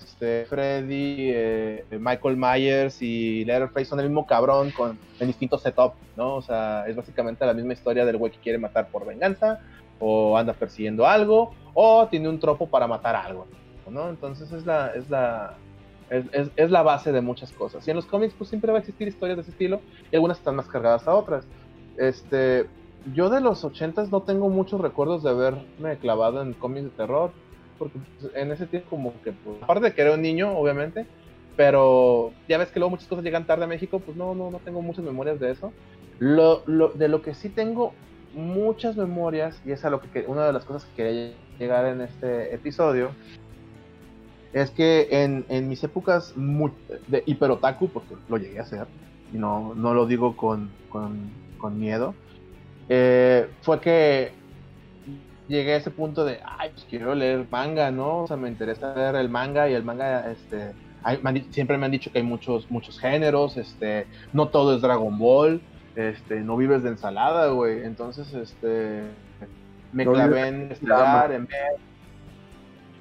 este, 0.03 0.45
Freddy, 0.45 1.31
eh, 1.31 1.85
Michael 1.91 2.37
Myers 2.37 3.01
y 3.01 3.45
Leatherface 3.45 3.85
son 3.85 3.99
el 3.99 4.07
mismo 4.07 4.25
cabrón 4.25 4.71
con 4.71 4.97
el 5.19 5.27
distinto 5.27 5.57
setup, 5.57 5.93
¿no? 6.15 6.35
O 6.35 6.41
sea, 6.41 6.85
es 6.87 6.95
básicamente 6.95 7.45
la 7.45 7.53
misma 7.53 7.73
historia 7.73 8.05
del 8.05 8.17
güey 8.17 8.31
que 8.31 8.39
quiere 8.39 8.57
matar 8.57 8.87
por 8.89 9.05
venganza 9.05 9.59
o 9.99 10.37
anda 10.37 10.53
persiguiendo 10.53 11.05
algo 11.05 11.53
o 11.73 12.07
tiene 12.07 12.29
un 12.29 12.39
tropo 12.39 12.67
para 12.67 12.87
matar 12.87 13.15
algo, 13.15 13.47
¿no? 13.89 14.09
Entonces 14.09 14.51
es 14.51 14.65
la, 14.65 14.91
es 14.95 15.09
la, 15.09 15.55
es, 16.09 16.71
la 16.71 16.81
base 16.83 17.11
de 17.11 17.21
muchas 17.21 17.51
cosas. 17.51 17.87
Y 17.87 17.91
en 17.91 17.97
los 17.97 18.05
cómics, 18.05 18.33
pues 18.37 18.49
siempre 18.49 18.71
va 18.71 18.77
a 18.77 18.81
existir 18.81 19.07
historias 19.07 19.37
de 19.37 19.41
ese 19.41 19.51
estilo, 19.51 19.81
y 20.11 20.15
algunas 20.15 20.37
están 20.37 20.55
más 20.55 20.67
cargadas 20.67 21.07
a 21.07 21.13
otras. 21.13 21.45
Este, 21.97 22.67
yo 23.13 23.29
de 23.29 23.41
los 23.41 23.63
ochentas 23.63 24.11
no 24.11 24.21
tengo 24.21 24.49
muchos 24.49 24.81
recuerdos 24.81 25.23
de 25.23 25.29
haberme 25.29 25.97
clavado 25.99 26.41
en 26.41 26.53
cómics 26.53 26.85
de 26.85 26.91
terror, 26.91 27.31
porque 27.77 27.99
pues, 28.19 28.35
en 28.35 28.51
ese 28.51 28.65
tiempo 28.65 28.89
como 28.89 29.13
que, 29.21 29.31
pues, 29.31 29.61
aparte 29.61 29.85
de 29.85 29.93
que 29.93 30.01
era 30.01 30.13
un 30.13 30.21
niño, 30.21 30.57
obviamente, 30.57 31.05
pero 31.55 32.33
ya 32.47 32.57
ves 32.57 32.69
que 32.69 32.79
luego 32.79 32.91
muchas 32.91 33.07
cosas 33.07 33.23
llegan 33.23 33.45
tarde 33.45 33.63
a 33.63 33.67
México, 33.67 33.99
pues 33.99 34.17
no, 34.17 34.35
no, 34.35 34.51
no 34.51 34.59
tengo 34.59 34.81
muchas 34.81 35.05
memorias 35.05 35.39
de 35.39 35.51
eso. 35.51 35.71
Lo, 36.19 36.63
lo, 36.65 36.89
de 36.89 37.07
lo 37.07 37.21
que 37.21 37.33
sí 37.33 37.49
tengo 37.49 37.93
muchas 38.33 38.97
memorias, 38.97 39.61
y 39.65 39.71
es 39.71 39.83
lo 39.83 40.01
que, 40.01 40.25
una 40.27 40.45
de 40.45 40.53
las 40.53 40.65
cosas 40.65 40.85
que 40.85 41.03
quería 41.03 41.31
llegar 41.57 41.85
en 41.85 42.01
este 42.01 42.53
episodio, 42.53 43.11
es 44.53 44.71
que 44.71 45.07
en, 45.11 45.45
en 45.49 45.67
mis 45.67 45.83
épocas 45.83 46.33
de 46.35 47.23
hiperotaku, 47.25 47.89
porque 47.89 48.15
lo 48.29 48.37
llegué 48.37 48.59
a 48.59 48.63
hacer, 48.63 48.87
y 49.33 49.37
no, 49.37 49.73
no 49.75 49.93
lo 49.93 50.05
digo 50.05 50.35
con, 50.35 50.69
con, 50.89 51.31
con 51.57 51.79
miedo, 51.79 52.13
eh, 52.89 53.47
fue 53.61 53.79
que 53.79 54.31
llegué 55.47 55.73
a 55.73 55.77
ese 55.77 55.91
punto 55.91 56.25
de, 56.25 56.39
ay, 56.43 56.71
pues 56.71 56.85
quiero 56.89 57.15
leer 57.15 57.45
manga, 57.49 57.91
¿no? 57.91 58.23
O 58.23 58.27
sea, 58.27 58.37
me 58.37 58.49
interesa 58.49 58.95
leer 58.95 59.15
el 59.15 59.29
manga 59.29 59.69
y 59.69 59.73
el 59.73 59.83
manga, 59.83 60.31
este, 60.31 60.73
siempre 61.51 61.77
me 61.77 61.85
han 61.85 61.91
dicho 61.91 62.11
que 62.11 62.19
hay 62.19 62.23
muchos, 62.23 62.69
muchos 62.69 62.99
géneros, 62.99 63.57
este, 63.57 64.07
no 64.33 64.47
todo 64.49 64.75
es 64.75 64.81
Dragon 64.81 65.17
Ball, 65.17 65.61
este, 65.95 66.41
no 66.41 66.57
vives 66.57 66.83
de 66.83 66.89
ensalada, 66.89 67.47
güey. 67.47 67.83
Entonces, 67.83 68.33
este, 68.33 69.03
me 69.93 70.05
clavé 70.05 70.47
en 70.47 70.71
estudiar, 70.71 71.31
en 71.31 71.45
ver 71.45 71.79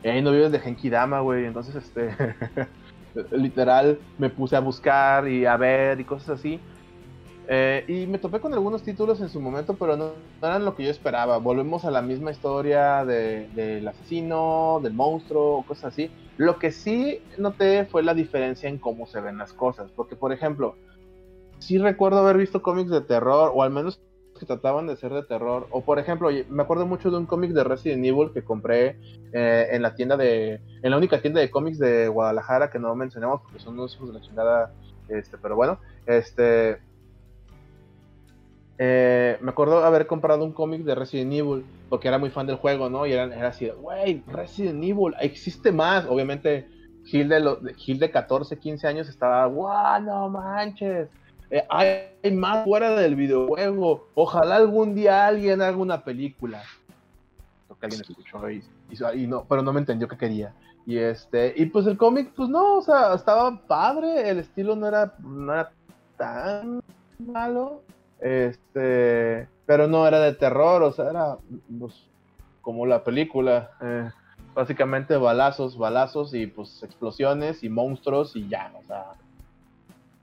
y 0.05 0.09
ahí 0.09 0.20
no 0.20 0.32
vives 0.32 0.53
de 0.53 0.61
Genkidama, 0.61 1.20
güey. 1.20 1.47
Entonces, 1.47 1.74
este. 1.74 2.14
literal, 3.32 3.99
me 4.18 4.28
puse 4.28 4.55
a 4.55 4.61
buscar 4.61 5.26
y 5.26 5.47
a 5.47 5.57
ver 5.57 5.99
y 5.99 6.05
cosas 6.05 6.38
así. 6.38 6.61
Eh, 7.47 7.84
y 7.88 8.07
me 8.07 8.18
topé 8.18 8.40
con 8.40 8.55
algunos 8.55 8.82
títulos 8.82 9.20
en 9.20 9.28
su 9.28 9.40
momento, 9.40 9.74
pero 9.74 9.97
no, 9.97 10.12
eran 10.42 10.64
lo 10.64 10.74
que 10.74 10.84
yo 10.84 10.90
esperaba. 10.90 11.38
Volvemos 11.38 11.84
a 11.84 11.90
la 11.90 12.01
misma 12.03 12.30
historia 12.30 13.05
del 13.05 13.86
asesino, 13.86 14.80
del 14.82 14.95
monstruo, 14.95 15.64
cosas 15.66 15.92
así. 15.92 16.11
Lo 16.36 16.59
que 16.59 16.72
sí 16.72 17.20
noté 17.38 17.84
fue 17.84 18.03
la 18.03 18.14
diferencia 18.14 18.68
en 18.68 18.78
cómo 18.78 19.07
se 19.07 19.20
ven 19.20 19.38
las 19.38 19.53
cosas. 19.53 19.90
Porque, 19.95 20.16
por 20.16 20.32
ejemplo, 20.32 20.74
sí 21.59 21.78
recuerdo 21.78 22.18
haber 22.18 22.38
visto 22.38 22.62
cómics 22.62 22.90
de 22.90 23.03
terror, 23.03 23.53
o 23.55 23.62
al 23.62 23.70
menos 23.70 24.01
que 24.38 24.47
trataban 24.47 24.86
de 24.86 24.97
ser 24.97 25.12
de 25.12 25.22
terror. 25.22 25.66
O 25.70 25.82
por 25.82 25.99
ejemplo, 25.99 26.28
me 26.49 26.62
acuerdo 26.62 26.86
mucho 26.86 27.11
de 27.11 27.18
un 27.18 27.26
cómic 27.26 27.53
de 27.53 27.64
Resident 27.64 28.05
Evil 28.05 28.32
que 28.32 28.42
compré 28.42 28.97
eh, 29.32 29.68
en 29.70 29.82
la 29.82 29.95
tienda 29.95 30.16
de. 30.16 30.61
en 30.82 30.90
la 30.90 30.97
única 30.97 31.20
tienda 31.20 31.40
de 31.40 31.51
cómics 31.51 31.78
de 31.78 32.09
Guadalajara 32.09 32.70
que 32.70 32.78
no 32.78 32.95
mencionamos 32.95 33.42
porque 33.42 33.59
son 33.59 33.74
unos 33.74 33.95
hijos 33.95 34.09
de 34.09 34.18
la 34.18 34.24
chingada. 34.24 34.72
Este, 35.09 35.36
pero 35.38 35.57
bueno, 35.57 35.78
este. 36.07 36.78
Eh, 38.79 39.39
me 39.41 39.51
acuerdo 39.51 39.85
haber 39.85 40.07
comprado 40.07 40.45
un 40.45 40.53
cómic 40.53 40.83
de 40.83 40.95
Resident 40.95 41.33
Evil 41.33 41.64
porque 41.89 42.09
era 42.09 42.18
muy 42.18 42.31
fan 42.31 42.47
del 42.47 42.57
juego, 42.57 42.89
¿no? 42.89 43.07
Y 43.07 43.12
era, 43.12 43.25
era 43.25 43.49
así, 43.49 43.70
wey, 43.70 44.22
Resident 44.27 44.83
Evil, 44.83 45.14
existe 45.20 45.70
más. 45.70 46.07
Obviamente, 46.07 46.66
Gil 47.05 47.29
de, 47.29 47.75
Gil 47.77 47.99
de 47.99 48.11
14, 48.11 48.59
15 48.59 48.87
años 48.87 49.09
estaba, 49.09 49.47
guau, 49.47 50.03
no 50.03 50.29
manches 50.29 51.09
eh, 51.51 51.64
hay, 51.68 52.33
más 52.33 52.64
fuera 52.64 52.97
del 52.97 53.14
videojuego. 53.14 54.09
Ojalá 54.14 54.57
algún 54.57 54.95
día 54.95 55.27
alguien 55.27 55.62
haga 55.62 55.77
una 55.77 56.03
película. 56.03 56.62
que 57.79 57.87
alguien 57.87 58.03
escuchó 58.03 58.51
y, 58.51 59.27
no, 59.27 59.45
pero 59.45 59.62
no 59.62 59.72
me 59.72 59.81
entendió 59.81 60.09
qué 60.09 60.16
quería. 60.16 60.53
Y 60.87 60.99
este, 60.99 61.55
y 61.57 61.66
pues 61.66 61.87
el 61.87 61.97
cómic, 61.97 62.33
pues 62.35 62.49
no, 62.49 62.79
o 62.79 62.83
sea, 62.83 63.14
estaba 63.14 63.57
padre, 63.66 64.29
el 64.29 64.39
estilo 64.39 64.77
no 64.77 64.89
era, 64.89 65.14
no 65.20 65.53
era 65.53 65.70
tan 66.16 66.83
malo, 67.18 67.83
este, 68.25 69.47
pero 69.66 69.87
no 69.87 70.09
era 70.09 70.18
de 70.18 70.33
terror, 70.33 70.83
o 70.83 70.93
sea, 70.93 71.11
era 71.11 71.37
pues, 71.79 71.93
como 72.62 72.87
la 72.87 73.05
película, 73.05 73.72
eh, 73.83 74.11
básicamente 74.55 75.18
balazos, 75.18 75.77
balazos 75.77 76.33
y 76.33 76.47
pues 76.47 76.83
explosiones 76.83 77.62
y 77.62 77.68
monstruos 77.68 78.35
y 78.35 78.49
ya, 78.49 78.72
o 78.83 78.83
sea, 78.87 79.05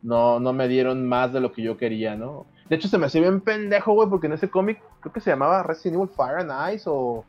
no, 0.02 0.39
no 0.39 0.52
me 0.52 0.68
dieron 0.68 1.08
más 1.08 1.32
de 1.32 1.41
lo 1.41 1.52
que 1.52 1.62
yo 1.62 1.78
quería, 1.78 2.16
¿no? 2.16 2.47
De 2.70 2.78
hecho, 2.78 2.88
se 2.88 2.97
me 2.97 3.06
hacía 3.06 3.22
bien 3.22 3.41
pendejo, 3.41 3.93
güey, 3.93 4.10
porque 4.10 4.26
en 4.26 4.34
ese 4.34 4.49
cómic 4.49 4.82
creo 5.02 5.14
que 5.14 5.20
se 5.20 5.30
llamaba 5.30 5.62
Resident 5.62 6.02
Evil 6.02 6.10
Fire 6.16 6.39
and 6.39 6.74
Ice 6.74 6.89
o 6.89 7.24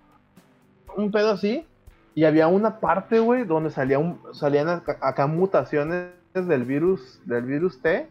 un 0.97 1.11
pedo 1.11 1.33
así. 1.33 1.66
Y 2.14 2.25
había 2.25 2.47
una 2.47 2.79
parte, 2.79 3.18
güey, 3.18 3.45
donde 3.45 3.70
salía 3.70 3.99
un, 3.99 4.20
salían 4.33 4.68
acá, 4.68 5.27
mutaciones 5.27 6.12
del 6.33 6.64
virus, 6.64 7.20
del 7.27 7.43
virus 7.45 7.83
T. 7.83 8.09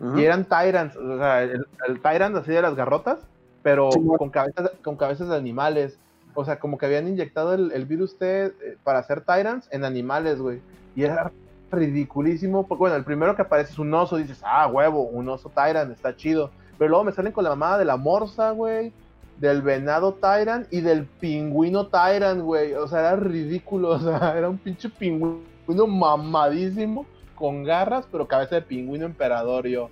Y 0.00 0.22
eran 0.22 0.44
Tyrants, 0.44 0.96
o 0.96 1.18
sea, 1.18 1.42
el, 1.42 1.66
Tyrant 2.02 2.36
así 2.36 2.52
de 2.52 2.62
las 2.62 2.76
garrotas, 2.76 3.18
pero 3.62 3.90
con, 4.16 4.30
cabezas, 4.30 4.70
con 4.82 4.96
cabezas 4.96 5.28
de 5.28 5.36
animales. 5.36 5.98
O 6.34 6.44
sea, 6.44 6.60
como 6.60 6.78
que 6.78 6.86
habían 6.86 7.08
inyectado 7.08 7.54
el, 7.54 7.72
el 7.72 7.84
virus 7.84 8.16
T 8.16 8.46
eh, 8.46 8.52
para 8.84 9.00
hacer 9.00 9.22
Tyrants 9.22 9.68
en 9.72 9.84
animales, 9.84 10.38
güey. 10.38 10.60
Y 10.94 11.02
era 11.02 11.32
ridiculísimo. 11.70 12.66
Porque, 12.66 12.80
bueno, 12.80 12.96
el 12.96 13.04
primero 13.04 13.34
que 13.34 13.42
aparece 13.42 13.72
es 13.72 13.78
un 13.78 13.92
oso, 13.92 14.16
dices, 14.16 14.40
ah, 14.44 14.66
huevo, 14.68 15.02
un 15.02 15.28
oso 15.28 15.50
Tyrant, 15.50 15.92
está 15.92 16.14
chido. 16.16 16.50
Pero 16.78 16.90
luego 16.90 17.04
me 17.04 17.12
salen 17.12 17.32
con 17.32 17.44
la 17.44 17.50
mamada 17.50 17.78
de 17.78 17.84
la 17.84 17.96
morsa, 17.96 18.52
güey, 18.52 18.92
del 19.38 19.62
venado 19.62 20.14
Tyrant 20.14 20.72
y 20.72 20.80
del 20.80 21.06
pingüino 21.06 21.88
Tyrant, 21.88 22.42
güey. 22.42 22.74
O 22.74 22.86
sea, 22.86 23.00
era 23.00 23.16
ridículo, 23.16 23.88
o 23.90 23.98
sea, 23.98 24.36
era 24.36 24.48
un 24.48 24.58
pinche 24.58 24.88
pingüino 24.88 25.86
mamadísimo, 25.86 27.06
con 27.38 27.62
garras, 27.62 28.06
pero 28.10 28.26
cabeza 28.26 28.56
de 28.56 28.62
pingüino 28.62 29.06
emperador. 29.06 29.66
yo, 29.68 29.90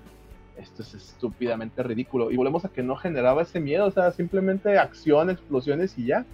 esto 0.57 0.83
es 0.83 0.95
estúpidamente 0.95 1.83
ridículo. 1.83 2.31
Y 2.31 2.37
volvemos 2.37 2.65
a 2.65 2.71
que 2.71 2.83
no 2.83 2.97
generaba 2.97 3.43
ese 3.43 3.61
miedo, 3.61 3.87
o 3.87 3.91
sea, 3.91 4.11
simplemente 4.11 4.79
acción, 4.79 5.31
explosiones 5.31 5.97
y 5.97 6.07
ya. 6.07 6.25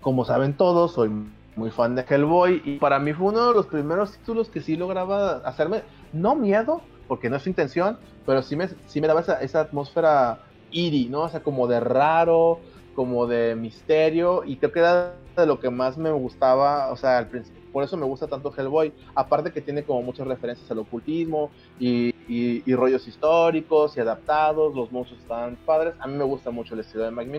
Como 0.00 0.24
saben 0.24 0.54
todos, 0.54 0.92
soy 0.92 1.10
muy 1.56 1.70
fan 1.70 1.94
de 1.94 2.04
Hellboy 2.08 2.62
y 2.64 2.78
para 2.78 2.98
mí 2.98 3.12
fue 3.12 3.28
uno 3.28 3.48
de 3.48 3.54
los 3.54 3.66
primeros 3.66 4.12
títulos 4.16 4.48
que 4.48 4.60
sí 4.60 4.76
lograba 4.76 5.38
hacerme, 5.38 5.82
no 6.12 6.34
miedo, 6.34 6.80
porque 7.08 7.28
no 7.28 7.36
es 7.36 7.42
su 7.42 7.50
intención, 7.50 7.98
pero 8.24 8.42
sí 8.42 8.56
me, 8.56 8.68
sí 8.86 9.00
me 9.00 9.06
daba 9.06 9.20
esa, 9.20 9.60
atmósfera 9.60 10.40
eerie, 10.72 11.08
¿no? 11.08 11.22
O 11.22 11.28
sea, 11.28 11.42
como 11.42 11.66
de 11.66 11.80
raro, 11.80 12.60
como 12.94 13.26
de 13.26 13.54
misterio 13.54 14.44
y 14.44 14.56
creo 14.56 14.72
que 14.72 14.78
era 14.78 15.14
de 15.36 15.46
lo 15.46 15.60
que 15.60 15.70
más 15.70 15.98
me 15.98 16.10
gustaba, 16.10 16.90
o 16.90 16.96
sea, 16.96 17.18
al 17.18 17.28
principio, 17.28 17.61
por 17.72 17.84
eso 17.84 17.96
me 17.96 18.04
gusta 18.04 18.26
tanto 18.26 18.52
Hellboy, 18.56 18.92
aparte 19.14 19.52
que 19.52 19.60
tiene 19.60 19.84
como 19.84 20.02
muchas 20.02 20.26
referencias 20.26 20.70
al 20.70 20.78
ocultismo 20.78 21.50
y, 21.78 22.14
y, 22.28 22.74
rollos 22.74 23.06
históricos 23.08 23.96
y 23.96 24.00
adaptados, 24.00 24.74
los 24.74 24.92
monstruos 24.92 25.22
están 25.22 25.56
padres, 25.64 25.94
a 25.98 26.06
mí 26.06 26.16
me 26.16 26.24
gusta 26.24 26.50
mucho 26.50 26.74
el 26.74 26.80
estilo 26.80 27.04
de 27.04 27.10
Mike 27.10 27.30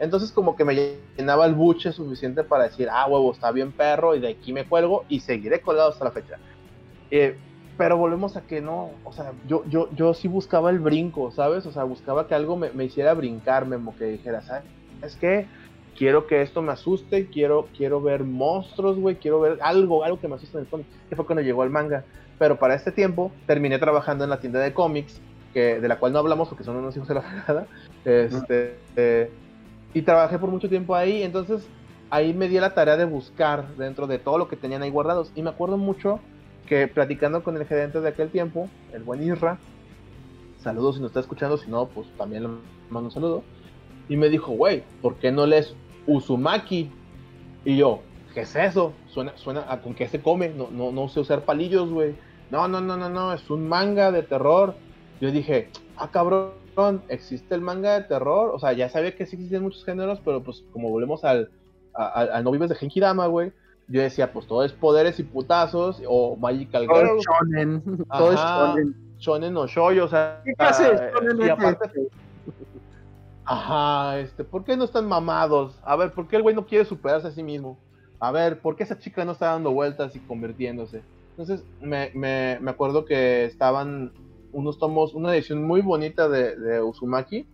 entonces 0.00 0.32
como 0.32 0.56
que 0.56 0.64
me 0.64 0.96
llenaba 1.16 1.44
el 1.44 1.54
buche 1.54 1.92
suficiente 1.92 2.42
para 2.42 2.64
decir, 2.64 2.88
ah, 2.90 3.06
huevo, 3.06 3.32
está 3.32 3.52
bien 3.52 3.70
perro 3.70 4.14
y 4.14 4.20
de 4.20 4.30
aquí 4.30 4.50
me 4.50 4.64
cuelgo 4.64 5.04
y 5.10 5.20
seguiré 5.20 5.60
colgado 5.60 5.90
hasta 5.90 6.06
la 6.06 6.10
fecha. 6.10 6.38
Eh, 7.10 7.36
pero 7.76 7.98
volvemos 7.98 8.34
a 8.36 8.40
que 8.40 8.62
no, 8.62 8.92
o 9.04 9.12
sea, 9.12 9.32
yo, 9.46 9.62
yo, 9.68 9.90
yo 9.94 10.14
sí 10.14 10.26
buscaba 10.26 10.70
el 10.70 10.78
brinco, 10.78 11.30
¿sabes? 11.32 11.66
O 11.66 11.72
sea, 11.72 11.84
buscaba 11.84 12.26
que 12.26 12.34
algo 12.34 12.56
me, 12.56 12.84
hiciera 12.84 13.12
brincarme, 13.12 13.76
como 13.76 13.94
que 13.94 14.06
dijera, 14.06 14.40
¿sabes? 14.40 14.64
Es 15.02 15.16
que 15.16 15.46
quiero 15.96 16.26
que 16.26 16.42
esto 16.42 16.62
me 16.62 16.72
asuste, 16.72 17.26
quiero, 17.26 17.68
quiero 17.76 18.00
ver 18.00 18.24
monstruos, 18.24 18.98
güey, 18.98 19.16
quiero 19.16 19.40
ver 19.40 19.58
algo, 19.62 20.04
algo 20.04 20.20
que 20.20 20.28
me 20.28 20.36
asuste 20.36 20.58
en 20.58 20.64
el 20.64 20.70
cómic. 20.70 20.86
Que 21.08 21.16
fue 21.16 21.26
cuando 21.26 21.42
llegó 21.42 21.64
el 21.64 21.70
manga. 21.70 22.04
Pero 22.38 22.58
para 22.58 22.74
este 22.74 22.92
tiempo 22.92 23.32
terminé 23.46 23.78
trabajando 23.78 24.24
en 24.24 24.30
la 24.30 24.40
tienda 24.40 24.60
de 24.60 24.72
cómics, 24.72 25.20
que, 25.52 25.80
de 25.80 25.88
la 25.88 25.98
cual 25.98 26.12
no 26.12 26.18
hablamos 26.20 26.48
porque 26.48 26.64
son 26.64 26.76
unos 26.76 26.96
hijos 26.96 27.08
de 27.08 27.14
la 27.14 27.22
fregada. 27.22 27.66
Este, 28.04 29.30
y 29.92 30.02
trabajé 30.02 30.38
por 30.38 30.50
mucho 30.50 30.68
tiempo 30.68 30.94
ahí, 30.94 31.22
entonces 31.22 31.66
ahí 32.08 32.32
me 32.32 32.48
di 32.48 32.58
la 32.58 32.74
tarea 32.74 32.96
de 32.96 33.04
buscar 33.04 33.76
dentro 33.76 34.06
de 34.06 34.18
todo 34.18 34.38
lo 34.38 34.48
que 34.48 34.56
tenían 34.56 34.82
ahí 34.82 34.90
guardados. 34.90 35.32
Y 35.34 35.42
me 35.42 35.50
acuerdo 35.50 35.76
mucho 35.76 36.20
que 36.66 36.86
platicando 36.88 37.42
con 37.42 37.56
el 37.56 37.66
gerente 37.66 38.00
de 38.00 38.08
aquel 38.08 38.30
tiempo, 38.30 38.68
el 38.92 39.02
buen 39.02 39.22
Isra, 39.22 39.58
saludos 40.62 40.96
si 40.96 41.00
nos 41.00 41.10
está 41.10 41.20
escuchando, 41.20 41.56
si 41.56 41.70
no, 41.70 41.86
pues 41.86 42.06
también 42.16 42.44
le 42.44 42.48
mando 42.90 43.08
un 43.08 43.10
saludo. 43.10 43.42
Y 44.10 44.16
me 44.16 44.28
dijo, 44.28 44.52
güey, 44.52 44.82
¿por 45.00 45.14
qué 45.14 45.30
no 45.30 45.46
lees 45.46 45.74
Uzumaki? 46.08 46.90
Y 47.64 47.76
yo, 47.76 48.00
¿qué 48.34 48.40
es 48.40 48.56
eso? 48.56 48.92
Suena, 49.06 49.36
suena 49.36 49.64
a 49.68 49.80
con 49.80 49.94
qué 49.94 50.08
se 50.08 50.20
come, 50.20 50.48
no, 50.48 50.68
no, 50.68 50.90
no 50.90 51.08
sé 51.08 51.20
usar 51.20 51.44
palillos, 51.44 51.88
güey. 51.90 52.16
No, 52.50 52.66
no, 52.66 52.80
no, 52.80 52.96
no, 52.96 53.08
no, 53.08 53.32
es 53.32 53.48
un 53.50 53.68
manga 53.68 54.10
de 54.10 54.24
terror. 54.24 54.74
Yo 55.20 55.30
dije, 55.30 55.70
ah, 55.96 56.10
cabrón, 56.10 56.50
existe 57.08 57.54
el 57.54 57.60
manga 57.60 58.00
de 58.00 58.08
terror. 58.08 58.50
O 58.52 58.58
sea, 58.58 58.72
ya 58.72 58.88
sabía 58.88 59.14
que 59.14 59.26
sí 59.26 59.36
existen 59.36 59.62
muchos 59.62 59.84
géneros, 59.84 60.20
pero 60.24 60.42
pues 60.42 60.64
como 60.72 60.90
volvemos 60.90 61.22
al, 61.22 61.48
al, 61.94 62.42
No 62.42 62.50
Vives 62.50 62.70
de 62.70 62.74
Genkidama, 62.74 63.28
güey. 63.28 63.52
Yo 63.86 64.02
decía, 64.02 64.32
pues 64.32 64.48
todo 64.48 64.64
es 64.64 64.72
poderes 64.72 65.20
y 65.20 65.22
putazos, 65.22 66.02
o 66.04 66.34
Magical 66.34 66.88
todo 66.88 66.96
Girl. 66.96 67.18
shonen. 67.18 67.82
todo 68.10 68.32
es 68.32 68.40
shonen. 68.40 68.96
Shonen 69.18 69.56
o 69.56 69.68
shoyo, 69.68 70.06
o 70.06 70.08
sea. 70.08 70.40
¿Qué 70.44 70.54
clase 70.54 70.90
shonen 71.14 71.46
y 71.46 71.48
aparte, 71.48 71.88
Ajá, 73.44 74.18
este, 74.18 74.44
¿por 74.44 74.64
qué 74.64 74.76
no 74.76 74.84
están 74.84 75.06
mamados? 75.06 75.78
A 75.82 75.96
ver, 75.96 76.12
¿por 76.12 76.28
qué 76.28 76.36
el 76.36 76.42
güey 76.42 76.54
no 76.54 76.66
quiere 76.66 76.84
superarse 76.84 77.28
a 77.28 77.32
sí 77.32 77.42
mismo? 77.42 77.78
A 78.20 78.30
ver, 78.30 78.60
¿por 78.60 78.76
qué 78.76 78.84
esa 78.84 78.98
chica 78.98 79.24
no 79.24 79.32
está 79.32 79.46
dando 79.46 79.72
vueltas 79.72 80.14
y 80.14 80.20
convirtiéndose? 80.20 81.02
Entonces, 81.30 81.64
me, 81.80 82.10
me, 82.14 82.58
me 82.60 82.70
acuerdo 82.70 83.04
que 83.04 83.44
estaban 83.44 84.12
unos 84.52 84.78
tomos, 84.78 85.14
una 85.14 85.34
edición 85.34 85.64
muy 85.64 85.80
bonita 85.80 86.28
de, 86.28 86.56
de 86.56 86.82
Uzumaki, 86.82 87.46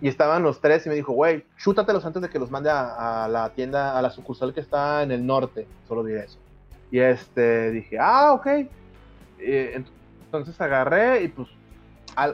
y 0.00 0.08
estaban 0.08 0.42
los 0.42 0.60
tres 0.60 0.84
y 0.86 0.88
me 0.90 0.94
dijo, 0.94 1.12
güey, 1.12 1.44
chútatelos 1.56 2.04
antes 2.04 2.20
de 2.20 2.28
que 2.28 2.38
los 2.38 2.50
mande 2.50 2.70
a, 2.70 3.28
la 3.30 3.50
tienda, 3.54 3.98
a 3.98 4.02
la 4.02 4.10
sucursal 4.10 4.52
que 4.52 4.60
está 4.60 5.02
en 5.02 5.10
el 5.10 5.24
norte, 5.24 5.66
solo 5.88 6.04
diré 6.04 6.24
eso. 6.24 6.38
Y 6.90 6.98
este, 6.98 7.70
dije, 7.70 7.98
ah, 7.98 8.32
ok. 8.34 8.46
entonces 9.38 10.60
agarré 10.60 11.22
y 11.22 11.28
pues 11.28 11.48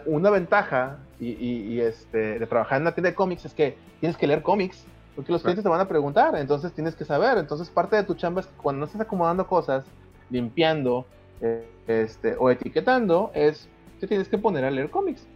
una 0.07 0.31
ventaja 0.31 0.99
y, 1.23 1.81
este, 1.81 2.39
de 2.39 2.47
trabajar 2.47 2.77
en 2.77 2.83
una 2.83 2.93
tienda 2.93 3.11
de 3.11 3.15
cómics 3.15 3.45
es 3.45 3.55
que 3.55 3.77
tienes 4.01 4.17
que 4.17 4.27
leer 4.27 4.43
cómics, 4.43 4.85
porque 5.15 5.31
los 5.31 5.43
clientes 5.43 5.63
te 5.63 5.69
van 5.69 5.81
a 5.81 5.89
preguntar, 5.89 6.35
entonces 6.37 6.73
tienes 6.73 6.97
que 6.97 7.05
saber. 7.05 7.39
Entonces 7.39 7.71
parte 7.71 7.97
de 7.97 8.03
tu 8.03 8.15
chamba 8.15 8.41
es 8.41 8.47
que 8.47 8.57
cuando 8.57 8.81
no 8.81 8.87
estás 8.87 9.03
acomodando 9.03 9.47
cosas, 9.47 9.85
limpiando 10.31 11.07
eh, 11.41 11.69
este, 11.87 12.35
o 12.39 12.51
etiquetando, 12.51 13.31
es 13.35 13.69
que 14.01 14.07
tienes 14.07 14.29
que 14.29 14.39
poner 14.39 14.65
a 14.65 14.71
leer 14.71 14.91
cómics. 14.91 15.27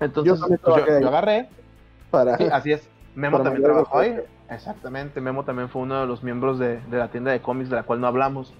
Entonces 0.00 0.40
pues, 0.62 1.00
yo, 1.00 1.08
agarré. 1.08 1.48
Para, 2.10 2.34
así 2.52 2.72
es. 2.72 2.88
Memo 3.14 3.42
también 3.42 3.64
trabajó 3.64 3.98
ahí. 3.98 4.20
Exactamente. 4.50 5.20
Memo 5.20 5.44
también 5.44 5.68
fue 5.68 5.82
uno 5.82 6.00
de 6.00 6.06
los 6.06 6.22
miembros 6.22 6.58
de, 6.58 6.80
la 6.90 7.08
tienda 7.08 7.32
de 7.32 7.40
cómics 7.40 7.70
de 7.70 7.76
la 7.76 7.82
cual 7.82 8.00
no 8.00 8.06
hablamos. 8.06 8.54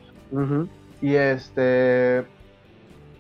Y 1.01 1.15
este. 1.15 2.27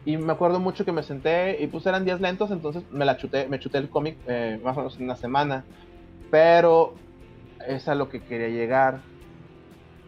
Y 0.07 0.17
me 0.17 0.33
acuerdo 0.33 0.61
mucho 0.61 0.85
que 0.85 0.93
me 0.93 1.03
senté 1.03 1.61
y 1.61 1.67
pues 1.67 1.85
eran 1.85 2.05
días 2.05 2.21
lentos, 2.21 2.53
entonces 2.53 2.85
me 2.93 3.05
la 3.05 3.17
chuté, 3.17 3.49
me 3.49 3.59
chuté 3.59 3.79
el 3.79 3.91
cómic 3.91 4.17
eh, 4.29 4.59
más 4.63 4.77
o 4.77 4.81
menos 4.81 4.97
en 4.97 5.05
una 5.05 5.17
semana. 5.17 5.65
Pero 6.31 6.95
es 7.67 7.89
a 7.89 7.97
lo 7.97 8.09
que 8.09 8.23
quería 8.23 8.49
llegar. 8.49 9.01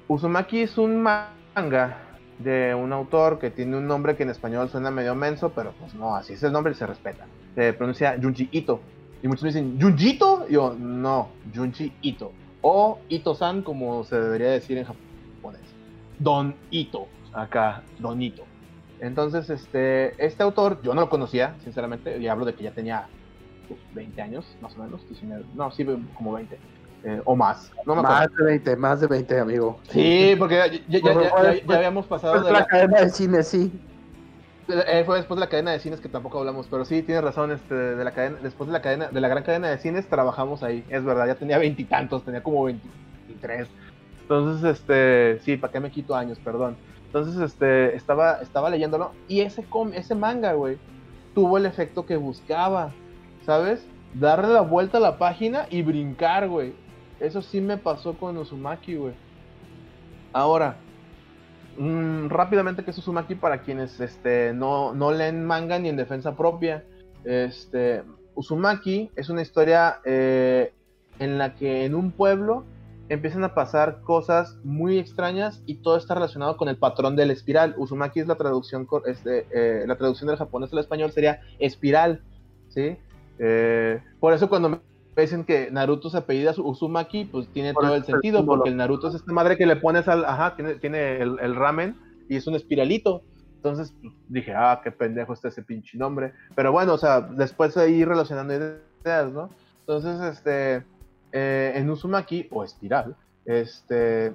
Uzumaki 0.07 0.63
es 0.63 0.79
un 0.79 1.03
manga 1.03 1.99
de 2.39 2.77
un 2.77 2.93
autor 2.93 3.41
que 3.41 3.51
tiene 3.51 3.77
un 3.77 3.89
nombre 3.89 4.17
que 4.17 4.23
en 4.23 4.31
español 4.31 4.69
suena 4.69 4.93
medio 4.93 5.17
menso, 5.17 5.51
pero 5.51 5.73
pues 5.81 5.95
no, 5.95 6.15
así 6.15 6.35
es 6.35 6.43
el 6.45 6.53
nombre 6.53 6.73
y 6.73 6.77
se 6.77 6.87
respeta. 6.87 7.27
Se 7.57 7.73
pronuncia 7.73 8.17
Junji 8.23 8.49
Ito. 8.53 8.81
Y 9.21 9.27
muchos 9.27 9.43
me 9.43 9.49
dicen, 9.49 9.81
¿Junjito? 9.81 10.47
yo, 10.49 10.77
no, 10.79 11.31
Junji 11.53 11.93
Ito. 12.03 12.31
O 12.63 13.01
Ito-san, 13.09 13.63
como 13.63 14.05
se 14.05 14.21
debería 14.21 14.51
decir 14.51 14.79
en 14.79 14.85
japonés. 14.85 15.63
Don 16.21 16.55
Ito. 16.71 17.09
Acá, 17.33 17.83
Don 17.99 18.23
Ito. 18.23 18.48
Entonces, 19.01 19.49
este, 19.51 20.25
este 20.25 20.43
autor, 20.43 20.81
yo 20.83 20.95
no 20.95 21.03
lo 21.03 21.11
conocía, 21.11 21.55
sinceramente, 21.63 22.19
y 22.19 22.27
hablo 22.27 22.45
de 22.45 22.55
que 22.55 22.65
ya 22.65 22.73
tenía 22.73 23.07
20 23.95 24.15
pues, 24.15 24.27
años, 24.27 24.57
más 24.61 24.77
o 24.77 24.83
menos, 24.83 25.01
no, 25.55 25.71
sí, 25.71 25.87
como 26.15 26.33
20 26.33 26.59
eh, 27.05 27.23
o 27.25 27.37
más. 27.37 27.71
más 27.87 28.29
de 28.37 28.45
20, 28.45 28.77
más 28.77 29.01
de 29.01 29.07
20, 29.07 29.39
amigo. 29.39 29.79
Sí, 29.91 30.35
porque 30.39 30.83
ya, 30.89 30.99
ya, 30.99 31.77
habíamos 31.77 32.07
pasado 32.07 32.43
de 32.43 32.53
la, 32.53 32.67
cadena 32.67 33.01
de 33.01 33.11
cine, 33.11 33.43
sí. 33.43 33.73
Eh, 34.69 35.03
fue 35.07 35.17
después 35.17 35.37
de 35.37 35.41
la 35.41 35.49
cadena 35.49 35.71
de 35.71 35.79
cines 35.79 36.01
que 36.01 36.09
tampoco 36.09 36.41
hablamos, 36.41 36.67
pero 36.69 36.85
sí, 36.85 37.03
tienes 37.03 37.23
razón, 37.23 37.53
este, 37.53 37.75
de 37.75 38.05
la 38.05 38.11
cadena, 38.11 38.39
después 38.43 38.67
de 38.67 38.73
la 38.73 38.83
cadena, 38.83 39.09
de 39.09 39.21
la 39.21 39.29
gran 39.29 39.45
cadena 39.45 39.69
de 39.69 39.79
cines 39.79 40.09
trabajamos 40.09 40.63
ahí, 40.63 40.85
es 40.89 41.05
verdad, 41.05 41.27
ya 41.27 41.37
tenía 41.37 41.59
veintitantos, 41.59 42.25
tenía 42.25 42.43
como 42.43 42.65
veintitrés. 42.65 43.69
Entonces, 44.23 44.79
este, 44.79 45.39
sí, 45.41 45.57
¿para 45.57 45.73
qué 45.73 45.81
me 45.81 45.91
quito 45.91 46.15
años? 46.15 46.39
Perdón. 46.41 46.77
Entonces, 47.09 47.41
este, 47.41 47.97
estaba, 47.97 48.41
estaba 48.43 48.69
leyéndolo 48.69 49.13
y 49.29 49.41
ese, 49.41 49.65
ese 49.95 50.15
manga, 50.15 50.53
güey, 50.53 50.77
tuvo 51.35 51.57
el 51.57 51.65
efecto 51.65 52.05
que 52.05 52.17
buscaba, 52.17 52.93
¿sabes? 53.47 53.83
Darle 54.13 54.49
la 54.49 54.61
vuelta 54.61 54.99
a 54.99 55.01
la 55.01 55.17
página 55.17 55.67
y 55.71 55.83
brincar, 55.83 56.49
güey. 56.49 56.75
Eso 57.19 57.41
sí 57.41 57.63
me 57.63 57.79
pasó 57.79 58.15
con 58.15 58.37
Uzumaki, 58.37 58.97
güey. 58.97 59.15
Ahora, 60.35 60.77
mm, 61.79 62.29
rápidamente, 62.29 62.85
¿qué 62.85 62.91
es 62.91 62.99
Uzumaki 62.99 63.35
para 63.37 63.63
quienes 63.63 64.01
este, 64.01 64.53
no, 64.53 64.93
no 64.93 65.11
leen 65.11 65.47
manga 65.47 65.79
ni 65.79 65.89
en 65.89 65.97
defensa 65.97 66.37
propia? 66.37 66.85
Este, 67.25 68.03
Uzumaki 68.35 69.11
es 69.17 69.31
una 69.31 69.41
historia 69.41 70.01
eh, 70.05 70.75
en 71.19 71.39
la 71.39 71.55
que 71.55 71.87
en 71.87 71.95
un 71.95 72.13
pueblo 72.13 72.65
empiezan 73.09 73.45
a 73.45 73.55
pasar 73.55 74.01
cosas 74.03 74.59
muy 74.65 74.99
extrañas 74.99 75.63
y 75.67 75.77
todo 75.77 75.97
está 75.97 76.15
relacionado 76.15 76.57
con 76.57 76.69
el 76.69 76.77
patrón 76.77 77.17
del 77.17 77.31
espiral. 77.31 77.75
Uzumaki 77.77 78.21
es 78.21 78.27
la 78.27 78.37
traducción, 78.37 78.87
este, 79.07 79.47
eh, 79.51 79.85
la 79.87 79.97
traducción 79.97 80.29
del 80.29 80.37
japonés 80.37 80.73
al 80.73 80.81
español 80.81 81.13
sería 81.13 81.41
espiral, 81.59 82.23
¿sí? 82.69 82.97
Eh, 83.39 84.01
por 84.21 84.33
eso 84.33 84.49
cuando 84.49 84.69
me 84.69 84.79
dicen 85.17 85.45
que 85.45 85.71
Naruto 85.71 86.11
se 86.11 86.19
apellida 86.19 86.55
Uzumaki, 86.57 87.25
pues 87.25 87.49
tiene 87.49 87.73
todo 87.73 87.95
el 87.95 88.05
sentido, 88.05 88.45
porque 88.45 88.69
el 88.69 88.77
Naruto 88.77 89.09
es 89.09 89.15
esta 89.15 89.33
madre 89.33 89.57
que 89.57 89.67
le 89.67 89.77
pones 89.77 90.07
al, 90.09 90.25
ajá, 90.25 90.55
tiene, 90.57 90.75
tiene 90.75 91.21
el, 91.21 91.55
ramen 91.55 91.97
y 92.29 92.37
es 92.37 92.47
un 92.47 92.55
espiralito. 92.55 93.23
Entonces 93.57 93.93
pues, 94.01 94.15
dije, 94.29 94.53
ah, 94.55 94.81
qué 94.85 94.93
pendejo 94.93 95.33
está 95.33 95.49
ese 95.49 95.63
pinche 95.63 95.99
nombre. 95.99 96.33
Pero 96.55 96.71
bueno, 96.73 96.95
o 96.95 96.99
sea, 96.99 97.21
después 97.21 97.75
de 97.75 97.91
ir 97.91 98.07
relacionando 98.07 98.55
ideas, 98.55 99.33
¿no? 99.33 99.51
Entonces, 99.81 100.21
este, 100.21 100.85
eh, 101.33 101.73
en 101.75 101.91
Uzumaki, 101.91 102.49
o 102.51 102.65
espiral, 102.65 103.17
este, 103.45 104.33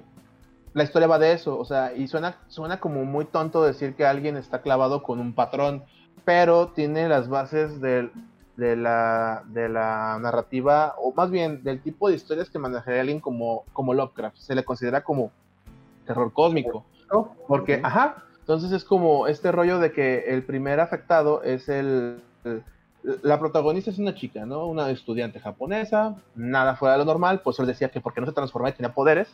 la 0.74 0.82
historia 0.82 1.08
va 1.08 1.18
de 1.18 1.32
eso, 1.32 1.58
o 1.58 1.64
sea, 1.64 1.94
y 1.94 2.08
suena, 2.08 2.36
suena 2.48 2.80
como 2.80 3.04
muy 3.04 3.24
tonto 3.24 3.62
decir 3.62 3.94
que 3.94 4.04
alguien 4.04 4.36
está 4.36 4.60
clavado 4.60 5.02
con 5.02 5.20
un 5.20 5.32
patrón, 5.34 5.84
pero 6.24 6.68
tiene 6.68 7.08
las 7.08 7.28
bases 7.28 7.80
del, 7.80 8.10
de 8.56 8.76
la, 8.76 9.44
de 9.48 9.68
la 9.68 10.18
narrativa, 10.20 10.94
o 10.98 11.12
más 11.12 11.30
bien 11.30 11.62
del 11.62 11.80
tipo 11.80 12.08
de 12.08 12.16
historias 12.16 12.50
que 12.50 12.58
manejaría 12.58 13.00
alguien 13.00 13.20
como, 13.20 13.64
como 13.72 13.94
Lovecraft. 13.94 14.36
Se 14.36 14.54
le 14.54 14.64
considera 14.64 15.02
como 15.02 15.30
terror 16.06 16.32
cósmico. 16.32 16.84
Oh, 17.10 17.34
porque, 17.46 17.80
ajá, 17.82 18.24
entonces 18.40 18.72
es 18.72 18.84
como 18.84 19.26
este 19.26 19.52
rollo 19.52 19.78
de 19.78 19.92
que 19.92 20.24
el 20.28 20.42
primer 20.44 20.80
afectado 20.80 21.42
es 21.42 21.68
el, 21.68 22.20
la 23.22 23.38
protagonista 23.38 23.90
es 23.90 23.98
una 23.98 24.14
chica, 24.14 24.46
¿no? 24.46 24.66
Una 24.66 24.90
estudiante 24.90 25.38
japonesa, 25.40 26.16
nada 26.34 26.76
fuera 26.76 26.94
de 26.94 26.98
lo 26.98 27.04
normal, 27.04 27.40
pues 27.42 27.58
él 27.58 27.66
decía 27.66 27.90
que 27.90 28.00
porque 28.00 28.20
no 28.20 28.26
se 28.26 28.32
transformaba 28.32 28.70
y 28.70 28.76
tenía 28.76 28.94
poderes, 28.94 29.28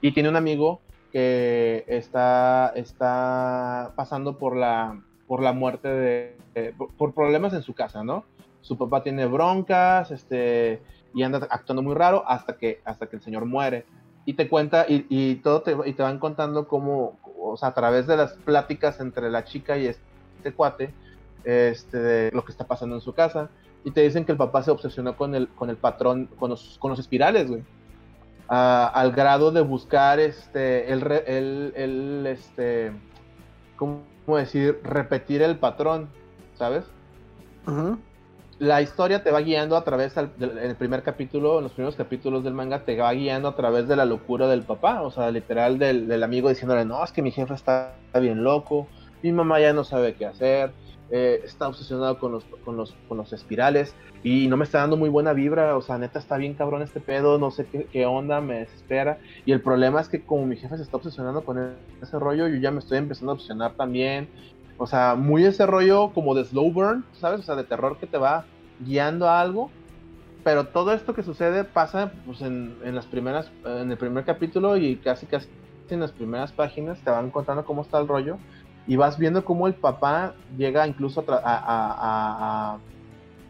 y 0.00 0.12
tiene 0.12 0.28
un 0.28 0.36
amigo 0.36 0.80
que 1.12 1.84
está, 1.88 2.72
está 2.76 3.92
pasando 3.96 4.38
por 4.38 4.56
la, 4.56 5.02
por 5.26 5.42
la 5.42 5.52
muerte 5.52 5.88
de, 5.88 6.74
por 6.96 7.14
problemas 7.14 7.52
en 7.52 7.62
su 7.62 7.74
casa, 7.74 8.04
¿no? 8.04 8.24
su 8.66 8.76
papá 8.76 9.04
tiene 9.04 9.26
broncas, 9.26 10.10
este, 10.10 10.82
y 11.14 11.22
anda 11.22 11.46
actuando 11.50 11.82
muy 11.82 11.94
raro 11.94 12.24
hasta 12.26 12.56
que, 12.56 12.80
hasta 12.84 13.06
que 13.06 13.16
el 13.16 13.22
señor 13.22 13.44
muere. 13.44 13.86
Y 14.24 14.34
te 14.34 14.48
cuenta, 14.48 14.86
y, 14.88 15.36
todo 15.36 15.62
te, 15.62 15.76
y 15.84 15.92
te 15.92 16.02
van 16.02 16.18
contando 16.18 16.66
cómo, 16.66 17.16
o 17.40 17.56
sea, 17.56 17.68
a 17.68 17.74
través 17.74 18.08
de 18.08 18.16
las 18.16 18.32
pláticas 18.32 18.98
entre 18.98 19.30
la 19.30 19.44
chica 19.44 19.78
y 19.78 19.86
este 19.86 20.52
cuate, 20.52 20.92
este, 21.46 21.98
de 21.98 22.30
lo 22.32 22.44
que 22.44 22.52
está 22.52 22.66
pasando 22.66 22.96
en 22.96 23.00
su 23.00 23.14
casa. 23.14 23.48
Y 23.84 23.92
te 23.92 24.02
dicen 24.02 24.24
que 24.24 24.32
el 24.32 24.38
papá 24.38 24.62
se 24.62 24.70
obsesionó 24.70 25.16
con 25.16 25.34
el, 25.34 25.48
con 25.48 25.70
el 25.70 25.76
patrón, 25.76 26.28
con 26.38 26.50
los, 26.50 26.76
con 26.80 26.90
los 26.90 26.98
espirales, 26.98 27.48
güey. 27.48 27.62
al 28.48 29.12
grado 29.12 29.52
de 29.52 29.60
buscar 29.60 30.18
este, 30.20 30.92
el, 30.92 31.02
el, 31.26 31.72
el, 31.76 32.26
este, 32.26 32.92
¿cómo 33.76 34.02
decir? 34.26 34.80
Repetir 34.82 35.42
el 35.42 35.56
patrón, 35.56 36.08
¿sabes? 36.54 36.84
La 38.58 38.80
historia 38.80 39.22
te 39.22 39.30
va 39.30 39.40
guiando 39.40 39.76
a 39.76 39.84
través, 39.84 40.16
en 40.16 40.30
el 40.40 40.76
primer 40.76 41.02
capítulo, 41.02 41.58
en 41.58 41.64
los 41.64 41.72
primeros 41.72 41.94
capítulos 41.94 42.42
del 42.42 42.54
manga, 42.54 42.84
te 42.84 42.96
va 42.96 43.12
guiando 43.12 43.48
a 43.48 43.54
través 43.54 43.86
de 43.86 43.96
la 43.96 44.06
locura 44.06 44.48
del 44.48 44.62
papá, 44.62 45.02
o 45.02 45.10
sea, 45.10 45.30
literal 45.30 45.78
del, 45.78 46.22
amigo 46.22 46.48
diciéndole, 46.48 46.86
no, 46.86 47.04
es 47.04 47.12
que 47.12 47.20
mi 47.20 47.32
jefe 47.32 47.52
está, 47.52 47.94
bien 48.18 48.42
loco, 48.42 48.88
mi 49.22 49.30
mamá 49.30 49.60
ya 49.60 49.74
no 49.74 49.84
sabe 49.84 50.14
qué 50.14 50.24
hacer, 50.24 50.72
eh, 51.10 51.40
está 51.44 51.68
obsesionado 51.68 52.18
con 52.18 52.32
los, 52.32 52.44
con, 52.64 52.76
los, 52.76 52.94
con 53.08 53.16
los 53.16 53.32
espirales 53.32 53.94
y 54.24 54.48
no 54.48 54.56
me 54.56 54.64
está 54.64 54.78
dando 54.80 54.96
muy 54.96 55.08
buena 55.08 55.32
vibra, 55.32 55.76
o 55.76 55.82
sea, 55.82 55.98
neta 55.98 56.18
está 56.18 56.36
bien 56.36 56.54
cabrón 56.54 56.82
este 56.82 56.98
pedo, 56.98 57.38
no 57.38 57.52
sé 57.52 57.64
qué, 57.66 58.06
onda, 58.06 58.40
me 58.40 58.58
desespera. 58.60 59.18
Y 59.44 59.52
el 59.52 59.60
problema 59.60 60.00
es 60.00 60.08
que 60.08 60.22
como 60.22 60.46
mi 60.46 60.56
jefe 60.56 60.76
se 60.76 60.82
está 60.82 60.96
obsesionando 60.96 61.44
con 61.44 61.76
ese 62.02 62.18
rollo, 62.18 62.48
yo 62.48 62.56
ya 62.56 62.72
me 62.72 62.80
estoy 62.80 62.98
empezando 62.98 63.32
a 63.32 63.34
obsesionar 63.34 63.74
también. 63.74 64.28
O 64.78 64.86
sea, 64.88 65.14
muy 65.14 65.44
ese 65.44 65.64
rollo 65.64 66.10
como 66.12 66.34
de 66.34 66.44
slow 66.44 66.72
burn, 66.72 67.04
¿sabes? 67.12 67.40
O 67.40 67.42
sea, 67.44 67.54
de 67.54 67.64
terror 67.64 67.98
que 67.98 68.06
te 68.06 68.18
va 68.18 68.46
guiando 68.80 69.28
a 69.28 69.40
algo. 69.40 69.70
Pero 70.42 70.66
todo 70.66 70.92
esto 70.92 71.14
que 71.14 71.22
sucede 71.22 71.62
pasa 71.64 72.12
pues, 72.24 72.40
en, 72.40 72.76
en 72.84 72.96
las 72.96 73.06
primeras, 73.06 73.50
en 73.64 73.90
el 73.90 73.96
primer 73.96 74.24
capítulo 74.24 74.76
y 74.76 74.96
casi 74.96 75.26
casi 75.26 75.48
en 75.88 76.00
las 76.00 76.10
primeras 76.10 76.50
páginas 76.50 76.98
te 77.00 77.10
van 77.10 77.30
contando 77.30 77.64
cómo 77.64 77.82
está 77.82 77.98
el 77.98 78.08
rollo 78.08 78.38
y 78.86 78.96
vas 78.96 79.18
viendo 79.18 79.44
cómo 79.44 79.66
el 79.66 79.74
papá 79.74 80.34
llega 80.56 80.86
incluso 80.86 81.24
a, 81.28 81.40
a, 81.44 82.78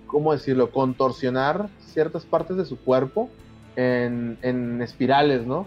¿cómo 0.07 0.32
decirlo?, 0.32 0.70
contorsionar 0.70 1.68
ciertas 1.80 2.24
partes 2.24 2.57
de 2.57 2.64
su 2.64 2.78
cuerpo 2.78 3.28
en, 3.76 4.39
en 4.43 4.80
espirales, 4.80 5.47
¿no? 5.47 5.66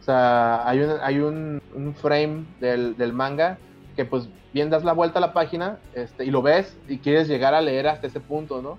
O 0.00 0.04
sea, 0.04 0.68
hay 0.68 0.80
un, 0.80 0.90
hay 1.00 1.18
un, 1.20 1.62
un 1.74 1.94
frame 1.94 2.44
del, 2.60 2.96
del, 2.96 3.12
manga 3.12 3.58
que 3.94 4.04
pues 4.04 4.28
bien 4.52 4.68
das 4.68 4.82
la 4.82 4.92
vuelta 4.94 5.18
a 5.18 5.20
la 5.20 5.32
página 5.32 5.78
este, 5.94 6.24
y 6.24 6.32
lo 6.32 6.42
ves 6.42 6.76
y 6.88 6.98
quieres 6.98 7.28
llegar 7.28 7.54
a 7.54 7.60
leer 7.60 7.86
hasta 7.86 8.08
ese 8.08 8.18
punto, 8.18 8.62
¿no? 8.62 8.78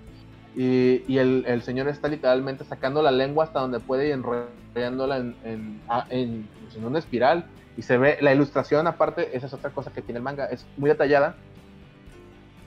Y, 0.54 1.02
y 1.08 1.18
el, 1.18 1.44
el, 1.46 1.62
señor 1.62 1.88
está 1.88 2.08
literalmente 2.08 2.64
sacando 2.64 3.00
la 3.00 3.10
lengua 3.10 3.44
hasta 3.44 3.60
donde 3.60 3.80
puede 3.80 4.08
y 4.08 4.12
enrollándola 4.12 5.16
en, 5.16 5.34
en, 5.44 5.80
en, 6.10 6.48
pues, 6.62 6.76
en 6.76 6.84
una 6.84 6.98
espiral 6.98 7.46
y 7.76 7.82
se 7.82 7.98
ve 7.98 8.18
la 8.20 8.32
ilustración 8.32 8.86
aparte, 8.86 9.36
esa 9.36 9.46
es 9.46 9.52
otra 9.54 9.70
cosa 9.70 9.92
que 9.92 10.02
tiene 10.02 10.18
el 10.18 10.24
manga, 10.24 10.46
es 10.46 10.66
muy 10.76 10.88
detallada 10.88 11.36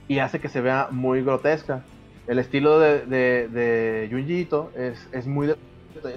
y 0.08 0.20
hace 0.20 0.39
que 0.39 0.49
se 0.49 0.62
vea 0.62 0.88
muy 0.91 1.22
grotesca. 1.24 1.84
El 2.28 2.39
estilo 2.39 2.80
de, 2.80 3.05
de, 3.05 3.47
de 3.47 4.08
Junji 4.12 4.47
es, 4.76 5.08
es 5.12 5.28
muy 5.28 5.53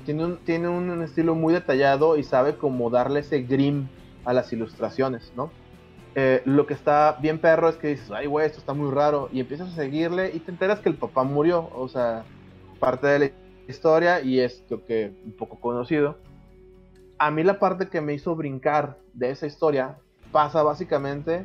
tiene 0.05 0.25
un, 0.25 0.37
tiene 0.39 0.69
un 0.69 1.03
estilo 1.03 1.35
muy 1.35 1.55
detallado 1.55 2.17
y 2.17 2.25
sabe 2.25 2.57
cómo 2.57 2.91
darle 2.91 3.21
ese 3.21 3.43
grim 3.43 3.89
a 4.25 4.33
las 4.33 4.53
ilustraciones, 4.53 5.33
¿no? 5.37 5.51
Eh, 6.15 6.43
lo 6.45 6.67
que 6.67 6.75
está 6.75 7.17
bien 7.21 7.39
perro 7.39 7.69
es 7.69 7.77
que 7.77 7.89
dices, 7.89 8.11
ay, 8.11 8.27
güey, 8.27 8.47
esto 8.47 8.59
está 8.59 8.75
muy 8.75 8.91
raro, 8.91 9.29
y 9.33 9.41
empiezas 9.41 9.73
a 9.73 9.77
seguirle 9.77 10.33
y 10.35 10.41
te 10.41 10.51
enteras 10.51 10.81
que 10.81 10.89
el 10.89 10.97
papá 10.97 11.23
murió, 11.23 11.71
o 11.73 11.89
sea, 11.89 12.25
parte 12.81 13.07
de 13.07 13.19
la 13.19 13.31
historia 13.69 14.21
y 14.21 14.41
es 14.41 14.65
creo 14.67 14.85
que 14.85 15.13
un 15.25 15.33
poco 15.33 15.61
conocido 15.61 16.19
a 17.21 17.31
mí 17.31 17.45
la 17.45 17.59
parte 17.59 17.89
que 17.89 18.01
me 18.01 18.15
hizo 18.15 18.35
brincar 18.35 18.97
de 19.13 19.31
esa 19.31 19.47
historia 19.47 19.99
pasa 20.33 20.63
básicamente 20.63 21.45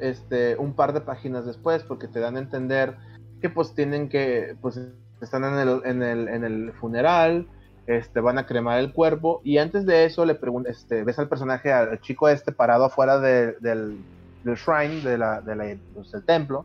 este, 0.00 0.56
un 0.56 0.74
par 0.74 0.92
de 0.92 1.00
páginas 1.00 1.44
después, 1.44 1.82
porque 1.82 2.06
te 2.06 2.20
dan 2.20 2.36
a 2.36 2.38
entender 2.38 2.96
que 3.42 3.50
pues 3.50 3.74
tienen 3.74 4.08
que, 4.08 4.56
pues 4.62 4.80
están 5.20 5.42
en 5.42 5.54
el, 5.54 5.80
en 5.84 6.02
el, 6.04 6.28
en 6.28 6.44
el 6.44 6.72
funeral, 6.72 7.48
este, 7.88 8.20
van 8.20 8.38
a 8.38 8.46
cremar 8.46 8.78
el 8.78 8.92
cuerpo, 8.92 9.40
y 9.42 9.58
antes 9.58 9.86
de 9.86 10.04
eso 10.04 10.24
le 10.24 10.38
este, 10.66 11.02
ves 11.02 11.18
al 11.18 11.28
personaje, 11.28 11.72
al 11.72 12.00
chico 12.00 12.28
este 12.28 12.52
parado 12.52 12.84
afuera 12.84 13.18
del, 13.18 13.56
del, 13.60 13.98
shrine, 14.44 15.00
de 15.02 15.18
la, 15.18 15.40
de 15.40 15.80
pues, 15.94 16.12
del 16.12 16.24
templo, 16.24 16.64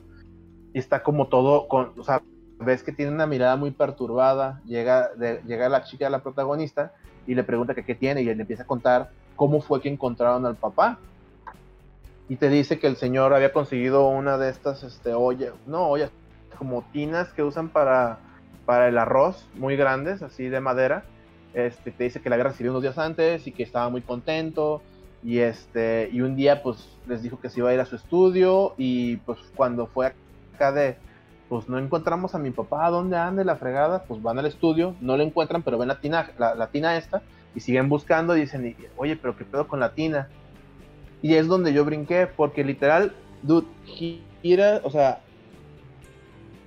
y 0.74 0.78
está 0.80 1.02
como 1.02 1.28
todo, 1.28 1.68
con, 1.68 1.94
o 1.98 2.04
sea, 2.04 2.22
ves 2.60 2.84
que 2.84 2.92
tiene 2.92 3.12
una 3.12 3.26
mirada 3.26 3.56
muy 3.56 3.72
perturbada, 3.72 4.62
llega, 4.66 5.10
llega 5.16 5.70
la 5.70 5.84
chica, 5.84 6.08
la 6.12 6.22
protagonista, 6.22 6.94
y 7.28 7.36
le 7.36 7.44
pregunta 7.44 7.74
que 7.74 7.84
qué 7.84 7.96
tiene 7.96 8.22
y 8.22 8.30
él 8.30 8.38
le 8.38 8.42
empieza 8.42 8.64
a 8.64 8.68
contar 8.68 9.10
cómo 9.36 9.62
fue 9.62 9.82
que 9.82 9.90
encontraron 9.90 10.46
al 10.46 10.56
papá. 10.56 11.00
Y 12.30 12.38
te 12.38 12.50
dice 12.50 12.80
que 12.80 12.88
el 12.88 12.96
señor 12.96 13.34
había 13.34 13.52
conseguido 13.52 14.08
una 14.08 14.38
de 14.38 14.50
estas 14.50 14.84
este, 14.84 15.14
ollas, 15.14 15.54
no 15.68 15.88
ollas, 15.88 16.12
como 16.58 16.84
tinas 16.94 17.34
que 17.34 17.44
usan 17.44 17.70
para, 17.70 18.20
para 18.66 18.88
el 18.88 18.98
arroz, 18.98 19.48
muy 19.56 19.76
grandes, 19.76 20.22
así 20.22 20.48
de 20.48 20.60
madera. 20.60 21.04
Este, 21.54 21.92
te 21.92 22.06
dice 22.06 22.22
que 22.22 22.30
la 22.30 22.36
había 22.36 22.46
recibido 22.46 22.74
unos 22.74 22.84
días 22.84 22.98
antes 22.98 23.46
y 23.48 23.52
que 23.52 23.64
estaba 23.64 23.90
muy 23.90 24.02
contento. 24.02 24.82
Y, 25.24 25.40
este, 25.40 26.10
y 26.12 26.22
un 26.22 26.36
día 26.36 26.64
pues 26.64 26.98
les 27.08 27.22
dijo 27.22 27.40
que 27.40 27.50
se 27.50 27.60
iba 27.60 27.70
a 27.70 27.74
ir 27.74 27.80
a 27.80 27.86
su 27.86 27.96
estudio 27.96 28.74
y 28.78 29.18
pues 29.18 29.40
cuando 29.56 29.88
fue 29.88 30.14
acá 30.56 30.72
de, 30.72 30.96
pues 31.52 31.68
no 31.68 31.78
encontramos 31.78 32.34
a 32.34 32.40
mi 32.40 32.52
papá, 32.52 32.90
¿dónde 32.90 33.18
anda 33.18 33.44
la 33.44 33.58
fregada? 33.58 34.04
Pues 34.04 34.24
van 34.24 34.40
al 34.40 34.46
estudio, 34.46 34.96
no 35.02 35.18
lo 35.18 35.24
encuentran, 35.24 35.64
pero 35.64 35.78
ven 35.78 35.90
la 35.90 36.00
tina, 36.00 36.32
la, 36.38 36.68
tina 36.68 36.96
esta, 36.96 37.24
y 37.54 37.60
siguen 37.60 37.90
buscando 37.90 38.38
y 38.38 38.40
dicen, 38.40 38.74
oye, 38.96 39.18
pero 39.18 39.36
qué 39.36 39.44
pedo 39.44 39.68
con 39.68 39.82
la 39.82 39.94
tina. 39.94 40.30
Y 41.22 41.36
es 41.36 41.48
donde 41.48 41.74
yo 41.74 41.84
brinqué, 41.84 42.26
porque 42.26 42.64
literal, 42.64 43.12
dude, 43.44 43.68
gira, 43.84 44.80
o 44.86 44.90
sea, 44.92 45.20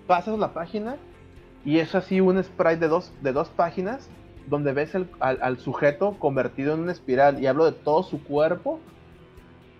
pasas 0.07 0.39
la 0.39 0.53
página 0.53 0.97
y 1.65 1.79
es 1.79 1.95
así 1.95 2.21
un 2.21 2.45
sprite 2.45 2.77
de 2.77 2.89
dos, 2.89 3.11
de 3.23 3.33
dos 3.33 3.49
páginas 3.49 4.11
donde 4.49 4.75
ves 4.75 4.95
al, 4.95 5.09
al, 5.19 5.59
sujeto 5.61 6.19
convertido 6.19 6.75
en 6.75 6.81
una 6.81 6.93
espiral 6.93 7.43
y 7.43 7.47
hablo 7.47 7.65
de 7.65 7.73
todo 7.73 8.03
su 8.03 8.23
cuerpo 8.23 8.81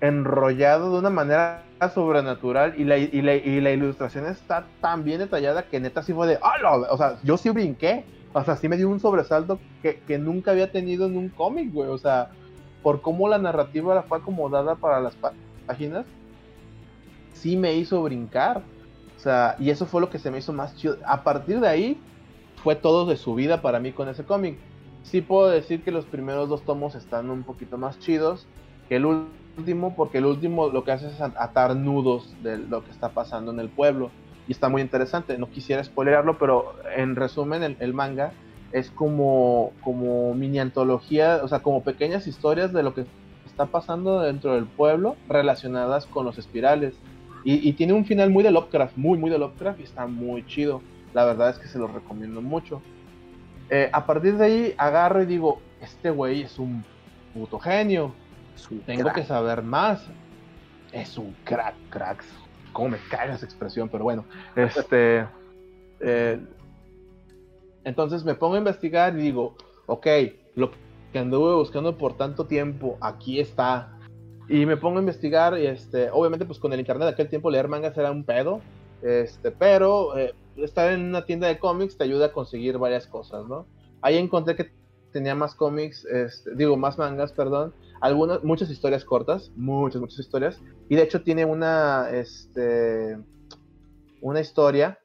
enrollado 0.09 0.93
de 0.93 0.99
una 0.99 1.11
manera 1.11 1.63
sobrenatural 1.95 2.75
y 2.79 2.85
la, 2.85 2.97
la, 2.99 3.35
la 3.35 3.71
ilustración 3.73 4.27
está 4.27 4.67
tan 4.81 5.05
bien 5.05 5.19
detallada 5.19 5.65
que 5.65 5.81
neta 5.81 6.03
sí 6.03 6.13
fue 6.13 6.27
de, 6.27 6.39
¡ah! 6.43 6.55
O 6.91 6.97
sea, 6.97 7.19
yo 7.23 7.37
sí 7.37 7.51
brinqué. 7.51 8.05
O 8.33 8.43
sea, 8.43 8.57
sí 8.57 8.69
me 8.69 8.77
dio 8.77 8.89
un 8.89 8.99
sobresalto 8.99 9.61
que, 9.81 10.19
nunca 10.19 10.51
había 10.51 10.73
tenido 10.73 11.07
en 11.07 11.17
un 11.17 11.29
cómic, 11.29 11.73
güey. 11.73 11.89
O 11.89 11.99
sea, 11.99 12.31
por 12.83 13.01
cómo 13.01 13.29
la 13.29 13.39
narrativa 13.39 14.03
fue 14.03 14.19
acomodada 14.19 14.75
para 14.75 15.01
las 15.01 15.17
páginas, 15.67 16.05
sí 17.33 17.57
me 17.57 17.75
hizo 17.75 18.03
brincar. 18.03 18.63
O 19.17 19.21
sea, 19.21 19.55
y 19.61 19.71
eso 19.71 19.87
fue 19.87 20.01
lo 20.01 20.11
que 20.11 20.19
se 20.19 20.33
me 20.33 20.39
hizo 20.39 20.53
más 20.53 20.75
chido. 20.77 20.97
A 21.07 21.23
partir 21.23 21.61
de 21.61 21.69
ahí, 21.69 22.01
fue 22.63 22.75
todo 22.75 23.07
de 23.07 23.17
su 23.17 23.35
vida 23.35 23.63
para 23.63 23.79
mí 23.79 23.93
con 23.93 24.09
ese 24.09 24.25
cómic. 24.25 24.59
Sí 25.05 25.21
puedo 25.21 25.49
decir 25.49 25.85
que 25.85 25.93
los 25.93 26.05
primeros 26.05 26.49
dos 26.49 26.63
tomos 26.63 26.97
están 26.97 27.31
un 27.31 27.45
poquito 27.45 27.79
más 27.79 28.01
chidos 28.01 28.47
que 28.89 28.97
el 28.97 29.07
último 29.07 29.44
último 29.57 29.95
porque 29.95 30.19
el 30.19 30.27
último 30.27 30.69
lo 30.69 30.85
que 30.85 30.93
hace 30.93 31.09
es 31.09 31.21
atar 31.21 31.77
nudos 31.77 32.35
de 32.43 32.59
lo 32.59 32.85
que 32.85 32.91
está 32.91 33.11
pasando 33.11 33.53
en 33.53 33.61
el 33.61 33.69
pueblo 33.69 34.11
y 34.49 34.53
está 34.53 34.69
muy 34.69 34.83
interesante. 34.83 35.39
No 35.39 35.51
quisiera 35.51 35.83
spoilerarlo, 35.83 36.39
pero 36.39 36.75
en 36.97 37.17
resumen 37.17 37.77
el, 37.79 37.95
manga 37.95 38.33
es 38.73 38.91
como, 38.91 39.73
como 39.83 40.35
mini 40.35 40.59
antología, 40.59 41.41
o 41.43 41.49
sea, 41.49 41.61
como 41.61 41.83
pequeñas 41.83 42.27
historias 42.27 42.73
de 42.73 42.83
lo 42.83 42.95
que 42.95 43.07
está 43.47 43.67
pasando 43.67 44.21
dentro 44.21 44.55
del 44.55 44.67
pueblo 44.67 45.17
relacionadas 45.29 46.07
con 46.07 46.25
los 46.25 46.39
espirales. 46.39 46.95
Y, 47.45 47.69
y 47.69 47.75
tiene 47.75 47.93
un 47.93 48.05
final 48.05 48.31
muy 48.31 48.43
de 48.43 48.51
Lovecraft, 48.51 48.97
muy, 48.97 49.19
muy 49.19 49.31
de 49.31 49.39
Lovecraft 49.39 49.81
y 49.81 49.85
está 49.85 50.07
muy 50.07 50.47
chido. 50.47 50.83
La 51.13 51.25
verdad 51.25 51.51
es 51.51 51.59
que 51.59 51.69
se 51.69 51.79
lo 51.79 51.87
recomiendo 51.87 52.41
mucho. 52.41 52.83
Eh, 53.71 53.89
a 53.93 54.05
partir 54.05 54.37
de 54.37 54.45
ahí 54.45 54.75
agarro 54.77 55.23
y 55.23 55.27
digo, 55.27 55.61
este 55.81 56.11
güey 56.11 56.43
es 56.43 56.59
un 56.59 56.85
puto 57.33 57.59
genio 57.59 58.13
tengo 58.87 59.13
que 59.13 59.25
saber 59.25 59.63
más. 59.63 60.07
Es 60.93 61.19
un 61.19 61.35
crack, 61.45 61.75
cracks. 61.91 62.27
Cómo 62.73 62.91
me 62.91 62.99
cae 63.11 63.33
esa 63.33 63.45
expresión, 63.45 63.89
pero 63.89 64.05
bueno. 64.05 64.25
Este. 64.57 65.27
Eh, 66.07 66.39
entonces 67.85 68.25
me 68.25 68.35
pongo 68.35 68.57
a 68.57 68.59
investigar 68.59 69.17
y 69.17 69.23
digo, 69.23 69.57
ok, 69.87 70.07
lo 70.55 70.71
que 71.13 71.19
anduve 71.19 71.55
buscando 71.55 71.97
por 71.97 72.17
tanto 72.17 72.47
tiempo, 72.47 72.99
aquí 73.01 73.41
está. 73.41 73.97
Y 74.49 74.67
me 74.67 74.77
pongo 74.77 74.99
a 74.99 75.01
investigar 75.01 75.59
y 75.59 75.67
este, 75.67 76.11
obviamente 76.11 76.45
pues 76.45 76.59
con 76.59 76.73
el 76.73 76.81
internet 76.81 77.07
de 77.07 77.13
aquel 77.13 77.29
tiempo 77.29 77.51
leer 77.51 77.69
mangas 77.69 77.97
era 77.97 78.11
un 78.11 78.25
pedo. 78.25 78.61
Este, 79.03 79.51
pero 79.51 80.17
eh, 80.19 80.35
estar 80.57 80.93
en 80.93 81.05
una 81.05 81.25
tienda 81.25 81.47
de 81.49 81.59
cómics 81.59 81.97
te 81.97 82.05
ayuda 82.05 82.27
a 82.27 82.33
conseguir 82.33 82.79
varias 82.79 83.07
cosas, 83.07 83.47
¿no? 83.47 83.67
Ahí 84.01 84.17
encontré 84.17 84.57
que 84.57 84.73
tenía 85.13 85.35
más 85.35 85.55
cómics, 85.55 86.05
este, 86.07 86.55
digo, 86.55 86.77
más 86.77 86.99
mangas, 86.99 87.33
perdón, 87.33 87.73
algunas, 88.05 88.45
muchas 88.45 88.69
historias 88.69 89.03
cortas, 89.03 89.51
muchas, 89.57 89.99
muchas 89.99 90.19
historias, 90.19 90.61
y 90.91 90.95
de 90.95 91.03
hecho 91.03 91.23
tiene 91.23 91.47
una, 91.47 92.11
este, 92.11 93.19
una 94.21 94.41
historia 94.41 94.99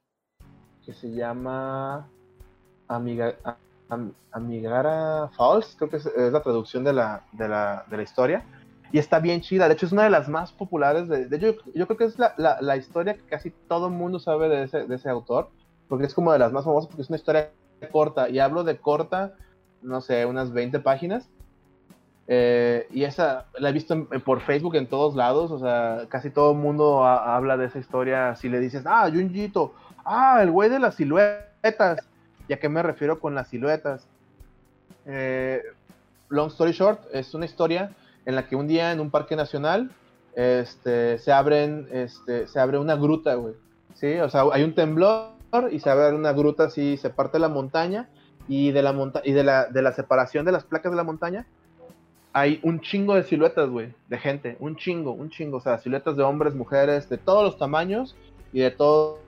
que 0.86 0.91
se 0.91 1.10
llama 1.10 2.10
Amiga, 2.89 3.38
Amigara 4.34 5.30
Falls, 5.30 5.78
creo 5.78 5.89
que 5.89 5.95
es, 5.95 6.10
la 6.14 6.43
traducción 6.43 6.84
de 6.84 6.91
la, 6.91 7.24
de, 7.32 7.47
la, 7.47 7.86
de 7.89 7.95
la, 7.95 8.04
historia, 8.04 8.43
y 8.91 8.97
está 8.97 9.20
bien 9.20 9.39
chida, 9.39 9.70
de 9.70 9.76
hecho 9.76 9.86
es 9.86 9.93
una 9.93 10.04
de 10.04 10.10
las 10.10 10.28
más 10.28 10.52
populares, 10.52 11.08
de, 11.08 11.28
de 11.28 11.38
hecho 11.38 11.56
yo 11.74 11.88
creo 11.88 11.97
que 11.97 12.04
es 12.04 12.20
la, 12.20 12.34
la, 12.36 12.58
la, 12.60 12.76
historia 12.76 13.14
que 13.14 13.24
casi 13.24 13.52
todo 13.70 13.88
el 13.88 13.93
mundo 13.93 14.20
sabe 14.20 14.50
de 14.50 14.64
ese, 14.64 14.86
de 14.86 14.95
ese 14.95 15.08
autor, 15.08 15.52
porque 15.88 16.06
es 16.06 16.14
como 16.14 16.34
de 16.34 16.39
las 16.39 16.52
más 16.52 16.66
famosas, 16.66 16.89
porque 16.89 17.04
es 17.04 17.10
una 17.10 17.18
historia 17.18 17.54
corta, 17.93 18.28
y 18.28 18.39
hablo 18.39 18.66
de 18.66 18.78
corta, 18.78 19.36
no 19.82 20.02
sé, 20.02 20.26
unas 20.26 20.52
20 20.52 20.82
páginas, 20.82 21.30
eh, 22.32 22.88
y 22.92 23.06
esa 23.06 23.48
la 23.58 23.70
he 23.70 23.74
visto 23.74 24.08
por 24.24 24.42
Facebook 24.42 24.76
en 24.76 24.86
todos 24.86 25.16
lados, 25.16 25.50
o 25.50 25.58
sea, 25.58 26.06
casi 26.10 26.30
todo 26.30 26.52
el 26.52 26.60
mundo 26.60 27.04
habla 27.04 27.58
de 27.58 27.66
esa 27.66 27.80
historia. 27.80 28.36
Si 28.36 28.50
le 28.50 28.60
dices, 28.60 28.84
ah, 28.86 29.10
Junjito, 29.12 29.74
ah, 30.06 30.38
el 30.44 30.52
güey 30.52 30.70
de 30.70 30.78
las 30.78 30.94
siluetas. 30.94 32.08
¿Y 32.48 32.54
a 32.54 32.60
qué 32.60 32.70
me 32.70 32.84
refiero 32.84 33.20
con 33.20 33.34
las 33.34 33.48
siluetas? 33.48 34.08
Eh, 35.08 35.64
long 36.30 36.50
story 36.50 36.72
short, 36.72 37.02
es 37.12 37.34
una 37.34 37.46
historia 37.46 37.96
en 38.28 38.36
la 38.36 38.48
que 38.48 38.56
un 38.56 38.68
día 38.68 38.92
en 38.92 39.00
un 39.00 39.10
parque 39.10 39.36
nacional 39.36 39.90
este, 40.36 41.18
se 41.18 41.32
abren, 41.32 41.88
este, 41.92 42.46
se 42.46 42.60
abre 42.60 42.78
una 42.78 42.94
gruta, 42.94 43.34
güey. 43.34 43.56
Sí, 43.96 44.20
o 44.20 44.30
sea, 44.30 44.44
hay 44.54 44.62
un 44.62 44.76
temblor 44.76 45.32
y 45.72 45.80
se 45.80 45.90
abre 45.90 46.16
una 46.16 46.34
gruta 46.34 46.66
así, 46.66 46.96
se 46.98 47.10
parte 47.10 47.40
la 47.40 47.50
montaña 47.50 48.08
y 48.48 48.72
de 48.72 48.84
la 48.84 48.94
monta 48.94 49.24
y 49.26 49.32
de 49.32 49.44
la, 49.44 49.66
de 49.66 49.82
la 49.82 49.94
separación 49.94 50.46
de 50.46 50.52
las 50.52 50.64
placas 50.64 50.92
de 50.92 50.96
la 50.96 51.04
montaña 51.04 51.48
hay 52.34 52.60
un 52.64 52.80
chingo 52.82 53.16
de 53.16 53.24
siluetas, 53.24 53.70
güey, 53.70 53.94
de 54.08 54.18
gente, 54.18 54.56
un 54.60 54.76
chingo, 54.76 55.12
un 55.12 55.30
chingo, 55.30 55.58
o 55.58 55.62
sea, 55.62 55.78
siluetas 55.80 56.16
de 56.16 56.24
hombres, 56.24 56.54
mujeres, 56.54 57.10
de 57.10 57.18
todos 57.18 57.44
los 57.44 57.58
tamaños 57.58 58.16
y 58.54 58.60
de 58.60 58.72
todas 58.72 59.20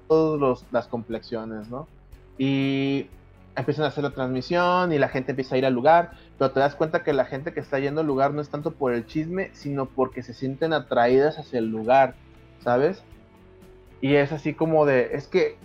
las 0.71 0.87
complexiones, 0.87 1.69
¿no? 1.69 1.87
Y 2.37 3.07
empiezan 3.55 3.85
a 3.85 3.87
hacer 3.89 4.03
la 4.03 4.11
transmisión 4.11 4.93
y 4.93 4.97
la 4.97 5.09
gente 5.09 5.31
empieza 5.31 5.55
a 5.55 5.57
ir 5.57 5.65
al 5.65 5.73
lugar, 5.73 6.11
pero 6.37 6.51
te 6.51 6.59
das 6.59 6.75
cuenta 6.75 7.03
que 7.03 7.13
la 7.13 7.25
gente 7.25 7.53
que 7.53 7.59
está 7.59 7.79
yendo 7.79 8.01
al 8.01 8.07
lugar 8.07 8.33
no 8.33 8.41
es 8.41 8.49
tanto 8.49 8.71
por 8.71 8.93
el 8.93 9.05
chisme, 9.05 9.49
sino 9.53 9.87
porque 9.87 10.23
se 10.23 10.33
sienten 10.33 10.73
atraídas 10.73 11.37
hacia 11.37 11.59
el 11.59 11.67
lugar, 11.67 12.15
¿sabes? 12.59 13.03
Y 13.99 14.15
es 14.15 14.31
así 14.31 14.53
como 14.53 14.85
de, 14.85 15.09
es 15.13 15.27
que 15.27 15.57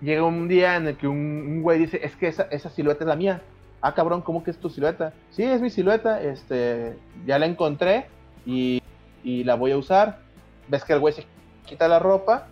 llega 0.00 0.24
un 0.24 0.48
día 0.48 0.76
en 0.76 0.88
el 0.88 0.96
que 0.96 1.08
un, 1.08 1.62
güey 1.62 1.78
dice, 1.78 2.00
es 2.02 2.16
que 2.16 2.28
esa, 2.28 2.44
esa 2.44 2.70
silueta 2.70 3.04
es 3.04 3.08
la 3.08 3.16
mía. 3.16 3.42
Ah, 3.86 3.94
cabrón, 3.94 4.20
¿cómo 4.20 4.42
que 4.42 4.50
es 4.50 4.58
tu 4.58 4.68
silueta? 4.68 5.12
Sí, 5.30 5.44
es 5.44 5.60
mi 5.60 5.70
silueta, 5.70 6.20
este, 6.20 6.98
ya 7.24 7.38
la 7.38 7.46
encontré 7.46 8.06
y, 8.44 8.82
y 9.22 9.44
la 9.44 9.54
voy 9.54 9.70
a 9.70 9.78
usar. 9.78 10.18
Ves 10.66 10.82
que 10.82 10.92
el 10.92 10.98
güey 10.98 11.14
se 11.14 11.24
quita 11.66 11.86
la 11.86 12.00
ropa, 12.00 12.48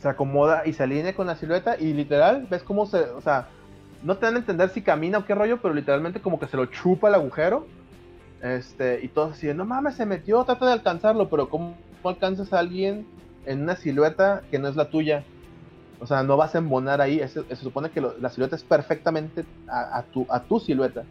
se 0.00 0.08
acomoda 0.08 0.66
y 0.66 0.72
se 0.72 0.82
alinea 0.82 1.14
con 1.14 1.28
la 1.28 1.36
silueta 1.36 1.76
y 1.78 1.92
literal, 1.92 2.48
ves 2.50 2.64
cómo 2.64 2.86
se, 2.86 3.02
o 3.02 3.20
sea, 3.20 3.46
no 4.02 4.16
te 4.16 4.26
dan 4.26 4.34
a 4.34 4.38
entender 4.38 4.70
si 4.70 4.82
camina 4.82 5.18
o 5.18 5.24
qué 5.24 5.36
rollo, 5.36 5.62
pero 5.62 5.74
literalmente 5.74 6.20
como 6.20 6.40
que 6.40 6.48
se 6.48 6.56
lo 6.56 6.66
chupa 6.66 7.06
el 7.06 7.14
agujero. 7.14 7.68
Este, 8.42 8.98
y 9.00 9.06
todos 9.06 9.34
así, 9.34 9.46
no 9.54 9.64
mames, 9.64 9.94
se 9.94 10.06
metió, 10.06 10.42
trata 10.42 10.66
de 10.66 10.72
alcanzarlo, 10.72 11.30
pero 11.30 11.48
¿cómo 11.48 11.76
alcanzas 12.02 12.52
a 12.52 12.58
alguien 12.58 13.06
en 13.46 13.62
una 13.62 13.76
silueta 13.76 14.42
que 14.50 14.58
no 14.58 14.66
es 14.66 14.74
la 14.74 14.90
tuya? 14.90 15.22
O 16.02 16.06
sea, 16.06 16.24
no 16.24 16.36
vas 16.36 16.56
a 16.56 16.58
embonar 16.58 17.00
ahí. 17.00 17.20
se 17.28 17.56
supone 17.56 17.90
que 17.90 18.00
la 18.00 18.28
silueta 18.28 18.56
es 18.56 18.64
perfectamente 18.64 19.44
a, 19.68 20.02
tu, 20.12 20.58
silueta. 20.58 21.04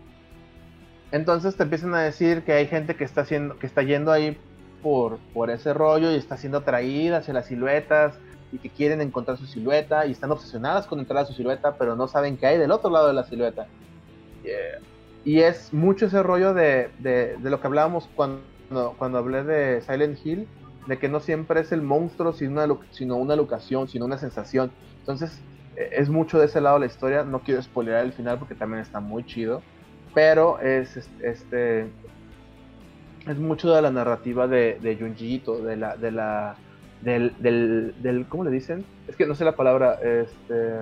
Entonces 1.14 1.56
te 1.56 1.64
empiezan 1.64 1.94
a 1.96 2.02
decir 2.02 2.44
que 2.44 2.52
hay 2.52 2.68
gente 2.68 2.96
que 2.98 3.06
está 3.06 3.26
que 3.26 3.66
está 3.66 3.84
yendo 3.84 4.12
ahí 4.12 4.38
por, 4.84 5.50
ese 5.50 5.74
rollo 5.74 6.12
y 6.12 6.16
está 6.16 6.36
siendo 6.36 6.58
atraída 6.58 7.18
hacia 7.18 7.34
las 7.34 7.46
siluetas 7.46 8.16
y 8.52 8.58
que 8.58 8.70
quieren 8.70 9.00
encontrar 9.00 9.38
su 9.38 9.46
silueta 9.46 10.06
y 10.06 10.12
están 10.12 10.32
obsesionadas 10.32 10.88
con 10.88 11.00
entrar 11.00 11.24
a 11.24 11.26
su 11.26 11.32
silueta, 11.32 11.76
pero 11.78 11.96
no 11.96 12.10
saben 12.10 12.36
qué 12.36 12.48
hay 12.48 12.58
del 12.58 12.72
otro 12.72 12.90
lado 12.90 13.08
de 13.08 13.14
la 13.14 13.24
silueta. 13.24 13.68
Y 15.24 15.40
es 15.40 15.72
mucho 15.72 16.08
ese 16.08 16.22
rollo 16.22 16.54
de, 16.54 17.38
lo 17.42 17.62
que 17.62 17.68
hablábamos 17.68 18.10
cuando 18.14 19.18
hablé 19.18 19.46
de 19.46 19.82
Silent 19.82 20.20
Hill, 20.26 20.48
de 20.88 20.98
que 20.98 21.10
no 21.10 21.20
siempre 21.20 21.62
es 21.62 21.72
el 21.72 21.82
monstruo, 21.82 22.34
sino 22.34 22.64
una, 22.64 22.78
sino 22.92 23.16
una 23.16 23.36
locación, 23.36 23.88
sino 23.88 24.06
una 24.06 24.18
sensación. 24.18 24.72
Entonces, 25.00 25.40
e, 25.76 25.90
es 25.94 26.10
mucho 26.10 26.40
de 26.40 26.46
ese 26.46 26.62
lado 26.62 26.80
la 26.80 26.86
historia. 26.86 27.24
No 27.24 27.40
quiero 27.40 27.62
spoiler 27.62 27.96
el 27.98 28.14
final 28.14 28.40
porque 28.40 28.56
también 28.56 28.82
está 28.82 29.00
muy 29.00 29.26
chido. 29.26 29.62
Pero 30.14 30.60
es 30.60 30.98
este. 31.22 31.88
Es 33.28 33.38
mucho 33.38 33.72
de 33.72 33.82
la 33.82 33.92
narrativa 33.92 34.48
de, 34.48 34.80
de 34.82 34.96
de 34.96 35.78
la. 35.78 35.96
De 35.96 36.12
la 36.12 36.56
del, 37.02 37.34
del, 37.40 37.96
del, 38.02 38.28
¿Cómo 38.28 38.44
le 38.44 38.52
dicen? 38.52 38.86
Es 39.08 39.16
que 39.16 39.26
no 39.26 39.36
sé 39.36 39.46
la 39.46 39.56
palabra. 39.56 40.00
Este. 40.02 40.80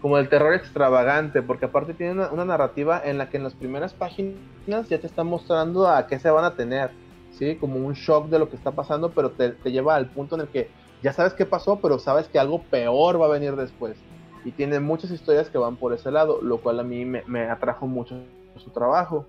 Como 0.00 0.16
del 0.16 0.30
terror 0.30 0.54
extravagante, 0.54 1.42
porque 1.42 1.66
aparte 1.66 1.92
tiene 1.92 2.26
una, 2.32 2.44
narrativa 2.46 3.02
en 3.04 3.18
la 3.18 3.28
que 3.28 3.36
en 3.36 3.42
las 3.42 3.52
primeras 3.52 3.92
páginas 3.92 4.88
ya 4.88 4.98
te 4.98 5.06
está 5.06 5.24
mostrando 5.24 5.86
a 5.86 6.06
qué 6.06 6.18
se 6.18 6.30
van 6.30 6.44
a 6.44 6.54
tener 6.54 6.90
¿sí? 7.32 7.56
Como 7.56 7.76
un 7.76 7.94
shock 7.94 8.28
de 8.28 8.38
lo 8.38 8.48
que 8.48 8.56
está 8.56 8.72
pasando, 8.72 9.10
pero 9.10 9.30
te, 9.30 9.54
lleva 9.70 9.96
al 9.96 10.06
punto 10.06 10.34
en 10.34 10.42
el 10.42 10.48
que 10.48 10.68
ya 11.02 11.12
sabes 11.12 11.34
qué 11.34 11.46
pasó, 11.46 11.80
pero 11.80 11.98
sabes 11.98 12.28
que 12.28 12.38
algo 12.38 12.62
peor 12.62 13.20
va 13.20 13.26
a 13.26 13.30
venir 13.30 13.56
después. 13.56 13.96
Y 14.44 14.52
tiene 14.52 14.80
muchas 14.80 15.10
historias 15.10 15.50
que 15.50 15.58
van 15.58 15.76
por 15.76 15.92
ese 15.92 16.10
lado, 16.10 16.40
lo 16.42 16.58
cual 16.58 16.80
a 16.80 16.84
mí 16.84 17.04
me, 17.04 17.42
atrajo 17.50 17.86
mucho 17.86 18.16
su 18.56 18.70
trabajo. 18.70 19.26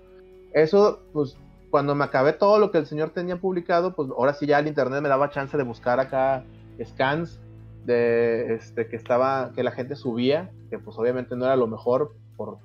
Eso, 0.52 1.00
pues, 1.12 1.36
cuando 1.70 1.94
me 1.94 2.04
acabé 2.04 2.34
todo 2.34 2.58
lo 2.58 2.70
que 2.70 2.78
el 2.78 2.86
señor 2.86 3.10
tenía 3.10 3.36
publicado, 3.36 3.94
pues 3.94 4.10
ahora 4.10 4.34
sí 4.34 4.46
ya 4.46 4.58
el 4.58 4.66
internet 4.66 5.02
me 5.02 5.08
daba 5.08 5.30
chance 5.30 5.56
de 5.56 5.62
buscar 5.62 6.00
acá 6.00 6.44
scans 6.84 7.40
de 7.84 8.54
este 8.54 8.86
que 8.88 8.96
estaba, 8.96 9.52
que 9.54 9.62
la 9.62 9.70
gente 9.70 9.96
subía, 9.96 10.50
que 10.70 10.78
pues 10.78 10.98
obviamente 10.98 11.34
no 11.34 11.46
era 11.46 11.56
lo 11.56 11.66
mejor 11.66 12.12
por, 12.36 12.58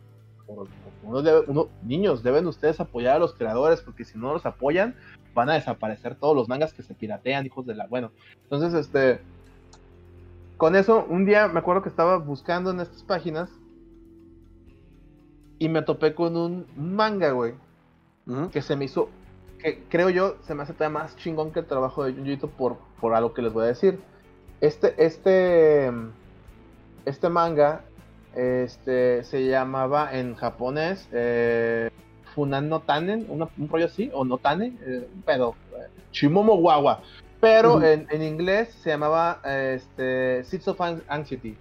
uno 1.04 1.70
niños, 1.84 2.24
deben 2.24 2.48
ustedes 2.48 2.80
apoyar 2.80 3.18
a 3.18 3.20
los 3.20 3.34
creadores, 3.34 3.82
porque 3.82 4.06
si 4.06 4.18
no 4.18 4.34
los 4.34 4.46
apoyan, 4.46 4.96
van 5.38 5.52
a 5.52 5.54
desaparecer 5.54 6.16
todos 6.16 6.36
los 6.36 6.50
mangas 6.50 6.74
que 6.74 6.82
se 6.82 6.96
piratean, 6.96 7.46
hijos 7.46 7.66
de 7.66 7.76
la. 7.76 7.88
Bueno, 7.88 8.12
entonces, 8.44 8.74
este. 8.74 9.22
Con 10.58 10.76
eso, 10.76 11.06
un 11.08 11.24
día 11.26 11.48
me 11.48 11.60
acuerdo 11.60 11.84
que 11.84 11.90
estaba 11.90 12.18
buscando 12.18 12.72
en 12.72 12.80
estas 12.80 13.04
páginas 13.04 13.52
y 15.60 15.70
me 15.70 15.84
topé 15.84 16.16
con 16.16 16.36
un 16.36 16.66
manga, 16.76 17.30
güey, 17.30 17.54
que 18.52 18.64
se 18.64 18.76
me 18.76 18.86
hizo, 18.86 19.10
que 19.60 19.84
creo 19.88 20.10
yo, 20.10 20.38
se 20.42 20.56
me 20.56 20.64
hace 20.64 20.74
todavía 20.74 21.00
más 21.00 21.16
chingón 21.18 21.52
que 21.52 21.60
el 21.60 21.68
trabajo 21.68 22.04
de 22.04 22.14
Junjito 22.14 22.50
por, 22.50 22.78
por 23.00 23.14
algo 23.14 23.36
que 23.36 23.44
les 23.44 23.54
voy 23.54 23.66
a 23.66 23.68
decir. 23.68 24.00
Este, 24.60 24.96
este, 24.98 25.92
este 27.06 27.30
manga, 27.30 27.84
este, 28.36 29.24
se 29.24 29.46
llamaba 29.46 30.18
en 30.18 30.34
japonés, 30.34 31.08
eh, 31.12 31.92
Funan 32.38 32.70
no 32.70 32.82
Tanen, 32.82 33.26
un 33.30 33.68
rollo 33.68 33.88
así, 33.88 34.12
o 34.14 34.24
no 34.24 34.38
Tanen, 34.38 34.78
eh, 34.86 35.08
pero 35.26 35.56
Chimomo 36.12 36.54
Wawa. 36.54 37.02
Pero 37.42 37.82
en, 37.82 38.06
en, 38.12 38.22
inglés 38.22 38.70
se 38.84 38.92
llamaba 38.92 39.42
este, 39.44 40.44
Seeds 40.44 40.68
of 40.68 40.80
Anxiety. 41.08 41.58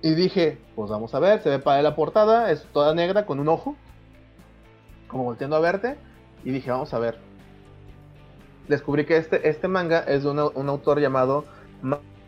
Y 0.00 0.14
dije, 0.14 0.58
pues 0.76 0.90
vamos 0.90 1.12
a 1.12 1.18
ver, 1.18 1.42
se 1.42 1.50
ve 1.50 1.58
para 1.58 1.82
la 1.82 1.96
portada, 1.96 2.52
es 2.52 2.62
toda 2.72 2.94
negra 2.94 3.26
con 3.26 3.40
un 3.40 3.48
ojo, 3.48 3.74
como 5.08 5.24
volteando 5.24 5.56
a 5.56 5.60
verte. 5.60 5.96
Y 6.44 6.52
dije, 6.52 6.70
vamos 6.70 6.94
a 6.94 7.00
ver. 7.00 7.18
Descubrí 8.68 9.06
que 9.06 9.16
este, 9.16 9.48
este 9.48 9.66
manga 9.66 10.04
es 10.06 10.22
de 10.22 10.30
un 10.30 10.68
autor 10.68 11.00
llamado 11.00 11.46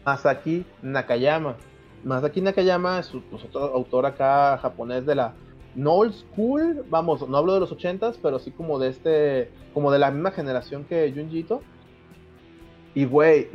Masaki 0.04 0.66
Nakayama. 0.82 1.54
Masaki 2.02 2.40
Nakayama 2.40 2.98
es 2.98 3.12
pues, 3.30 3.44
otro 3.44 3.72
autor 3.72 4.06
acá 4.06 4.58
japonés 4.58 5.06
de 5.06 5.14
la 5.14 5.34
no 5.74 5.92
old 5.92 6.14
school, 6.14 6.84
vamos, 6.88 7.26
no 7.28 7.36
hablo 7.36 7.54
de 7.54 7.60
los 7.60 7.72
ochentas, 7.72 8.18
pero 8.20 8.38
sí 8.38 8.50
como 8.50 8.78
de 8.78 8.88
este, 8.88 9.50
como 9.72 9.90
de 9.90 9.98
la 9.98 10.10
misma 10.10 10.32
generación 10.32 10.84
que 10.84 11.12
Junjito. 11.14 11.62
Y 12.94 13.04
güey, 13.04 13.48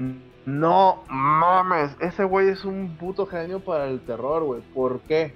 no 0.45 1.03
mames, 1.09 1.91
ese 1.99 2.23
güey 2.23 2.49
es 2.49 2.63
un 2.63 2.97
puto 2.97 3.25
genio 3.25 3.59
para 3.59 3.87
el 3.87 3.99
terror, 4.01 4.43
güey. 4.43 4.61
¿Por 4.73 5.01
qué? 5.01 5.33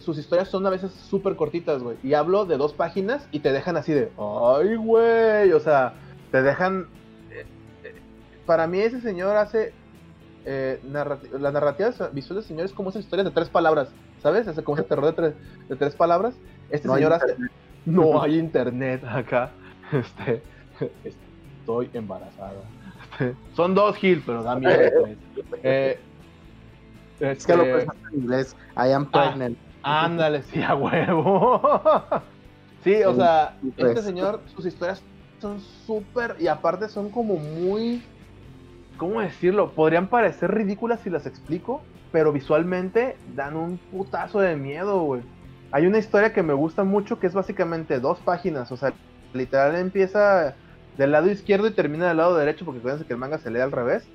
Sus 0.00 0.18
historias 0.18 0.48
son 0.48 0.66
a 0.66 0.70
veces 0.70 0.92
súper 0.92 1.36
cortitas, 1.36 1.82
güey. 1.82 1.96
Y 2.02 2.14
hablo 2.14 2.44
de 2.46 2.56
dos 2.56 2.74
páginas 2.74 3.28
y 3.30 3.40
te 3.40 3.52
dejan 3.52 3.76
así 3.76 3.92
de, 3.92 4.10
ay, 4.18 4.76
güey, 4.76 5.52
o 5.52 5.60
sea, 5.60 5.94
te 6.30 6.42
dejan... 6.42 6.88
Para 8.44 8.66
mí 8.66 8.80
ese 8.80 9.00
señor 9.00 9.36
hace... 9.36 9.72
Eh, 10.46 10.78
la 10.92 11.52
narrativa 11.52 11.90
visual 12.12 12.40
del 12.40 12.44
señor 12.44 12.66
es 12.66 12.72
como 12.74 12.90
esas 12.90 13.02
historias 13.02 13.24
de 13.24 13.30
tres 13.30 13.48
palabras 13.48 13.88
¿sabes? 14.24 14.46
Ese 14.46 14.64
como 14.64 14.78
ese 14.78 14.88
terror 14.88 15.04
de 15.04 15.12
tres, 15.12 15.34
de 15.68 15.76
tres 15.76 15.94
palabras. 15.94 16.34
Este 16.70 16.88
señor 16.88 17.12
hace. 17.12 17.36
No 17.84 18.20
hay 18.20 18.38
internet 18.38 19.04
acá. 19.04 19.52
Este. 19.92 20.42
Estoy 21.04 21.90
embarazada. 21.92 22.62
Este, 23.02 23.36
son 23.54 23.74
dos 23.74 23.96
Gil, 23.96 24.22
pero 24.24 24.42
da 24.42 24.56
miedo. 24.56 24.90
Pues. 25.50 25.60
Eh, 25.62 26.00
es 27.20 27.46
que 27.46 27.54
lo 27.54 27.64
este, 27.64 27.92
en 28.12 28.20
inglés. 28.22 28.56
I 28.76 28.92
am 28.92 29.08
ah, 29.12 29.22
pregnant. 29.22 29.58
ándale, 29.82 30.42
sí, 30.44 30.62
a 30.62 30.74
huevo. 30.74 31.60
sí, 32.82 33.02
o 33.04 33.14
sea, 33.14 33.56
este 33.76 34.02
señor, 34.02 34.40
sus 34.56 34.64
historias 34.64 35.02
son 35.38 35.60
súper. 35.86 36.36
Y 36.40 36.46
aparte 36.46 36.88
son 36.88 37.10
como 37.10 37.36
muy. 37.36 38.02
¿Cómo 38.96 39.20
decirlo? 39.20 39.72
Podrían 39.72 40.08
parecer 40.08 40.50
ridículas 40.50 41.00
si 41.00 41.10
las 41.10 41.26
explico, 41.26 41.82
pero 42.14 42.30
visualmente 42.30 43.16
dan 43.34 43.56
un 43.56 43.76
putazo 43.76 44.38
de 44.38 44.54
miedo, 44.54 45.02
güey. 45.02 45.22
Hay 45.72 45.84
una 45.88 45.98
historia 45.98 46.32
que 46.32 46.44
me 46.44 46.52
gusta 46.52 46.84
mucho 46.84 47.18
que 47.18 47.26
es 47.26 47.34
básicamente 47.34 47.98
dos 47.98 48.20
páginas, 48.20 48.70
o 48.70 48.76
sea, 48.76 48.92
literal 49.32 49.74
empieza 49.74 50.54
del 50.96 51.10
lado 51.10 51.28
izquierdo 51.28 51.66
y 51.66 51.72
termina 51.72 52.06
del 52.06 52.18
lado 52.18 52.36
derecho, 52.36 52.64
porque 52.64 52.78
acuérdense 52.78 53.04
que 53.04 53.14
el 53.14 53.18
manga 53.18 53.38
se 53.38 53.50
lee 53.50 53.58
al 53.58 53.72
revés. 53.72 54.06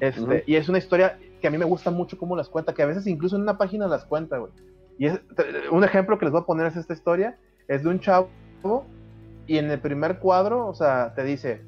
Este, 0.00 0.42
Y 0.48 0.56
es 0.56 0.68
una 0.68 0.78
historia 0.78 1.16
que 1.40 1.46
a 1.46 1.50
mí 1.52 1.56
me 1.56 1.64
gusta 1.64 1.92
mucho 1.92 2.18
cómo 2.18 2.34
las 2.34 2.48
cuenta, 2.48 2.74
que 2.74 2.82
a 2.82 2.86
veces 2.86 3.06
incluso 3.06 3.36
en 3.36 3.42
una 3.42 3.56
página 3.56 3.86
las 3.86 4.04
cuenta, 4.04 4.38
güey. 4.38 4.50
Y 4.98 5.06
es, 5.06 5.20
un 5.70 5.84
ejemplo 5.84 6.18
que 6.18 6.24
les 6.24 6.32
voy 6.32 6.40
a 6.42 6.46
poner 6.46 6.66
es 6.66 6.74
esta 6.74 6.92
historia, 6.92 7.38
es 7.68 7.84
de 7.84 7.88
un 7.88 8.00
chavo 8.00 8.30
y 9.46 9.58
en 9.58 9.70
el 9.70 9.78
primer 9.78 10.18
cuadro, 10.18 10.66
o 10.66 10.74
sea, 10.74 11.14
te 11.14 11.22
dice, 11.22 11.62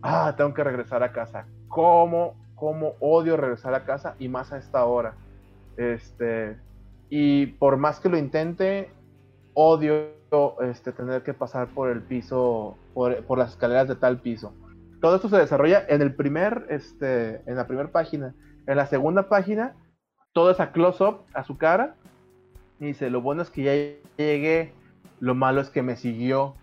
ah, 0.00 0.32
tengo 0.34 0.54
que 0.54 0.64
regresar 0.64 1.02
a 1.02 1.12
casa. 1.12 1.46
¿Cómo, 1.68 2.36
cómo 2.54 2.94
odio 3.00 3.36
regresar 3.36 3.74
a 3.74 3.84
casa 3.84 4.14
y 4.18 4.30
más 4.30 4.50
a 4.50 4.56
esta 4.56 4.82
hora? 4.86 5.14
Este, 5.76 6.56
y 7.08 7.46
por 7.46 7.76
más 7.76 8.00
que 8.00 8.08
lo 8.08 8.18
intente, 8.18 8.90
odio 9.54 10.16
este, 10.60 10.92
tener 10.92 11.22
que 11.22 11.34
pasar 11.34 11.68
por 11.68 11.88
el 11.88 12.02
piso 12.02 12.76
por, 12.94 13.38
las 13.38 13.50
escaleras 13.50 13.88
de 13.88 13.96
tal 13.96 14.20
piso. 14.20 14.52
Todo 15.00 15.16
esto 15.16 15.28
se 15.28 15.36
desarrolla 15.36 15.84
en 15.88 16.02
el 16.02 16.14
primer, 16.14 16.66
este, 16.68 17.42
en 17.46 17.56
la 17.56 17.66
primera 17.66 17.90
página. 17.90 18.34
En 18.66 18.76
la 18.76 18.86
segunda 18.86 19.28
página, 19.28 19.74
todo 20.32 20.50
es 20.50 20.60
a 20.60 20.72
close-up 20.72 21.20
a 21.34 21.44
su 21.44 21.56
cara. 21.58 21.94
Y 22.80 22.86
dice, 22.86 23.10
lo 23.10 23.20
bueno 23.20 23.42
es 23.42 23.50
que 23.50 23.62
ya 23.62 23.72
llegué, 24.16 24.72
lo 25.20 25.34
malo 25.34 25.60
es 25.60 25.70
que 25.70 25.82
me 25.82 25.96
siguió. 25.96 26.54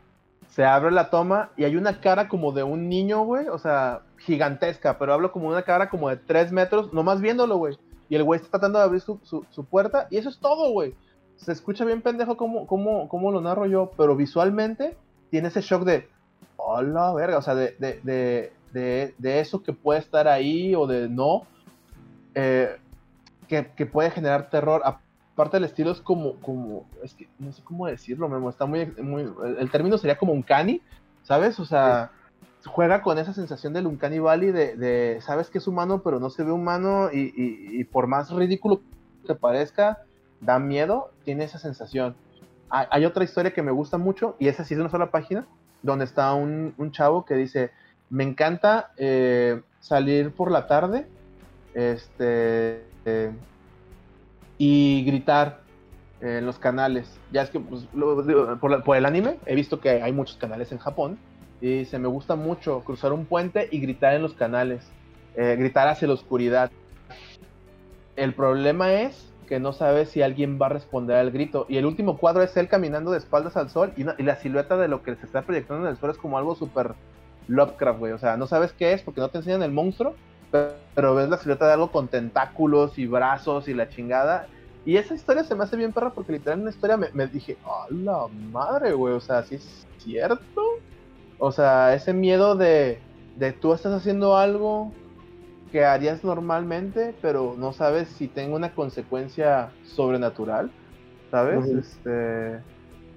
Se 0.48 0.66
abre 0.66 0.92
la 0.92 1.10
toma 1.10 1.52
y 1.56 1.64
hay 1.64 1.76
una 1.78 2.02
cara 2.02 2.28
como 2.28 2.52
de 2.52 2.64
un 2.64 2.90
niño, 2.90 3.24
güey. 3.24 3.48
O 3.48 3.58
sea, 3.58 4.02
gigantesca, 4.18 5.00
pero 5.00 5.14
hablo 5.14 5.32
como 5.32 5.48
una 5.48 5.64
cara 5.64 5.90
como 5.90 6.10
de 6.10 6.18
3 6.18 6.52
metros, 6.52 6.94
nomás 6.94 7.22
viéndolo, 7.22 7.58
güey. 7.58 7.78
Y 8.10 8.16
el 8.16 8.24
güey 8.24 8.40
está 8.40 8.52
tratando 8.52 8.80
de 8.80 8.86
abrir 8.86 9.02
su, 9.02 9.20
su, 9.24 9.66
puerta 9.66 10.08
y 10.10 10.18
eso 10.18 10.30
es 10.30 10.40
todo, 10.40 10.72
güey. 10.72 10.96
Se 11.36 11.52
escucha 11.52 11.86
bien 11.86 12.02
pendejo 12.02 12.38
como, 12.38 13.32
lo 13.32 13.42
narro 13.42 13.66
yo, 13.66 13.92
pero 13.98 14.16
visualmente 14.16 14.98
tiene 15.30 15.48
ese 15.48 15.62
shock 15.62 15.84
de, 15.84 16.08
hola, 16.58 17.14
verga, 17.14 17.38
o 17.38 17.42
sea, 17.42 17.56
de, 17.56 17.76
de, 17.80 18.52
de, 18.72 19.16
de, 19.18 19.40
eso 19.40 19.64
que 19.64 19.74
puede 19.74 20.00
estar 20.00 20.28
ahí 20.28 20.76
o 20.76 20.86
de 20.86 21.10
no, 21.10 21.44
eh, 22.36 22.78
que, 23.48 23.72
que, 23.76 23.86
puede 23.86 24.12
generar 24.12 24.50
terror. 24.50 24.82
Aparte 24.86 25.58
el 25.58 25.64
estilo 25.64 25.92
es 25.92 26.02
como, 26.02 26.36
como, 26.36 26.86
es 27.04 27.16
que 27.16 27.28
no 27.40 27.52
sé 27.52 27.64
cómo 27.64 27.88
decirlo, 27.88 28.30
Memo, 28.30 28.50
está 28.50 28.66
muy, 28.66 28.86
muy, 29.02 29.28
el 29.58 29.72
término 29.72 29.98
sería 29.98 30.18
como 30.18 30.34
un 30.34 30.44
cani, 30.44 30.82
¿sabes? 31.24 31.60
O 31.60 31.66
sea, 31.66 32.12
juega 32.66 33.02
con 33.02 33.18
esa 33.18 33.34
sensación 33.34 33.74
del 33.74 33.88
Uncanny 33.88 34.20
Valley 34.20 34.52
de, 34.52 34.76
de, 34.76 35.22
sabes 35.22 35.50
que 35.50 35.58
es 35.58 35.68
humano, 35.68 36.02
pero 36.04 36.20
no 36.20 36.30
se 36.30 36.44
ve 36.44 36.52
humano 36.52 37.10
y, 37.12 37.84
por 37.86 38.08
más 38.08 38.32
ridículo 38.32 38.82
que 39.26 39.36
parezca, 39.36 40.04
da 40.42 40.60
miedo, 40.60 41.12
tiene 41.24 41.44
esa 41.46 41.60
sensación 41.60 42.16
hay, 42.74 43.06
otra 43.06 43.24
historia 43.24 43.54
que 43.54 43.62
me 43.62 43.72
gusta 43.72 44.00
mucho, 44.00 44.36
y 44.40 44.48
esa 44.48 44.66
sí 44.66 44.74
es 44.74 44.80
una 44.80 44.90
sola 44.90 45.12
página, 45.12 45.46
donde 45.84 46.06
está 46.06 46.34
un, 46.34 46.74
chavo 46.92 47.24
que 47.24 47.36
dice, 47.36 47.70
me 48.10 48.24
encanta 48.24 48.92
eh, 48.98 49.62
salir 49.80 50.32
por 50.32 50.50
la 50.50 50.66
tarde 50.66 51.06
este, 51.76 52.84
eh, 53.06 53.32
y 54.58 55.06
gritar 55.06 55.62
en 56.20 56.48
los 56.48 56.58
canales. 56.58 57.20
Ya 57.32 57.44
es 57.44 57.52
que 57.52 57.60
pues, 57.60 57.88
por, 58.60 58.98
el 58.98 59.06
anime 59.06 59.38
he 59.46 59.54
visto 59.54 59.80
que 59.80 60.02
hay 60.02 60.12
muchos 60.12 60.38
canales 60.38 60.72
en 60.72 60.80
Japón 60.80 61.20
y 61.64 61.86
se 61.86 61.98
me 61.98 62.10
gusta 62.10 62.36
mucho 62.36 62.82
cruzar 62.82 63.14
un 63.14 63.26
puente 63.26 63.70
y 63.72 63.80
gritar 63.80 64.14
en 64.16 64.22
los 64.22 64.34
canales, 64.34 64.86
eh, 65.38 65.56
gritar 65.58 65.88
hacia 65.88 66.10
la 66.10 66.14
oscuridad. 66.14 66.70
El 68.18 68.34
problema 68.34 68.92
es 68.92 69.32
que 69.48 69.62
no 69.62 69.72
sabe 69.72 70.06
si 70.06 70.22
alguien 70.22 70.60
va 70.62 70.66
a 70.66 70.70
responder 70.70 71.16
al 71.16 71.32
grito. 71.32 71.66
Y 71.70 71.78
el 71.78 71.86
último 71.86 72.18
cuadro 72.18 72.44
es 72.44 72.58
él 72.58 72.68
caminando 72.68 73.12
de 73.12 73.20
espaldas 73.20 73.56
al 73.56 73.70
sol 73.70 73.94
y, 73.96 74.04
la 74.04 74.36
silueta 74.36 74.76
de 74.76 74.90
lo 74.90 75.04
que 75.04 75.16
se 75.16 75.26
está 75.26 75.44
proyectando 75.44 75.86
en 75.86 75.92
el 75.92 75.98
sol 75.98 76.10
es 76.10 76.18
como 76.18 76.38
algo 76.38 76.54
súper 76.56 76.96
Lovecraft, 77.48 78.00
güey. 78.00 78.12
O 78.12 78.18
sea, 78.18 78.36
no 78.36 78.46
sabes 78.46 78.74
qué 78.74 78.92
es 78.92 79.02
porque 79.02 79.22
no 79.22 79.30
te 79.30 79.38
enseñan 79.38 79.64
el 79.64 79.72
monstruo, 79.72 80.16
pero, 80.52 81.16
ves 81.16 81.30
la 81.30 81.38
silueta 81.38 81.66
de 81.66 81.74
algo 81.74 81.94
con 81.94 82.10
tentáculos 82.10 83.00
y 83.00 83.08
brazos 83.08 83.70
y 83.70 83.74
la 83.74 83.88
chingada. 83.88 84.48
Y 84.86 84.98
esa 84.98 85.16
historia 85.16 85.46
se 85.46 85.56
me 85.56 85.64
hace 85.64 85.78
bien 85.78 85.94
perra 85.94 86.10
porque 86.10 86.34
literal 86.34 86.60
en 86.60 86.64
una 86.64 86.72
historia 86.72 86.98
me, 86.98 87.28
dije, 87.28 87.56
¡oh, 87.66 87.86
la 87.90 88.28
madre, 88.52 88.92
güey! 88.92 89.14
O 89.14 89.22
sea, 89.22 89.44
¿sí 89.44 89.56
es 89.56 89.88
cierto? 90.00 90.63
O 91.46 91.52
sea, 91.52 91.94
ese 91.94 92.14
miedo 92.14 92.56
de, 92.56 93.00
de 93.36 93.52
tú 93.52 93.74
estás 93.74 93.92
haciendo 93.92 94.38
algo 94.38 94.94
que 95.74 95.84
harías 95.84 96.24
normalmente, 96.24 97.14
pero 97.22 97.56
no 97.58 97.74
sabes 97.74 98.08
si 98.08 98.30
tenga 98.30 98.56
una 98.56 98.74
consecuencia 98.74 99.72
sobrenatural, 99.84 100.72
¿sabes? 101.32 101.66
Este, 101.66 102.62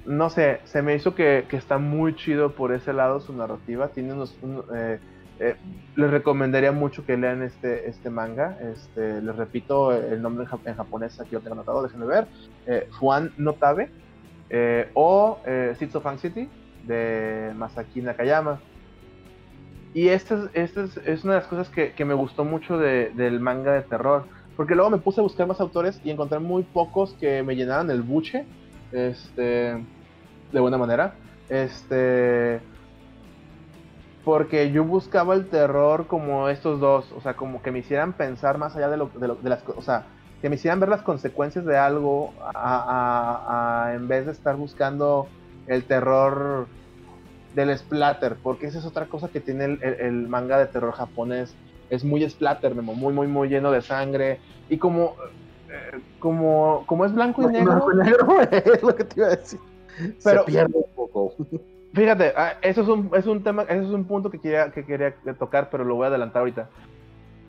no 0.07 0.29
sé, 0.29 0.59
se 0.65 0.83
me 0.83 0.97
hizo 0.97 1.15
que, 1.15 1.47
está 1.53 1.79
muy 1.79 2.17
chido 2.17 2.51
por 2.51 2.73
ese 2.73 2.93
lado 2.93 3.21
su 3.21 3.33
narrativa. 3.33 3.91
Tiene 3.91 4.15
unos, 4.15 4.37
eh, 4.75 4.99
eh, 5.39 5.55
les 5.95 6.11
recomendaría 6.11 6.73
mucho 6.73 7.07
que 7.07 7.17
lean 7.17 7.45
este, 7.45 7.89
este 7.89 8.11
manga. 8.11 8.59
Este, 8.61 9.23
les 9.23 9.37
repito 9.37 9.93
el 9.93 10.21
nombre 10.21 10.49
en, 10.65 10.75
japonés, 10.75 11.21
aquí 11.21 11.31
lo 11.37 11.43
tengo 11.43 11.55
anotado, 11.55 11.81
déjenme 11.81 12.07
ver. 12.07 12.27
Eh, 12.67 12.89
Juan 12.99 13.31
Notabe 13.37 13.89
o 14.95 15.39
Seeds 15.79 15.95
of 15.95 16.07
Anxiety 16.07 16.49
de 16.87 17.53
Masaki 17.57 18.01
Nakayama. 18.01 18.61
Y 19.97 20.09
esta, 20.09 20.51
es, 20.53 20.77
es, 20.77 21.25
una 21.25 21.35
de 21.35 21.41
las 21.41 21.49
cosas 21.49 21.71
que, 21.71 22.05
me 22.05 22.13
gustó 22.13 22.45
mucho 22.45 22.77
del 22.77 23.41
manga 23.41 23.73
de 23.73 23.81
terror. 23.83 24.25
Porque 24.57 24.75
luego 24.75 24.91
me 24.91 24.99
puse 24.99 25.21
a 25.21 25.23
buscar 25.23 25.47
más 25.47 25.61
autores 25.61 26.01
y 26.05 26.11
encontré 26.11 26.39
muy 26.39 26.63
pocos 26.65 27.15
que 27.21 27.43
me 27.43 27.57
llenaran 27.57 27.91
el 27.91 28.03
buche. 28.03 28.45
Este. 28.93 29.83
De 30.53 30.61
buena 30.61 30.79
manera. 30.79 31.15
Este. 31.49 32.61
Porque 34.25 34.71
yo 34.73 34.85
buscaba 34.85 35.35
el 35.35 35.47
terror 35.49 36.07
como 36.07 36.49
estos 36.49 36.81
dos. 36.81 37.11
O 37.13 37.21
sea, 37.21 37.35
como 37.35 37.63
que 37.63 37.71
me 37.71 37.79
hicieran 37.79 38.13
pensar 38.13 38.59
más 38.59 38.77
allá 38.77 38.89
de, 38.89 38.97
lo, 38.97 39.07
de, 39.07 39.49
las 39.49 39.63
cosas. 39.63 39.79
O 39.79 39.83
sea, 39.83 40.07
que 40.43 40.49
me 40.49 40.57
hicieran 40.57 40.81
ver 40.81 40.89
las 40.89 41.03
consecuencias 41.03 41.65
de 41.65 41.77
algo. 41.77 42.35
en 43.95 44.09
vez 44.09 44.27
de 44.27 44.33
estar 44.33 44.57
buscando 44.57 45.27
el 45.67 45.85
terror 45.85 46.67
del 47.55 47.77
splatter, 47.77 48.37
porque 48.43 48.67
esa 48.67 48.79
es 48.79 48.85
otra 48.85 49.07
cosa 49.07 49.29
que 49.29 49.41
tiene 49.41 49.65
el, 49.65 50.29
manga 50.29 50.59
de 50.59 50.67
terror 50.67 50.93
japonés. 50.93 51.55
Es 51.89 52.05
muy 52.05 52.29
splatter, 52.29 52.75
muy, 52.75 53.13
muy, 53.13 53.27
muy 53.27 53.49
lleno 53.49 53.71
de 53.71 53.81
sangre. 53.81 54.41
Y 54.69 54.77
como, 54.77 55.15
eh, 55.71 56.01
como, 56.19 56.85
como 56.87 57.07
es 57.07 57.15
blanco 57.15 57.43
y 57.43 57.53
negro. 57.53 57.87
Blanco 57.87 57.93
y 57.93 57.97
negro 57.97 58.41
es 58.75 58.83
lo 58.83 58.95
que 58.95 59.05
te 59.05 59.21
iba 59.21 59.29
a 59.29 59.37
decir. 59.37 59.59
Pero, 60.23 60.45
Se 60.45 60.53
pierde 60.53 60.75
un 60.75 60.95
poco. 60.95 61.35
Fíjate, 61.95 62.35
ah, 62.37 62.59
eso 62.61 62.83
es 62.83 62.89
un, 62.89 63.11
es 63.15 63.27
un 63.27 63.43
tema, 63.43 63.63
eso 63.63 63.85
es 63.85 63.91
un 63.91 64.05
punto 64.05 64.31
que 64.31 64.39
quería, 64.39 64.71
que 64.71 64.85
quería 64.85 65.15
tocar, 65.39 65.71
pero 65.71 65.83
lo 65.83 65.95
voy 65.95 66.05
a 66.05 66.09
adelantar 66.09 66.41
ahorita. 66.41 66.69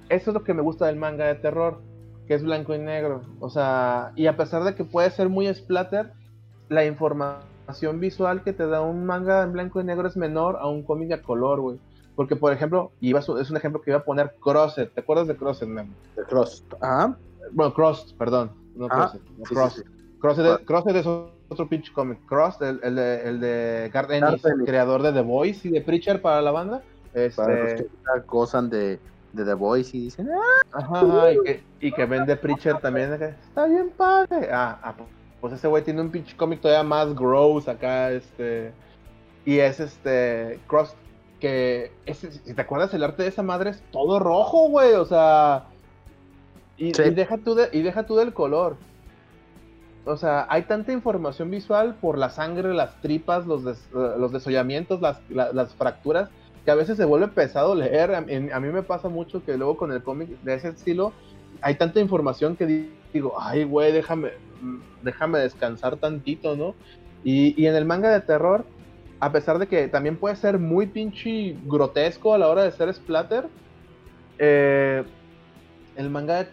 Eso 0.08 0.30
es 0.30 0.34
lo 0.34 0.44
que 0.46 0.54
me 0.54 0.62
gusta 0.62 0.86
del 0.86 0.96
manga 0.96 1.26
de 1.26 1.36
terror, 1.36 1.82
que 2.28 2.36
es 2.36 2.44
blanco 2.44 2.74
y 2.74 2.80
negro. 2.80 3.24
O 3.42 3.50
sea, 3.50 4.14
y 4.16 4.28
a 4.28 4.38
pesar 4.38 4.64
de 4.64 4.74
que 4.74 4.86
puede 4.86 5.10
ser 5.10 5.28
muy 5.28 5.54
splatter, 5.54 6.14
la 6.70 6.86
información 6.86 7.57
visual 8.00 8.44
que 8.44 8.54
te 8.54 8.68
da 8.68 8.82
un 8.82 9.06
manga 9.06 9.44
en 9.44 9.54
blanco 9.54 9.82
y 9.82 9.84
negro 9.84 10.08
es 10.08 10.18
menor 10.18 10.58
a 10.60 10.68
un 10.68 10.84
cómic 10.84 11.12
a 11.12 11.22
color, 11.22 11.60
güey. 11.60 11.80
Porque, 12.16 12.36
por 12.36 12.52
ejemplo, 12.52 12.92
iba 13.00 13.20
es 13.20 13.28
un 13.28 13.58
ejemplo 13.58 13.82
que 13.82 13.92
iba 13.92 14.00
a 14.00 14.04
poner 14.04 14.34
Crosset. 14.42 14.92
¿Te 14.92 15.02
acuerdas 15.02 15.28
de 15.28 15.36
Crosset, 15.36 15.70
Memo? 15.70 15.94
De 16.16 16.24
Cross. 16.24 16.64
Ajá. 16.82 17.16
Bueno, 17.52 17.74
Cross, 17.74 18.16
perdón. 18.18 18.52
No 18.76 18.88
Crosset. 18.88 19.86
Crosset. 20.20 20.96
es 20.96 21.06
otro 21.06 21.70
pinche 21.70 21.94
cómic. 21.94 22.20
Cross, 22.26 22.60
el, 22.62 22.80
el, 22.82 22.96
de, 22.96 23.22
el 23.22 23.40
de 23.40 23.92
Garth 23.94 24.12
Ennis, 24.12 24.42
creador 24.66 25.04
de 25.04 25.14
The 25.14 25.22
Voice 25.22 25.68
y 25.68 25.72
de 25.72 25.82
Preacher 25.82 26.22
para 26.22 26.42
la 26.42 26.52
banda. 26.52 26.82
Este... 27.14 27.36
Para 27.36 27.64
los 27.64 27.74
que 27.74 27.88
gozan 28.26 28.70
de, 28.70 29.00
de 29.34 29.46
The 29.46 29.54
Voice 29.54 29.96
y 29.96 30.02
dicen, 30.06 30.30
¡Ah! 30.32 30.62
Ajá, 30.72 31.32
y 31.32 31.44
que, 31.44 31.64
y 31.80 31.92
que 31.92 32.06
vende 32.06 32.36
Preacher 32.36 32.80
también. 32.80 33.14
Está 33.14 33.68
bien 33.68 33.92
padre. 33.96 34.50
Ah, 34.52 34.80
ah 34.82 34.96
pues 35.42 35.54
ese 35.54 35.68
güey 35.68 35.84
tiene 35.84 36.02
un 36.02 36.10
pinche 36.10 36.36
cómic 36.36 36.62
todavía 36.62 36.84
más 36.84 37.14
gross 37.16 37.68
acá, 37.68 38.12
este. 38.12 38.72
Y 39.46 39.60
es 39.60 39.80
este. 39.80 40.60
Cross. 40.68 40.96
Que. 41.40 41.92
si 42.12 42.54
te 42.54 42.62
acuerdas, 42.62 42.94
el 42.94 43.04
arte 43.04 43.24
de 43.24 43.30
esa 43.30 43.44
madre 43.44 43.72
es 43.72 43.82
todo 43.92 44.20
rojo, 44.20 44.70
güey. 44.70 44.94
O 44.94 45.06
sea. 45.06 45.66
Y, 46.78 46.92
deja 46.92 47.38
tú 47.38 47.56
de, 47.56 47.70
y 47.72 47.82
deja 47.82 48.06
tú 48.06 48.16
del 48.16 48.34
color. 48.34 48.78
O 50.06 50.16
sea, 50.16 50.48
hay 50.50 50.64
tanta 50.64 50.92
información 50.92 51.52
visual 51.52 51.96
por 51.96 52.18
la 52.18 52.30
sangre, 52.30 52.74
las 52.74 53.02
tripas, 53.02 53.46
los, 53.46 53.64
los 53.92 54.32
desollamientos, 54.32 55.02
las, 55.02 55.20
las, 55.30 55.74
fracturas, 55.74 56.30
que 56.64 56.72
a 56.72 56.76
veces 56.76 56.98
se 56.98 57.04
vuelve 57.04 57.28
pesado 57.28 57.76
leer. 57.76 58.14
A, 58.14 58.20
a 58.20 58.22
mí 58.22 58.70
me 58.70 58.84
pasa 58.84 59.10
mucho 59.10 59.44
que 59.44 59.58
luego 59.58 59.76
con 59.76 59.92
el 59.92 60.04
cómic 60.04 60.30
de 60.44 60.54
ese 60.54 60.70
estilo 60.70 61.14
hay 61.62 61.76
tanta 61.76 62.00
información 62.00 62.56
que 62.56 62.90
digo, 63.14 63.36
ay, 63.40 63.64
güey, 63.64 63.92
déjame, 63.92 64.32
déjame 65.04 65.40
descansar 65.40 65.98
tantito, 65.98 66.56
¿no? 66.56 66.76
Y, 67.24 67.66
en 67.66 67.76
el 67.76 67.86
manga 67.86 68.10
de 68.12 68.22
terror, 68.22 68.66
a 69.20 69.32
pesar 69.32 69.60
de 69.60 69.68
que 69.68 69.88
también 69.88 70.18
puede 70.18 70.36
ser 70.36 70.60
muy 70.60 70.88
pinche 70.88 71.56
grotesco 71.66 72.34
a 72.34 72.38
la 72.38 72.48
hora 72.48 72.64
de 72.64 72.72
ser 72.72 72.94
splatter, 72.94 73.48
eh, 74.38 75.04
el 75.96 76.10
manga 76.10 76.44
de 76.44 76.46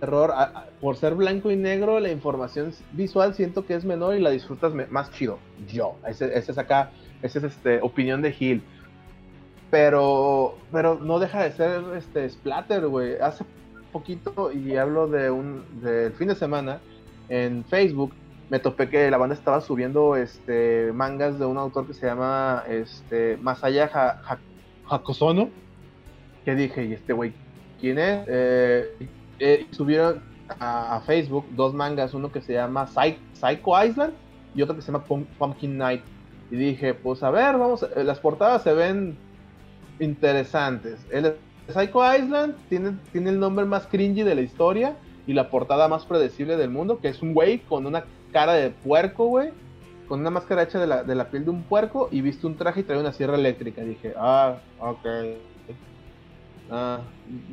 terror, 0.00 0.34
por 0.80 0.96
ser 0.96 1.14
blanco 1.14 1.50
y 1.50 1.56
negro, 1.56 2.00
la 2.00 2.10
información 2.10 2.72
visual 2.92 3.34
siento 3.34 3.64
que 3.64 3.74
es 3.74 3.84
menor 3.84 4.16
y 4.16 4.20
la 4.20 4.30
disfrutas 4.30 4.72
más 4.90 5.10
chido. 5.12 5.38
Yo, 5.72 5.96
ese, 6.06 6.36
es 6.36 6.58
acá, 6.58 6.90
esa 7.22 7.38
es 7.38 7.44
este, 7.44 7.80
opinión 7.80 8.20
de 8.20 8.32
Gil. 8.32 8.62
Pero, 9.70 10.56
pero 10.72 10.96
no 10.96 11.18
deja 11.18 11.42
de 11.42 11.52
ser 11.52 11.82
este 11.96 12.28
splatter, 12.28 12.88
güey. 12.88 13.16
Hace 13.20 13.44
poquito 13.92 14.52
y 14.52 14.76
hablo 14.76 15.08
de 15.08 15.30
un 15.30 15.64
del 15.82 16.12
fin 16.12 16.28
de 16.28 16.34
semana 16.34 16.80
en 17.28 17.64
Facebook 17.64 18.12
me 18.50 18.58
topé 18.58 18.88
que 18.88 19.10
la 19.10 19.18
banda 19.18 19.34
estaba 19.34 19.60
subiendo 19.60 20.16
este 20.16 20.92
mangas 20.92 21.38
de 21.38 21.46
un 21.46 21.58
autor 21.58 21.86
que 21.86 21.94
se 21.94 22.06
llama 22.06 22.64
este 22.68 23.36
Masaya 23.38 23.90
Hakosono 24.88 25.50
que 26.44 26.54
dije 26.54 26.86
y 26.86 26.92
este 26.94 27.12
güey 27.12 27.32
quién 27.80 27.98
es 27.98 28.24
eh, 28.26 29.08
eh, 29.38 29.66
subieron 29.70 30.22
a, 30.58 31.00
Facebook 31.06 31.46
dos 31.50 31.74
mangas 31.74 32.14
uno 32.14 32.32
que 32.32 32.40
se 32.40 32.54
llama 32.54 32.86
Psycho 32.86 33.84
Island 33.84 34.14
y 34.54 34.62
otro 34.62 34.74
que 34.74 34.82
se 34.82 34.92
llama 34.92 35.04
Pumpkin 35.04 35.76
Night 35.76 36.02
Y 36.50 36.56
dije, 36.56 36.94
pues 36.94 37.22
a 37.22 37.30
ver, 37.30 37.58
vamos, 37.58 37.86
las 37.96 38.18
portadas 38.20 38.62
se 38.62 38.72
ven 38.72 39.16
interesantes. 40.00 40.98
El 41.10 41.36
Psycho 41.68 42.14
Island 42.14 42.54
tiene, 42.68 42.96
tiene 43.12 43.30
el 43.30 43.38
nombre 43.38 43.64
más 43.64 43.86
cringy 43.86 44.22
de 44.22 44.34
la 44.34 44.40
historia 44.40 44.96
y 45.26 45.34
la 45.34 45.50
portada 45.50 45.88
más 45.88 46.06
predecible 46.06 46.56
del 46.56 46.70
mundo, 46.70 46.98
que 46.98 47.08
es 47.08 47.22
un 47.22 47.34
güey 47.34 47.58
con 47.58 47.86
una 47.86 48.04
cara 48.32 48.54
de 48.54 48.70
puerco, 48.70 49.26
güey, 49.26 49.50
con 50.08 50.20
una 50.20 50.30
máscara 50.30 50.62
hecha 50.62 50.80
de 50.80 50.86
la, 50.86 51.04
de 51.04 51.14
la 51.14 51.30
piel 51.30 51.44
de 51.44 51.50
un 51.50 51.62
puerco 51.62 52.08
y 52.10 52.22
viste 52.22 52.46
un 52.46 52.56
traje 52.56 52.80
y 52.80 52.82
trae 52.84 52.98
una 52.98 53.12
sierra 53.12 53.36
eléctrica. 53.36 53.82
dije, 53.82 54.14
ah, 54.16 54.56
ok. 54.80 55.06
Ah, 56.70 57.00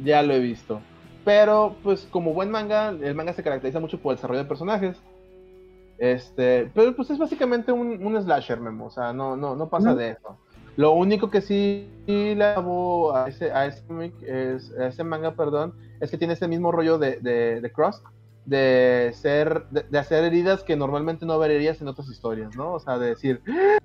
ya 0.04 0.22
lo 0.22 0.34
he 0.34 0.40
visto. 0.40 0.82
Pero, 1.26 1.76
pues, 1.84 2.08
como 2.12 2.34
buen 2.34 2.52
manga, 2.52 2.90
el 2.90 3.16
manga 3.16 3.34
se 3.34 3.44
caracteriza 3.44 3.80
mucho 3.80 4.00
por 4.00 4.12
el 4.12 4.18
desarrollo 4.18 4.44
de 4.44 4.48
personajes. 4.48 4.98
Este, 5.98 6.70
pero 6.74 6.94
pues 6.96 7.10
es 7.10 7.18
básicamente 7.18 7.72
un, 7.72 8.06
un 8.06 8.22
slasher, 8.22 8.60
Memo. 8.60 8.86
O 8.86 8.92
sea, 8.92 9.14
no, 9.14 9.36
no, 9.36 9.56
no 9.56 9.70
pasa 9.70 9.96
de 9.96 10.12
eso. 10.12 10.38
Lo 10.78 10.92
único 10.92 11.30
que 11.30 11.42
sí 11.42 11.88
le 12.08 12.44
hago 12.44 13.16
a 13.16 13.30
ese, 13.30 13.52
a 13.52 13.66
ese, 13.66 13.84
es, 14.26 14.72
a 14.78 14.88
ese 14.88 15.04
manga, 15.04 15.36
perdón, 15.36 15.74
es 16.00 16.12
que 16.12 16.18
tiene 16.18 16.34
ese 16.34 16.48
mismo 16.48 16.72
rollo 16.72 16.98
de, 16.98 17.18
de, 17.18 17.62
de 17.62 17.72
Cross, 17.72 18.04
de 18.46 19.12
ser, 19.14 19.66
de, 19.70 19.98
hacer 19.98 20.24
heridas 20.24 20.64
que 20.64 20.76
normalmente 20.76 21.26
no 21.26 21.40
verías 21.40 21.82
en 21.82 21.88
otras 21.88 22.10
historias, 22.10 22.56
¿no? 22.56 22.74
O 22.74 22.80
sea, 22.80 22.98
de 22.98 23.08
decir, 23.08 23.42
¡Ah! 23.48 23.78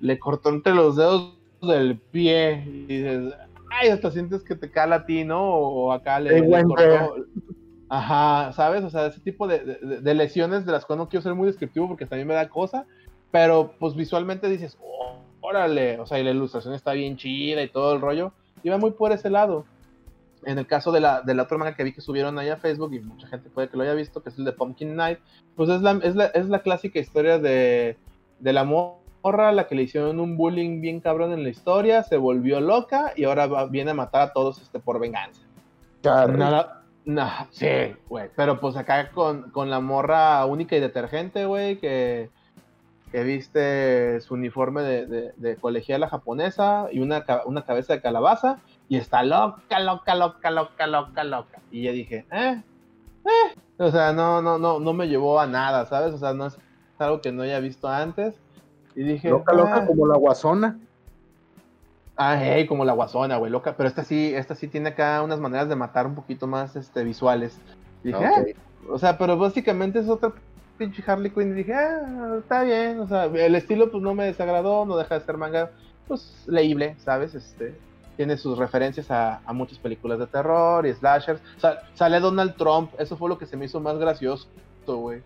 le 0.00 0.18
cortó 0.18 0.48
entre 0.48 0.74
los 0.74 0.96
dedos 0.96 1.36
del 1.62 1.98
pie 1.98 2.64
y 2.66 2.86
dices, 2.86 3.34
ay, 3.70 3.88
hasta 3.90 4.10
sientes 4.10 4.42
que 4.42 4.56
te 4.56 4.70
cala 4.70 4.96
a 4.96 5.06
ti, 5.06 5.24
¿no? 5.24 5.42
O 5.42 5.92
acá 5.92 6.18
le, 6.20 6.42
cortó. 6.64 7.26
Ajá, 7.88 8.52
¿sabes? 8.52 8.84
O 8.84 8.90
sea, 8.90 9.06
ese 9.06 9.20
tipo 9.20 9.48
de, 9.48 9.60
lesiones 10.14 10.64
de 10.64 10.72
las 10.72 10.84
cuales 10.84 11.00
no 11.00 11.08
quiero 11.08 11.22
ser 11.22 11.34
muy 11.34 11.48
descriptivo 11.48 11.88
porque 11.88 12.06
también 12.06 12.28
me 12.28 12.34
da 12.34 12.48
cosa, 12.48 12.86
pero 13.32 13.74
pues 13.80 13.96
visualmente 13.96 14.48
dices, 14.48 14.78
oh, 14.80 15.19
órale, 15.40 15.98
o 15.98 16.06
sea, 16.06 16.18
y 16.18 16.24
la 16.24 16.30
ilustración 16.30 16.74
está 16.74 16.92
bien 16.92 17.16
chida 17.16 17.62
y 17.62 17.68
todo 17.68 17.94
el 17.94 18.00
rollo, 18.00 18.32
va 18.68 18.78
muy 18.78 18.92
por 18.92 19.12
ese 19.12 19.30
lado. 19.30 19.64
En 20.44 20.58
el 20.58 20.66
caso 20.66 20.90
de 20.90 21.00
la, 21.00 21.20
de 21.20 21.34
la 21.34 21.42
otra 21.42 21.58
manga 21.58 21.74
que 21.74 21.84
vi 21.84 21.92
que 21.92 22.00
subieron 22.00 22.38
ahí 22.38 22.48
a 22.48 22.56
Facebook, 22.56 22.94
y 22.94 23.00
mucha 23.00 23.26
gente 23.26 23.50
puede 23.50 23.68
que 23.68 23.76
lo 23.76 23.82
haya 23.82 23.94
visto, 23.94 24.22
que 24.22 24.30
es 24.30 24.38
el 24.38 24.46
de 24.46 24.52
Pumpkin 24.52 24.96
Night, 24.96 25.18
pues 25.54 25.68
es 25.68 25.82
la, 25.82 26.00
es 26.02 26.16
la, 26.16 26.26
es 26.26 26.48
la 26.48 26.60
clásica 26.60 26.98
historia 26.98 27.38
de, 27.38 27.98
de 28.38 28.52
la 28.52 28.64
morra, 28.64 29.52
la 29.52 29.66
que 29.66 29.74
le 29.74 29.82
hicieron 29.82 30.18
un 30.18 30.38
bullying 30.38 30.80
bien 30.80 31.00
cabrón 31.00 31.32
en 31.32 31.42
la 31.42 31.50
historia, 31.50 32.02
se 32.02 32.16
volvió 32.16 32.58
loca 32.60 33.12
y 33.16 33.24
ahora 33.24 33.66
viene 33.66 33.90
a 33.90 33.94
matar 33.94 34.22
a 34.22 34.32
todos 34.32 34.62
este, 34.62 34.78
por 34.80 34.98
venganza. 34.98 35.42
Nada, 36.02 36.84
nada, 37.04 37.46
sí, 37.50 37.94
güey, 38.08 38.30
pero 38.34 38.58
pues 38.60 38.76
acá 38.76 39.10
con, 39.10 39.50
con 39.50 39.68
la 39.68 39.80
morra 39.80 40.42
única 40.46 40.74
y 40.74 40.80
detergente, 40.80 41.44
güey, 41.44 41.76
que 41.76 42.30
que 43.10 43.24
viste 43.24 44.20
su 44.20 44.34
uniforme 44.34 44.82
de, 44.82 45.32
de, 45.36 45.56
colegiala 45.56 46.08
japonesa 46.08 46.86
y 46.92 47.00
una, 47.00 47.24
una, 47.44 47.62
cabeza 47.64 47.94
de 47.94 48.00
calabaza 48.00 48.58
y 48.88 48.96
está 48.96 49.22
loca, 49.24 49.80
loca, 49.80 50.14
loca, 50.14 50.50
loca, 50.50 50.86
loca, 50.86 51.24
loca. 51.24 51.58
Y 51.70 51.82
ya 51.82 51.92
dije, 51.92 52.24
eh, 52.30 52.62
eh. 53.24 53.58
O 53.78 53.90
sea, 53.90 54.12
no, 54.12 54.40
no, 54.42 54.58
no, 54.58 54.78
no 54.78 54.92
me 54.92 55.08
llevó 55.08 55.40
a 55.40 55.46
nada, 55.46 55.86
¿sabes? 55.86 56.14
O 56.14 56.18
sea, 56.18 56.34
no 56.34 56.46
es 56.46 56.58
algo 56.98 57.20
que 57.20 57.32
no 57.32 57.42
haya 57.42 57.58
visto 57.58 57.88
antes. 57.88 58.36
Y 58.94 59.02
dije, 59.02 59.30
loca, 59.30 59.54
loca, 59.54 59.76
ah". 59.82 59.86
como 59.86 60.06
la 60.06 60.16
guasona. 60.16 60.78
Ah, 62.16 62.38
hey, 62.38 62.66
como 62.66 62.84
la 62.84 62.92
guasona, 62.92 63.38
güey, 63.38 63.50
loca. 63.50 63.74
Pero 63.76 63.88
esta 63.88 64.04
sí, 64.04 64.32
esta 64.34 64.54
sí 64.54 64.68
tiene 64.68 64.90
acá 64.90 65.22
unas 65.22 65.40
maneras 65.40 65.68
de 65.68 65.76
matar 65.76 66.06
un 66.06 66.14
poquito 66.14 66.46
más 66.46 66.76
este, 66.76 67.02
visuales. 67.02 67.58
dije, 68.04 68.24
eh". 68.24 68.56
o 68.88 68.98
sea, 68.98 69.18
pero 69.18 69.36
básicamente 69.36 69.98
es 69.98 70.08
otra 70.08 70.32
pinche 70.80 71.04
Harley 71.06 71.30
Quinn 71.30 71.50
y 71.50 71.54
dije, 71.56 71.74
ah, 71.74 72.36
está 72.38 72.62
bien, 72.62 73.00
o 73.00 73.06
sea, 73.06 73.26
el 73.26 73.54
estilo 73.54 73.90
pues 73.90 74.02
no 74.02 74.14
me 74.14 74.24
desagradó, 74.24 74.86
no 74.86 74.96
deja 74.96 75.18
de 75.18 75.26
ser 75.26 75.36
manga, 75.36 75.70
pues 76.08 76.42
leíble, 76.46 76.96
¿sabes? 77.04 77.34
Este, 77.34 77.78
tiene 78.16 78.38
sus 78.38 78.56
referencias 78.56 79.10
a, 79.10 79.42
muchas 79.52 79.78
películas 79.78 80.18
de 80.18 80.26
terror 80.26 80.86
y 80.86 80.94
slashers. 80.94 81.42
sale 81.92 82.18
Donald 82.18 82.56
Trump, 82.56 82.92
eso 82.98 83.14
fue 83.18 83.28
lo 83.28 83.36
que 83.36 83.44
se 83.44 83.58
me 83.58 83.66
hizo 83.66 83.78
más 83.78 83.98
gracioso, 83.98 84.48
güey. 84.86 85.20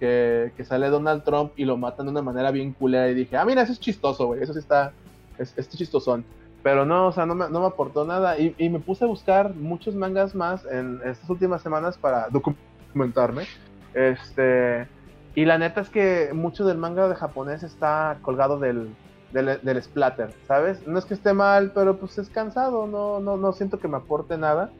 Que, 0.00 0.52
sale 0.64 0.88
Donald 0.88 1.22
Trump 1.22 1.52
y 1.56 1.66
lo 1.66 1.76
matan 1.76 2.06
de 2.06 2.12
una 2.12 2.22
manera 2.22 2.50
bien 2.50 2.72
culera 2.72 3.10
y 3.10 3.14
dije, 3.14 3.36
ah, 3.36 3.44
mira, 3.44 3.60
eso 3.60 3.72
es 3.72 3.80
chistoso, 3.80 4.28
güey, 4.28 4.42
eso 4.42 4.54
sí 4.54 4.58
está, 4.58 4.94
es, 5.36 5.52
es 5.58 5.68
chistosón. 5.68 6.24
Pero 6.62 6.86
no, 6.86 7.08
o 7.08 7.12
sea, 7.12 7.26
no 7.26 7.34
me, 7.34 7.50
no 7.50 7.60
me 7.60 7.66
aportó 7.66 8.06
nada 8.06 8.38
y, 8.38 8.54
y, 8.56 8.70
me 8.70 8.80
puse 8.80 9.04
a 9.04 9.06
buscar 9.06 9.54
muchos 9.54 9.94
mangas 9.94 10.34
más 10.34 10.64
en 10.64 10.98
estas 11.04 11.28
últimas 11.28 11.60
semanas 11.60 11.98
para 11.98 12.30
documentarme. 12.30 13.44
Este, 13.92 14.88
y 15.34 15.44
la 15.44 15.58
neta 15.58 15.80
es 15.80 15.88
que 15.88 16.30
mucho 16.32 16.64
del 16.64 16.78
manga 16.78 17.08
de 17.08 17.14
japonés 17.16 17.62
está 17.62 18.18
colgado 18.22 18.58
del, 18.58 18.94
del, 19.32 19.82
splatter, 19.82 20.30
¿sabes? 20.46 20.86
No 20.86 20.98
es 20.98 21.04
que 21.04 21.14
esté 21.14 21.32
mal, 21.32 21.72
pero 21.74 21.96
pues 21.96 22.18
es 22.18 22.28
cansado, 22.28 22.86
no, 22.86 23.18
no, 23.18 23.36
no 23.36 23.52
siento 23.52 23.80
que 23.80 23.88
me 23.88 23.96
aporte 23.96 24.38
nada. 24.38 24.70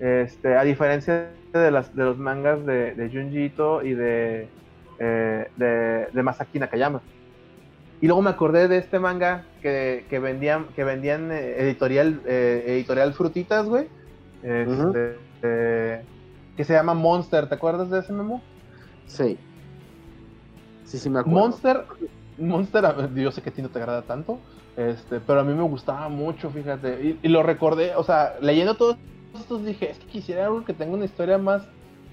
Este, 0.00 0.56
a 0.56 0.64
diferencia 0.64 1.30
de, 1.52 1.70
las, 1.70 1.94
de 1.94 2.04
los 2.04 2.18
mangas 2.18 2.64
de, 2.66 2.94
de 2.94 3.10
Junji 3.10 3.44
Ito 3.44 3.82
y 3.82 3.94
de, 3.94 4.48
eh, 4.98 5.48
de, 5.56 6.06
de, 6.12 6.22
Masaki 6.22 6.58
Nakayama. 6.58 7.02
Y 8.00 8.06
luego 8.06 8.22
me 8.22 8.30
acordé 8.30 8.66
de 8.66 8.78
este 8.78 8.98
manga 8.98 9.44
que, 9.60 10.06
que 10.08 10.18
vendían, 10.18 10.64
que 10.74 10.84
vendían 10.84 11.30
eh, 11.30 11.62
editorial, 11.62 12.20
eh, 12.26 12.64
editorial 12.66 13.12
Frutitas, 13.12 13.66
güey. 13.66 13.88
Este, 14.42 16.02
que 16.56 16.64
se 16.64 16.72
llama 16.72 16.94
Monster, 16.94 17.46
¿te 17.48 17.54
acuerdas 17.54 17.90
de 17.90 18.00
ese 18.00 18.12
memo? 18.12 18.42
Sí. 19.06 19.38
Sí, 20.90 20.98
sí, 20.98 21.08
me 21.08 21.20
acuerdo. 21.20 21.38
Monster, 21.38 21.84
Monster, 22.36 23.14
yo 23.14 23.30
sé 23.30 23.42
que 23.42 23.50
a 23.50 23.52
ti 23.52 23.62
no 23.62 23.68
te 23.68 23.78
agrada 23.78 24.02
tanto, 24.02 24.40
este, 24.76 25.20
pero 25.20 25.38
a 25.38 25.44
mí 25.44 25.54
me 25.54 25.62
gustaba 25.62 26.08
mucho, 26.08 26.50
fíjate. 26.50 27.16
Y, 27.22 27.28
lo 27.28 27.44
recordé, 27.44 27.94
o 27.94 28.02
sea, 28.02 28.34
leyendo 28.40 28.74
todos 28.74 28.96
estos 29.38 29.64
dije, 29.64 29.88
es 29.88 29.98
que 30.00 30.06
quisiera 30.06 30.46
algo 30.46 30.64
que 30.64 30.74
tenga 30.74 30.94
una 30.94 31.04
historia 31.04 31.38
más, 31.38 31.62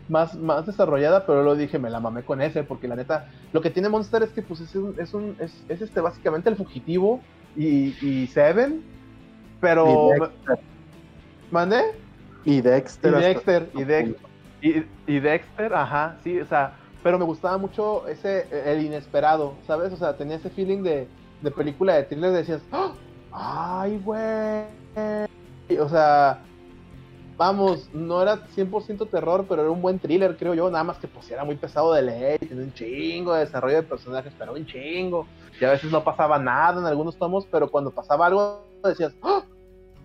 más, 0.10 0.36
más 0.36 0.68
desarrollada, 0.68 1.26
pero 1.26 1.42
lo 1.42 1.56
dije, 1.56 1.80
me 1.80 1.90
la 1.90 2.00
mamé 2.00 2.22
con 2.22 2.40
ese, 2.40 2.64
porque 2.64 2.88
la 2.88 2.96
neta, 2.96 3.32
lo 3.52 3.62
que 3.62 3.72
tiene 3.72 3.90
Monster 3.90 4.22
es 4.22 4.30
que 4.30 4.44
pues 4.44 4.62
es 4.62 4.76
un, 4.76 4.94
es, 5.00 5.12
un, 5.16 5.36
es, 5.40 5.56
este 5.70 6.00
básicamente 6.00 6.52
el 6.52 6.56
fugitivo 6.56 7.20
y, 7.56 7.96
y 8.06 8.28
Seven, 8.28 8.84
pero... 9.60 10.12
¿Mandé? 11.50 11.82
Y 12.46 12.62
Dexter. 12.62 13.12
Y 13.12 13.22
Dexter, 13.22 13.70
y 13.74 13.84
Dexter. 13.86 14.88
y 15.08 15.20
Dexter, 15.20 15.74
ajá, 15.74 16.18
sí, 16.24 16.40
o 16.40 16.46
sea, 16.46 16.74
pero 17.04 17.20
me 17.20 17.26
gustaba 17.26 17.58
mucho 17.58 18.08
ese, 18.08 18.48
el 18.66 18.86
inesperado, 18.86 19.54
¿sabes? 19.66 19.94
O 19.94 19.98
sea, 19.98 20.18
tenía 20.18 20.38
ese 20.38 20.50
feeling 20.50 20.84
de, 20.84 21.08
de 21.42 21.52
película 21.52 21.96
de 21.96 22.04
thriller, 22.04 22.32
decías, 22.32 22.62
¡Ah! 22.72 22.92
¡ay, 23.32 24.02
güey! 24.04 25.80
O 25.80 25.90
sea, 25.90 26.40
vamos, 27.38 27.90
no 27.94 28.22
era 28.22 28.48
100% 28.56 29.10
terror, 29.10 29.46
pero 29.48 29.62
era 29.62 29.72
un 29.72 29.82
buen 29.82 30.00
thriller, 30.00 30.36
creo 30.38 30.54
yo, 30.54 30.70
nada 30.70 30.84
más 30.84 30.98
que 30.98 31.08
pues 31.08 31.30
era 31.30 31.44
muy 31.44 31.56
pesado 31.56 31.94
de 31.94 32.02
leer, 32.02 32.40
tenía 32.40 32.64
un 32.64 32.74
chingo 32.74 33.34
de 33.34 33.42
desarrollo 33.42 33.78
de 33.78 33.84
personajes, 33.84 34.34
pero 34.38 34.54
un 34.54 34.66
chingo, 34.66 35.28
y 35.60 35.66
a 35.66 35.72
veces 35.72 35.92
no 35.92 36.04
pasaba 36.04 36.40
nada 36.40 36.80
en 36.80 36.88
algunos 36.88 37.18
tomos, 37.18 37.46
pero 37.52 37.70
cuando 37.70 37.92
pasaba 37.92 38.26
algo 38.26 38.64
decías, 38.84 39.14
¡Ah! 39.22 39.44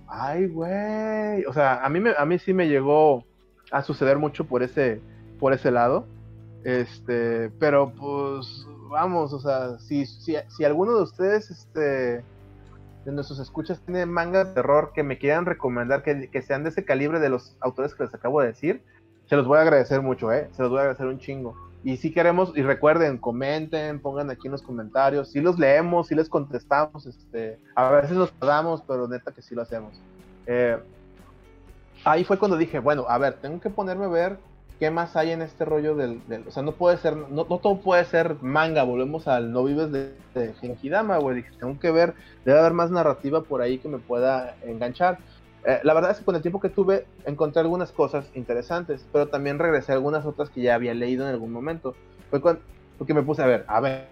¡ay, 0.08 0.46
güey! 0.46 1.44
O 1.46 1.52
sea, 1.54 1.84
a 1.84 1.88
mí, 1.88 2.00
me, 2.00 2.12
a 2.16 2.24
mí 2.26 2.38
sí 2.38 2.52
me 2.52 2.68
llegó 2.68 3.24
a 3.70 3.82
suceder 3.82 4.18
mucho 4.18 4.44
por 4.44 4.62
ese, 4.62 5.00
por 5.40 5.54
ese 5.54 5.70
lado. 5.70 6.04
Este, 6.64 7.50
pero 7.58 7.92
pues 7.92 8.66
vamos, 8.88 9.32
o 9.32 9.40
sea, 9.40 9.78
si, 9.78 10.06
si, 10.06 10.36
si 10.48 10.64
alguno 10.64 10.96
de 10.96 11.02
ustedes, 11.02 11.50
este, 11.50 11.80
de 13.04 13.12
nuestros 13.12 13.40
escuchas 13.40 13.80
tiene 13.80 14.06
manga 14.06 14.44
de 14.44 14.54
terror 14.54 14.92
que 14.94 15.02
me 15.02 15.18
quieran 15.18 15.46
recomendar, 15.46 16.02
que, 16.02 16.30
que, 16.30 16.42
sean 16.42 16.62
de 16.62 16.70
ese 16.70 16.84
calibre 16.84 17.18
de 17.18 17.28
los 17.28 17.56
autores 17.60 17.94
que 17.94 18.04
les 18.04 18.14
acabo 18.14 18.40
de 18.40 18.48
decir, 18.48 18.82
se 19.26 19.36
los 19.36 19.46
voy 19.46 19.58
a 19.58 19.62
agradecer 19.62 20.02
mucho, 20.02 20.32
¿eh? 20.32 20.48
Se 20.52 20.62
los 20.62 20.70
voy 20.70 20.78
a 20.78 20.82
agradecer 20.82 21.06
un 21.06 21.18
chingo. 21.18 21.56
Y 21.84 21.96
si 21.96 22.12
queremos, 22.12 22.52
y 22.54 22.62
recuerden, 22.62 23.18
comenten, 23.18 23.98
pongan 23.98 24.30
aquí 24.30 24.46
en 24.46 24.52
los 24.52 24.62
comentarios, 24.62 25.32
si 25.32 25.40
los 25.40 25.58
leemos, 25.58 26.08
si 26.08 26.14
les 26.14 26.28
contestamos, 26.28 27.06
este, 27.06 27.58
a 27.74 27.90
veces 27.90 28.12
nos 28.12 28.32
tardamos, 28.32 28.82
pero 28.86 29.08
neta 29.08 29.32
que 29.32 29.42
sí 29.42 29.56
lo 29.56 29.62
hacemos. 29.62 30.00
Eh, 30.46 30.78
ahí 32.04 32.22
fue 32.22 32.38
cuando 32.38 32.56
dije, 32.56 32.78
bueno, 32.78 33.04
a 33.08 33.18
ver, 33.18 33.34
tengo 33.34 33.60
que 33.60 33.68
ponerme 33.68 34.04
a 34.04 34.08
ver 34.08 34.38
¿qué 34.82 34.90
más 34.90 35.14
hay 35.14 35.30
en 35.30 35.42
este 35.42 35.64
rollo 35.64 35.94
del, 35.94 36.20
o 36.44 36.50
sea, 36.50 36.64
no 36.64 36.72
puede 36.72 36.96
ser, 36.96 37.16
no, 37.16 37.44
todo 37.44 37.78
puede 37.78 38.04
ser 38.04 38.34
manga, 38.42 38.82
volvemos 38.82 39.28
al 39.28 39.52
no 39.52 39.62
vives 39.62 39.92
de, 39.92 40.12
de 40.34 40.54
Genkidama, 40.54 41.18
güey, 41.18 41.44
tengo 41.60 41.78
que 41.78 41.92
ver, 41.92 42.14
debe 42.44 42.58
haber 42.58 42.72
más 42.72 42.90
narrativa 42.90 43.42
por 43.42 43.62
ahí 43.62 43.78
que 43.78 43.86
me 43.86 43.98
pueda 43.98 44.56
enganchar. 44.66 45.18
Eh, 45.64 45.78
la 45.84 45.94
verdad 45.94 46.10
es 46.10 46.18
que 46.18 46.24
con 46.24 46.34
el 46.34 46.42
tiempo 46.42 46.58
que 46.58 46.68
tuve 46.68 47.06
encontré 47.26 47.60
algunas 47.60 47.92
cosas 47.92 48.28
interesantes, 48.34 49.06
pero 49.12 49.28
también 49.28 49.60
regresé 49.60 49.92
a 49.92 49.94
algunas 49.94 50.26
otras 50.26 50.50
que 50.50 50.62
ya 50.62 50.74
había 50.74 50.94
leído 50.94 51.28
en 51.28 51.30
algún 51.30 51.52
momento. 51.52 51.94
Fue 52.28 52.40
porque 52.40 53.14
me 53.14 53.22
puse 53.22 53.40
a 53.40 53.46
ver, 53.46 53.64
a 53.68 53.78
ver, 53.78 54.08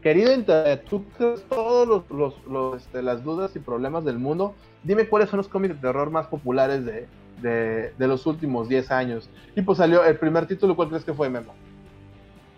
querido 0.00 0.32
internet, 0.32 0.82
tú 0.88 1.04
crees 1.18 1.42
todos 1.42 1.86
los, 2.08 2.40
los, 2.48 2.82
este, 2.82 3.02
las 3.02 3.22
dudas 3.22 3.54
y 3.54 3.58
problemas 3.58 4.06
del 4.06 4.18
mundo, 4.18 4.54
dime 4.82 5.06
cuáles 5.06 5.28
son 5.28 5.36
los 5.36 5.48
cómics 5.48 5.74
de 5.74 5.80
terror 5.82 6.08
más 6.08 6.26
populares 6.26 6.86
de, 6.86 7.06
de, 7.40 7.92
los 7.98 8.26
últimos 8.26 8.68
10 8.68 8.90
años. 8.90 9.30
Y 9.56 9.62
pues 9.62 9.78
salió 9.78 10.04
el 10.04 10.16
primer 10.18 10.46
título, 10.46 10.76
¿cuál 10.76 10.88
crees 10.88 11.04
que 11.04 11.14
fue, 11.14 11.28
Memo? 11.28 11.54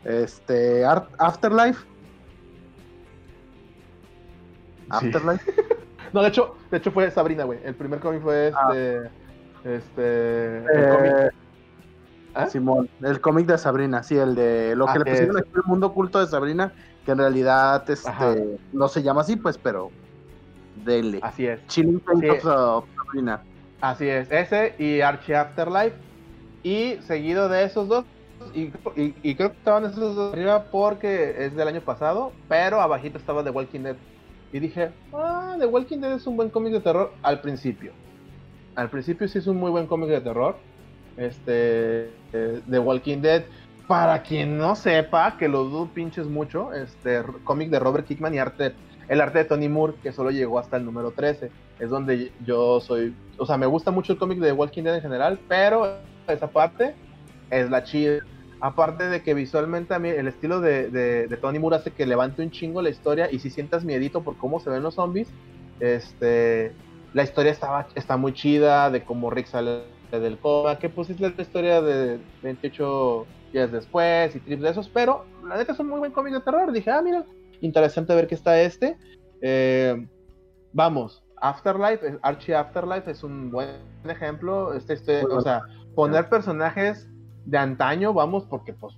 Este, 0.04 0.84
Afterlife. 0.84 1.84
Afterlife. 4.88 5.52
no, 6.12 6.22
de 6.22 6.28
hecho, 6.28 6.56
de 6.70 6.78
hecho 6.78 6.90
fue 6.90 7.10
Sabrina, 7.10 7.44
güey. 7.44 7.60
El 7.64 7.74
primer 7.74 8.00
cómic 8.00 8.22
fue 8.22 8.52
ah. 8.54 8.68
este. 8.70 9.10
Este. 9.64 10.64
Eh, 10.74 11.30
¿Ah? 12.34 12.46
Simón, 12.46 12.88
el 13.02 13.20
cómic 13.20 13.46
de 13.46 13.58
Sabrina, 13.58 14.02
sí, 14.02 14.16
el 14.16 14.34
de 14.34 14.74
lo 14.74 14.86
que 14.86 14.98
le 14.98 15.04
pusieron 15.04 15.36
aquí 15.36 15.50
el 15.54 15.62
mundo 15.66 15.88
oculto 15.88 16.18
de 16.18 16.26
Sabrina, 16.26 16.72
que 17.04 17.12
en 17.12 17.18
realidad 17.18 17.88
este, 17.90 18.58
no 18.72 18.88
se 18.88 19.02
llama 19.02 19.20
así, 19.20 19.36
pues, 19.36 19.58
pero 19.58 19.90
dele. 20.84 21.20
Así 21.22 21.46
es. 21.46 21.64
Chilling 21.66 22.02
of 22.06 22.86
Sabrina. 22.96 23.42
Así 23.82 24.08
es, 24.08 24.30
ese 24.30 24.76
y 24.78 25.00
Archie 25.00 25.34
Afterlife. 25.34 25.96
Y 26.62 26.98
seguido 27.02 27.48
de 27.48 27.64
esos 27.64 27.88
dos, 27.88 28.04
y, 28.54 28.70
creo 29.34 29.50
que 29.50 29.58
estaban 29.58 29.84
esos 29.84 30.14
dos 30.14 30.32
arriba 30.32 30.66
porque 30.70 31.44
es 31.44 31.56
del 31.56 31.66
año 31.66 31.80
pasado, 31.80 32.32
pero 32.48 32.80
abajito 32.80 33.18
estaba 33.18 33.42
The 33.42 33.50
Walking 33.50 33.80
Dead. 33.80 33.96
Y 34.52 34.60
dije, 34.60 34.90
ah, 35.12 35.56
The 35.58 35.66
Walking 35.66 35.98
Dead 35.98 36.12
es 36.12 36.28
un 36.28 36.36
buen 36.36 36.48
cómic 36.50 36.74
de 36.74 36.80
terror 36.80 37.12
al 37.22 37.40
principio. 37.40 37.92
Al 38.76 38.88
principio 38.88 39.26
sí 39.26 39.38
es 39.38 39.48
un 39.48 39.56
muy 39.56 39.72
buen 39.72 39.88
cómic 39.88 40.10
de 40.10 40.20
terror. 40.20 40.56
Este, 41.16 42.04
eh, 42.32 42.60
The 42.70 42.78
Walking 42.78 43.18
Dead. 43.18 43.42
Para 43.88 44.22
quien 44.22 44.58
no 44.58 44.76
sepa, 44.76 45.36
que 45.36 45.48
lo 45.48 45.64
dudo 45.64 45.88
pinches 45.92 46.28
mucho, 46.28 46.72
este 46.72 47.24
cómic 47.42 47.68
de 47.68 47.80
Robert 47.80 48.06
Kickman 48.06 48.32
y 48.32 48.38
arte, 48.38 48.74
el 49.08 49.20
arte 49.20 49.38
de 49.38 49.44
Tony 49.44 49.68
Moore, 49.68 49.94
que 50.00 50.12
solo 50.12 50.30
llegó 50.30 50.60
hasta 50.60 50.76
el 50.76 50.84
número 50.84 51.10
13. 51.10 51.50
Es 51.82 51.90
donde 51.90 52.30
yo 52.46 52.80
soy, 52.80 53.12
o 53.38 53.44
sea, 53.44 53.58
me 53.58 53.66
gusta 53.66 53.90
mucho 53.90 54.12
el 54.12 54.18
cómic 54.20 54.38
de 54.38 54.52
Walking 54.52 54.84
Dead 54.84 54.94
en 54.94 55.02
general, 55.02 55.40
pero 55.48 55.96
esa 56.28 56.46
parte 56.46 56.94
es 57.50 57.68
la 57.70 57.82
chida. 57.82 58.20
Aparte 58.60 59.08
de 59.08 59.24
que 59.24 59.34
visualmente 59.34 59.92
a 59.92 59.98
mí 59.98 60.08
el 60.08 60.28
estilo 60.28 60.60
de, 60.60 61.36
Tony 61.40 61.58
Moore 61.58 61.78
hace 61.78 61.90
que 61.90 62.06
levante 62.06 62.40
un 62.40 62.52
chingo 62.52 62.82
la 62.82 62.90
historia 62.90 63.28
y 63.32 63.40
si 63.40 63.50
sientas 63.50 63.84
miedito 63.84 64.22
por 64.22 64.36
cómo 64.36 64.60
se 64.60 64.70
ven 64.70 64.84
los 64.84 64.94
zombies, 64.94 65.26
este, 65.80 66.70
la 67.14 67.24
historia 67.24 67.50
estaba, 67.50 67.88
está 67.96 68.16
muy 68.16 68.32
chida 68.32 68.88
de 68.88 69.02
cómo 69.02 69.28
Rick 69.30 69.48
sale 69.48 69.82
del 70.12 70.38
coma, 70.38 70.78
que 70.78 70.88
pues 70.88 71.10
es 71.10 71.18
la 71.18 71.32
historia 71.36 71.82
de 71.82 72.20
28 72.44 73.26
días 73.52 73.72
después 73.72 74.36
y 74.36 74.38
trips 74.38 74.62
de 74.62 74.70
esos, 74.70 74.88
pero 74.88 75.24
la 75.44 75.56
neta 75.56 75.72
es 75.72 75.80
un 75.80 75.88
muy 75.88 75.98
buen 75.98 76.12
cómic 76.12 76.34
de 76.34 76.40
terror. 76.42 76.70
Dije, 76.70 76.92
ah, 76.92 77.02
mira, 77.02 77.26
interesante 77.60 78.14
ver 78.14 78.28
que 78.28 78.36
está 78.36 78.60
este. 78.60 78.96
Eh, 79.40 80.06
vamos, 80.72 81.24
Afterlife, 81.42 82.18
Archie 82.22 82.54
Afterlife 82.54 83.10
es 83.10 83.24
un 83.24 83.50
buen 83.50 83.76
ejemplo. 84.04 84.74
Este, 84.74 84.94
este, 84.94 85.24
o 85.26 85.40
sea, 85.40 85.62
poner 85.94 86.28
personajes 86.28 87.08
de 87.44 87.58
antaño, 87.58 88.14
vamos, 88.14 88.44
porque 88.44 88.72
pues 88.72 88.94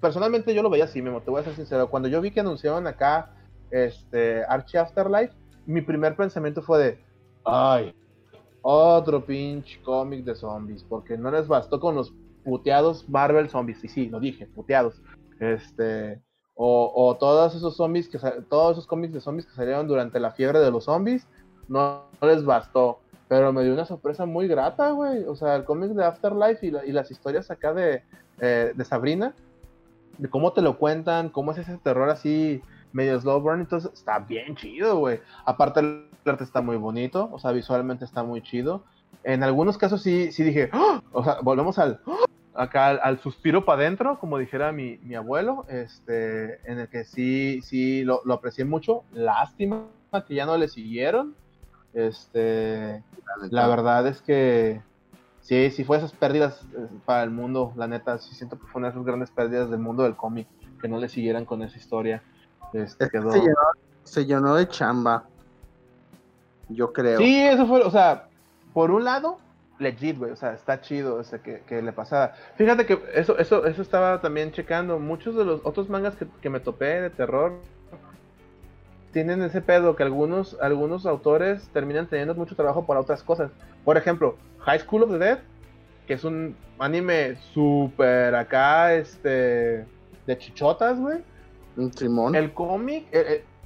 personalmente 0.00 0.54
yo 0.54 0.62
lo 0.62 0.68
veía 0.68 0.84
así, 0.84 1.00
Memo, 1.00 1.22
te 1.22 1.30
voy 1.30 1.40
a 1.40 1.44
ser 1.44 1.54
sincero, 1.54 1.88
cuando 1.88 2.08
yo 2.08 2.20
vi 2.20 2.30
que 2.30 2.40
anunciaron 2.40 2.86
acá 2.86 3.34
este 3.70 4.44
Archie 4.44 4.78
Afterlife, 4.78 5.32
mi 5.64 5.80
primer 5.80 6.14
pensamiento 6.14 6.60
fue 6.60 6.78
de, 6.78 7.04
ay, 7.44 7.94
otro 8.60 9.24
pinche 9.24 9.80
cómic 9.82 10.24
de 10.24 10.34
zombies, 10.34 10.84
porque 10.84 11.16
no 11.16 11.30
les 11.30 11.48
bastó 11.48 11.80
con 11.80 11.94
los 11.94 12.12
puteados 12.44 13.08
Marvel 13.08 13.48
zombies, 13.48 13.82
y 13.84 13.88
sí, 13.88 14.10
lo 14.10 14.20
dije, 14.20 14.46
puteados, 14.46 15.00
este, 15.40 16.20
o, 16.54 16.92
o 16.94 17.16
todos 17.16 17.54
esos 17.54 17.76
zombies, 17.76 18.08
que 18.10 18.18
todos 18.50 18.72
esos 18.72 18.86
cómics 18.86 19.14
de 19.14 19.20
zombies 19.22 19.46
que 19.46 19.54
salieron 19.54 19.88
durante 19.88 20.20
la 20.20 20.32
fiebre 20.32 20.58
de 20.58 20.70
los 20.70 20.84
zombies, 20.84 21.26
no 21.68 22.04
les 22.22 22.44
bastó. 22.44 23.00
Pero 23.28 23.52
me 23.52 23.62
dio 23.62 23.74
una 23.74 23.84
sorpresa 23.84 24.24
muy 24.24 24.48
grata, 24.48 24.90
güey. 24.90 25.24
O 25.24 25.36
sea, 25.36 25.56
el 25.56 25.64
cómic 25.64 25.90
de 25.90 26.04
Afterlife 26.04 26.66
y, 26.66 26.92
las 26.92 27.10
historias 27.10 27.50
acá 27.50 27.74
de, 27.74 28.02
eh, 28.40 28.72
de, 28.74 28.84
Sabrina, 28.84 29.34
de 30.16 30.30
cómo 30.30 30.52
te 30.52 30.62
lo 30.62 30.78
cuentan, 30.78 31.28
cómo 31.28 31.52
es 31.52 31.58
ese 31.58 31.76
terror 31.78 32.08
así 32.08 32.62
medio 32.92 33.20
slow 33.20 33.40
burn, 33.40 33.60
entonces 33.60 33.90
está 33.92 34.18
bien 34.18 34.56
chido, 34.56 34.98
güey. 34.98 35.20
Aparte 35.44 35.80
el 35.80 36.06
arte 36.24 36.44
está 36.44 36.60
muy 36.60 36.76
bonito, 36.76 37.28
o 37.32 37.38
sea, 37.38 37.52
visualmente 37.52 38.04
está 38.04 38.22
muy 38.22 38.42
chido. 38.42 38.84
En 39.24 39.42
algunos 39.42 39.78
casos 39.78 40.02
sí, 40.02 40.32
sí 40.32 40.42
dije, 40.42 40.70
¡Ah! 40.72 41.02
o 41.12 41.24
sea, 41.24 41.38
volvemos 41.42 41.78
al, 41.78 42.00
¡Ah! 42.06 42.24
acá 42.54 42.88
al, 42.88 43.18
suspiro 43.20 43.64
para 43.64 43.82
adentro, 43.82 44.18
como 44.18 44.38
dijera 44.38 44.72
mi, 44.72 44.98
mi, 45.02 45.14
abuelo, 45.14 45.64
este, 45.68 46.60
en 46.70 46.78
el 46.78 46.88
que 46.88 47.04
sí, 47.04 47.60
sí 47.62 48.04
lo, 48.04 48.20
lo 48.24 48.34
aprecié 48.34 48.64
mucho. 48.64 49.04
Lástima 49.12 49.86
que 50.26 50.34
ya 50.34 50.46
no 50.46 50.56
le 50.56 50.68
siguieron. 50.68 51.34
Este, 51.94 53.02
la 53.50 53.66
verdad 53.66 54.06
es 54.06 54.20
que 54.20 54.82
sí, 55.40 55.70
sí 55.70 55.84
fue 55.84 55.96
esas 55.96 56.12
pérdidas 56.12 56.62
eh, 56.76 56.86
para 57.04 57.22
el 57.22 57.30
mundo, 57.30 57.72
la 57.76 57.86
neta, 57.86 58.18
sí 58.18 58.34
siento 58.34 58.58
que 58.58 58.66
fueron 58.66 58.90
esas 58.90 59.04
grandes 59.04 59.30
pérdidas 59.30 59.70
del 59.70 59.80
mundo 59.80 60.02
del 60.02 60.16
cómic, 60.16 60.46
que 60.80 60.88
no 60.88 60.98
le 60.98 61.08
siguieran 61.08 61.44
con 61.44 61.62
esa 61.62 61.76
historia. 61.76 62.22
Este, 62.72 63.08
quedó... 63.08 63.32
se, 64.04 64.26
llenó, 64.26 64.54
de 64.54 64.68
chamba, 64.68 65.24
yo 66.68 66.92
creo. 66.92 67.18
Sí, 67.18 67.40
eso 67.40 67.66
fue, 67.66 67.80
o 67.80 67.90
sea, 67.90 68.28
por 68.74 68.90
un 68.90 69.04
lado, 69.04 69.38
legit, 69.78 70.18
güey, 70.18 70.32
o 70.32 70.36
sea, 70.36 70.52
está 70.52 70.80
chido 70.82 71.20
ese 71.20 71.40
que, 71.40 71.60
que, 71.60 71.80
le 71.80 71.92
pasaba. 71.92 72.34
Fíjate 72.56 72.84
que 72.84 73.02
eso, 73.14 73.38
eso, 73.38 73.64
eso 73.64 73.80
estaba 73.80 74.20
también 74.20 74.52
checando, 74.52 74.98
muchos 74.98 75.34
de 75.34 75.44
los 75.44 75.62
otros 75.64 75.88
mangas 75.88 76.14
que, 76.16 76.26
que 76.42 76.50
me 76.50 76.60
topé 76.60 77.00
de 77.00 77.10
terror, 77.10 77.60
tienen 79.12 79.42
ese 79.42 79.60
pedo 79.60 79.96
que 79.96 80.02
algunos, 80.02 80.56
algunos 80.60 81.06
autores 81.06 81.68
terminan 81.72 82.06
teniendo 82.06 82.34
mucho 82.34 82.54
trabajo 82.54 82.86
para 82.86 83.00
otras 83.00 83.22
cosas. 83.22 83.50
Por 83.84 83.96
ejemplo, 83.96 84.36
High 84.60 84.80
School 84.80 85.04
of 85.04 85.10
the 85.10 85.18
Dead, 85.18 85.38
que 86.06 86.14
es 86.14 86.24
un 86.24 86.56
anime 86.78 87.36
súper 87.52 88.34
acá, 88.34 88.94
este, 88.94 89.84
de 90.26 90.38
chichotas, 90.38 90.98
güey. 90.98 91.18
Un 91.76 91.90
trimón. 91.90 92.34
El 92.34 92.52
cómic, 92.52 93.06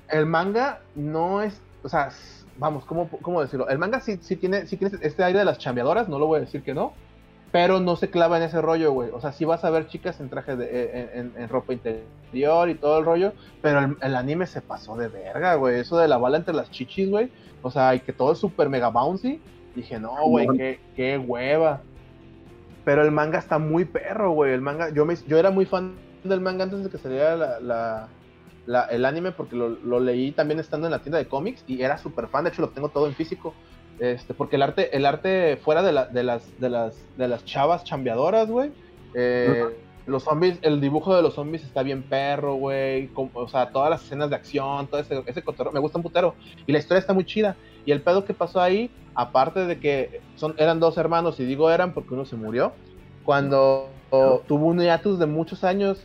el, 0.09 0.27
manga 0.27 0.81
no 0.95 1.43
es, 1.43 1.61
o 1.83 1.89
sea, 1.89 2.11
vamos, 2.59 2.85
¿cómo, 2.85 3.09
cómo 3.23 3.41
decirlo? 3.41 3.69
El 3.69 3.79
manga 3.79 4.01
sí, 4.01 4.19
sí, 4.21 4.37
tiene, 4.37 4.67
sí 4.67 4.77
tiene 4.77 4.99
este 5.01 5.25
aire 5.25 5.41
de 5.41 5.45
las 5.45 5.59
chambeadoras, 5.59 6.09
no 6.09 6.19
lo 6.19 6.27
voy 6.27 6.39
a 6.39 6.41
decir 6.41 6.63
que 6.63 6.75
no, 6.75 6.93
pero 7.53 7.81
no 7.81 7.97
se 7.97 8.09
clava 8.09 8.39
en 8.39 8.45
ese 8.45 8.63
rollo, 8.63 8.93
güey. 8.93 9.11
O 9.13 9.21
sea, 9.21 9.33
sí 9.33 9.45
vas 9.45 9.63
a 9.63 9.71
ver 9.71 9.87
chicas 9.87 10.19
en 10.21 10.31
traje 10.31 10.57
de, 10.57 10.69
eh, 10.73 11.31
en, 11.37 11.49
ropa 11.51 11.75
interior 11.75 12.71
y 12.71 12.75
todo 12.75 12.99
el 12.99 13.05
rollo, 13.05 13.35
pero 13.61 13.95
el, 14.01 14.17
anime 14.17 14.47
se 14.47 14.63
pasó 14.63 14.97
de 14.97 15.09
verga, 15.09 15.55
güey. 15.57 15.79
Eso 15.79 15.99
de 15.99 16.09
la 16.09 16.17
bala 16.17 16.39
entre 16.39 16.55
las 16.55 16.71
chichis, 16.71 17.11
güey. 17.11 17.31
O 17.61 17.71
sea, 17.71 17.95
y 17.95 18.01
que 18.01 18.15
todo 18.15 18.33
es 18.33 18.39
súper 18.39 18.71
mega 18.71 18.89
bouncy. 18.89 19.39
Dije, 19.77 20.01
no, 20.01 20.15
güey, 20.25 20.49
qué, 20.57 20.81
qué, 20.97 21.19
hueva. 21.19 21.83
Pero 22.87 23.03
el 23.03 23.11
manga 23.11 23.39
está 23.39 23.59
muy 23.59 23.85
perro, 23.85 24.33
güey. 24.33 24.55
El 24.55 24.63
manga, 24.63 24.89
yo, 24.89 25.05
me, 25.05 25.15
yo 25.29 25.39
era 25.39 25.51
muy 25.51 25.67
fan 25.67 25.95
del 26.25 26.41
manga 26.41 26.65
antes 26.65 26.83
de 26.83 26.89
que 26.89 26.97
saliera 26.97 27.37
la, 27.37 28.09
la, 28.67 28.85
el 28.87 29.05
anime 29.05 29.33
porque 29.33 29.57
lo, 29.57 29.69
lo, 29.69 30.01
leí 30.01 30.33
también 30.33 30.59
estando 30.59 30.87
en 30.87 30.93
la 30.93 31.01
tienda 31.01 31.19
de 31.19 31.27
cómics 31.27 31.65
y 31.67 31.83
era 31.83 31.99
súper 31.99 32.29
fan. 32.29 32.45
De 32.45 32.51
hecho, 32.51 32.63
lo 32.63 32.71
tengo 32.71 32.89
todo 32.89 33.07
en 33.07 33.15
físico. 33.15 33.53
Este, 34.03 34.35
porque 34.35 34.57
el 34.57 34.63
arte, 34.63 34.97
el 34.97 35.07
arte 35.07 35.57
fuera 35.63 35.81
de, 35.81 35.93
de, 36.13 36.25
las, 36.25 36.61
de, 36.61 36.69
las, 36.69 36.97
de 37.17 37.29
las 37.29 37.45
chavas 37.45 37.85
chambeadoras, 37.85 38.51
güey. 38.51 38.73
Eh, 39.15 39.65
los 40.07 40.25
zombies, 40.25 40.59
el 40.63 40.81
dibujo 40.81 41.15
de 41.15 41.23
los 41.23 41.35
zombies 41.35 41.63
está 41.63 41.85
bien 41.85 42.03
perro, 42.03 42.55
güey. 42.55 43.09
O 43.15 43.47
sea, 43.47 43.71
todas 43.71 43.91
las 43.91 44.03
escenas 44.03 44.29
de 44.29 44.35
acción, 44.35 44.89
todo 44.89 45.01
ese, 45.01 45.23
ese 45.25 45.45
me 45.73 45.79
gusta 45.79 45.99
un 45.99 46.03
putero. 46.03 46.35
Y 46.67 46.73
la 46.73 46.81
historia 46.81 46.99
está 46.99 47.13
muy 47.13 47.25
chida. 47.25 47.55
Y 47.87 47.93
el 47.93 48.03
pedo 48.03 48.25
que 48.25 48.35
pasó 48.35 48.61
ahí, 48.61 48.91
aparte 49.15 49.67
de 49.67 49.79
que 49.79 50.21
son, 50.35 50.57
eran 50.59 50.81
dos 50.81 50.99
hermanos, 50.99 51.39
y 51.39 51.45
digo 51.45 51.71
eran 51.71 51.95
porque 51.95 52.15
uno 52.15 52.25
se 52.25 52.35
murió, 52.35 52.73
cuando 53.25 53.89
tuvo 54.11 54.67
un 54.67 54.81
hiatus 54.81 55.21
de 55.21 55.27
muchos 55.27 55.63
años, 55.63 56.03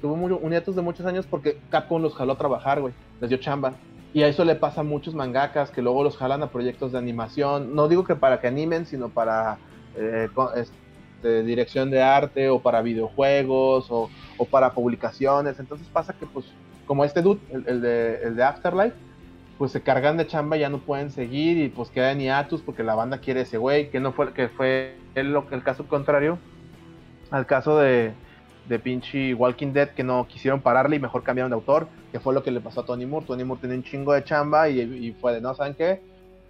tuvo 0.00 0.14
un 0.14 0.50
hiatus 0.50 0.76
de 0.76 0.80
muchos 0.80 1.04
años 1.04 1.26
porque 1.28 1.58
Capcom 1.68 2.00
los 2.00 2.14
jaló 2.14 2.32
a 2.32 2.38
trabajar, 2.38 2.80
güey. 2.80 2.94
Les 3.20 3.28
dio 3.28 3.36
chamba. 3.36 3.74
Y 4.14 4.22
a 4.22 4.28
eso 4.28 4.44
le 4.44 4.54
pasa 4.54 4.80
a 4.80 4.84
muchos 4.84 5.14
mangakas 5.14 5.70
que 5.70 5.82
luego 5.82 6.02
los 6.02 6.16
jalan 6.16 6.42
a 6.42 6.50
proyectos 6.50 6.92
de 6.92 6.98
animación. 6.98 7.74
No 7.74 7.88
digo 7.88 8.04
que 8.04 8.16
para 8.16 8.40
que 8.40 8.46
animen, 8.46 8.86
sino 8.86 9.10
para 9.10 9.58
eh, 9.96 10.28
este, 10.56 11.42
dirección 11.42 11.90
de 11.90 12.02
arte 12.02 12.48
o 12.48 12.60
para 12.60 12.80
videojuegos 12.80 13.86
o, 13.90 14.08
para 14.50 14.72
publicaciones. 14.72 15.58
Entonces 15.60 15.86
pasa 15.88 16.14
que, 16.14 16.26
pues, 16.26 16.46
como 16.86 17.04
este 17.04 17.20
dude, 17.20 17.40
el, 17.50 17.82
de, 17.82 18.22
el 18.22 18.36
de 18.36 18.42
Afterlife, 18.42 18.96
pues 19.58 19.72
se 19.72 19.82
cargan 19.82 20.16
de 20.16 20.26
chamba, 20.26 20.56
ya 20.56 20.68
no 20.68 20.78
pueden 20.78 21.10
seguir 21.10 21.58
y 21.58 21.68
pues 21.68 21.90
quedan 21.90 22.20
hiatus 22.20 22.62
porque 22.62 22.84
la 22.84 22.94
banda 22.94 23.18
quiere 23.18 23.40
ese 23.40 23.58
güey, 23.58 23.90
que 23.90 23.98
no 23.98 24.12
fue, 24.12 24.32
que 24.32 24.48
fue 24.48 24.96
el, 25.16 25.36
el 25.50 25.62
caso 25.64 25.86
contrario 25.88 26.38
al 27.30 27.46
caso 27.46 27.78
de, 27.78 28.12
de 28.68 28.78
pinche 28.78 29.34
Walking 29.34 29.72
Dead 29.72 29.88
que 29.90 30.04
no 30.04 30.26
quisieron 30.28 30.60
pararle 30.60 30.96
y 30.96 31.00
mejor 31.00 31.22
cambiaron 31.22 31.50
de 31.50 31.54
autor, 31.54 31.88
que 32.12 32.20
fue 32.20 32.34
lo 32.34 32.42
que 32.42 32.50
le 32.50 32.60
pasó 32.60 32.82
a 32.82 32.86
Tony 32.86 33.06
Moore. 33.06 33.26
Tony 33.26 33.44
Moore 33.44 33.62
tenía 33.62 33.76
un 33.76 33.82
chingo 33.82 34.12
de 34.12 34.22
chamba 34.22 34.68
y, 34.68 35.12
fue 35.20 35.34
de, 35.34 35.40
no, 35.40 35.54
¿saben 35.54 35.74
qué? 35.74 36.00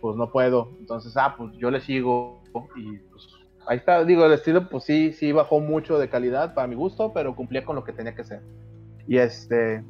Pues 0.01 0.17
no 0.17 0.31
puedo. 0.31 0.71
Entonces, 0.81 1.17
ah, 1.17 1.35
pues 1.37 1.53
yo 1.57 1.71
le 1.71 1.81
sigo 1.81 2.43
y 2.77 2.99
pues 2.99 3.29
ahí 3.67 3.79
está. 3.79 4.05
Digo, 4.05 4.27
el 4.27 4.33
estilo, 4.33 4.69
pues 4.69 4.85
sí, 4.85 5.13
sí 5.13 5.33
bajó 5.33 5.61
mucho 5.61 5.99
de 5.99 6.09
calidad 6.09 6.55
para 6.55 6.67
mi 6.67 6.75
gusto, 6.75 7.13
pero 7.13 7.37
cumplía 7.37 7.65
con 7.65 7.77
lo 7.77 7.85
que 7.85 7.93
tenía 7.93 8.15
que 8.15 8.25
ser. 8.25 8.43
Y 9.07 9.19
este... 9.19 9.85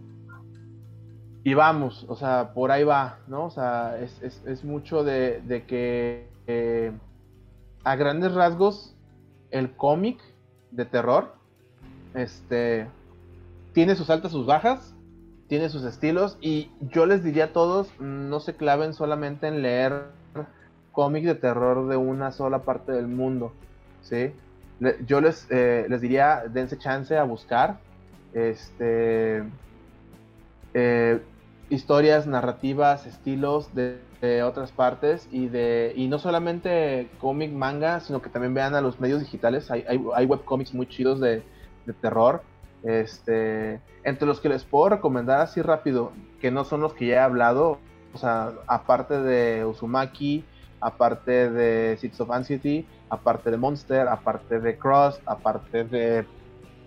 Y 1.44 1.54
vamos, 1.54 2.04
o 2.08 2.16
sea, 2.16 2.52
por 2.52 2.70
ahí 2.70 2.84
va, 2.84 3.20
¿no? 3.26 3.46
O 3.46 3.50
sea, 3.50 3.98
es, 3.98 4.64
mucho 4.64 5.02
de, 5.02 5.64
que 5.66 6.28
eh, 6.46 6.92
a 7.84 7.96
grandes 7.96 8.34
rasgos 8.34 8.94
el 9.50 9.74
cómic 9.74 10.20
de 10.72 10.84
terror 10.84 11.37
este 12.14 12.86
tiene 13.72 13.94
sus 13.94 14.10
altas, 14.10 14.32
sus 14.32 14.46
bajas, 14.46 14.94
tiene 15.48 15.68
sus 15.68 15.84
estilos 15.84 16.36
y 16.40 16.70
yo 16.80 17.06
les 17.06 17.22
diría 17.22 17.44
a 17.44 17.52
todos, 17.52 17.88
no 18.00 18.40
se 18.40 18.54
claven 18.54 18.92
solamente 18.92 19.48
en 19.48 19.62
leer 19.62 20.06
cómics 20.92 21.26
de 21.26 21.34
terror 21.34 21.88
de 21.88 21.96
una 21.96 22.32
sola 22.32 22.60
parte 22.64 22.92
del 22.92 23.08
mundo, 23.08 23.52
¿sí? 24.02 24.32
Yo 25.06 25.20
les, 25.20 25.46
eh, 25.50 25.86
les 25.88 26.00
diría, 26.00 26.44
dense 26.48 26.78
chance 26.78 27.16
a 27.16 27.24
buscar 27.24 27.78
este, 28.32 29.42
eh, 30.74 31.20
historias, 31.70 32.26
narrativas, 32.26 33.06
estilos 33.06 33.74
de, 33.74 34.00
otras 34.42 34.72
partes 34.72 35.28
y 35.30 35.46
de 35.46 35.92
y 35.94 36.08
no 36.08 36.18
solamente 36.18 37.08
cómic, 37.20 37.52
manga, 37.52 38.00
sino 38.00 38.20
que 38.20 38.28
también 38.28 38.52
vean 38.52 38.74
a 38.74 38.80
los 38.80 38.98
medios 38.98 39.20
digitales. 39.20 39.70
Hay, 39.70 39.84
hay, 39.88 40.04
hay 40.12 40.26
webcomics 40.26 40.74
muy 40.74 40.88
chidos 40.88 41.20
de, 41.20 41.44
de 41.88 41.94
terror 41.94 42.42
este, 42.82 43.80
entre 44.04 44.26
los 44.26 44.40
que 44.40 44.48
les 44.48 44.64
puedo 44.64 44.90
recomendar 44.90 45.40
así 45.40 45.62
rápido, 45.62 46.12
que 46.40 46.50
no 46.50 46.64
son 46.64 46.80
los 46.80 46.94
que 46.94 47.06
ya 47.06 47.14
he 47.16 47.18
hablado, 47.18 47.78
o 48.14 48.18
sea, 48.18 48.52
aparte 48.66 49.20
de 49.20 49.64
Uzumaki, 49.64 50.44
aparte 50.80 51.50
de 51.50 51.96
Six 51.96 52.20
of 52.20 52.30
Anxiety, 52.30 52.86
aparte 53.10 53.50
de 53.50 53.56
Monster, 53.56 54.06
aparte 54.08 54.60
de 54.60 54.78
Cross, 54.78 55.20
aparte 55.26 55.84
de 55.84 56.24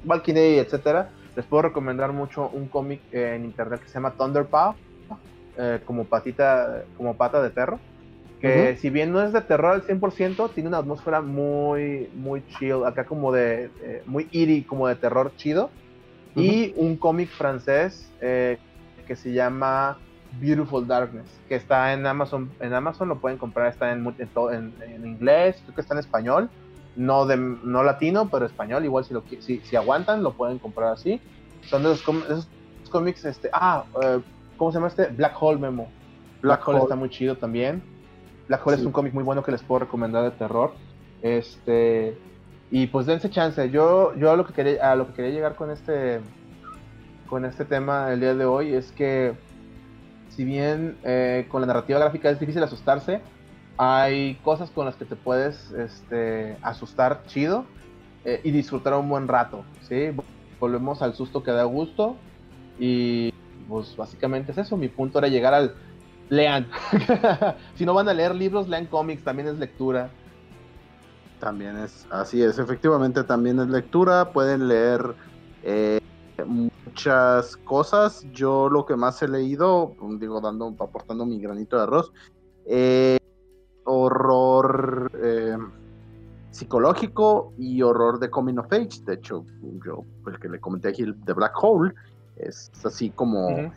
Valkyrie, 0.03 0.59
etcétera, 0.59 1.09
les 1.35 1.45
puedo 1.45 1.63
recomendar 1.63 2.13
mucho 2.13 2.49
un 2.53 2.67
cómic 2.67 3.01
en 3.11 3.45
internet 3.45 3.81
que 3.81 3.87
se 3.87 3.95
llama 3.95 4.11
Thunderpaw, 4.11 4.75
eh, 5.57 5.81
como 5.85 6.05
patita, 6.05 6.83
como 6.97 7.15
pata 7.15 7.41
de 7.41 7.49
perro, 7.49 7.79
que 8.41 8.75
si 8.77 8.89
bien 8.89 9.11
no 9.11 9.21
es 9.21 9.33
de 9.33 9.41
terror 9.41 9.73
al 9.73 9.83
100%, 9.83 10.51
tiene 10.53 10.69
una 10.69 10.79
atmósfera 10.79 11.21
muy, 11.21 12.09
muy 12.15 12.43
chill, 12.47 12.83
acá 12.85 13.05
como 13.05 13.31
de, 13.31 13.69
eh, 13.83 14.03
muy 14.07 14.27
eerie, 14.31 14.65
como 14.65 14.87
de 14.87 14.95
terror 14.95 15.31
chido, 15.37 15.69
y 16.35 16.73
un 16.75 16.95
cómic 16.95 17.29
francés 17.29 18.11
eh, 18.19 18.57
que 19.05 19.15
se 19.15 19.31
llama 19.31 19.97
Beautiful 20.39 20.87
Darkness, 20.87 21.27
que 21.47 21.55
está 21.55 21.93
en 21.93 22.05
Amazon, 22.07 22.49
en 22.59 22.73
Amazon 22.73 23.09
lo 23.09 23.19
pueden 23.19 23.37
comprar, 23.37 23.67
está 23.67 23.91
en, 23.91 24.05
en, 24.17 24.73
en, 24.81 25.05
inglés, 25.05 25.61
creo 25.63 25.75
que 25.75 25.81
está 25.81 25.93
en 25.93 25.99
español, 25.99 26.49
no, 26.95 27.25
de, 27.25 27.37
no 27.37 27.83
latino, 27.83 28.29
pero 28.29 28.45
español, 28.45 28.85
igual 28.85 29.05
si, 29.05 29.13
lo, 29.13 29.23
si, 29.39 29.59
si 29.59 29.75
aguantan 29.75 30.23
lo 30.23 30.33
pueden 30.33 30.59
comprar 30.59 30.93
así. 30.93 31.21
Son 31.63 31.83
de 31.83 31.93
esos, 31.93 32.49
cómics, 32.89 33.23
este, 33.23 33.49
ah, 33.53 33.85
eh, 34.01 34.19
¿cómo 34.57 34.71
se 34.71 34.77
llama 34.77 34.87
este? 34.87 35.07
Black 35.07 35.35
Hole 35.39 35.59
Memo. 35.59 35.89
Black, 36.41 36.67
Hole, 36.67 36.79
está 36.79 36.95
muy 36.95 37.09
chido 37.09 37.37
también. 37.37 37.81
Black 38.51 38.67
Hole 38.67 38.75
es 38.75 38.83
un 38.83 38.91
cómic 38.91 39.13
muy 39.13 39.23
bueno 39.23 39.43
que 39.43 39.51
les 39.53 39.63
puedo 39.63 39.79
recomendar 39.79 40.25
de 40.25 40.31
terror. 40.31 40.73
Este, 41.21 42.17
y 42.69 42.87
pues 42.87 43.05
dense 43.05 43.29
chance. 43.29 43.69
Yo, 43.69 44.13
yo 44.15 44.29
a 44.29 44.35
lo 44.35 44.45
que 44.45 44.51
quería, 44.51 44.91
a 44.91 44.97
lo 44.97 45.07
que 45.07 45.13
quería 45.13 45.31
llegar 45.31 45.55
con 45.55 45.71
este, 45.71 46.19
con 47.29 47.45
este 47.45 47.63
tema 47.63 48.11
el 48.11 48.19
día 48.19 48.35
de 48.35 48.43
hoy 48.43 48.73
es 48.73 48.91
que 48.91 49.35
si 50.27 50.43
bien 50.43 50.97
eh, 51.05 51.45
con 51.47 51.61
la 51.61 51.67
narrativa 51.67 51.97
gráfica 51.99 52.29
es 52.29 52.41
difícil 52.41 52.61
asustarse, 52.61 53.21
hay 53.77 54.35
cosas 54.43 54.69
con 54.69 54.85
las 54.85 54.97
que 54.97 55.05
te 55.05 55.15
puedes 55.15 55.71
este, 55.71 56.57
asustar 56.61 57.23
chido 57.27 57.63
eh, 58.25 58.41
y 58.43 58.51
disfrutar 58.51 58.95
un 58.95 59.07
buen 59.07 59.29
rato, 59.29 59.63
¿sí? 59.87 60.09
Volvemos 60.59 61.01
al 61.01 61.13
susto 61.13 61.41
que 61.41 61.51
da 61.51 61.63
gusto 61.63 62.17
y 62.77 63.33
pues 63.69 63.95
básicamente 63.95 64.51
es 64.51 64.57
eso. 64.57 64.75
Mi 64.75 64.89
punto 64.89 65.19
era 65.19 65.29
llegar 65.29 65.53
al 65.53 65.73
lean. 66.31 66.65
si 67.75 67.85
no 67.85 67.93
van 67.93 68.09
a 68.09 68.13
leer 68.13 68.33
libros, 68.33 68.67
lean 68.67 68.87
cómics, 68.87 69.23
también 69.23 69.49
es 69.49 69.59
lectura. 69.59 70.09
También 71.39 71.77
es, 71.77 72.07
así 72.09 72.41
es, 72.41 72.57
efectivamente 72.57 73.23
también 73.23 73.59
es 73.59 73.67
lectura, 73.67 74.31
pueden 74.31 74.67
leer 74.67 75.15
eh, 75.63 75.99
muchas 76.45 77.57
cosas. 77.57 78.25
Yo 78.31 78.69
lo 78.69 78.85
que 78.85 78.95
más 78.95 79.21
he 79.21 79.27
leído, 79.27 79.95
digo, 80.19 80.39
dando, 80.39 80.73
aportando 80.79 81.25
mi 81.25 81.39
granito 81.39 81.77
de 81.77 81.83
arroz, 81.83 82.11
eh, 82.65 83.17
horror 83.85 85.11
eh, 85.21 85.57
psicológico 86.51 87.53
y 87.57 87.81
horror 87.81 88.19
de 88.19 88.29
coming 88.29 88.57
of 88.57 88.71
age. 88.71 89.01
De 89.05 89.15
hecho, 89.15 89.43
yo, 89.83 90.05
el 90.27 90.39
que 90.39 90.47
le 90.47 90.59
comenté 90.59 90.89
aquí, 90.89 91.03
The 91.25 91.33
Black 91.33 91.53
Hole, 91.61 91.93
es 92.37 92.71
así 92.85 93.09
como 93.09 93.71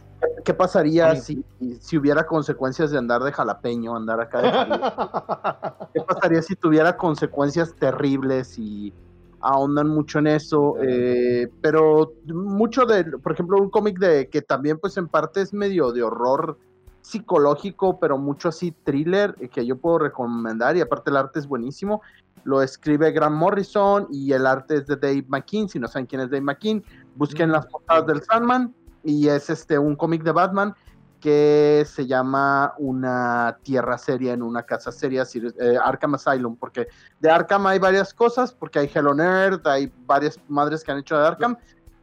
¿Qué 0.45 0.55
pasaría 0.55 1.17
si, 1.17 1.45
si 1.81 1.97
hubiera 1.97 2.27
consecuencias 2.27 2.91
de 2.91 2.99
andar 2.99 3.23
de 3.23 3.33
jalapeño, 3.33 3.97
andar 3.97 4.21
acá 4.21 4.43
de 4.43 4.51
¿Qué 5.95 6.01
pasaría 6.01 6.43
si 6.43 6.55
tuviera 6.55 6.97
consecuencias 6.97 7.75
terribles 7.75 8.59
y 8.59 8.93
ahondan 9.41 9.89
mucho 9.89 10.19
en 10.19 10.27
eso? 10.29 10.77
Eh, 10.83 11.49
pero 11.61 12.13
mucho 12.27 12.85
de, 12.87 13.05
por 13.05 13.33
ejemplo, 13.33 13.57
un 13.59 13.71
cómic 13.71 13.99
de 13.99 14.29
que 14.29 14.43
también 14.43 14.79
pues 14.79 14.97
en 14.97 15.09
parte 15.09 15.41
es 15.41 15.53
medio 15.53 15.93
de 15.93 16.03
horror 16.03 16.59
psicológico, 17.01 17.99
pero 17.99 18.17
mucho 18.17 18.49
así 18.49 18.73
thriller, 18.85 19.35
eh, 19.39 19.49
que 19.49 19.67
yo 19.67 19.77
puedo 19.77 19.99
recomendar 19.99 20.77
y 20.77 20.81
aparte 20.81 21.11
el 21.11 21.17
arte 21.17 21.39
es 21.39 21.47
buenísimo. 21.47 22.03
Lo 22.45 22.63
escribe 22.63 23.13
Grant 23.13 23.37
Morrison 23.37 24.07
y 24.11 24.33
el 24.33 24.47
arte 24.47 24.77
es 24.77 24.87
de 24.87 24.97
Dave 24.97 25.25
McKean. 25.29 25.69
Si 25.69 25.79
no 25.79 25.89
saben 25.89 26.07
quién 26.07 26.21
es 26.21 26.31
Dave 26.31 26.43
McKean, 26.43 26.83
busquen 27.15 27.53
las 27.53 27.67
portadas 27.67 28.07
del 28.07 28.23
Sandman 28.23 28.75
y 29.05 29.29
es 29.29 29.51
este 29.51 29.79
un 29.79 29.97
cómic 29.97 30.23
de 30.23 30.33
Batman 30.33 30.75
que 31.21 31.85
se 31.87 32.07
llama 32.07 32.75
Una 32.77 33.57
Tierra 33.63 33.97
Seria 33.97 34.35
en 34.35 34.43
una 34.43 34.63
casa 34.63 34.93
seria, 34.93 35.25
eh, 35.33 35.79
Arkham 35.83 36.17
Asylum, 36.17 36.55
porque 36.55 36.89
de 37.19 37.31
Arkham 37.31 37.67
hay 37.67 37.79
varias 37.79 38.13
cosas, 38.13 38.53
porque 38.53 38.79
hay 38.79 38.91
Hello 38.93 39.15
Nerd, 39.15 39.67
hay 39.67 39.91
varias 40.07 40.39
madres 40.49 40.85
que 40.85 40.93
han 40.93 40.99
hecho 40.99 41.17
de 41.17 41.27
Arkham, 41.27 41.57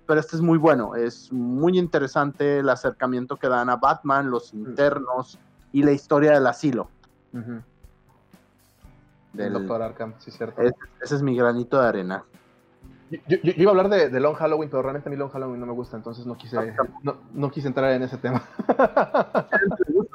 pero 0.08 0.20
este 0.20 0.36
es 0.38 0.42
muy 0.42 0.58
bueno, 0.58 0.96
es 0.96 1.32
muy 1.32 1.78
interesante 1.78 2.60
el 2.60 2.70
acercamiento 2.70 3.38
que 3.38 3.48
dan 3.48 3.70
a 3.70 3.76
Batman, 3.76 4.32
los 4.32 4.56
internos 4.56 5.38
y 5.72 5.84
la 5.84 5.92
historia 5.92 6.32
del 6.32 6.48
asilo. 6.48 6.90
Del 9.34 9.54
Doctor 9.54 9.84
Arkham, 9.84 10.16
sí, 10.18 10.32
cierto. 10.32 10.64
ese 11.00 11.16
es 11.16 11.22
mi 11.22 11.36
granito 11.36 11.80
de 11.80 11.88
arena. 11.88 12.26
Yo, 13.28 13.38
iba 13.44 13.72
a 13.72 13.76
hablar 13.76 13.90
de, 13.90 14.20
Long 14.22 14.36
Halloween, 14.36 14.70
pero 14.70 14.84
realmente 14.84 15.10
a 15.10 15.12
mí 15.12 15.18
Long 15.18 15.30
Halloween 15.30 15.60
no 15.60 15.66
me 15.66 15.74
gusta, 15.74 15.98
entonces 15.98 16.26
no 16.26 16.38
quise, 16.38 16.74
no, 17.34 17.52
quise 17.52 17.68
entrar 17.68 17.92
en 17.92 18.04
ese 18.04 18.18
tema. 18.18 18.42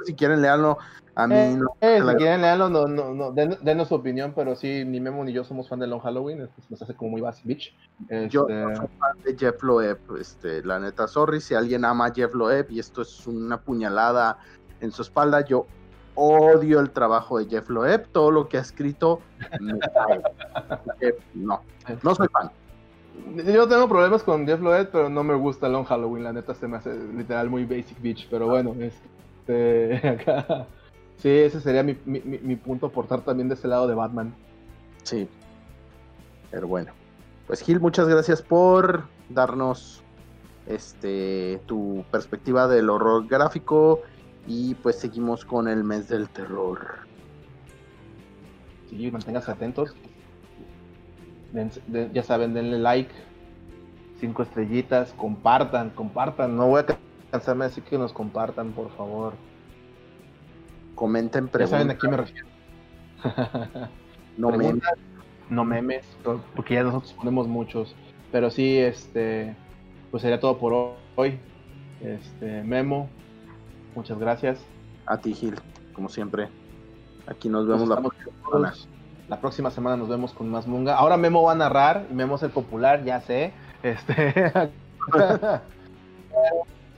si 0.07 0.15
quieren 0.15 0.41
leerlo, 0.41 0.79
a 1.15 1.27
mí 1.27 1.35
eh, 1.35 1.57
no. 1.59 1.77
Eh, 1.83 2.01
si 2.01 2.15
quieren 2.17 2.41
leerlo, 2.41 2.71
no, 2.71 2.87
no, 2.87 3.13
no, 3.13 3.33
denos 3.33 3.89
su 3.89 3.95
opinión, 3.95 4.33
pero 4.35 4.57
sí, 4.57 4.85
ni 4.87 5.01
Memo 5.01 5.25
ni 5.25 5.33
yo 5.33 5.45
somos 5.45 5.69
fan 5.69 5.79
de 5.79 5.87
Long 5.87 6.01
Halloween, 6.01 6.49
nos 6.71 6.83
hace 6.83 6.95
como 6.95 7.11
muy 7.11 7.21
basic 7.21 7.45
bitch. 7.45 7.77
Yo 8.31 8.49
este, 8.49 8.77
soy 8.77 8.89
fan 8.99 9.23
de 9.25 9.37
Jeff 9.37 9.63
Loeb, 9.63 9.99
este, 10.19 10.65
la 10.65 10.79
neta, 10.79 11.07
sorry, 11.07 11.43
si 11.43 11.55
alguien 11.55 11.85
ama 11.85 12.07
a 12.07 12.15
Jeff 12.15 12.35
Loeb 12.35 12.71
y 12.71 12.79
esto 12.79 13.03
es 13.03 13.27
una 13.27 13.61
puñalada 13.61 14.39
en 14.81 14.91
su 14.91 15.03
espalda, 15.03 15.45
yo 15.45 15.67
odio 16.15 16.81
el 16.81 16.91
trabajo 16.91 17.39
de 17.39 17.47
Jeff 17.47 17.69
Loeb, 17.69 18.09
todo 18.09 18.31
lo 18.31 18.49
que 18.49 18.57
ha 18.57 18.63
escrito 18.63 19.21
me 19.61 19.79
cae. 19.81 20.23
no, 21.35 21.61
no 22.03 22.15
soy 22.15 22.29
fan. 22.29 22.51
Yo 23.45 23.69
tengo 23.69 23.89
problemas 23.89 24.23
con 24.23 24.47
Jeff 24.47 24.61
Loeb, 24.61 24.91
pero 24.91 25.09
no 25.09 25.23
me 25.23 25.35
gusta 25.35 25.69
Long 25.69 25.85
Halloween. 25.85 26.25
La 26.25 26.33
neta 26.33 26.55
se 26.55 26.67
me 26.69 26.77
hace 26.77 26.95
literal 27.15 27.51
muy 27.51 27.65
basic 27.65 28.01
bitch. 28.01 28.29
Pero 28.31 28.47
bueno, 28.47 28.75
este, 28.79 29.97
acá. 30.09 30.67
Sí, 31.17 31.29
ese 31.29 31.61
sería 31.61 31.83
mi, 31.83 31.97
mi, 32.05 32.21
mi 32.21 32.57
punto 32.57 32.87
aportar 32.87 33.23
también 33.23 33.49
de 33.49 33.55
ese 33.55 33.69
lado 33.69 33.87
de 33.87 33.95
Batman. 33.95 34.35
Sí. 35.03 35.29
Pero 36.51 36.69
bueno. 36.69 36.93
Pues 37.47 37.63
Gil, 37.63 37.81
muchas 37.81 38.09
gracias 38.09 38.43
por 38.43 39.05
darnos 39.29 40.03
este 40.67 41.61
tu 41.67 42.05
perspectiva 42.11 42.69
del 42.69 42.91
horror 42.91 43.27
gráfico. 43.27 44.03
Y 44.47 44.75
pues 44.77 44.97
seguimos 44.97 45.45
con 45.45 45.69
el 45.69 45.85
mes 45.85 46.09
del 46.09 46.29
terror. 46.29 47.07
Sí, 48.89 49.11
manténgase 49.11 49.51
atentos 49.51 49.95
ya 52.13 52.23
saben, 52.23 52.55
denle 52.55 52.79
like, 52.79 53.11
cinco 54.21 54.43
estrellitas, 54.43 55.13
compartan, 55.13 55.91
compartan. 55.91 56.57
No 56.57 56.69
voy 56.69 56.83
a 56.83 56.99
cansarme 57.31 57.65
de 57.65 57.71
decir 57.71 57.85
que 57.85 57.99
nos 57.99 58.13
compartan, 58.13 58.73
por 58.73 58.91
favor. 58.97 59.35
Comenten, 60.95 61.49
preguntas. 61.49 61.71
Ya 61.71 61.79
saben 61.79 61.91
a 61.91 61.99
quién 61.99 62.11
me 62.11 62.17
refiero. 62.17 62.47
no 64.37 64.51
memes. 64.51 64.83
No 65.49 65.65
memes, 65.65 66.05
porque 66.57 66.75
ya 66.75 66.83
nosotros 66.83 67.13
ponemos 67.13 67.47
muchos. 67.47 67.95
Pero 68.33 68.51
sí, 68.51 68.79
este, 68.79 69.55
pues 70.11 70.23
sería 70.23 70.41
todo 70.41 70.59
por 70.59 70.97
hoy. 71.15 71.39
Este, 72.01 72.63
Memo, 72.65 73.09
muchas 73.95 74.19
gracias. 74.19 74.59
A 75.07 75.19
ti, 75.19 75.35
Gil, 75.35 75.55
como 75.95 76.09
siempre. 76.09 76.49
Aquí 77.27 77.49
nos 77.49 77.67
vemos 77.67 77.89
la 77.89 78.01
próxima 78.01 78.33
la 79.29 79.41
próxima 79.41 79.71
semana 79.71 79.97
nos 79.97 80.09
vemos 80.09 80.33
con 80.33 80.49
más 80.49 80.67
Munga. 80.67 80.97
Ahora 80.97 81.17
Memo 81.17 81.43
va 81.43 81.53
a 81.53 81.57
narrar, 81.57 82.07
Memo 82.11 82.37
es 82.37 82.43
el 82.43 82.51
popular, 82.51 83.05
ya 83.05 83.21
sé. 83.21 83.53
Este, 83.83 84.53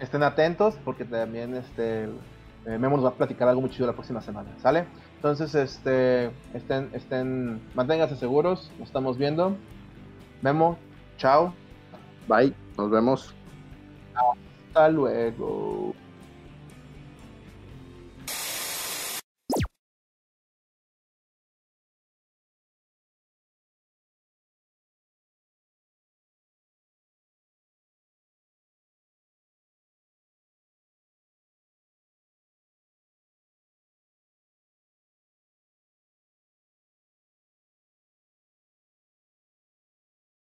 estén 0.01 0.23
atentos 0.23 0.75
porque 0.85 1.05
también 1.05 1.55
este 1.55 2.05
eh, 2.05 2.79
Memo 2.79 2.97
nos 2.97 3.05
va 3.05 3.11
a 3.11 3.15
platicar 3.15 3.49
algo 3.49 3.63
muy 3.63 3.71
chido 3.71 3.87
la 3.87 3.93
próxima 3.93 4.21
semana, 4.21 4.51
¿sale? 4.61 4.85
Entonces, 5.17 5.55
este, 5.55 6.31
estén, 6.55 6.91
estén, 6.93 7.61
manténganse 7.75 8.17
seguros, 8.17 8.71
nos 8.79 8.89
estamos 8.89 9.17
viendo. 9.19 9.57
Memo, 10.43 10.79
chao. 11.17 11.55
Bye, 12.29 12.55
nos 12.77 12.91
vemos. 12.91 13.35
Hasta 14.69 14.89
luego. 14.91 15.95